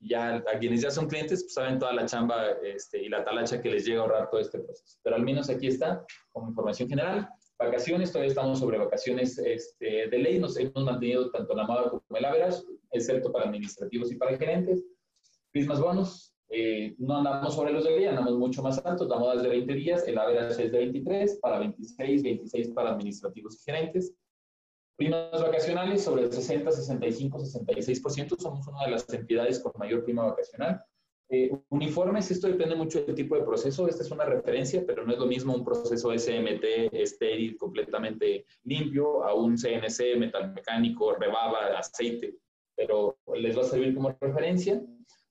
ya 0.00 0.36
a 0.36 0.58
quienes 0.58 0.82
ya 0.82 0.90
son 0.90 1.08
clientes, 1.08 1.42
pues 1.42 1.54
saben 1.54 1.78
toda 1.78 1.92
la 1.92 2.06
chamba 2.06 2.50
este, 2.62 3.02
y 3.02 3.08
la 3.08 3.24
talacha 3.24 3.60
que 3.60 3.70
les 3.70 3.84
llega 3.84 4.00
a 4.00 4.02
ahorrar 4.02 4.30
todo 4.30 4.40
este 4.40 4.58
proceso. 4.58 4.98
Pero 5.02 5.16
al 5.16 5.22
menos 5.22 5.48
aquí 5.48 5.68
está 5.68 6.04
como 6.32 6.48
información 6.48 6.88
general. 6.88 7.28
Vacaciones, 7.58 8.12
todavía 8.12 8.30
estamos 8.30 8.58
sobre 8.58 8.78
vacaciones 8.78 9.38
este, 9.38 10.08
de 10.08 10.18
ley, 10.18 10.38
nos 10.38 10.58
hemos 10.58 10.84
mantenido 10.84 11.30
tanto 11.30 11.54
la 11.54 11.66
moda 11.66 11.90
como 11.90 12.02
el 12.14 12.24
average, 12.24 12.62
excepto 12.92 13.32
para 13.32 13.46
administrativos 13.46 14.12
y 14.12 14.16
para 14.16 14.36
gerentes. 14.36 14.84
Christmas 15.52 15.80
bonus, 15.80 16.34
eh, 16.50 16.94
no 16.98 17.16
andamos 17.16 17.54
sobre 17.54 17.72
los 17.72 17.84
de 17.84 17.96
ley, 17.96 18.04
andamos 18.04 18.34
mucho 18.34 18.62
más 18.62 18.84
altos, 18.84 19.08
la 19.08 19.18
moda 19.18 19.36
es 19.36 19.42
de 19.42 19.48
20 19.48 19.72
días, 19.72 20.06
el 20.06 20.18
average 20.18 20.64
es 20.64 20.70
de 20.70 20.78
23, 20.78 21.38
para 21.40 21.58
26, 21.58 22.22
26 22.22 22.68
para 22.70 22.90
administrativos 22.90 23.56
y 23.56 23.64
gerentes. 23.64 24.14
Primas 24.96 25.42
vacacionales 25.42 26.02
sobre 26.02 26.22
el 26.22 26.32
60, 26.32 26.72
65, 26.72 27.38
66%. 27.38 28.40
Somos 28.40 28.66
una 28.66 28.84
de 28.86 28.92
las 28.92 29.08
entidades 29.12 29.60
con 29.60 29.72
mayor 29.76 30.04
prima 30.04 30.24
vacacional. 30.24 30.82
Eh, 31.28 31.50
uniformes, 31.70 32.30
esto 32.30 32.46
depende 32.46 32.76
mucho 32.76 33.04
del 33.04 33.14
tipo 33.14 33.36
de 33.36 33.42
proceso. 33.42 33.88
Esta 33.88 34.04
es 34.04 34.10
una 34.10 34.24
referencia, 34.24 34.84
pero 34.86 35.04
no 35.04 35.12
es 35.12 35.18
lo 35.18 35.26
mismo 35.26 35.54
un 35.54 35.64
proceso 35.64 36.16
SMT 36.16 36.64
estéril, 36.92 37.58
completamente 37.58 38.46
limpio, 38.64 39.22
a 39.24 39.34
un 39.34 39.58
CNC, 39.58 40.16
metalmecánico, 40.16 41.14
rebaba, 41.14 41.78
aceite, 41.78 42.38
pero 42.74 43.18
les 43.34 43.56
va 43.56 43.62
a 43.62 43.64
servir 43.64 43.94
como 43.94 44.16
referencia. 44.18 44.80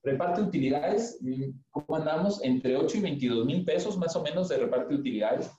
Reparte 0.04 0.42
utilidades, 0.42 1.18
¿cómo 1.70 1.96
andamos? 1.96 2.40
Entre 2.44 2.76
8 2.76 2.98
y 2.98 3.00
22 3.00 3.46
mil 3.46 3.64
pesos 3.64 3.98
más 3.98 4.14
o 4.14 4.22
menos 4.22 4.48
de 4.48 4.58
reparte 4.58 4.94
utilidades 4.94 5.50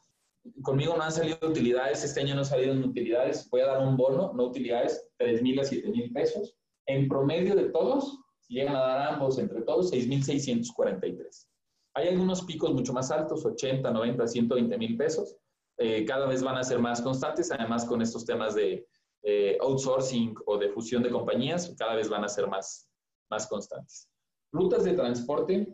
conmigo 0.62 0.96
no 0.96 1.04
han 1.04 1.12
salido 1.12 1.38
utilidades, 1.42 2.04
este 2.04 2.22
año 2.22 2.36
no 2.36 2.42
han 2.42 2.46
salido 2.46 2.74
utilidades, 2.74 3.50
voy 3.50 3.62
a 3.62 3.68
dar 3.68 3.86
un 3.86 3.98
bono, 3.98 4.34
no 4.34 4.46
utilidades, 4.46 5.10
3 5.18 5.42
mil 5.42 5.60
a 5.60 5.64
7 5.64 5.90
mil 5.90 6.12
pesos. 6.12 6.56
En 6.86 7.08
promedio 7.08 7.56
de 7.56 7.70
todos, 7.70 8.20
si 8.40 8.56
llegan 8.56 8.76
a 8.76 8.80
dar 8.80 9.14
ambos 9.14 9.38
entre 9.40 9.62
todos, 9.62 9.90
6,643. 9.90 11.50
Hay 11.96 12.08
algunos 12.08 12.44
picos 12.44 12.74
mucho 12.74 12.94
más 12.94 13.12
altos, 13.12 13.46
80, 13.46 13.90
90, 13.90 14.28
120 14.28 14.78
mil 14.78 14.98
pesos. 14.98 15.36
Eh, 15.78 16.06
cada 16.06 16.28
vez 16.28 16.42
van 16.44 16.58
a 16.58 16.64
ser 16.64 16.80
más 16.80 17.02
constantes, 17.02 17.52
además 17.52 17.86
con 17.86 18.02
estos 18.02 18.26
temas 18.26 18.56
de 18.56 18.88
eh, 19.24 19.58
outsourcing 19.62 20.36
o 20.46 20.58
de 20.58 20.70
fusión 20.70 21.04
de 21.04 21.10
compañías, 21.10 21.74
cada 21.78 21.96
vez 21.96 22.10
van 22.10 22.24
a 22.24 22.30
ser 22.30 22.48
más, 22.48 22.90
más 23.30 23.48
constantes. 23.48 24.10
Rutas 24.52 24.84
de 24.86 24.94
transporte, 24.94 25.68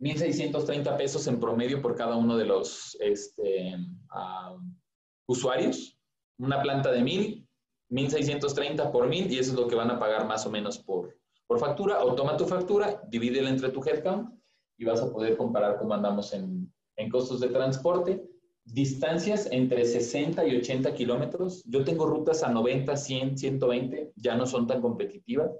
1.630 0.00 0.96
pesos 0.96 1.26
en 1.26 1.40
promedio 1.40 1.80
por 1.80 1.94
cada 1.96 2.16
uno 2.16 2.36
de 2.36 2.44
los 2.44 2.96
este, 3.00 3.76
usuarios. 5.26 5.98
Una 6.38 6.60
planta 6.62 6.90
de 6.90 7.00
1.000, 7.00 7.46
1.630 7.90 8.90
por 8.90 9.08
1.000 9.08 9.30
y 9.30 9.38
eso 9.38 9.52
es 9.52 9.58
lo 9.58 9.68
que 9.68 9.76
van 9.76 9.90
a 9.90 9.98
pagar 9.98 10.26
más 10.26 10.46
o 10.46 10.50
menos 10.50 10.78
por, 10.78 11.16
por 11.46 11.58
factura. 11.58 12.04
O 12.04 12.14
toma 12.14 12.36
tu 12.36 12.44
factura, 12.44 13.02
divídela 13.08 13.50
entre 13.50 13.70
tu 13.70 13.82
headcount 13.84 14.34
y 14.76 14.84
vas 14.84 15.00
a 15.00 15.12
poder 15.12 15.36
comparar 15.36 15.78
cómo 15.78 15.94
andamos 15.94 16.32
en, 16.32 16.72
en 16.96 17.10
costos 17.10 17.40
de 17.40 17.48
transporte. 17.48 18.22
Distancias 18.64 19.46
entre 19.52 19.84
60 19.84 20.46
y 20.46 20.56
80 20.56 20.94
kilómetros. 20.94 21.62
Yo 21.66 21.84
tengo 21.84 22.06
rutas 22.06 22.42
a 22.42 22.48
90, 22.48 22.96
100, 22.96 23.38
120, 23.38 24.12
ya 24.16 24.34
no 24.34 24.46
son 24.46 24.66
tan 24.66 24.80
competitivas. 24.80 25.50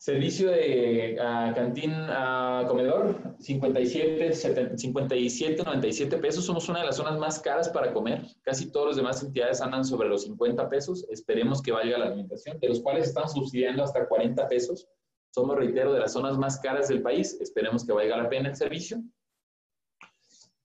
Servicio 0.00 0.50
de 0.50 1.18
uh, 1.20 1.54
cantín 1.54 1.92
a 1.92 2.64
comedor, 2.66 3.36
57, 3.38 4.32
57, 4.78 5.62
97 5.62 6.16
pesos. 6.16 6.46
Somos 6.46 6.66
una 6.70 6.80
de 6.80 6.86
las 6.86 6.96
zonas 6.96 7.18
más 7.18 7.38
caras 7.38 7.68
para 7.68 7.92
comer. 7.92 8.22
Casi 8.40 8.72
todos 8.72 8.86
los 8.86 8.96
demás 8.96 9.22
entidades 9.22 9.60
andan 9.60 9.84
sobre 9.84 10.08
los 10.08 10.22
50 10.22 10.70
pesos. 10.70 11.06
Esperemos 11.10 11.60
que 11.60 11.72
valga 11.72 11.98
la 11.98 12.06
alimentación, 12.06 12.58
de 12.58 12.68
los 12.70 12.80
cuales 12.80 13.08
están 13.08 13.28
subsidiando 13.28 13.84
hasta 13.84 14.08
40 14.08 14.48
pesos. 14.48 14.88
Somos, 15.34 15.54
reitero, 15.54 15.92
de 15.92 16.00
las 16.00 16.14
zonas 16.14 16.38
más 16.38 16.58
caras 16.60 16.88
del 16.88 17.02
país. 17.02 17.36
Esperemos 17.38 17.84
que 17.84 17.92
valga 17.92 18.16
la 18.16 18.30
pena 18.30 18.48
el 18.48 18.56
servicio. 18.56 19.02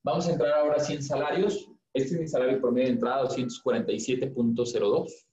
Vamos 0.01 0.29
a 0.29 0.31
entrar 0.31 0.53
ahora 0.53 0.79
sí 0.79 0.93
en 0.93 1.03
salarios. 1.03 1.69
Este 1.93 2.13
es 2.13 2.21
mi 2.21 2.27
salario 2.29 2.61
promedio 2.61 2.87
de 2.87 2.93
entrada, 2.93 3.27
247.02. 3.27 5.25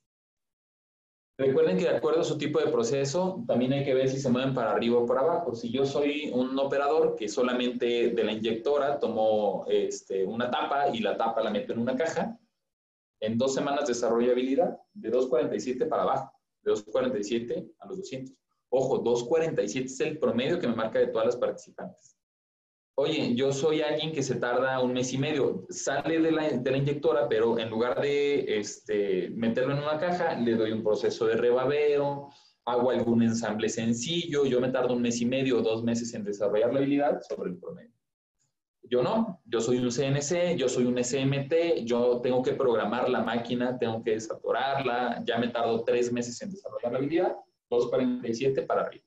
Recuerden 1.42 1.76
que 1.76 1.86
de 1.86 1.96
acuerdo 1.96 2.20
a 2.20 2.24
su 2.24 2.38
tipo 2.38 2.60
de 2.60 2.70
proceso, 2.70 3.42
también 3.48 3.72
hay 3.72 3.84
que 3.84 3.94
ver 3.94 4.08
si 4.08 4.20
se 4.20 4.30
mueven 4.30 4.54
para 4.54 4.70
arriba 4.70 4.98
o 4.98 5.06
para 5.06 5.22
abajo. 5.22 5.56
Si 5.56 5.72
yo 5.72 5.84
soy 5.84 6.30
un 6.32 6.56
operador 6.56 7.16
que 7.16 7.28
solamente 7.28 8.10
de 8.10 8.24
la 8.24 8.30
inyectora 8.30 9.00
tomo 9.00 9.64
este, 9.66 10.24
una 10.24 10.52
tapa 10.52 10.90
y 10.90 11.00
la 11.00 11.16
tapa 11.16 11.42
la 11.42 11.50
meto 11.50 11.72
en 11.72 11.80
una 11.80 11.96
caja, 11.96 12.38
en 13.18 13.38
dos 13.38 13.54
semanas 13.54 13.88
desarrollo 13.88 14.30
habilidad 14.30 14.78
de 14.94 15.10
2.47 15.10 15.88
para 15.88 16.02
abajo, 16.04 16.32
de 16.62 16.74
2.47 16.74 17.72
a 17.80 17.88
los 17.88 17.98
200. 17.98 18.36
Ojo, 18.68 19.02
2.47 19.02 19.84
es 19.84 20.00
el 20.00 20.18
promedio 20.20 20.60
que 20.60 20.68
me 20.68 20.76
marca 20.76 21.00
de 21.00 21.08
todas 21.08 21.26
las 21.26 21.36
participantes 21.36 22.16
oye, 22.94 23.34
yo 23.34 23.52
soy 23.52 23.80
alguien 23.80 24.12
que 24.12 24.22
se 24.22 24.36
tarda 24.36 24.80
un 24.80 24.92
mes 24.92 25.12
y 25.12 25.18
medio, 25.18 25.66
sale 25.70 26.20
de 26.20 26.32
la, 26.32 26.48
de 26.50 26.70
la 26.70 26.76
inyectora, 26.76 27.28
pero 27.28 27.58
en 27.58 27.70
lugar 27.70 28.00
de 28.00 28.58
este, 28.58 29.30
meterlo 29.30 29.72
en 29.74 29.82
una 29.82 29.98
caja, 29.98 30.34
le 30.34 30.54
doy 30.54 30.72
un 30.72 30.82
proceso 30.82 31.26
de 31.26 31.36
rebabeo, 31.36 32.28
hago 32.64 32.90
algún 32.90 33.22
ensamble 33.22 33.68
sencillo, 33.68 34.44
yo 34.44 34.60
me 34.60 34.68
tardo 34.68 34.94
un 34.94 35.02
mes 35.02 35.20
y 35.20 35.26
medio 35.26 35.58
o 35.58 35.62
dos 35.62 35.82
meses 35.82 36.12
en 36.14 36.24
desarrollar 36.24 36.72
la 36.72 36.78
habilidad 36.78 37.20
sobre 37.28 37.50
el 37.50 37.58
promedio. 37.58 37.92
Yo 38.84 39.02
no, 39.02 39.40
yo 39.46 39.60
soy 39.60 39.78
un 39.78 39.90
CNC, 39.90 40.56
yo 40.56 40.68
soy 40.68 40.84
un 40.84 41.02
SMT, 41.02 41.84
yo 41.84 42.20
tengo 42.20 42.42
que 42.42 42.52
programar 42.52 43.08
la 43.08 43.22
máquina, 43.22 43.78
tengo 43.78 44.02
que 44.02 44.12
desatorarla, 44.12 45.22
ya 45.24 45.38
me 45.38 45.48
tardo 45.48 45.82
tres 45.82 46.12
meses 46.12 46.40
en 46.42 46.50
desarrollar 46.50 46.92
la 46.92 46.98
habilidad, 46.98 47.36
247 47.70 48.62
para 48.62 48.82
arriba. 48.82 49.04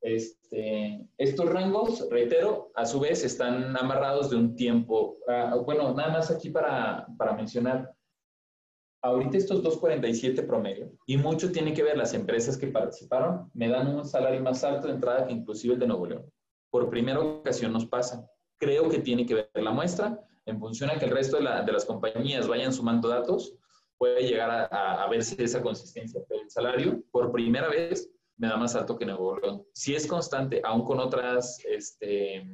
Este, 0.00 1.08
estos 1.18 1.50
rangos, 1.50 2.08
reitero, 2.10 2.70
a 2.74 2.86
su 2.86 3.00
vez 3.00 3.24
están 3.24 3.76
amarrados 3.76 4.30
de 4.30 4.36
un 4.36 4.54
tiempo. 4.54 5.18
Ah, 5.26 5.56
bueno, 5.64 5.92
nada 5.94 6.12
más 6.12 6.30
aquí 6.30 6.50
para, 6.50 7.06
para 7.18 7.34
mencionar, 7.34 7.92
ahorita 9.02 9.36
estos 9.36 9.62
2.47 9.62 10.46
promedio, 10.46 10.92
y 11.06 11.16
mucho 11.16 11.50
tiene 11.50 11.72
que 11.72 11.82
ver 11.82 11.96
las 11.96 12.14
empresas 12.14 12.56
que 12.56 12.68
participaron, 12.68 13.50
me 13.54 13.68
dan 13.68 13.94
un 13.94 14.04
salario 14.04 14.42
más 14.42 14.62
alto 14.64 14.88
de 14.88 14.94
entrada 14.94 15.26
que 15.26 15.32
inclusive 15.32 15.74
el 15.74 15.80
de 15.80 15.86
Nuevo 15.86 16.06
León. 16.06 16.32
Por 16.70 16.90
primera 16.90 17.20
ocasión 17.20 17.72
nos 17.72 17.86
pasa. 17.86 18.28
Creo 18.58 18.88
que 18.88 18.98
tiene 18.98 19.26
que 19.26 19.34
ver 19.34 19.50
la 19.54 19.70
muestra, 19.70 20.20
en 20.44 20.58
función 20.58 20.90
a 20.90 20.98
que 20.98 21.06
el 21.06 21.10
resto 21.10 21.36
de, 21.36 21.42
la, 21.42 21.62
de 21.62 21.72
las 21.72 21.84
compañías 21.84 22.46
vayan 22.46 22.72
sumando 22.72 23.08
datos, 23.08 23.54
puede 23.98 24.22
llegar 24.22 24.50
a, 24.50 25.04
a 25.04 25.08
verse 25.08 25.42
esa 25.42 25.62
consistencia. 25.62 26.20
Pero 26.28 26.42
el 26.42 26.50
salario, 26.50 27.02
por 27.10 27.32
primera 27.32 27.68
vez, 27.68 28.10
me 28.38 28.48
da 28.48 28.56
más 28.56 28.74
alto 28.74 28.96
que 28.96 29.06
Nuevo 29.06 29.38
León. 29.38 29.64
Si 29.72 29.94
es 29.94 30.06
constante, 30.06 30.60
aún 30.64 30.84
con 30.84 31.00
otras 31.00 31.58
este, 31.68 32.46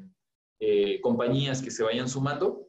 eh, 0.60 1.00
compañías 1.00 1.60
que 1.60 1.70
se 1.70 1.82
vayan 1.82 2.08
sumando, 2.08 2.68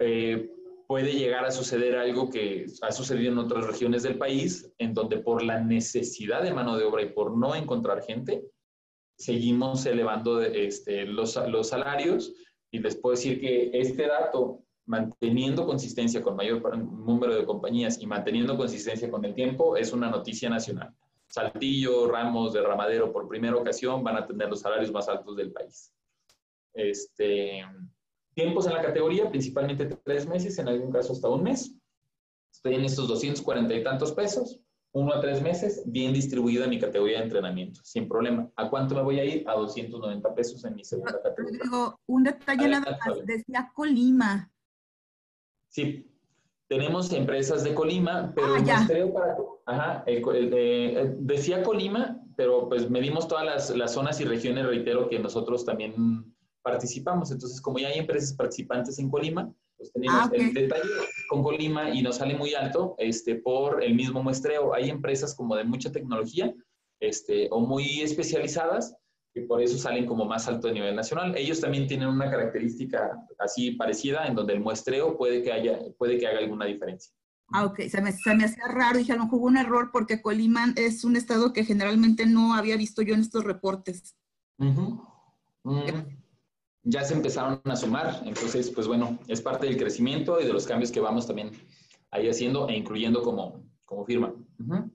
eh, 0.00 0.50
puede 0.88 1.12
llegar 1.12 1.44
a 1.44 1.52
suceder 1.52 1.96
algo 1.96 2.30
que 2.30 2.66
ha 2.82 2.90
sucedido 2.90 3.30
en 3.30 3.38
otras 3.38 3.64
regiones 3.66 4.02
del 4.02 4.18
país, 4.18 4.72
en 4.78 4.92
donde 4.92 5.18
por 5.18 5.42
la 5.42 5.60
necesidad 5.60 6.42
de 6.42 6.52
mano 6.52 6.76
de 6.76 6.84
obra 6.84 7.02
y 7.02 7.12
por 7.12 7.36
no 7.36 7.54
encontrar 7.54 8.02
gente, 8.02 8.44
seguimos 9.16 9.86
elevando 9.86 10.42
este, 10.42 11.04
los, 11.04 11.36
los 11.48 11.68
salarios 11.68 12.32
y 12.72 12.78
les 12.80 12.96
puedo 12.96 13.14
decir 13.14 13.40
que 13.40 13.70
este 13.72 14.06
dato, 14.06 14.64
manteniendo 14.86 15.66
consistencia 15.66 16.22
con 16.22 16.34
mayor 16.34 16.76
número 16.76 17.36
de 17.36 17.44
compañías 17.44 18.00
y 18.00 18.06
manteniendo 18.06 18.56
consistencia 18.56 19.10
con 19.10 19.24
el 19.24 19.34
tiempo, 19.34 19.76
es 19.76 19.92
una 19.92 20.10
noticia 20.10 20.48
nacional. 20.48 20.92
Saltillo, 21.30 22.10
Ramos, 22.10 22.52
de 22.52 22.60
Ramadero, 22.60 23.12
por 23.12 23.28
primera 23.28 23.56
ocasión 23.56 24.02
van 24.02 24.16
a 24.16 24.26
tener 24.26 24.48
los 24.48 24.60
salarios 24.60 24.90
más 24.90 25.08
altos 25.08 25.36
del 25.36 25.52
país. 25.52 25.92
Este, 26.74 27.64
tiempos 28.34 28.66
en 28.66 28.74
la 28.74 28.82
categoría, 28.82 29.30
principalmente 29.30 29.86
tres 29.86 30.26
meses, 30.26 30.58
en 30.58 30.68
algún 30.68 30.90
caso 30.90 31.12
hasta 31.12 31.28
un 31.28 31.44
mes. 31.44 31.72
Estoy 32.52 32.74
en 32.74 32.84
estos 32.84 33.06
240 33.06 33.72
y 33.72 33.84
tantos 33.84 34.12
pesos, 34.12 34.60
uno 34.92 35.14
a 35.14 35.20
tres 35.20 35.40
meses, 35.40 35.84
bien 35.86 36.12
distribuido 36.12 36.64
en 36.64 36.70
mi 36.70 36.80
categoría 36.80 37.18
de 37.18 37.24
entrenamiento, 37.24 37.80
sin 37.84 38.08
problema. 38.08 38.50
¿A 38.56 38.68
cuánto 38.68 38.96
me 38.96 39.02
voy 39.02 39.20
a 39.20 39.24
ir? 39.24 39.48
A 39.48 39.54
290 39.54 40.34
pesos 40.34 40.64
en 40.64 40.74
mi 40.74 40.84
segunda 40.84 41.22
categoría. 41.22 41.60
Un 42.06 42.24
detalle 42.24 42.68
nada 42.68 42.98
más, 43.06 43.24
decía 43.24 43.70
Colima. 43.72 44.50
Sí, 45.68 46.09
tenemos 46.70 47.12
empresas 47.12 47.64
de 47.64 47.74
Colima, 47.74 48.32
pero 48.32 48.54
ah, 48.54 48.60
muestreo 48.60 49.12
para... 49.12 49.36
Ajá, 49.66 50.04
el, 50.06 51.16
decía 51.18 51.64
Colima, 51.64 52.22
pero 52.36 52.68
pues 52.68 52.88
medimos 52.88 53.26
todas 53.26 53.44
las, 53.44 53.70
las, 53.76 53.92
zonas 53.92 54.20
y 54.20 54.24
regiones, 54.24 54.64
reitero 54.64 55.08
que 55.08 55.18
nosotros 55.18 55.64
también 55.64 56.32
participamos. 56.62 57.32
Entonces, 57.32 57.60
como 57.60 57.80
ya 57.80 57.88
hay 57.88 57.98
empresas 57.98 58.34
participantes 58.34 59.00
en 59.00 59.10
Colima, 59.10 59.52
Pues 59.76 59.92
tenemos 59.92 60.16
Ah, 60.16 60.26
ok. 60.26 60.34
el 60.34 60.54
detalle 60.54 60.88
con 61.28 61.42
Colima 61.42 61.90
y 61.90 62.02
nos 62.02 62.16
sale 62.16 62.36
muy 62.36 62.54
alto 62.54 62.94
este, 62.98 63.34
por 63.34 63.82
el 63.82 63.96
mismo 63.96 64.22
muestreo. 64.22 64.72
Hay 64.72 64.90
empresas 64.90 65.34
como 65.34 65.56
de 65.56 65.64
mucha 65.64 65.90
tecnología 65.90 66.54
este, 67.00 67.48
o 67.50 67.58
muy 67.60 68.00
especializadas 68.00 68.94
que 69.32 69.42
por 69.42 69.62
eso 69.62 69.78
salen 69.78 70.06
como 70.06 70.24
más 70.24 70.48
alto 70.48 70.68
a 70.68 70.72
nivel 70.72 70.94
nacional. 70.96 71.36
Ellos 71.36 71.60
también 71.60 71.86
tienen 71.86 72.08
una 72.08 72.30
característica 72.30 73.26
así 73.38 73.72
parecida 73.72 74.26
en 74.26 74.34
donde 74.34 74.54
el 74.54 74.60
muestreo 74.60 75.16
puede 75.16 75.42
que, 75.42 75.52
haya, 75.52 75.78
puede 75.98 76.18
que 76.18 76.26
haga 76.26 76.38
alguna 76.38 76.66
diferencia. 76.66 77.12
Ah, 77.52 77.64
ok, 77.64 77.80
se 77.88 78.00
me, 78.00 78.12
se 78.12 78.34
me 78.34 78.44
hacía 78.44 78.68
raro, 78.68 78.98
dije, 78.98 79.12
a 79.12 79.16
lo 79.16 79.24
mejor 79.24 79.40
hubo 79.40 79.46
un 79.46 79.56
error 79.56 79.90
porque 79.92 80.22
Colima 80.22 80.72
es 80.76 81.04
un 81.04 81.16
estado 81.16 81.52
que 81.52 81.64
generalmente 81.64 82.26
no 82.26 82.54
había 82.54 82.76
visto 82.76 83.02
yo 83.02 83.14
en 83.14 83.20
estos 83.20 83.44
reportes. 83.44 84.16
Mm, 84.58 84.98
Ya 86.84 87.04
se 87.04 87.14
empezaron 87.14 87.60
a 87.64 87.76
sumar, 87.76 88.22
entonces, 88.24 88.70
pues 88.70 88.86
bueno, 88.86 89.18
es 89.28 89.42
parte 89.42 89.66
del 89.66 89.76
crecimiento 89.76 90.40
y 90.40 90.46
de 90.46 90.52
los 90.52 90.66
cambios 90.66 90.90
que 90.90 91.00
vamos 91.00 91.26
también 91.26 91.50
ahí 92.10 92.28
haciendo 92.28 92.68
e 92.68 92.76
incluyendo 92.76 93.22
como, 93.22 93.64
como 93.84 94.04
firma. 94.04 94.32
Ujú. 94.58 94.90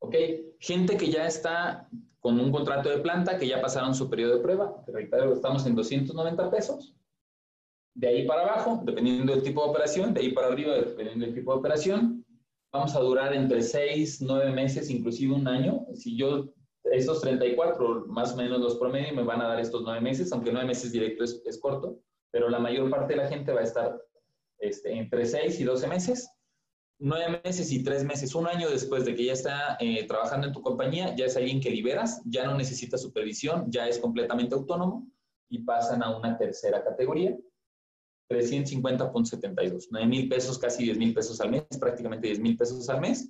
Ok, 0.00 0.14
gente 0.58 0.96
que 0.96 1.10
ya 1.10 1.26
está 1.26 1.88
con 2.22 2.38
un 2.38 2.52
contrato 2.52 2.88
de 2.88 2.98
planta, 2.98 3.36
que 3.36 3.48
ya 3.48 3.60
pasaron 3.60 3.94
su 3.96 4.08
periodo 4.08 4.36
de 4.36 4.42
prueba, 4.42 4.80
te 4.86 4.92
reitero, 4.92 5.32
estamos 5.32 5.66
en 5.66 5.74
290 5.74 6.50
pesos. 6.52 6.94
De 7.94 8.06
ahí 8.06 8.26
para 8.26 8.42
abajo, 8.42 8.80
dependiendo 8.84 9.32
del 9.32 9.42
tipo 9.42 9.64
de 9.64 9.70
operación, 9.70 10.14
de 10.14 10.20
ahí 10.20 10.32
para 10.32 10.46
arriba, 10.46 10.74
dependiendo 10.76 11.26
del 11.26 11.34
tipo 11.34 11.52
de 11.52 11.58
operación, 11.58 12.24
vamos 12.72 12.94
a 12.94 13.00
durar 13.00 13.34
entre 13.34 13.60
6, 13.60 14.22
9 14.22 14.52
meses, 14.52 14.88
inclusive 14.88 15.34
un 15.34 15.48
año. 15.48 15.84
Si 15.94 16.16
yo, 16.16 16.54
estos 16.84 17.20
34, 17.22 18.06
más 18.06 18.34
o 18.34 18.36
menos 18.36 18.60
los 18.60 18.76
promedios, 18.76 19.16
me 19.16 19.24
van 19.24 19.42
a 19.42 19.48
dar 19.48 19.58
estos 19.58 19.82
9 19.82 20.00
meses, 20.00 20.32
aunque 20.32 20.52
9 20.52 20.64
meses 20.64 20.92
directo 20.92 21.24
es, 21.24 21.42
es 21.44 21.58
corto, 21.58 21.98
pero 22.30 22.48
la 22.48 22.60
mayor 22.60 22.88
parte 22.88 23.14
de 23.14 23.22
la 23.22 23.28
gente 23.28 23.52
va 23.52 23.60
a 23.60 23.64
estar 23.64 24.00
este, 24.58 24.92
entre 24.96 25.26
6 25.26 25.58
y 25.58 25.64
12 25.64 25.88
meses. 25.88 26.30
9 27.02 27.40
meses 27.44 27.72
y 27.72 27.82
3 27.82 28.04
meses, 28.04 28.34
un 28.36 28.46
año 28.46 28.70
después 28.70 29.04
de 29.04 29.14
que 29.16 29.24
ya 29.24 29.32
está 29.32 29.76
eh, 29.80 30.06
trabajando 30.06 30.46
en 30.46 30.52
tu 30.52 30.62
compañía, 30.62 31.16
ya 31.16 31.26
es 31.26 31.36
alguien 31.36 31.60
que 31.60 31.70
liberas, 31.70 32.22
ya 32.24 32.46
no 32.46 32.56
necesita 32.56 32.96
supervisión, 32.96 33.66
ya 33.70 33.88
es 33.88 33.98
completamente 33.98 34.54
autónomo 34.54 35.08
y 35.50 35.58
pasan 35.64 36.02
a 36.04 36.16
una 36.16 36.38
tercera 36.38 36.82
categoría, 36.84 37.36
350.72, 38.30 39.88
9 39.90 40.06
mil 40.06 40.28
pesos, 40.28 40.58
casi 40.58 40.84
10 40.84 40.98
mil 40.98 41.12
pesos 41.12 41.40
al 41.40 41.50
mes, 41.50 41.64
prácticamente 41.78 42.28
10 42.28 42.38
mil 42.38 42.56
pesos 42.56 42.88
al 42.88 43.00
mes. 43.00 43.28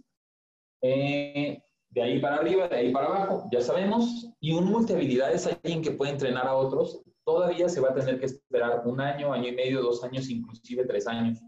Eh, 0.82 1.62
de 1.88 2.02
ahí 2.02 2.20
para 2.20 2.36
arriba, 2.36 2.68
de 2.68 2.76
ahí 2.76 2.92
para 2.92 3.06
abajo, 3.06 3.48
ya 3.50 3.62
sabemos. 3.62 4.28
Y 4.38 4.52
un 4.52 4.66
multihabilidad 4.66 5.32
es 5.32 5.46
alguien 5.46 5.80
que 5.80 5.92
puede 5.92 6.12
entrenar 6.12 6.46
a 6.46 6.54
otros. 6.54 7.02
Todavía 7.24 7.70
se 7.70 7.80
va 7.80 7.90
a 7.90 7.94
tener 7.94 8.20
que 8.20 8.26
esperar 8.26 8.82
un 8.84 9.00
año, 9.00 9.32
año 9.32 9.48
y 9.48 9.52
medio, 9.52 9.80
dos 9.80 10.04
años, 10.04 10.28
inclusive 10.28 10.84
tres 10.84 11.06
años. 11.06 11.40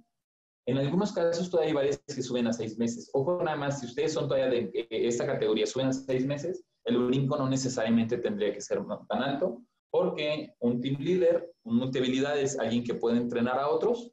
En 0.66 0.78
algunos 0.78 1.12
casos 1.12 1.50
todavía 1.50 1.68
hay 1.68 1.74
varias 1.74 1.98
que 1.98 2.22
suben 2.22 2.46
a 2.46 2.52
seis 2.52 2.78
meses. 2.78 3.10
Ojo 3.12 3.42
nada 3.42 3.56
más, 3.56 3.80
si 3.80 3.86
ustedes 3.86 4.14
son 4.14 4.28
todavía 4.28 4.48
de 4.48 4.70
eh, 4.72 4.86
esta 4.90 5.26
categoría, 5.26 5.66
suben 5.66 5.88
a 5.88 5.92
seis 5.92 6.24
meses, 6.24 6.64
el 6.84 6.98
brinco 7.06 7.36
no 7.36 7.48
necesariamente 7.48 8.18
tendría 8.18 8.52
que 8.52 8.60
ser 8.60 8.80
tan 9.08 9.22
alto, 9.22 9.62
porque 9.90 10.54
un 10.60 10.80
team 10.80 10.96
leader, 11.00 11.52
un 11.64 11.76
multihabilidad 11.76 12.38
es 12.38 12.58
alguien 12.58 12.82
que 12.82 12.94
puede 12.94 13.18
entrenar 13.18 13.58
a 13.58 13.68
otros, 13.68 14.10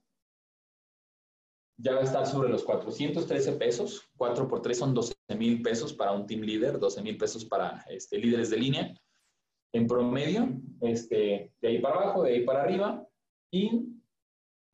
ya 1.78 1.94
va 1.94 2.02
a 2.02 2.04
estar 2.04 2.28
sobre 2.28 2.50
los 2.50 2.64
413 2.64 3.54
pesos, 3.54 4.08
4 4.18 4.48
por 4.48 4.62
3 4.62 4.78
son 4.78 4.94
12 4.94 5.16
mil 5.38 5.62
pesos 5.62 5.94
para 5.94 6.12
un 6.12 6.28
team 6.28 6.42
leader, 6.42 6.78
12 6.78 7.02
mil 7.02 7.18
pesos 7.18 7.46
para 7.46 7.84
este, 7.90 8.20
líderes 8.20 8.50
de 8.50 8.58
línea, 8.58 8.94
en 9.74 9.88
promedio, 9.88 10.50
este, 10.82 11.54
de 11.62 11.68
ahí 11.68 11.80
para 11.80 11.96
abajo, 11.96 12.24
de 12.24 12.34
ahí 12.34 12.46
para 12.46 12.62
arriba, 12.62 13.08
y 13.52 13.88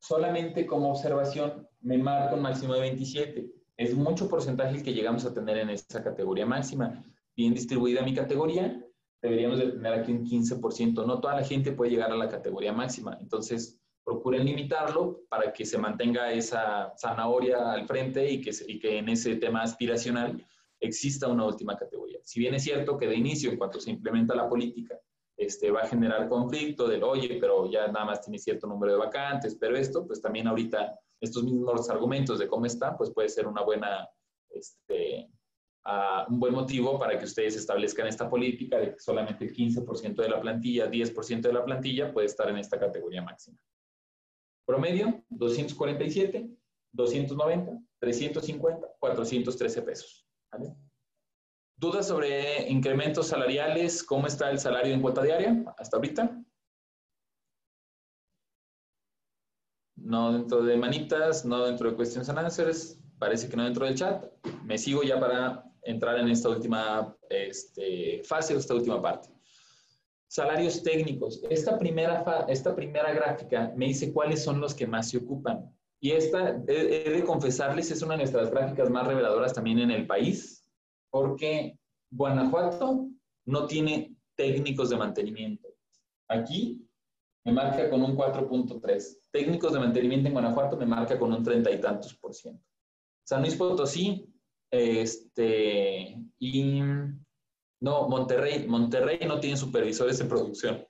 solamente 0.00 0.66
como 0.66 0.90
observación 0.90 1.67
me 1.80 1.98
marco 1.98 2.36
un 2.36 2.42
máximo 2.42 2.74
de 2.74 2.80
27. 2.80 3.50
Es 3.76 3.94
mucho 3.94 4.28
porcentaje 4.28 4.76
el 4.76 4.82
que 4.82 4.92
llegamos 4.92 5.24
a 5.24 5.32
tener 5.32 5.58
en 5.58 5.70
esa 5.70 6.02
categoría 6.02 6.46
máxima. 6.46 7.04
Bien 7.36 7.54
distribuida 7.54 8.02
mi 8.02 8.14
categoría, 8.14 8.84
deberíamos 9.22 9.58
de 9.58 9.70
tener 9.70 9.92
aquí 9.92 10.12
un 10.12 10.24
15%. 10.24 11.06
No 11.06 11.20
toda 11.20 11.36
la 11.36 11.44
gente 11.44 11.72
puede 11.72 11.92
llegar 11.92 12.10
a 12.10 12.16
la 12.16 12.28
categoría 12.28 12.72
máxima. 12.72 13.16
Entonces, 13.20 13.80
procuren 14.04 14.44
limitarlo 14.44 15.20
para 15.28 15.52
que 15.52 15.64
se 15.64 15.78
mantenga 15.78 16.32
esa 16.32 16.92
zanahoria 16.96 17.72
al 17.72 17.86
frente 17.86 18.28
y 18.30 18.40
que, 18.40 18.50
y 18.66 18.78
que 18.78 18.98
en 18.98 19.08
ese 19.10 19.36
tema 19.36 19.62
aspiracional 19.62 20.44
exista 20.80 21.28
una 21.28 21.44
última 21.44 21.76
categoría. 21.76 22.18
Si 22.22 22.40
bien 22.40 22.54
es 22.54 22.64
cierto 22.64 22.96
que 22.96 23.06
de 23.06 23.16
inicio, 23.16 23.50
en 23.50 23.58
cuanto 23.58 23.80
se 23.80 23.90
implementa 23.90 24.34
la 24.34 24.48
política, 24.48 24.98
este, 25.36 25.70
va 25.70 25.82
a 25.82 25.86
generar 25.86 26.28
conflicto 26.28 26.88
del, 26.88 27.02
oye, 27.04 27.38
pero 27.40 27.70
ya 27.70 27.86
nada 27.88 28.06
más 28.06 28.20
tiene 28.20 28.38
cierto 28.38 28.66
número 28.66 28.92
de 28.92 28.98
vacantes, 28.98 29.56
pero 29.60 29.76
esto, 29.76 30.06
pues 30.06 30.20
también 30.20 30.48
ahorita 30.48 30.98
estos 31.20 31.42
mismos 31.42 31.88
argumentos 31.90 32.38
de 32.38 32.48
cómo 32.48 32.66
está, 32.66 32.96
pues 32.96 33.10
puede 33.10 33.28
ser 33.28 33.46
una 33.46 33.62
buena, 33.62 34.08
este, 34.50 35.30
uh, 35.86 36.32
un 36.32 36.40
buen 36.40 36.54
motivo 36.54 36.98
para 36.98 37.18
que 37.18 37.24
ustedes 37.24 37.56
establezcan 37.56 38.06
esta 38.06 38.28
política 38.28 38.78
de 38.78 38.92
que 38.92 39.00
solamente 39.00 39.44
el 39.44 39.54
15% 39.54 40.14
de 40.16 40.28
la 40.28 40.40
plantilla, 40.40 40.90
10% 40.90 41.40
de 41.40 41.52
la 41.52 41.64
plantilla 41.64 42.12
puede 42.12 42.26
estar 42.26 42.48
en 42.48 42.58
esta 42.58 42.78
categoría 42.78 43.22
máxima. 43.22 43.58
Promedio, 44.66 45.24
247, 45.30 46.48
290, 46.92 47.80
350, 47.98 48.88
413 48.98 49.82
pesos. 49.82 50.26
¿vale? 50.52 50.74
¿Dudas 51.76 52.08
sobre 52.08 52.68
incrementos 52.68 53.28
salariales? 53.28 54.02
¿Cómo 54.02 54.26
está 54.26 54.50
el 54.50 54.58
salario 54.58 54.92
en 54.92 55.00
cuota 55.00 55.22
diaria 55.22 55.64
hasta 55.78 55.96
ahorita? 55.96 56.44
No 60.08 60.32
dentro 60.32 60.62
de 60.62 60.74
manitas, 60.78 61.44
no 61.44 61.66
dentro 61.66 61.90
de 61.90 61.96
questions 61.98 62.30
and 62.30 62.38
answers, 62.38 62.98
parece 63.18 63.46
que 63.46 63.54
no 63.58 63.64
dentro 63.64 63.84
del 63.84 63.94
chat. 63.94 64.24
Me 64.64 64.78
sigo 64.78 65.02
ya 65.02 65.20
para 65.20 65.62
entrar 65.82 66.18
en 66.18 66.30
esta 66.30 66.48
última 66.48 67.14
este, 67.28 68.22
fase 68.24 68.56
esta 68.56 68.72
última 68.72 69.02
parte. 69.02 69.28
Salarios 70.26 70.82
técnicos. 70.82 71.42
Esta 71.50 71.78
primera, 71.78 72.24
esta 72.48 72.74
primera 72.74 73.12
gráfica 73.12 73.70
me 73.76 73.88
dice 73.88 74.10
cuáles 74.10 74.42
son 74.42 74.62
los 74.62 74.74
que 74.74 74.86
más 74.86 75.10
se 75.10 75.18
ocupan. 75.18 75.70
Y 76.00 76.12
esta, 76.12 76.56
he 76.66 77.10
de 77.10 77.24
confesarles, 77.24 77.90
es 77.90 78.00
una 78.00 78.14
de 78.14 78.20
nuestras 78.20 78.50
gráficas 78.50 78.88
más 78.88 79.06
reveladoras 79.06 79.52
también 79.52 79.78
en 79.78 79.90
el 79.90 80.06
país, 80.06 80.64
porque 81.10 81.78
Guanajuato 82.10 83.10
no 83.44 83.66
tiene 83.66 84.16
técnicos 84.36 84.88
de 84.88 84.96
mantenimiento. 84.96 85.68
Aquí 86.28 86.87
me 87.48 87.54
marca 87.54 87.88
con 87.88 88.02
un 88.02 88.14
4.3. 88.14 89.30
Técnicos 89.32 89.72
de 89.72 89.78
mantenimiento 89.78 90.28
en 90.28 90.34
Guanajuato 90.34 90.76
me 90.76 90.84
marca 90.84 91.18
con 91.18 91.32
un 91.32 91.42
treinta 91.42 91.70
y 91.70 91.80
tantos 91.80 92.14
por 92.14 92.34
ciento. 92.34 92.62
San 93.26 93.40
Luis 93.40 93.56
Potosí, 93.56 94.26
este, 94.70 96.14
y 96.38 96.80
no, 97.80 98.06
Monterrey, 98.08 98.66
Monterrey 98.66 99.20
no 99.26 99.40
tiene 99.40 99.56
supervisores 99.56 100.18
de 100.18 100.26
producción. 100.26 100.86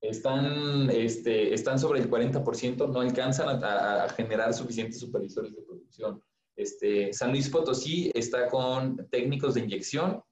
Están, 0.00 0.88
este, 0.90 1.52
están 1.52 1.80
sobre 1.80 2.00
el 2.00 2.08
40%, 2.08 2.88
no 2.88 3.00
alcanzan 3.00 3.48
a, 3.48 4.04
a 4.04 4.08
generar 4.10 4.54
suficientes 4.54 5.00
supervisores 5.00 5.52
de 5.52 5.62
producción. 5.62 6.22
Este, 6.56 7.12
San 7.12 7.32
Luis 7.32 7.48
Potosí 7.48 8.12
está 8.14 8.48
con 8.48 9.08
técnicos 9.10 9.54
de 9.54 9.62
inyección 9.62 10.22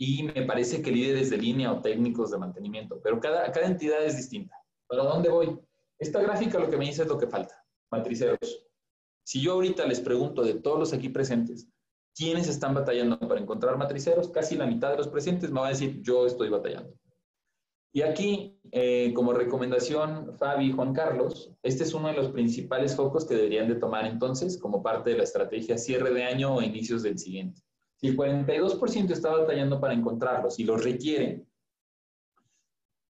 y 0.00 0.24
me 0.24 0.42
parece 0.42 0.82
que 0.82 0.90
líderes 0.90 1.30
de 1.30 1.36
línea 1.36 1.72
o 1.72 1.80
técnicos 1.80 2.32
de 2.32 2.38
mantenimiento, 2.38 3.00
pero 3.04 3.20
cada, 3.20 3.52
cada 3.52 3.66
entidad 3.66 4.04
es 4.04 4.16
distinta. 4.16 4.59
¿Para 4.90 5.04
dónde 5.04 5.28
voy? 5.28 5.56
Esta 6.00 6.20
gráfica 6.20 6.58
lo 6.58 6.68
que 6.68 6.76
me 6.76 6.86
dice 6.86 7.02
es 7.02 7.08
lo 7.08 7.16
que 7.16 7.28
falta, 7.28 7.64
matriceros. 7.92 8.66
Si 9.24 9.40
yo 9.40 9.52
ahorita 9.52 9.86
les 9.86 10.00
pregunto 10.00 10.42
de 10.42 10.54
todos 10.54 10.80
los 10.80 10.92
aquí 10.92 11.10
presentes, 11.10 11.68
¿quiénes 12.12 12.48
están 12.48 12.74
batallando 12.74 13.16
para 13.20 13.40
encontrar 13.40 13.78
matriceros? 13.78 14.30
Casi 14.30 14.56
la 14.56 14.66
mitad 14.66 14.90
de 14.90 14.96
los 14.96 15.06
presentes 15.06 15.52
me 15.52 15.60
va 15.60 15.68
a 15.68 15.70
decir, 15.70 16.02
yo 16.02 16.26
estoy 16.26 16.48
batallando. 16.48 16.92
Y 17.92 18.02
aquí, 18.02 18.58
eh, 18.72 19.12
como 19.14 19.32
recomendación, 19.32 20.36
Fabi 20.36 20.66
y 20.66 20.72
Juan 20.72 20.92
Carlos, 20.92 21.52
este 21.62 21.84
es 21.84 21.94
uno 21.94 22.08
de 22.08 22.14
los 22.14 22.32
principales 22.32 22.96
focos 22.96 23.24
que 23.24 23.36
deberían 23.36 23.68
de 23.68 23.76
tomar 23.76 24.06
entonces 24.06 24.58
como 24.58 24.82
parte 24.82 25.10
de 25.10 25.18
la 25.18 25.22
estrategia 25.22 25.78
cierre 25.78 26.12
de 26.12 26.24
año 26.24 26.56
o 26.56 26.62
inicios 26.62 27.04
del 27.04 27.16
siguiente. 27.16 27.62
Si 27.94 28.08
el 28.08 28.16
42% 28.16 29.12
está 29.12 29.30
batallando 29.30 29.80
para 29.80 29.94
encontrarlos 29.94 30.58
y 30.58 30.64
los 30.64 30.82
requieren, 30.82 31.48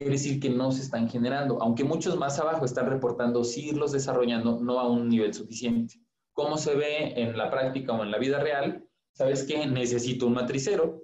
quiere 0.01 0.15
decir 0.15 0.41
que 0.41 0.49
no 0.49 0.73
se 0.73 0.81
están 0.81 1.11
generando, 1.11 1.61
aunque 1.61 1.85
muchos 1.85 2.17
más 2.17 2.39
abajo 2.39 2.65
están 2.65 2.89
reportando 2.89 3.45
sí 3.45 3.69
irlos 3.69 3.93
desarrollando, 3.93 4.59
no 4.59 4.81
a 4.81 4.89
un 4.89 5.11
nivel 5.11 5.35
suficiente. 5.35 6.01
¿Cómo 6.33 6.57
se 6.57 6.75
ve 6.75 7.13
en 7.21 7.37
la 7.37 7.51
práctica 7.51 7.93
o 7.93 8.03
en 8.03 8.11
la 8.11 8.17
vida 8.17 8.39
real? 8.39 8.83
¿Sabes 9.13 9.45
qué? 9.45 9.67
Necesito 9.67 10.27
un 10.27 10.33
matricero, 10.33 11.03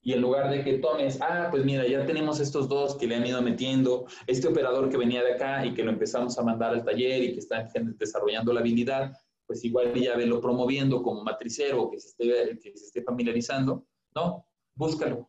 y 0.00 0.12
en 0.12 0.20
lugar 0.20 0.52
de 0.52 0.62
que 0.62 0.78
tomes, 0.78 1.20
ah, 1.20 1.48
pues 1.50 1.64
mira, 1.64 1.84
ya 1.88 2.06
tenemos 2.06 2.38
estos 2.38 2.68
dos 2.68 2.94
que 2.94 3.08
le 3.08 3.16
han 3.16 3.26
ido 3.26 3.42
metiendo, 3.42 4.06
este 4.28 4.46
operador 4.46 4.88
que 4.88 4.96
venía 4.96 5.24
de 5.24 5.32
acá 5.32 5.66
y 5.66 5.74
que 5.74 5.82
lo 5.82 5.90
empezamos 5.90 6.38
a 6.38 6.44
mandar 6.44 6.72
al 6.72 6.84
taller 6.84 7.24
y 7.24 7.32
que 7.32 7.40
está 7.40 7.68
desarrollando 7.74 8.52
la 8.52 8.60
habilidad, 8.60 9.12
pues 9.48 9.64
igual 9.64 9.92
ya 9.94 10.16
velo 10.16 10.40
promoviendo 10.40 11.02
como 11.02 11.24
matricero 11.24 11.90
que 11.90 11.98
se 11.98 12.10
esté, 12.10 12.58
que 12.62 12.78
se 12.78 12.84
esté 12.84 13.02
familiarizando, 13.02 13.84
¿no? 14.14 14.46
Búscalo. 14.76 15.28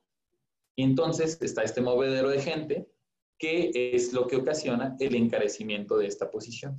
Y 0.75 0.83
entonces 0.83 1.39
está 1.41 1.63
este 1.63 1.81
movedero 1.81 2.29
de 2.29 2.39
gente 2.39 2.87
que 3.39 3.71
es 3.73 4.11
lo 4.11 4.27
que 4.27 4.35
ocasiona 4.35 4.95
el 4.99 5.15
encarecimiento 5.15 5.97
de 5.97 6.07
esta 6.07 6.29
posición. 6.29 6.77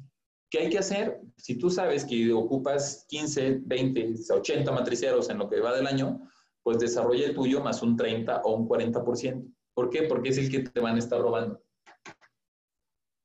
¿Qué 0.50 0.58
hay 0.58 0.68
que 0.68 0.78
hacer? 0.78 1.20
Si 1.36 1.56
tú 1.56 1.70
sabes 1.70 2.04
que 2.04 2.32
ocupas 2.32 3.06
15, 3.08 3.61
20, 3.62 4.14
80 4.30 4.70
matriceros 4.70 5.30
en 5.30 5.38
lo 5.38 5.48
que 5.48 5.61
va 5.61 5.74
del 5.74 5.86
año, 5.86 6.20
pues 6.62 6.78
desarrolla 6.78 7.26
el 7.26 7.34
tuyo 7.34 7.62
más 7.62 7.82
un 7.82 7.96
30 7.96 8.42
o 8.44 8.56
un 8.56 8.68
40%. 8.68 9.54
¿Por 9.72 9.88
qué? 9.88 10.02
Porque 10.02 10.28
es 10.28 10.38
el 10.38 10.50
que 10.50 10.61
te 10.61 10.80
van 10.80 10.96
a 10.96 10.98
estar 10.98 11.20
robando. 11.20 11.62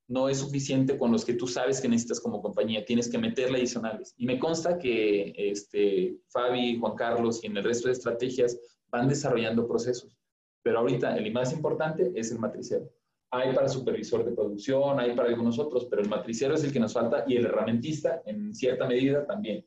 No 0.07 0.29
es 0.29 0.37
suficiente 0.37 0.97
con 0.97 1.11
los 1.11 1.25
que 1.25 1.33
tú 1.33 1.47
sabes 1.47 1.81
que 1.81 1.89
necesitas 1.89 2.21
como 2.21 2.41
compañía, 2.41 2.85
tienes 2.85 3.09
que 3.09 3.17
meterle 3.17 3.57
adicionales. 3.57 4.13
Y 4.17 4.27
me 4.27 4.39
consta 4.39 4.77
que 4.77 5.33
este, 5.35 6.19
Fabi, 6.29 6.77
Juan 6.79 6.95
Carlos 6.95 7.43
y 7.43 7.47
en 7.47 7.57
el 7.57 7.63
resto 7.63 7.87
de 7.87 7.93
estrategias 7.93 8.57
van 8.89 9.09
desarrollando 9.09 9.67
procesos. 9.67 10.15
Pero 10.61 10.79
ahorita 10.79 11.17
el 11.17 11.33
más 11.33 11.51
importante 11.51 12.11
es 12.15 12.31
el 12.31 12.39
matricero. 12.39 12.87
Hay 13.35 13.53
para 13.53 13.67
supervisor 13.67 14.23
de 14.23 14.31
producción, 14.31 14.99
hay 14.99 15.15
para 15.15 15.29
algunos 15.29 15.59
otros, 15.59 15.85
pero 15.85 16.01
el 16.01 16.09
matricero 16.09 16.55
es 16.55 16.63
el 16.63 16.71
que 16.71 16.79
nos 16.79 16.93
falta 16.93 17.25
y 17.27 17.35
el 17.35 17.45
herramientista 17.45 18.21
en 18.25 18.53
cierta 18.53 18.87
medida 18.87 19.25
también. 19.25 19.65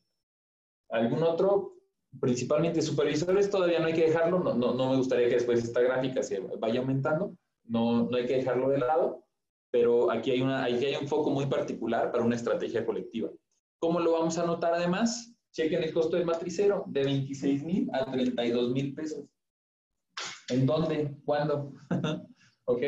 ¿Algún 0.90 1.22
otro? 1.22 1.78
principalmente 2.20 2.82
supervisores 2.82 3.50
todavía 3.50 3.80
no 3.80 3.86
hay 3.86 3.94
que 3.94 4.06
dejarlo, 4.06 4.38
no, 4.38 4.54
no, 4.54 4.74
no, 4.74 4.90
me 4.90 4.96
gustaría 4.96 5.28
que 5.28 5.34
después 5.34 5.62
esta 5.62 5.80
gráfica 5.80 6.22
se 6.22 6.40
vaya 6.40 6.80
aumentando, 6.80 7.36
no, 7.64 8.08
no 8.08 8.16
hay 8.16 8.26
que 8.26 8.36
dejarlo 8.36 8.70
de 8.70 8.78
lado, 8.78 9.24
pero 9.70 10.10
aquí 10.10 10.30
hay, 10.30 10.40
una, 10.40 10.64
aquí 10.64 10.86
hay 10.86 10.96
un 10.96 11.06
foco 11.06 11.30
muy 11.30 11.46
particular 11.46 12.10
para 12.10 12.24
una 12.24 12.36
estrategia 12.36 12.84
colectiva. 12.84 13.30
¿Cómo 13.80 14.00
lo 14.00 14.12
vamos 14.12 14.38
a 14.38 14.46
notar 14.46 14.74
además? 14.74 15.34
Chequen 15.52 15.82
el 15.82 15.92
costo 15.92 16.16
del 16.16 16.26
matricero, 16.26 16.84
de 16.86 17.04
26 17.04 17.64
mil 17.64 17.90
a 17.92 18.10
32 18.10 18.72
mil 18.72 18.94
pesos. 18.94 19.24
¿En 20.48 20.66
dónde? 20.66 21.14
¿Cuándo? 21.24 21.72
¿Ok? 22.64 22.82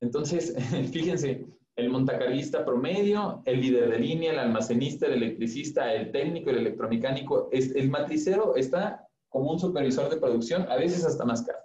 Entonces, 0.00 0.54
fíjense, 0.92 1.46
el 1.76 1.90
montacarguista 1.90 2.64
promedio, 2.64 3.42
el 3.44 3.60
líder 3.60 3.90
de 3.90 3.98
línea, 3.98 4.32
el 4.32 4.38
almacenista, 4.38 5.06
el 5.06 5.14
electricista, 5.14 5.94
el 5.94 6.10
técnico, 6.10 6.50
el 6.50 6.58
electromecánico. 6.58 7.48
el 7.52 7.90
matricero 7.90 8.56
está 8.56 9.06
como 9.28 9.52
un 9.52 9.58
supervisor 9.58 10.10
de 10.10 10.16
producción, 10.16 10.66
a 10.68 10.76
veces 10.76 11.04
hasta 11.04 11.24
más 11.24 11.42
caro. 11.42 11.58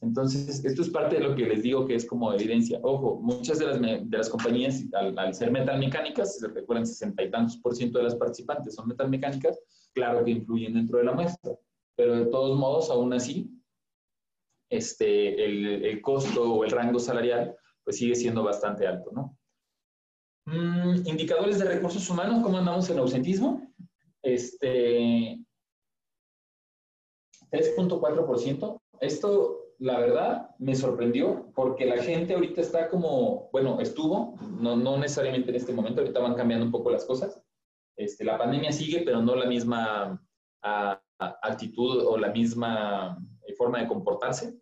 Entonces, 0.00 0.64
esto 0.64 0.82
es 0.82 0.90
parte 0.90 1.16
de 1.16 1.22
lo 1.22 1.36
que 1.36 1.46
les 1.46 1.62
digo 1.62 1.86
que 1.86 1.94
es 1.94 2.04
como 2.04 2.32
evidencia. 2.32 2.80
Ojo, 2.82 3.20
muchas 3.22 3.60
de 3.60 3.66
las, 3.66 3.80
de 3.80 4.18
las 4.18 4.28
compañías, 4.28 4.82
al, 4.94 5.16
al, 5.16 5.32
ser 5.32 5.52
metalmecánicas, 5.52 6.38
se 6.38 6.48
recuerdan, 6.48 6.86
sesenta 6.86 7.22
y 7.22 7.30
tantos 7.30 7.56
por 7.58 7.76
ciento 7.76 7.98
de 7.98 8.04
las 8.04 8.16
participantes 8.16 8.74
son 8.74 8.88
metalmecánicas, 8.88 9.60
claro 9.94 10.24
que 10.24 10.32
influyen 10.32 10.74
dentro 10.74 10.98
de 10.98 11.04
la 11.04 11.12
muestra, 11.12 11.52
pero 11.96 12.16
de 12.16 12.26
todos 12.26 12.58
modos, 12.58 12.90
aún 12.90 13.12
así, 13.12 13.48
este, 14.72 15.44
el, 15.44 15.84
el 15.84 16.00
costo 16.00 16.54
o 16.54 16.64
el 16.64 16.70
rango 16.70 16.98
salarial 16.98 17.54
pues 17.84 17.98
sigue 17.98 18.14
siendo 18.14 18.42
bastante 18.42 18.86
alto, 18.86 19.10
¿no? 19.12 19.36
Mm, 20.46 21.06
indicadores 21.06 21.58
de 21.58 21.66
recursos 21.66 22.08
humanos, 22.08 22.42
¿cómo 22.42 22.58
andamos 22.58 22.88
en 22.90 22.98
ausentismo? 22.98 23.70
Este, 24.22 25.38
3.4%. 27.50 28.80
Esto, 29.00 29.74
la 29.78 29.98
verdad, 30.00 30.50
me 30.58 30.74
sorprendió 30.74 31.52
porque 31.54 31.84
la 31.84 32.02
gente 32.02 32.34
ahorita 32.34 32.60
está 32.60 32.88
como, 32.88 33.50
bueno, 33.52 33.78
estuvo, 33.80 34.36
no, 34.58 34.76
no 34.76 34.96
necesariamente 34.96 35.50
en 35.50 35.56
este 35.56 35.72
momento, 35.72 36.00
ahorita 36.00 36.20
van 36.20 36.34
cambiando 36.34 36.64
un 36.64 36.72
poco 36.72 36.90
las 36.90 37.04
cosas. 37.04 37.42
Este, 37.96 38.24
la 38.24 38.38
pandemia 38.38 38.72
sigue, 38.72 39.02
pero 39.04 39.20
no 39.20 39.36
la 39.36 39.46
misma 39.46 40.24
a, 40.62 41.02
actitud 41.18 42.04
o 42.06 42.16
la 42.16 42.30
misma 42.30 43.18
eh, 43.46 43.54
forma 43.54 43.80
de 43.80 43.86
comportarse 43.86 44.61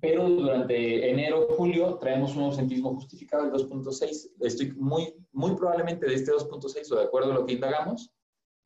pero 0.00 0.28
durante 0.28 1.10
enero, 1.10 1.46
julio 1.56 1.96
traemos 1.98 2.34
un 2.34 2.44
ausentismo 2.44 2.94
justificado 2.94 3.44
del 3.44 3.52
2.6. 3.52 4.30
Estoy 4.40 4.72
muy, 4.72 5.14
muy 5.32 5.54
probablemente 5.54 6.06
de 6.06 6.14
este 6.14 6.32
2.6 6.32 6.92
o 6.92 6.96
de 6.96 7.04
acuerdo 7.04 7.32
a 7.32 7.34
lo 7.34 7.46
que 7.46 7.54
indagamos, 7.54 8.10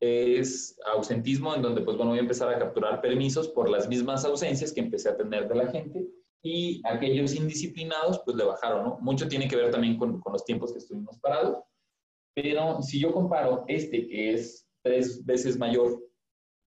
es 0.01 0.79
ausentismo 0.93 1.55
en 1.55 1.63
donde 1.63 1.81
pues 1.81 1.97
bueno 1.97 2.11
voy 2.11 2.19
a 2.19 2.23
empezar 2.23 2.49
a 2.53 2.59
capturar 2.59 3.01
permisos 3.01 3.49
por 3.49 3.71
las 3.71 3.89
mismas 3.89 4.25
ausencias 4.25 4.73
que 4.73 4.81
empecé 4.81 5.09
a 5.09 5.17
tener 5.17 5.49
de 5.49 5.55
la 5.55 5.69
gente 5.69 6.07
y 6.43 6.83
aquellos 6.85 7.35
indisciplinados 7.35 8.21
pues 8.25 8.37
le 8.37 8.45
bajaron, 8.45 8.85
¿no? 8.85 8.99
Mucho 9.01 9.29
tiene 9.29 9.49
que 9.49 9.57
ver 9.57 9.71
también 9.71 9.97
con, 9.97 10.21
con 10.21 10.33
los 10.33 10.45
tiempos 10.45 10.73
que 10.73 10.79
estuvimos 10.79 11.19
parados, 11.21 11.59
pero 12.35 12.83
si 12.83 13.01
yo 13.01 13.13
comparo 13.13 13.65
este 13.67 14.07
que 14.07 14.35
es 14.35 14.69
tres 14.83 15.25
veces 15.25 15.57
mayor 15.57 16.03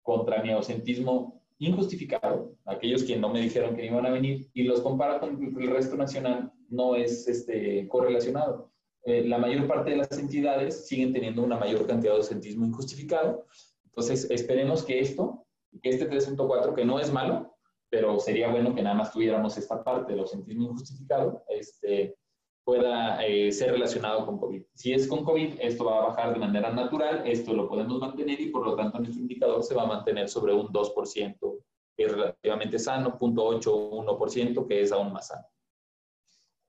contra 0.01 0.41
mi 0.41 0.51
ausentismo 0.51 1.44
injustificado, 1.59 2.55
aquellos 2.65 3.03
que 3.03 3.17
no 3.17 3.29
me 3.29 3.41
dijeron 3.41 3.75
que 3.75 3.85
iban 3.85 4.05
a 4.05 4.11
venir, 4.11 4.49
y 4.53 4.63
los 4.63 4.81
compara 4.81 5.19
con 5.19 5.41
el 5.41 5.69
resto 5.69 5.95
nacional, 5.95 6.51
no 6.69 6.95
es 6.95 7.27
este, 7.27 7.87
correlacionado. 7.87 8.71
Eh, 9.03 9.23
la 9.25 9.37
mayor 9.37 9.67
parte 9.67 9.91
de 9.91 9.97
las 9.97 10.17
entidades 10.17 10.87
siguen 10.87 11.13
teniendo 11.13 11.43
una 11.43 11.57
mayor 11.57 11.85
cantidad 11.85 12.13
de 12.13 12.17
docentismo 12.19 12.65
injustificado. 12.65 13.45
Entonces, 13.85 14.29
esperemos 14.31 14.83
que 14.83 14.99
esto, 14.99 15.45
que 15.81 15.89
este 15.89 16.09
3.4, 16.09 16.73
que 16.73 16.85
no 16.85 16.99
es 16.99 17.13
malo, 17.13 17.55
pero 17.89 18.19
sería 18.19 18.49
bueno 18.49 18.73
que 18.73 18.81
nada 18.81 18.95
más 18.95 19.11
tuviéramos 19.13 19.57
esta 19.57 19.83
parte 19.83 20.11
del 20.11 20.21
docentismo 20.21 20.63
injustificado, 20.63 21.43
este, 21.49 22.17
pueda 22.65 23.23
eh, 23.23 23.51
ser 23.51 23.71
relacionado 23.71 24.25
con 24.25 24.39
COVID. 24.39 24.63
Si 24.73 24.91
es 24.91 25.07
con 25.07 25.23
COVID, 25.23 25.59
esto 25.61 25.85
va 25.85 25.99
a 25.99 26.07
bajar 26.07 26.33
de 26.33 26.39
manera 26.39 26.71
natural, 26.71 27.21
esto 27.23 27.53
lo 27.53 27.69
podemos 27.69 27.99
mantener 27.99 28.41
y 28.41 28.49
por 28.49 28.65
lo 28.65 28.75
tanto 28.75 28.97
nuestro 28.97 29.21
indicador 29.21 29.63
se 29.63 29.75
va 29.75 29.83
a 29.83 29.87
mantener 29.87 30.27
sobre 30.27 30.51
un 30.51 30.67
2%, 30.69 31.59
que 31.95 32.03
es 32.03 32.11
relativamente 32.11 32.79
sano, 32.79 33.19
0.8 33.19 33.67
o 33.67 34.03
1%, 34.03 34.67
que 34.67 34.81
es 34.81 34.91
aún 34.91 35.13
más 35.13 35.27
sano. 35.27 35.45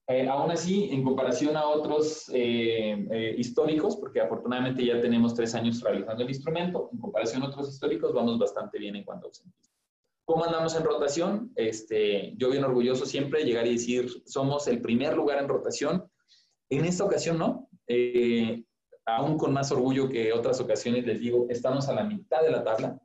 Eh, 0.09 0.29
aún 0.29 0.51
así, 0.51 0.91
en 0.93 1.03
comparación 1.03 1.57
a 1.57 1.67
otros 1.67 2.31
eh, 2.33 3.35
históricos, 3.39 3.97
porque 3.97 4.21
afortunadamente 4.21 4.85
ya 4.85 5.01
tenemos 5.01 5.35
tres 5.35 5.55
años 5.55 5.81
realizando 5.81 6.23
el 6.23 6.29
instrumento, 6.29 6.91
en 6.93 6.99
comparación 6.99 7.43
a 7.43 7.47
otros 7.47 7.71
históricos 7.71 8.13
vamos 8.13 8.39
bastante 8.39 8.79
bien 8.79 8.97
en 8.97 9.05
cuanto 9.05 9.27
a 9.27 9.29
ausentismo. 9.29 9.76
¿Cómo 10.27 10.45
andamos 10.45 10.75
en 10.75 10.83
rotación? 10.83 11.53
Este, 11.55 12.35
yo 12.37 12.51
bien 12.51 12.65
orgulloso 12.65 13.07
siempre 13.07 13.45
llegar 13.45 13.65
y 13.69 13.75
decir, 13.75 14.11
somos 14.27 14.67
el 14.67 14.81
primer 14.81 15.17
lugar 15.17 15.39
en 15.39 15.49
rotación. 15.49 16.11
En 16.69 16.85
esta 16.85 17.05
ocasión 17.05 17.39
no. 17.39 17.69
Eh, 17.87 18.65
aún 19.05 19.39
con 19.39 19.53
más 19.53 19.71
orgullo 19.71 20.09
que 20.09 20.33
otras 20.33 20.61
ocasiones 20.61 21.07
les 21.07 21.21
digo, 21.21 21.47
estamos 21.49 21.89
a 21.89 21.95
la 21.95 22.03
mitad 22.03 22.43
de 22.43 22.51
la 22.51 22.65
tabla. 22.65 23.01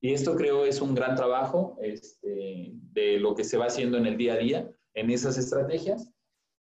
Y 0.00 0.12
esto 0.12 0.36
creo 0.36 0.64
es 0.64 0.80
un 0.80 0.94
gran 0.94 1.16
trabajo 1.16 1.78
este, 1.82 2.70
de 2.92 3.18
lo 3.18 3.34
que 3.34 3.42
se 3.42 3.58
va 3.58 3.66
haciendo 3.66 3.98
en 3.98 4.06
el 4.06 4.16
día 4.16 4.34
a 4.34 4.38
día 4.38 4.70
en 4.94 5.10
esas 5.10 5.36
estrategias. 5.38 6.12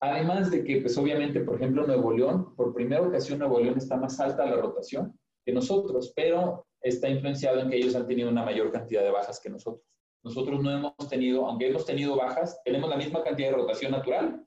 Además 0.00 0.50
de 0.50 0.64
que, 0.64 0.80
pues 0.80 0.98
obviamente, 0.98 1.42
por 1.42 1.54
ejemplo, 1.54 1.86
Nuevo 1.86 2.10
León, 2.10 2.56
por 2.56 2.74
primera 2.74 3.02
ocasión 3.02 3.38
Nuevo 3.38 3.60
León 3.60 3.78
está 3.78 3.96
más 3.96 4.18
alta 4.18 4.46
la 4.46 4.56
rotación 4.56 5.16
que 5.44 5.52
nosotros, 5.52 6.12
pero 6.16 6.66
está 6.82 7.08
influenciado 7.08 7.60
en 7.60 7.70
que 7.70 7.76
ellos 7.76 7.94
han 7.94 8.06
tenido 8.06 8.28
una 8.28 8.44
mayor 8.44 8.70
cantidad 8.72 9.02
de 9.02 9.10
bajas 9.10 9.40
que 9.40 9.50
nosotros. 9.50 9.84
Nosotros 10.22 10.62
no 10.62 10.70
hemos 10.70 11.08
tenido, 11.08 11.46
aunque 11.46 11.68
hemos 11.68 11.84
tenido 11.84 12.16
bajas, 12.16 12.60
tenemos 12.64 12.90
la 12.90 12.96
misma 12.96 13.22
cantidad 13.22 13.50
de 13.50 13.56
rotación 13.56 13.92
natural 13.92 14.46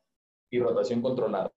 y 0.51 0.59
rotación 0.59 1.01
controlada. 1.01 1.51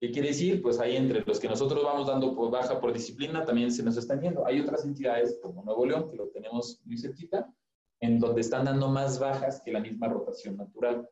¿Qué 0.00 0.10
quiere 0.10 0.28
decir? 0.28 0.62
Pues 0.62 0.80
ahí 0.80 0.96
entre 0.96 1.20
los 1.20 1.38
que 1.38 1.48
nosotros 1.48 1.84
vamos 1.84 2.06
dando 2.06 2.34
por 2.34 2.50
baja 2.50 2.80
por 2.80 2.92
disciplina 2.92 3.44
también 3.44 3.70
se 3.70 3.82
nos 3.82 3.96
están 3.96 4.20
yendo. 4.20 4.46
Hay 4.46 4.58
otras 4.58 4.84
entidades 4.84 5.38
como 5.42 5.62
Nuevo 5.62 5.84
León, 5.84 6.10
que 6.10 6.16
lo 6.16 6.28
tenemos 6.28 6.80
muy 6.84 6.96
cerquita, 6.96 7.52
en 8.00 8.18
donde 8.18 8.40
están 8.40 8.64
dando 8.64 8.88
más 8.88 9.18
bajas 9.18 9.60
que 9.60 9.70
la 9.70 9.80
misma 9.80 10.08
rotación 10.08 10.56
natural. 10.56 11.08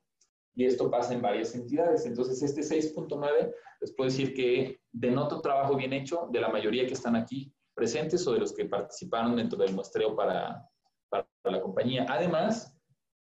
Y 0.55 0.65
esto 0.65 0.91
pasa 0.91 1.13
en 1.13 1.23
varias 1.23 1.55
entidades. 1.55 2.07
Entonces, 2.07 2.43
este 2.43 2.63
6.9 2.63 3.53
les 3.81 3.93
puedo 3.93 4.11
decir 4.11 4.35
que 4.35 4.81
denota 4.91 5.41
trabajo 5.41 5.77
bien 5.77 5.93
hecho 5.93 6.29
de 6.33 6.41
la 6.41 6.49
mayoría 6.49 6.87
que 6.87 6.95
están 6.95 7.15
aquí 7.15 7.53
presentes 7.79 8.27
o 8.27 8.33
de 8.33 8.41
los 8.41 8.53
que 8.53 8.67
participaron 8.67 9.37
dentro 9.37 9.59
del 9.59 9.73
muestreo 9.73 10.15
para, 10.15 10.69
para 11.09 11.27
la 11.45 11.63
compañía. 11.63 12.05
Además, 12.09 12.77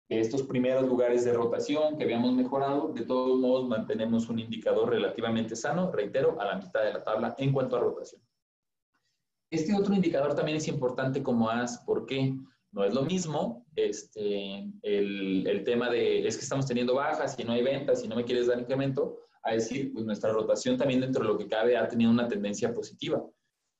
estos 0.08 0.42
primeros 0.42 0.86
lugares 0.86 1.24
de 1.24 1.32
rotación 1.32 1.96
que 1.96 2.04
habíamos 2.04 2.34
mejorado, 2.34 2.92
de 2.92 3.04
todos 3.04 3.40
modos 3.40 3.68
mantenemos 3.68 4.28
un 4.28 4.38
indicador 4.38 4.90
relativamente 4.90 5.56
sano, 5.56 5.90
reitero, 5.90 6.40
a 6.40 6.44
la 6.44 6.56
mitad 6.56 6.84
de 6.84 6.92
la 6.92 7.02
tabla 7.02 7.34
en 7.38 7.52
cuanto 7.52 7.76
a 7.76 7.80
rotación. 7.80 8.22
Este 9.50 9.74
otro 9.74 9.94
indicador 9.94 10.34
también 10.34 10.58
es 10.58 10.68
importante 10.68 11.22
como 11.22 11.48
AS, 11.48 11.78
¿por 11.86 12.06
qué? 12.06 12.34
No 12.70 12.84
es 12.84 12.94
lo 12.94 13.02
mismo 13.02 13.66
este, 13.76 14.66
el, 14.82 15.46
el, 15.46 15.64
tema 15.64 15.90
de 15.90 16.26
es 16.26 16.36
que 16.36 16.42
estamos 16.42 16.66
teniendo 16.66 16.94
bajas 16.94 17.38
y 17.38 17.44
no 17.44 17.52
hay 17.52 17.62
ventas 17.62 18.02
y 18.02 18.08
no 18.08 18.16
me 18.16 18.24
quieres 18.24 18.46
dar 18.46 18.60
incremento, 18.60 19.18
a 19.42 19.52
decir, 19.52 19.92
pues 19.92 20.04
nuestra 20.04 20.32
rotación 20.32 20.78
también 20.78 21.00
dentro 21.00 21.22
de 21.22 21.28
lo 21.28 21.38
que 21.38 21.48
cabe 21.48 21.76
ha 21.76 21.88
tenido 21.88 22.10
una 22.10 22.28
tendencia 22.28 22.72
positiva. 22.72 23.22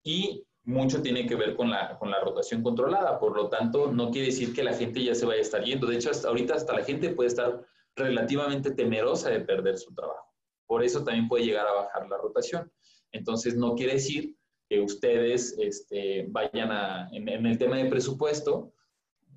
Y 0.04 0.44
mucho 0.64 1.02
tiene 1.02 1.26
que 1.26 1.34
ver 1.34 1.56
con 1.56 1.70
la, 1.70 1.98
con 1.98 2.10
la 2.10 2.20
rotación 2.20 2.62
controlada. 2.62 3.18
Por 3.18 3.36
lo 3.36 3.48
tanto, 3.48 3.90
no 3.92 4.10
quiere 4.10 4.28
decir 4.28 4.54
que 4.54 4.62
la 4.62 4.74
gente 4.74 5.02
ya 5.02 5.14
se 5.14 5.26
vaya 5.26 5.38
a 5.38 5.42
estar 5.42 5.64
yendo. 5.64 5.86
De 5.86 5.96
hecho, 5.96 6.10
hasta 6.10 6.28
ahorita 6.28 6.54
hasta 6.54 6.74
la 6.74 6.84
gente 6.84 7.10
puede 7.10 7.28
estar 7.28 7.64
relativamente 7.96 8.70
temerosa 8.70 9.30
de 9.30 9.40
perder 9.40 9.76
su 9.76 9.92
trabajo. 9.94 10.32
Por 10.66 10.84
eso 10.84 11.04
también 11.04 11.28
puede 11.28 11.44
llegar 11.44 11.66
a 11.66 11.72
bajar 11.72 12.08
la 12.08 12.18
rotación. 12.18 12.70
Entonces, 13.10 13.56
no 13.56 13.74
quiere 13.74 13.94
decir 13.94 14.36
que 14.68 14.80
ustedes 14.80 15.56
este, 15.58 16.26
vayan 16.28 16.70
a, 16.70 17.08
en, 17.12 17.28
el 17.28 17.58
tema 17.58 17.76
de 17.76 17.90
presupuesto, 17.90 18.72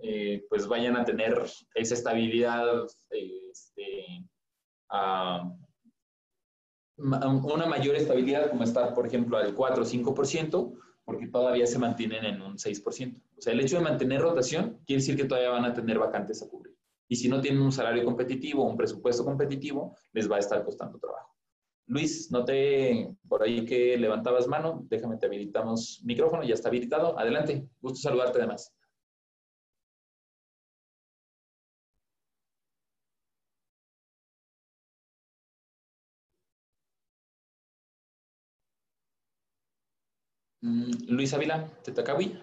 eh, 0.02 0.46
pues 0.50 0.68
vayan 0.68 0.96
a 0.96 1.04
tener 1.04 1.42
esa 1.74 1.94
estabilidad 1.94 2.86
este, 3.10 4.06
una 6.98 7.66
mayor 7.66 7.96
estabilidad, 7.96 8.50
como 8.50 8.64
estar, 8.64 8.94
por 8.94 9.06
ejemplo, 9.06 9.38
al 9.38 9.54
4 9.54 9.84
o 9.84 9.86
5%, 9.86 10.74
porque 11.06 11.28
todavía 11.28 11.68
se 11.68 11.80
mantienen 11.80 12.26
en 12.26 12.42
un 12.42 12.58
6%. 12.58 13.22
O 13.38 13.42
sea, 13.42 13.54
el 13.54 13.60
hecho 13.60 13.78
de 13.78 13.84
mantener 13.84 14.22
rotación 14.22 14.82
quiere 14.86 15.02
decir 15.02 15.16
que 15.16 15.26
todavía 15.26 15.52
van 15.52 15.66
a 15.66 15.74
tener 15.74 16.00
vacantes 16.00 16.42
a 16.42 16.50
cubrir. 16.50 16.76
Y 17.08 17.16
si 17.16 17.30
no 17.30 17.40
tienen 17.40 17.62
un 17.62 17.72
salario 17.72 18.04
competitivo, 18.04 18.68
un 18.68 18.76
presupuesto 18.76 19.24
competitivo, 19.24 19.96
les 20.12 20.30
va 20.30 20.38
a 20.38 20.40
estar 20.40 20.64
costando 20.66 20.98
trabajo. 20.98 21.36
Luis, 21.88 22.32
noté 22.32 23.16
por 23.28 23.44
ahí 23.44 23.64
que 23.64 23.96
levantabas 23.98 24.48
mano. 24.48 24.84
Déjame, 24.90 25.18
te 25.18 25.28
habilitamos 25.28 26.02
micrófono. 26.04 26.44
Ya 26.44 26.56
está 26.56 26.70
habilitado. 26.70 27.18
Adelante. 27.20 27.70
Gusto 27.80 28.00
saludarte 28.00 28.40
además. 28.40 28.74
Luis 41.08 41.34
Ávila, 41.34 41.68
¿te 41.84 41.92
Tetacawi. 41.92 42.40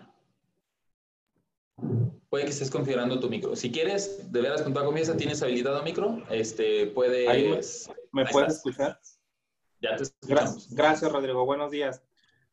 Puede 2.28 2.44
que 2.44 2.50
estés 2.50 2.70
configurando 2.70 3.18
tu 3.18 3.28
micro. 3.28 3.56
Si 3.56 3.72
quieres, 3.72 4.32
de 4.32 4.40
veras 4.40 4.62
con 4.62 4.72
toda 4.72 4.86
confianza, 4.86 5.16
tienes 5.16 5.42
habilitado 5.42 5.82
micro, 5.82 6.22
este, 6.30 6.86
puedes... 6.86 7.90
¿Me, 8.12 8.24
puedes 8.26 8.54
escuchar? 8.54 8.98
Ya 9.80 9.96
te 9.96 10.04
escuchamos. 10.04 10.72
Gracias, 10.72 11.10
Rodrigo. 11.10 11.44
Buenos 11.44 11.72
días. 11.72 12.02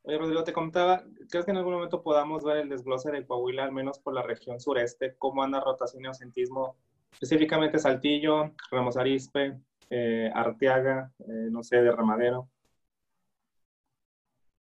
Oye, 0.02 0.18
Rodrigo, 0.18 0.44
te 0.44 0.54
comentaba, 0.54 1.04
¿crees 1.30 1.46
que 1.46 1.52
en 1.52 1.58
algún 1.58 1.74
momento 1.74 2.02
podamos 2.02 2.44
ver 2.44 2.58
el 2.58 2.70
desglose 2.70 3.12
de 3.12 3.26
Coahuila, 3.26 3.66
al 3.66 3.72
menos 3.72 4.00
por 4.00 4.14
la 4.16 4.24
región 4.24 4.60
sureste, 4.60 5.16
cómo 5.20 5.44
anda 5.44 5.60
rotación 5.60 6.04
y 6.04 6.08
ausentismo, 6.08 6.78
específicamente 7.12 7.78
Saltillo, 7.78 8.54
Ramos 8.72 8.98
Arispe, 8.98 9.60
eh, 9.92 10.32
Arteaga, 10.34 11.12
eh, 11.20 11.50
no 11.52 11.62
sé, 11.62 11.82
de 11.82 11.92
Ramadero? 11.92 12.50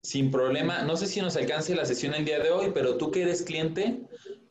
Sin 0.02 0.30
problema. 0.30 0.82
No 0.82 0.96
sé 0.96 1.06
si 1.06 1.20
nos 1.20 1.36
alcance 1.36 1.74
la 1.76 1.84
sesión 1.84 2.14
el 2.14 2.24
día 2.24 2.40
de 2.40 2.50
hoy, 2.50 2.72
pero 2.74 2.96
tú 2.96 3.10
que 3.10 3.22
eres 3.22 3.42
cliente, 3.42 4.02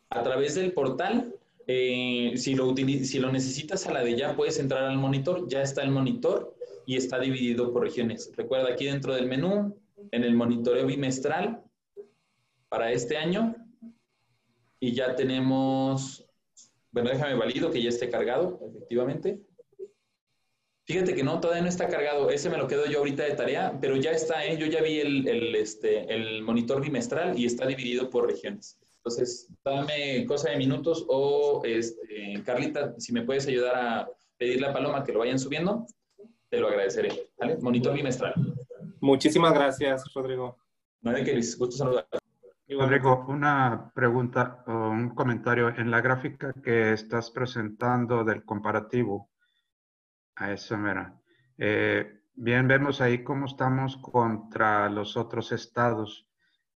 a 0.09 0.23
través 0.23 0.55
del 0.55 0.73
portal, 0.73 1.35
eh, 1.67 2.33
si, 2.35 2.55
lo 2.55 2.75
si 2.75 3.19
lo 3.19 3.31
necesitas 3.31 3.85
a 3.87 3.93
la 3.93 4.03
de 4.03 4.15
ya, 4.17 4.35
puedes 4.35 4.59
entrar 4.59 4.83
al 4.83 4.97
monitor. 4.97 5.47
Ya 5.47 5.61
está 5.61 5.83
el 5.83 5.91
monitor 5.91 6.55
y 6.85 6.95
está 6.95 7.19
dividido 7.19 7.71
por 7.71 7.83
regiones. 7.83 8.31
Recuerda 8.35 8.69
aquí 8.71 8.85
dentro 8.85 9.13
del 9.13 9.27
menú, 9.27 9.77
en 10.11 10.23
el 10.23 10.35
monitoreo 10.35 10.85
bimestral 10.85 11.63
para 12.69 12.91
este 12.91 13.17
año. 13.17 13.55
Y 14.79 14.93
ya 14.93 15.15
tenemos, 15.15 16.25
bueno, 16.91 17.09
déjame 17.09 17.35
valido 17.35 17.71
que 17.71 17.81
ya 17.81 17.89
esté 17.89 18.09
cargado, 18.09 18.59
efectivamente. 18.69 19.41
Fíjate 20.85 21.13
que 21.13 21.23
no, 21.23 21.39
todavía 21.39 21.61
no 21.61 21.69
está 21.69 21.87
cargado. 21.87 22.29
Ese 22.29 22.49
me 22.49 22.57
lo 22.57 22.67
quedo 22.67 22.85
yo 22.85 22.99
ahorita 22.99 23.23
de 23.23 23.35
tarea, 23.35 23.77
pero 23.79 23.95
ya 23.95 24.11
está, 24.11 24.43
¿eh? 24.45 24.57
Yo 24.57 24.65
ya 24.65 24.81
vi 24.81 24.99
el, 24.99 25.55
este, 25.55 26.13
el 26.13 26.41
monitor 26.43 26.81
bimestral 26.81 27.37
y 27.37 27.45
está 27.45 27.65
dividido 27.67 28.09
por 28.09 28.27
regiones. 28.27 28.79
Entonces, 28.97 29.47
dame 29.63 30.25
cosa 30.27 30.51
de 30.51 30.57
minutos 30.57 31.05
o, 31.07 31.61
este, 31.65 32.41
Carlita, 32.45 32.93
si 32.99 33.13
me 33.13 33.23
puedes 33.23 33.47
ayudar 33.47 33.75
a 33.75 34.09
pedirle 34.37 34.67
a 34.67 34.73
Paloma 34.73 35.03
que 35.03 35.11
lo 35.11 35.19
vayan 35.19 35.39
subiendo, 35.39 35.85
te 36.49 36.59
lo 36.59 36.67
agradeceré. 36.67 37.29
¿Vale? 37.39 37.57
Monitor 37.61 37.93
bimestral. 37.93 38.33
Muchísimas 38.99 39.53
gracias, 39.53 40.03
Rodrigo. 40.13 40.57
No 41.01 41.11
hay 41.11 41.23
que 41.23 41.35
gusto 41.35 41.71
saludar. 41.71 42.05
Rodrigo, 42.67 43.25
una 43.27 43.91
pregunta 43.93 44.63
o 44.67 44.89
un 44.89 45.09
comentario. 45.15 45.69
En 45.69 45.89
la 45.89 46.01
gráfica 46.01 46.53
que 46.63 46.93
estás 46.93 47.31
presentando 47.31 48.23
del 48.23 48.45
comparativo, 48.45 49.30
a 50.35 50.51
eso 50.51 50.77
mira. 50.77 51.19
Eh, 51.57 52.21
bien, 52.33 52.67
vemos 52.67 53.01
ahí 53.01 53.23
cómo 53.23 53.45
estamos 53.45 53.97
contra 53.97 54.89
los 54.89 55.17
otros 55.17 55.51
estados, 55.51 56.27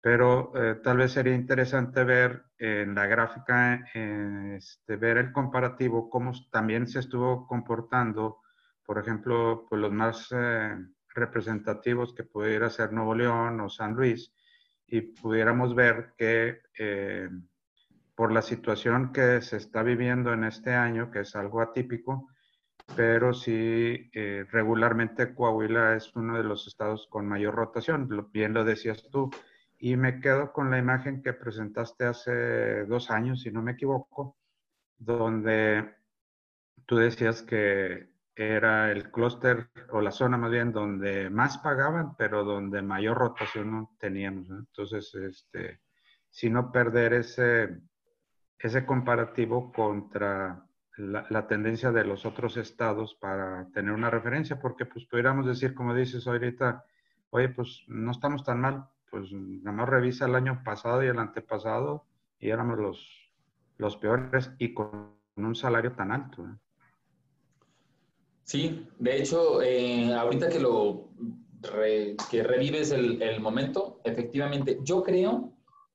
pero 0.00 0.52
eh, 0.56 0.80
tal 0.82 0.96
vez 0.98 1.12
sería 1.12 1.34
interesante 1.34 2.02
ver 2.04 2.44
en 2.58 2.94
la 2.94 3.06
gráfica, 3.06 3.84
este, 3.94 4.96
ver 4.96 5.18
el 5.18 5.32
comparativo, 5.32 6.10
cómo 6.10 6.32
también 6.50 6.86
se 6.88 7.00
estuvo 7.00 7.46
comportando, 7.46 8.40
por 8.84 8.98
ejemplo, 8.98 9.66
pues 9.68 9.80
los 9.80 9.92
más 9.92 10.28
eh, 10.32 10.76
representativos 11.14 12.14
que 12.14 12.24
pudiera 12.24 12.70
ser 12.70 12.92
Nuevo 12.92 13.14
León 13.14 13.60
o 13.60 13.68
San 13.68 13.94
Luis, 13.94 14.34
y 14.86 15.00
pudiéramos 15.02 15.74
ver 15.74 16.12
que 16.18 16.60
por 18.14 18.30
la 18.30 18.42
situación 18.42 19.12
que 19.12 19.40
se 19.40 19.56
está 19.56 19.82
viviendo 19.82 20.32
en 20.32 20.44
este 20.44 20.74
año, 20.74 21.10
que 21.10 21.20
es 21.20 21.34
algo 21.34 21.62
atípico, 21.62 22.28
pero 22.96 23.32
sí 23.32 24.10
eh, 24.12 24.44
regularmente 24.50 25.34
Coahuila 25.34 25.96
es 25.96 26.14
uno 26.14 26.36
de 26.36 26.44
los 26.44 26.66
estados 26.66 27.06
con 27.08 27.26
mayor 27.26 27.54
rotación, 27.54 28.08
bien 28.32 28.54
lo 28.54 28.64
decías 28.64 29.08
tú. 29.10 29.30
Y 29.78 29.96
me 29.96 30.20
quedo 30.20 30.52
con 30.52 30.70
la 30.70 30.78
imagen 30.78 31.22
que 31.22 31.32
presentaste 31.32 32.04
hace 32.04 32.84
dos 32.84 33.10
años, 33.10 33.42
si 33.42 33.50
no 33.50 33.62
me 33.62 33.72
equivoco, 33.72 34.36
donde 34.96 35.94
tú 36.86 36.96
decías 36.96 37.42
que 37.42 38.12
era 38.34 38.92
el 38.92 39.10
clúster 39.10 39.68
o 39.90 40.00
la 40.00 40.12
zona 40.12 40.36
más 40.38 40.50
bien 40.50 40.72
donde 40.72 41.30
más 41.30 41.58
pagaban, 41.58 42.16
pero 42.16 42.44
donde 42.44 42.80
mayor 42.82 43.18
rotación 43.18 43.72
no 43.72 43.96
teníamos. 43.98 44.48
Entonces, 44.50 45.14
este, 45.14 45.80
si 46.30 46.48
no 46.48 46.70
perder 46.70 47.14
ese, 47.14 47.80
ese 48.58 48.86
comparativo 48.86 49.72
contra 49.72 50.64
la, 50.96 51.46
tendencia 51.46 51.90
de 51.90 52.04
los 52.04 52.26
otros 52.26 52.56
estados 52.56 53.14
para 53.14 53.68
tener 53.72 53.92
una 53.92 54.10
referencia, 54.10 54.60
porque 54.60 54.84
pues 54.84 55.06
pudiéramos 55.06 55.46
decir, 55.46 55.74
como 55.74 55.94
dices 55.94 56.26
ahorita, 56.26 56.84
oye, 57.30 57.48
pues 57.48 57.84
no 57.88 58.10
estamos 58.10 58.44
tan 58.44 58.60
mal, 58.60 58.88
pues 59.10 59.32
nada 59.32 59.76
más 59.76 59.88
revisa 59.88 60.26
el 60.26 60.34
año 60.34 60.62
pasado 60.64 61.02
y 61.02 61.08
el 61.08 61.18
antepasado 61.18 62.04
y 62.38 62.50
éramos 62.50 62.78
los, 62.78 63.32
los 63.78 63.96
peores 63.96 64.50
y 64.58 64.74
con 64.74 65.16
un 65.36 65.54
salario 65.54 65.92
tan 65.92 66.12
alto. 66.12 66.46
Sí, 68.44 68.86
de 68.98 69.18
hecho, 69.18 69.62
eh, 69.62 70.12
ahorita 70.12 70.48
que 70.48 70.60
lo 70.60 71.10
que 72.30 72.42
revives 72.42 72.90
el, 72.90 73.22
el 73.22 73.40
momento, 73.40 74.00
efectivamente, 74.04 74.80
yo 74.82 75.02
creo 75.02 75.52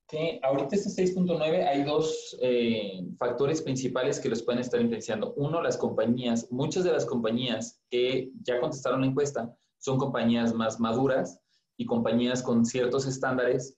que 0.07 0.39
ahorita 0.41 0.75
este 0.75 1.03
6.9 1.03 1.67
hay 1.67 1.83
dos 1.83 2.37
eh, 2.41 3.03
factores 3.19 3.61
principales 3.61 4.19
que 4.19 4.29
los 4.29 4.41
pueden 4.41 4.61
estar 4.61 4.79
influenciando. 4.79 5.33
Uno, 5.35 5.61
las 5.61 5.77
compañías. 5.77 6.49
Muchas 6.49 6.85
de 6.85 6.93
las 6.93 7.05
compañías 7.05 7.81
que 7.89 8.31
ya 8.41 8.59
contestaron 8.59 9.01
la 9.01 9.07
encuesta 9.07 9.53
son 9.79 9.97
compañías 9.97 10.53
más 10.53 10.79
maduras 10.79 11.39
y 11.75 11.85
compañías 11.85 12.41
con 12.41 12.65
ciertos 12.65 13.05
estándares 13.05 13.77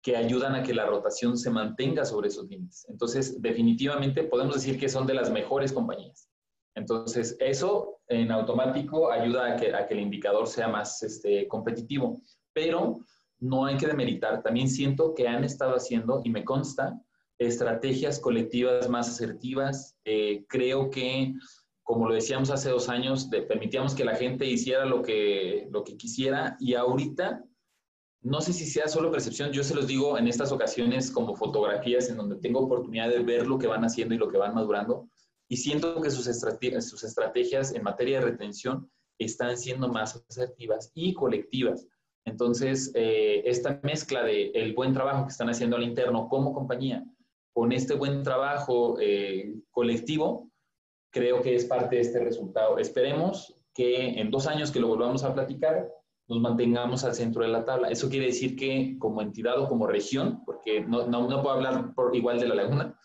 que 0.00 0.16
ayudan 0.16 0.54
a 0.54 0.62
que 0.62 0.74
la 0.74 0.86
rotación 0.86 1.36
se 1.36 1.50
mantenga 1.50 2.04
sobre 2.04 2.28
esos 2.28 2.46
límites. 2.46 2.86
Entonces, 2.88 3.40
definitivamente 3.40 4.22
podemos 4.24 4.54
decir 4.54 4.78
que 4.78 4.88
son 4.88 5.06
de 5.06 5.14
las 5.14 5.30
mejores 5.30 5.72
compañías. 5.72 6.28
Entonces, 6.76 7.36
eso 7.40 8.00
en 8.08 8.30
automático 8.30 9.10
ayuda 9.10 9.54
a 9.54 9.56
que, 9.56 9.74
a 9.74 9.86
que 9.86 9.94
el 9.94 10.00
indicador 10.00 10.46
sea 10.46 10.68
más 10.68 11.02
este, 11.02 11.48
competitivo. 11.48 12.20
Pero 12.52 13.00
no 13.44 13.66
hay 13.66 13.76
que 13.76 13.86
demeritar. 13.86 14.42
También 14.42 14.68
siento 14.68 15.14
que 15.14 15.28
han 15.28 15.44
estado 15.44 15.74
haciendo, 15.74 16.22
y 16.24 16.30
me 16.30 16.44
consta, 16.44 16.98
estrategias 17.38 18.18
colectivas 18.18 18.88
más 18.88 19.08
asertivas. 19.08 19.96
Eh, 20.04 20.46
creo 20.48 20.90
que, 20.90 21.34
como 21.82 22.08
lo 22.08 22.14
decíamos 22.14 22.50
hace 22.50 22.70
dos 22.70 22.88
años, 22.88 23.28
permitíamos 23.48 23.94
que 23.94 24.04
la 24.04 24.16
gente 24.16 24.46
hiciera 24.46 24.86
lo 24.86 25.02
que, 25.02 25.68
lo 25.70 25.84
que 25.84 25.96
quisiera 25.96 26.56
y 26.58 26.74
ahorita, 26.74 27.44
no 28.22 28.40
sé 28.40 28.54
si 28.54 28.64
sea 28.64 28.88
solo 28.88 29.10
percepción, 29.10 29.52
yo 29.52 29.62
se 29.62 29.74
los 29.74 29.86
digo 29.86 30.16
en 30.16 30.26
estas 30.26 30.50
ocasiones 30.50 31.10
como 31.10 31.36
fotografías 31.36 32.08
en 32.08 32.16
donde 32.16 32.36
tengo 32.36 32.60
oportunidad 32.60 33.10
de 33.10 33.18
ver 33.18 33.46
lo 33.46 33.58
que 33.58 33.66
van 33.66 33.84
haciendo 33.84 34.14
y 34.14 34.18
lo 34.18 34.30
que 34.30 34.38
van 34.38 34.54
madurando 34.54 35.10
y 35.48 35.58
siento 35.58 36.00
que 36.00 36.10
sus, 36.10 36.24
sus 36.24 37.04
estrategias 37.04 37.74
en 37.74 37.82
materia 37.82 38.20
de 38.20 38.24
retención 38.24 38.90
están 39.18 39.58
siendo 39.58 39.88
más 39.88 40.24
asertivas 40.28 40.90
y 40.94 41.12
colectivas. 41.12 41.86
Entonces, 42.24 42.90
eh, 42.94 43.42
esta 43.44 43.80
mezcla 43.82 44.22
de 44.22 44.50
el 44.54 44.74
buen 44.74 44.92
trabajo 44.92 45.24
que 45.24 45.30
están 45.30 45.50
haciendo 45.50 45.76
al 45.76 45.82
interno 45.82 46.28
como 46.28 46.52
compañía 46.52 47.04
con 47.54 47.70
este 47.72 47.94
buen 47.94 48.22
trabajo 48.24 48.96
eh, 49.00 49.54
colectivo, 49.70 50.50
creo 51.12 51.40
que 51.40 51.54
es 51.54 51.64
parte 51.64 51.96
de 51.96 52.02
este 52.02 52.18
resultado. 52.18 52.78
Esperemos 52.78 53.54
que 53.72 54.20
en 54.20 54.30
dos 54.30 54.48
años 54.48 54.72
que 54.72 54.80
lo 54.80 54.88
volvamos 54.88 55.22
a 55.22 55.32
platicar, 55.32 55.88
nos 56.26 56.40
mantengamos 56.40 57.04
al 57.04 57.14
centro 57.14 57.42
de 57.42 57.48
la 57.48 57.64
tabla. 57.64 57.90
Eso 57.90 58.08
quiere 58.08 58.26
decir 58.26 58.56
que 58.56 58.96
como 58.98 59.22
entidad 59.22 59.60
o 59.60 59.68
como 59.68 59.86
región, 59.86 60.42
porque 60.44 60.80
no, 60.80 61.06
no, 61.06 61.28
no 61.28 61.42
puedo 61.42 61.54
hablar 61.54 61.94
por 61.94 62.16
igual 62.16 62.40
de 62.40 62.48
la 62.48 62.56
laguna, 62.56 62.98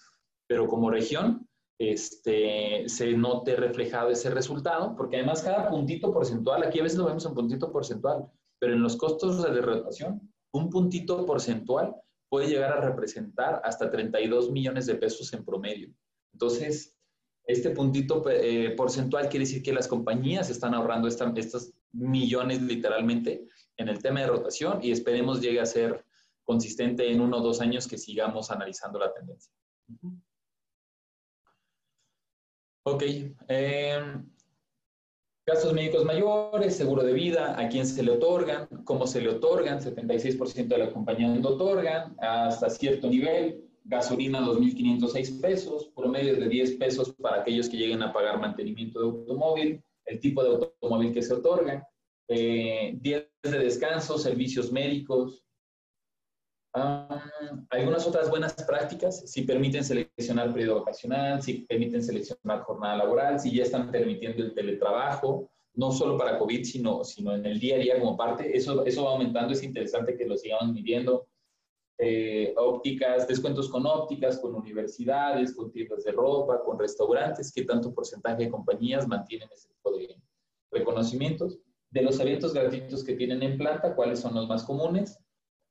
pero 0.47 0.67
como 0.67 0.89
región, 0.89 1.47
este, 1.79 2.89
se 2.89 3.13
note 3.13 3.55
reflejado 3.55 4.09
ese 4.09 4.31
resultado, 4.31 4.95
porque 4.95 5.17
además 5.17 5.43
cada 5.43 5.69
puntito 5.69 6.11
porcentual, 6.11 6.63
aquí 6.63 6.79
a 6.79 6.83
veces 6.83 6.97
lo 6.97 7.05
vemos 7.05 7.25
en 7.25 7.35
puntito 7.35 7.71
porcentual, 7.71 8.25
pero 8.59 8.73
en 8.73 8.81
los 8.81 8.97
costos 8.97 9.41
de 9.41 9.61
rotación, 9.61 10.31
un 10.51 10.69
puntito 10.69 11.25
porcentual 11.25 11.95
puede 12.29 12.47
llegar 12.47 12.73
a 12.73 12.81
representar 12.81 13.61
hasta 13.63 13.89
32 13.89 14.51
millones 14.51 14.85
de 14.85 14.95
pesos 14.95 15.33
en 15.33 15.43
promedio. 15.43 15.89
Entonces, 16.33 16.95
Este 17.49 17.71
puntito 17.71 18.23
eh, 18.29 18.75
porcentual 18.77 19.27
quiere 19.27 19.43
decir 19.43 19.63
que 19.63 19.73
las 19.73 19.87
compañías 19.87 20.51
están 20.51 20.75
ahorrando 20.75 21.07
estos 21.07 21.73
millones 21.91 22.61
literalmente 22.61 23.47
en 23.75 23.89
el 23.89 23.97
tema 24.03 24.19
de 24.19 24.27
rotación 24.27 24.83
y 24.83 24.91
esperemos 24.91 25.41
llegue 25.41 25.59
a 25.59 25.65
ser 25.65 26.05
consistente 26.43 27.11
en 27.11 27.21
uno 27.21 27.37
o 27.37 27.41
dos 27.41 27.59
años 27.59 27.87
que 27.87 27.97
sigamos 27.97 28.51
analizando 28.51 28.99
la 28.99 29.11
tendencia. 29.11 29.51
Ok. 32.83 33.03
Eh, 33.47 33.99
gastos 35.49 35.73
médicos 35.73 36.05
mayores, 36.05 36.77
seguro 36.77 37.03
de 37.03 37.11
vida, 37.11 37.59
a 37.59 37.67
quién 37.69 37.83
se 37.87 38.03
le 38.03 38.11
otorgan, 38.11 38.67
cómo 38.83 39.07
se 39.07 39.19
le 39.19 39.29
otorgan, 39.29 39.79
76% 39.79 40.67
de 40.67 40.77
la 40.77 40.91
compañía 40.91 41.27
no 41.27 41.49
otorgan, 41.49 42.15
hasta 42.19 42.69
cierto 42.69 43.09
nivel, 43.09 43.65
gasolina 43.83 44.41
2.506 44.41 45.41
pesos, 45.41 45.89
promedio 45.95 46.35
de 46.35 46.47
10 46.47 46.73
pesos 46.73 47.15
para 47.19 47.41
aquellos 47.41 47.67
que 47.67 47.77
lleguen 47.77 48.03
a 48.03 48.13
pagar 48.13 48.39
mantenimiento 48.39 48.99
de 48.99 49.05
automóvil, 49.05 49.83
el 50.05 50.19
tipo 50.19 50.43
de 50.43 50.49
automóvil 50.49 51.11
que 51.13 51.23
se 51.23 51.33
otorga, 51.33 51.83
eh, 52.27 52.93
días 53.01 53.23
de 53.41 53.57
descanso, 53.57 54.19
servicios 54.19 54.71
médicos, 54.71 55.43
Ah, 56.73 57.25
algunas 57.71 58.05
otras 58.05 58.29
buenas 58.29 58.53
prácticas, 58.53 59.21
si 59.29 59.41
permiten 59.41 59.83
seleccionar 59.83 60.53
periodo 60.53 60.81
vacacional, 60.81 61.41
si 61.41 61.61
permiten 61.61 62.03
seleccionar 62.03 62.61
jornada 62.61 62.97
laboral, 62.97 63.39
si 63.39 63.55
ya 63.55 63.63
están 63.63 63.89
permitiendo 63.89 64.43
el 64.43 64.53
teletrabajo, 64.53 65.49
no 65.73 65.91
solo 65.91 66.15
para 66.15 66.37
COVID, 66.37 66.63
sino, 66.63 67.03
sino 67.03 67.33
en 67.33 67.45
el 67.45 67.59
día 67.59 67.75
a 67.75 67.79
día 67.79 67.99
como 67.99 68.15
parte, 68.15 68.55
eso, 68.55 68.85
eso 68.85 69.05
va 69.05 69.11
aumentando, 69.11 69.53
es 69.53 69.63
interesante 69.63 70.15
que 70.15 70.25
lo 70.25 70.37
sigamos 70.37 70.71
midiendo. 70.71 71.27
Eh, 71.97 72.53
ópticas, 72.55 73.27
descuentos 73.27 73.67
con 73.67 73.85
ópticas, 73.85 74.39
con 74.39 74.53
universidades, 74.53 75.55
con 75.55 75.71
tiendas 75.71 76.03
de 76.03 76.11
ropa, 76.11 76.63
con 76.63 76.77
restaurantes, 76.77 77.51
qué 77.51 77.63
tanto 77.63 77.93
porcentaje 77.93 78.43
de 78.43 78.49
compañías 78.49 79.07
mantienen 79.07 79.49
ese 79.51 79.69
tipo 79.69 79.91
de 79.97 80.15
reconocimientos. 80.71 81.57
De 81.89 82.03
los 82.03 82.19
eventos 82.19 82.53
gratuitos 82.53 83.03
que 83.03 83.15
tienen 83.15 83.41
en 83.41 83.57
planta, 83.57 83.95
cuáles 83.95 84.19
son 84.19 84.35
los 84.35 84.47
más 84.47 84.63
comunes 84.63 85.19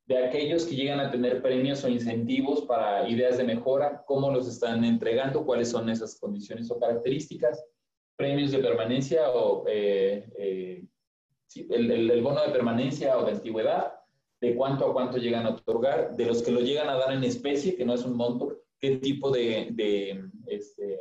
de 0.09 0.25
aquellos 0.25 0.65
que 0.65 0.75
llegan 0.75 1.01
a 1.01 1.11
tener 1.11 1.43
premios 1.43 1.85
o 1.85 1.89
incentivos 1.89 2.63
para 2.63 3.07
ideas 3.09 3.37
de 3.37 3.45
mejora, 3.45 4.03
cómo 4.07 4.31
los 4.31 4.49
están 4.49 4.83
entregando, 4.83 5.45
cuáles 5.45 5.71
son 5.71 5.91
esas 5.91 6.19
condiciones 6.19 6.71
o 6.71 6.81
características, 6.81 7.63
premios 8.17 8.51
de 8.51 8.59
permanencia 8.59 9.31
o 9.31 9.65
eh, 9.69 10.27
eh, 10.39 10.85
el, 11.69 12.23
bono 12.23 12.43
de 12.43 12.51
permanencia 12.51 13.19
o 13.19 13.27
de 13.27 13.33
antigüedad, 13.33 14.01
de 14.41 14.57
cuánto 14.57 14.87
a 14.87 14.93
cuánto 14.95 15.19
llegan 15.19 15.45
a 15.45 15.51
otorgar, 15.51 16.17
de 16.17 16.25
los 16.25 16.43
que 16.43 16.53
lo 16.53 16.61
llegan 16.61 16.89
a 16.89 16.97
dar 16.97 17.13
en 17.13 17.25
especie, 17.25 17.77
que 17.77 17.85
no 17.85 17.93
es 17.93 18.03
un 18.03 18.17
monto, 18.17 18.63
qué 18.81 18.97
tipo 18.97 19.31
de, 19.31 19.75
este, 20.47 20.99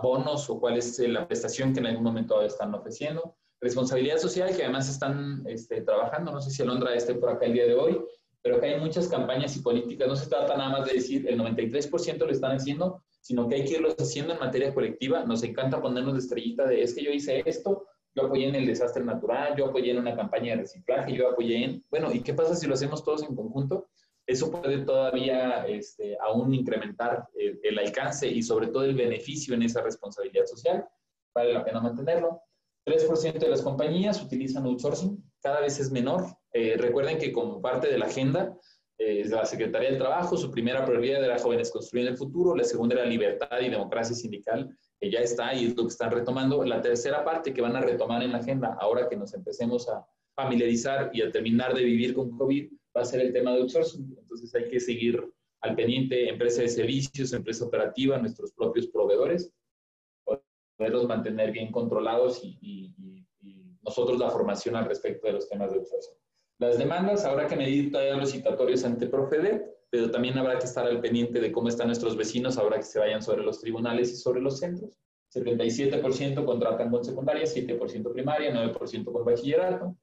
bonos 0.00 0.48
o 0.48 0.60
cuál 0.60 0.76
es 0.76 0.96
la 1.00 1.26
prestación 1.26 1.72
que 1.72 1.80
en 1.80 1.86
algún 1.86 2.04
momento 2.04 2.40
están 2.40 2.72
ofreciendo, 2.72 3.36
responsabilidad 3.60 4.18
social 4.18 4.54
que 4.54 4.62
además 4.62 4.88
están 4.88 5.42
este, 5.46 5.82
trabajando. 5.82 6.32
No 6.32 6.40
sé 6.40 6.50
si 6.50 6.62
Alondra 6.62 6.94
esté 6.94 7.14
por 7.14 7.30
acá 7.30 7.46
el 7.46 7.52
día 7.52 7.66
de 7.66 7.74
hoy, 7.74 8.00
pero 8.42 8.58
que 8.60 8.66
hay 8.66 8.80
muchas 8.80 9.08
campañas 9.08 9.56
y 9.56 9.60
políticas. 9.60 10.08
No 10.08 10.16
se 10.16 10.28
trata 10.28 10.56
nada 10.56 10.70
más 10.70 10.86
de 10.86 10.94
decir 10.94 11.28
el 11.28 11.38
93% 11.38 12.18
lo 12.18 12.30
están 12.30 12.56
haciendo, 12.56 13.02
sino 13.20 13.48
que 13.48 13.56
hay 13.56 13.64
que 13.64 13.74
irlos 13.74 13.94
haciendo 13.98 14.32
en 14.32 14.40
materia 14.40 14.72
colectiva. 14.72 15.24
Nos 15.24 15.42
encanta 15.42 15.80
ponernos 15.80 16.14
de 16.14 16.20
estrellita 16.20 16.66
de 16.66 16.82
es 16.82 16.94
que 16.94 17.04
yo 17.04 17.10
hice 17.10 17.42
esto, 17.44 17.86
yo 18.14 18.24
apoyé 18.24 18.48
en 18.48 18.54
el 18.54 18.66
desastre 18.66 19.04
natural, 19.04 19.54
yo 19.56 19.66
apoyé 19.66 19.90
en 19.90 19.98
una 19.98 20.16
campaña 20.16 20.54
de 20.54 20.62
reciclaje, 20.62 21.14
yo 21.14 21.28
apoyé 21.28 21.64
en... 21.64 21.84
Bueno, 21.90 22.12
¿y 22.12 22.22
qué 22.22 22.34
pasa 22.34 22.54
si 22.54 22.66
lo 22.66 22.74
hacemos 22.74 23.04
todos 23.04 23.22
en 23.22 23.36
conjunto? 23.36 23.88
Eso 24.26 24.50
puede 24.50 24.84
todavía 24.84 25.66
este, 25.66 26.16
aún 26.20 26.54
incrementar 26.54 27.28
el, 27.34 27.60
el 27.62 27.78
alcance 27.78 28.26
y 28.28 28.42
sobre 28.42 28.68
todo 28.68 28.84
el 28.84 28.94
beneficio 28.94 29.54
en 29.54 29.62
esa 29.62 29.82
responsabilidad 29.82 30.46
social. 30.46 30.86
Vale 31.34 31.52
la 31.52 31.64
pena 31.64 31.80
mantenerlo. 31.80 32.42
3% 32.90 33.38
de 33.38 33.48
las 33.48 33.62
compañías 33.62 34.22
utilizan 34.22 34.64
outsourcing, 34.66 35.22
cada 35.40 35.60
vez 35.60 35.78
es 35.78 35.90
menor. 35.90 36.24
Eh, 36.52 36.76
recuerden 36.76 37.18
que 37.18 37.32
como 37.32 37.62
parte 37.62 37.88
de 37.88 37.98
la 37.98 38.06
agenda 38.06 38.56
eh, 38.98 39.22
de 39.24 39.30
la 39.30 39.46
Secretaría 39.46 39.90
del 39.90 39.98
Trabajo, 39.98 40.36
su 40.36 40.50
primera 40.50 40.84
prioridad 40.84 41.24
era 41.24 41.38
jóvenes 41.38 41.70
construyendo 41.70 42.10
el 42.12 42.18
futuro, 42.18 42.56
la 42.56 42.64
segunda 42.64 42.96
era 42.96 43.06
libertad 43.06 43.60
y 43.60 43.70
democracia 43.70 44.14
sindical, 44.14 44.76
que 45.00 45.10
ya 45.10 45.20
está 45.20 45.54
y 45.54 45.66
es 45.66 45.76
lo 45.76 45.84
que 45.84 45.88
están 45.88 46.10
retomando. 46.10 46.64
La 46.64 46.82
tercera 46.82 47.24
parte 47.24 47.54
que 47.54 47.62
van 47.62 47.76
a 47.76 47.80
retomar 47.80 48.22
en 48.22 48.32
la 48.32 48.38
agenda, 48.38 48.76
ahora 48.80 49.08
que 49.08 49.16
nos 49.16 49.32
empecemos 49.32 49.88
a 49.88 50.04
familiarizar 50.34 51.10
y 51.14 51.22
a 51.22 51.30
terminar 51.30 51.74
de 51.74 51.84
vivir 51.84 52.14
con 52.14 52.36
COVID, 52.36 52.70
va 52.96 53.02
a 53.02 53.04
ser 53.04 53.20
el 53.20 53.32
tema 53.32 53.52
de 53.52 53.60
outsourcing. 53.60 54.16
Entonces 54.18 54.54
hay 54.54 54.68
que 54.68 54.80
seguir 54.80 55.24
al 55.62 55.76
pendiente, 55.76 56.28
empresa 56.28 56.62
de 56.62 56.68
servicios, 56.68 57.32
empresa 57.32 57.64
operativa, 57.64 58.18
nuestros 58.18 58.52
propios 58.52 58.86
proveedores, 58.88 59.52
poderlos 60.80 61.06
mantener 61.06 61.52
bien 61.52 61.70
controlados 61.70 62.40
y, 62.42 62.94
nosotros 63.82 64.18
la 64.18 64.30
formación 64.30 64.76
al 64.76 64.84
respecto 64.84 65.26
de 65.26 65.32
los 65.32 65.48
temas 65.48 65.70
de 65.70 65.78
outsourcing. 65.78 66.14
Las 66.58 66.78
demandas, 66.78 67.24
habrá 67.24 67.46
que 67.46 67.56
medir 67.56 67.90
todavía 67.90 68.14
los 68.14 68.30
citatorios 68.30 68.84
ante 68.84 69.06
Profedet, 69.06 69.64
pero 69.90 70.10
también 70.10 70.36
habrá 70.36 70.58
que 70.58 70.66
estar 70.66 70.86
al 70.86 71.00
pendiente 71.00 71.40
de 71.40 71.50
cómo 71.50 71.68
están 71.68 71.86
nuestros 71.86 72.14
vecinos, 72.14 72.58
habrá 72.58 72.76
que 72.76 72.84
se 72.84 72.98
vayan 72.98 73.22
sobre 73.22 73.42
los 73.42 73.58
tribunales 73.58 74.12
y 74.12 74.16
sobre 74.16 74.40
los 74.42 74.58
centros. 74.58 74.98
77% 75.34 76.44
contratan 76.44 76.90
con 76.90 77.02
secundaria, 77.02 77.44
7% 77.44 78.12
primaria, 78.12 78.52
9% 78.52 79.04
con 79.12 79.24
bachillerato. 79.24 79.96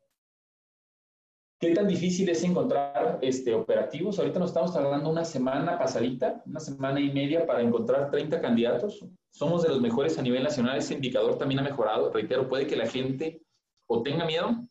¿Qué 1.60 1.74
tan 1.74 1.88
difícil 1.88 2.30
es 2.30 2.44
encontrar 2.44 3.20
este, 3.22 3.54
operativos? 3.54 4.20
Ahorita 4.20 4.40
nos 4.40 4.50
estamos 4.50 4.74
tardando 4.74 5.10
una 5.10 5.26
semana 5.26 5.78
pasadita, 5.80 6.44
una 6.46 6.60
semana 6.60 7.00
y 7.00 7.12
media 7.12 7.48
para 7.48 7.62
encontrar 7.62 8.12
30 8.12 8.40
candidatos 8.40 9.04
somos 9.38 9.62
de 9.62 9.70
los 9.70 9.80
mejores 9.80 10.18
a 10.18 10.24
nivel 10.24 10.42
nacional, 10.42 10.78
ese 10.78 10.96
indicador 10.96 11.38
también 11.38 11.60
ha 11.60 11.64
mejorado. 11.64 12.12
Reitero, 12.12 12.50
puede 12.50 12.66
que 12.66 12.76
la 12.76 12.88
gente 12.88 13.44
o 13.86 14.02
tenga 14.02 14.26
miedo 14.26 14.68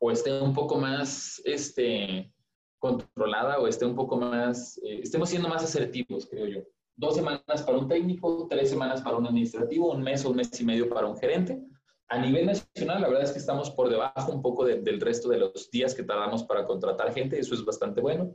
o 0.00 0.10
esté 0.10 0.40
un 0.40 0.52
poco 0.52 0.78
más 0.78 1.40
este, 1.44 2.32
controlada 2.80 3.60
o 3.60 3.68
esté 3.68 3.86
un 3.86 3.94
poco 3.94 4.16
más, 4.16 4.78
eh, 4.78 5.00
estemos 5.04 5.28
siendo 5.28 5.48
más 5.48 5.62
asertivos, 5.62 6.26
creo 6.26 6.46
yo. 6.46 6.60
Dos 6.96 7.14
semanas 7.14 7.62
para 7.64 7.78
un 7.78 7.86
técnico, 7.86 8.48
tres 8.50 8.70
semanas 8.70 9.00
para 9.00 9.16
un 9.16 9.26
administrativo, 9.26 9.92
un 9.92 10.02
mes 10.02 10.24
o 10.24 10.30
un 10.30 10.36
mes 10.36 10.60
y 10.60 10.64
medio 10.64 10.88
para 10.88 11.06
un 11.06 11.16
gerente. 11.16 11.62
A 12.10 12.18
nivel 12.18 12.46
nacional, 12.46 13.02
la 13.02 13.08
verdad 13.08 13.24
es 13.24 13.32
que 13.32 13.38
estamos 13.38 13.70
por 13.70 13.90
debajo 13.90 14.32
un 14.32 14.40
poco 14.40 14.64
del 14.64 15.00
resto 15.00 15.28
de 15.28 15.38
los 15.38 15.70
días 15.70 15.94
que 15.94 16.02
tardamos 16.02 16.42
para 16.44 16.64
contratar 16.64 17.12
gente, 17.12 17.38
eso 17.38 17.54
es 17.54 17.62
bastante 17.64 18.00
bueno. 18.00 18.34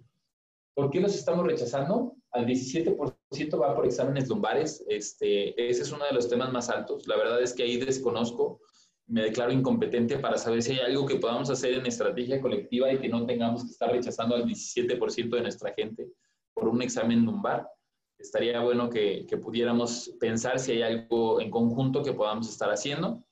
¿Por 0.75 0.91
qué 0.91 0.99
los 0.99 1.15
estamos 1.15 1.45
rechazando? 1.45 2.15
Al 2.31 2.45
17% 2.45 3.59
va 3.59 3.75
por 3.75 3.85
exámenes 3.85 4.27
lumbares. 4.27 4.83
Este, 4.87 5.69
ese 5.69 5.83
es 5.83 5.91
uno 5.91 6.05
de 6.05 6.13
los 6.13 6.29
temas 6.29 6.51
más 6.51 6.69
altos. 6.69 7.07
La 7.07 7.17
verdad 7.17 7.41
es 7.41 7.53
que 7.53 7.63
ahí 7.63 7.77
desconozco, 7.77 8.61
me 9.07 9.23
declaro 9.23 9.51
incompetente 9.51 10.19
para 10.19 10.37
saber 10.37 10.61
si 10.61 10.73
hay 10.73 10.79
algo 10.79 11.05
que 11.05 11.15
podamos 11.15 11.49
hacer 11.49 11.73
en 11.73 11.85
estrategia 11.85 12.41
colectiva 12.41 12.91
y 12.91 12.99
que 12.99 13.09
no 13.09 13.25
tengamos 13.25 13.63
que 13.63 13.71
estar 13.71 13.91
rechazando 13.91 14.35
al 14.35 14.45
17% 14.45 15.29
de 15.29 15.41
nuestra 15.41 15.73
gente 15.73 16.07
por 16.53 16.67
un 16.67 16.81
examen 16.83 17.25
lumbar. 17.25 17.67
Estaría 18.19 18.59
bueno 18.61 18.89
que, 18.89 19.25
que 19.27 19.37
pudiéramos 19.37 20.15
pensar 20.19 20.59
si 20.59 20.73
hay 20.73 20.81
algo 20.83 21.41
en 21.41 21.49
conjunto 21.49 22.03
que 22.03 22.13
podamos 22.13 22.49
estar 22.49 22.71
haciendo. 22.71 23.23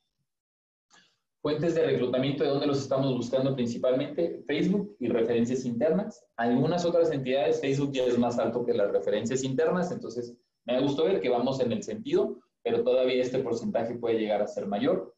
Fuentes 1.42 1.74
de 1.74 1.84
reclutamiento, 1.84 2.44
¿de 2.44 2.52
dónde 2.52 2.68
los 2.68 2.78
estamos 2.78 3.18
buscando 3.18 3.56
principalmente? 3.56 4.44
Facebook 4.46 4.96
y 5.00 5.08
referencias 5.08 5.66
internas. 5.66 6.24
Algunas 6.38 6.86
otras 6.86 7.12
entidades, 7.12 7.60
Facebook 7.60 7.92
ya 7.94 8.04
es 8.04 8.16
más 8.20 8.38
alto 8.38 8.64
que 8.64 8.76
las 8.76 8.92
referencias 8.92 9.44
internas, 9.44 9.92
entonces 9.92 10.38
me 10.66 10.80
gustó 10.80 11.06
ver 11.06 11.20
que 11.20 11.30
vamos 11.30 11.60
en 11.60 11.72
el 11.72 11.82
sentido, 11.82 12.38
pero 12.62 12.84
todavía 12.84 13.24
este 13.24 13.40
porcentaje 13.40 13.96
puede 13.96 14.20
llegar 14.20 14.44
a 14.44 14.48
ser 14.48 14.68
mayor. 14.68 15.16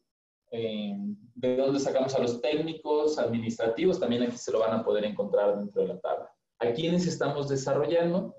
Eh, 0.50 0.94
¿De 1.34 1.56
dónde 1.58 1.78
sacamos 1.78 2.14
a 2.14 2.20
los 2.20 2.40
técnicos, 2.40 3.18
administrativos? 3.18 4.00
También 4.00 4.22
aquí 4.22 4.38
se 4.38 4.50
lo 4.50 4.60
van 4.60 4.80
a 4.80 4.82
poder 4.82 5.04
encontrar 5.04 5.58
dentro 5.58 5.82
de 5.82 5.88
la 5.88 6.00
tabla. 6.00 6.30
¿A 6.58 6.72
quiénes 6.72 7.06
estamos 7.06 7.50
desarrollando? 7.50 8.34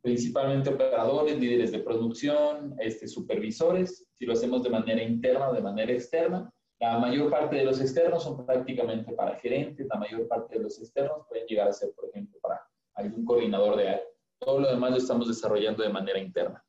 Principalmente 0.00 0.70
operadores, 0.70 1.40
líderes 1.40 1.72
de 1.72 1.80
producción, 1.80 2.76
este, 2.78 3.08
supervisores, 3.08 4.06
si 4.16 4.26
lo 4.26 4.34
hacemos 4.34 4.62
de 4.62 4.70
manera 4.70 5.02
interna 5.02 5.50
o 5.50 5.54
de 5.54 5.62
manera 5.62 5.92
externa 5.92 6.52
la 6.78 6.98
mayor 6.98 7.30
parte 7.30 7.56
de 7.56 7.64
los 7.64 7.80
externos 7.80 8.22
son 8.22 8.44
prácticamente 8.44 9.12
para 9.12 9.36
gerentes, 9.36 9.86
la 9.88 9.98
mayor 9.98 10.28
parte 10.28 10.56
de 10.56 10.64
los 10.64 10.78
externos 10.78 11.26
pueden 11.28 11.46
llegar 11.46 11.68
a 11.68 11.72
ser, 11.72 11.92
por 11.94 12.08
ejemplo, 12.08 12.38
para 12.40 12.60
algún 12.94 13.24
coordinador 13.24 13.76
de 13.76 13.88
área. 13.88 14.02
Todo 14.38 14.60
lo 14.60 14.70
demás 14.70 14.90
lo 14.90 14.96
estamos 14.98 15.28
desarrollando 15.28 15.82
de 15.82 15.88
manera 15.88 16.18
interna. 16.18 16.62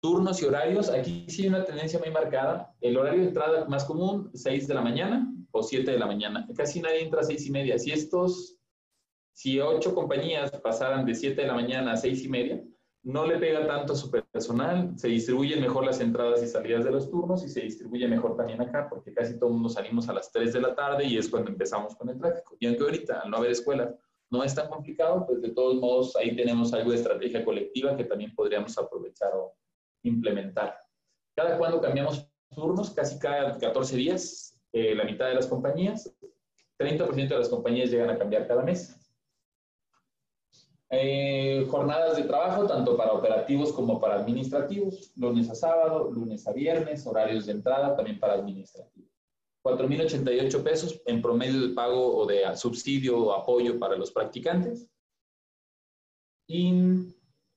Turnos 0.00 0.40
y 0.42 0.44
horarios, 0.44 0.90
aquí 0.90 1.26
sí 1.28 1.42
hay 1.42 1.48
una 1.48 1.64
tendencia 1.64 1.98
muy 1.98 2.10
marcada. 2.10 2.74
El 2.80 2.96
horario 2.96 3.22
de 3.22 3.28
entrada 3.28 3.64
más 3.64 3.84
común, 3.84 4.30
6 4.34 4.68
de 4.68 4.74
la 4.74 4.82
mañana 4.82 5.26
o 5.50 5.62
7 5.62 5.90
de 5.90 5.98
la 5.98 6.06
mañana. 6.06 6.46
Casi 6.56 6.80
nadie 6.80 7.02
entra 7.02 7.20
a 7.20 7.24
6 7.24 7.46
y 7.46 7.50
media. 7.50 7.78
Si 7.78 7.90
estos, 7.90 8.56
si 9.32 9.58
ocho 9.60 9.94
compañías 9.94 10.50
pasaran 10.60 11.06
de 11.06 11.14
7 11.14 11.40
de 11.40 11.46
la 11.48 11.54
mañana 11.54 11.92
a 11.92 11.96
6 11.96 12.24
y 12.24 12.28
media, 12.28 12.62
no 13.04 13.26
le 13.26 13.38
pega 13.38 13.66
tanto 13.66 13.92
a 13.92 13.96
su 13.96 14.10
personal, 14.10 14.92
se 14.96 15.08
distribuyen 15.08 15.60
mejor 15.60 15.84
las 15.84 16.00
entradas 16.00 16.42
y 16.42 16.46
salidas 16.46 16.84
de 16.84 16.90
los 16.90 17.10
turnos 17.10 17.44
y 17.44 17.48
se 17.48 17.60
distribuye 17.60 18.08
mejor 18.08 18.34
también 18.36 18.62
acá, 18.62 18.88
porque 18.88 19.12
casi 19.12 19.38
todo 19.38 19.50
el 19.50 19.54
mundo 19.54 19.68
salimos 19.68 20.08
a 20.08 20.14
las 20.14 20.32
3 20.32 20.54
de 20.54 20.60
la 20.60 20.74
tarde 20.74 21.04
y 21.04 21.18
es 21.18 21.28
cuando 21.28 21.50
empezamos 21.50 21.94
con 21.96 22.08
el 22.08 22.18
tráfico. 22.18 22.56
Y 22.58 22.66
aunque 22.66 22.82
ahorita, 22.82 23.20
al 23.20 23.30
no 23.30 23.36
haber 23.36 23.50
escuela, 23.50 23.94
no 24.30 24.42
es 24.42 24.54
tan 24.54 24.68
complicado, 24.68 25.26
pues 25.26 25.42
de 25.42 25.50
todos 25.50 25.76
modos 25.76 26.16
ahí 26.16 26.34
tenemos 26.34 26.72
algo 26.72 26.90
de 26.90 26.96
estrategia 26.96 27.44
colectiva 27.44 27.94
que 27.94 28.04
también 28.04 28.34
podríamos 28.34 28.76
aprovechar 28.78 29.32
o, 29.34 29.54
implementar. 30.02 30.78
Cada 31.34 31.58
cuando 31.58 31.80
cambiamos 31.80 32.30
turnos, 32.54 32.90
casi 32.90 33.18
cada 33.18 33.58
14 33.58 33.96
días, 33.96 34.60
eh, 34.72 34.94
la 34.94 35.04
mitad 35.04 35.28
de 35.28 35.34
las 35.34 35.46
compañías, 35.46 36.14
30% 36.78 37.28
de 37.28 37.38
las 37.38 37.48
compañías 37.48 37.90
llegan 37.90 38.10
a 38.10 38.18
cambiar 38.18 38.46
cada 38.46 38.62
mes. 38.62 39.03
Eh, 40.96 41.66
jornadas 41.68 42.16
de 42.16 42.22
trabajo, 42.22 42.66
tanto 42.66 42.96
para 42.96 43.12
operativos 43.12 43.72
como 43.72 44.00
para 44.00 44.14
administrativos, 44.14 45.12
lunes 45.16 45.50
a 45.50 45.54
sábado, 45.56 46.08
lunes 46.12 46.46
a 46.46 46.52
viernes, 46.52 47.04
horarios 47.04 47.46
de 47.46 47.52
entrada 47.52 47.96
también 47.96 48.20
para 48.20 48.34
administrativos. 48.34 49.10
4.088 49.64 50.62
pesos 50.62 51.02
en 51.06 51.20
promedio 51.20 51.68
de 51.68 51.74
pago 51.74 52.16
o 52.16 52.26
de 52.26 52.56
subsidio 52.56 53.18
o 53.18 53.32
apoyo 53.32 53.78
para 53.78 53.96
los 53.96 54.12
practicantes. 54.12 54.86
Y 56.46 57.08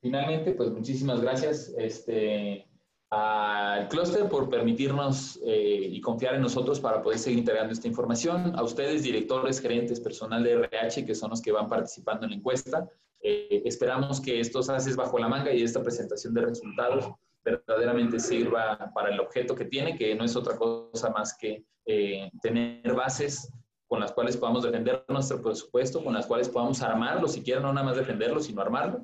finalmente, 0.01 0.53
pues 0.53 0.71
muchísimas 0.71 1.21
gracias 1.21 1.73
este, 1.77 2.67
al 3.11 3.87
clúster 3.89 4.27
por 4.29 4.49
permitirnos 4.49 5.39
eh, 5.45 5.89
y 5.91 6.01
confiar 6.01 6.35
en 6.35 6.41
nosotros 6.41 6.79
para 6.79 7.03
poder 7.03 7.19
seguir 7.19 7.39
integrando 7.39 7.73
esta 7.73 7.87
información. 7.87 8.57
A 8.57 8.63
ustedes, 8.63 9.03
directores, 9.03 9.59
gerentes, 9.59 9.99
personal 9.99 10.43
de 10.43 10.53
RH, 10.53 11.05
que 11.05 11.13
son 11.13 11.29
los 11.29 11.41
que 11.41 11.51
van 11.51 11.67
participando 11.67 12.25
en 12.25 12.31
la 12.31 12.37
encuesta. 12.37 12.89
Eh, 13.29 13.61
esperamos 13.65 14.21
que 14.21 14.39
estos 14.39 14.69
haces 14.69 14.95
bajo 14.95 15.19
la 15.19 15.27
manga 15.27 15.51
y 15.51 15.61
esta 15.61 15.83
presentación 15.83 16.33
de 16.33 16.45
resultados 16.45 17.11
verdaderamente 17.43 18.21
sirva 18.21 18.89
para 18.95 19.13
el 19.13 19.19
objeto 19.19 19.53
que 19.53 19.65
tiene, 19.65 19.97
que 19.97 20.15
no 20.15 20.23
es 20.23 20.33
otra 20.37 20.55
cosa 20.55 21.09
más 21.09 21.35
que 21.37 21.65
eh, 21.85 22.31
tener 22.41 22.93
bases 22.93 23.51
con 23.85 23.99
las 23.99 24.13
cuales 24.13 24.37
podamos 24.37 24.63
defender 24.63 25.03
nuestro 25.09 25.41
presupuesto, 25.41 26.01
con 26.01 26.13
las 26.13 26.25
cuales 26.25 26.47
podamos 26.47 26.81
armarlo, 26.81 27.27
siquiera 27.27 27.59
no 27.59 27.73
nada 27.73 27.87
más 27.87 27.97
defenderlo, 27.97 28.39
sino 28.39 28.61
armarlo. 28.61 29.03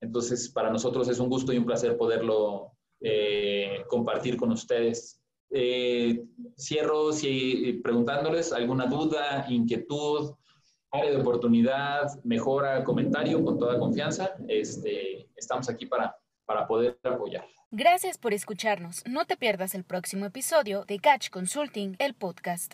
Entonces, 0.00 0.48
para 0.50 0.70
nosotros 0.70 1.08
es 1.08 1.18
un 1.18 1.28
gusto 1.28 1.52
y 1.52 1.58
un 1.58 1.66
placer 1.66 1.96
poderlo 1.96 2.76
eh, 3.00 3.82
compartir 3.88 4.36
con 4.36 4.52
ustedes. 4.52 5.20
Eh, 5.50 6.24
cierro 6.56 7.12
si, 7.12 7.80
preguntándoles 7.82 8.52
alguna 8.52 8.86
duda, 8.86 9.44
inquietud, 9.48 10.34
área 10.90 11.10
de 11.10 11.20
oportunidad, 11.20 12.08
mejora, 12.24 12.82
comentario, 12.84 13.44
con 13.44 13.58
toda 13.58 13.78
confianza. 13.78 14.34
Este, 14.48 15.28
estamos 15.36 15.68
aquí 15.68 15.86
para, 15.86 16.16
para 16.44 16.66
poder 16.66 16.98
apoyar. 17.04 17.44
Gracias 17.70 18.18
por 18.18 18.34
escucharnos. 18.34 19.04
No 19.06 19.24
te 19.26 19.36
pierdas 19.36 19.76
el 19.76 19.84
próximo 19.84 20.26
episodio 20.26 20.84
de 20.84 20.98
Catch 20.98 21.30
Consulting, 21.30 21.94
el 22.00 22.14
podcast. 22.14 22.68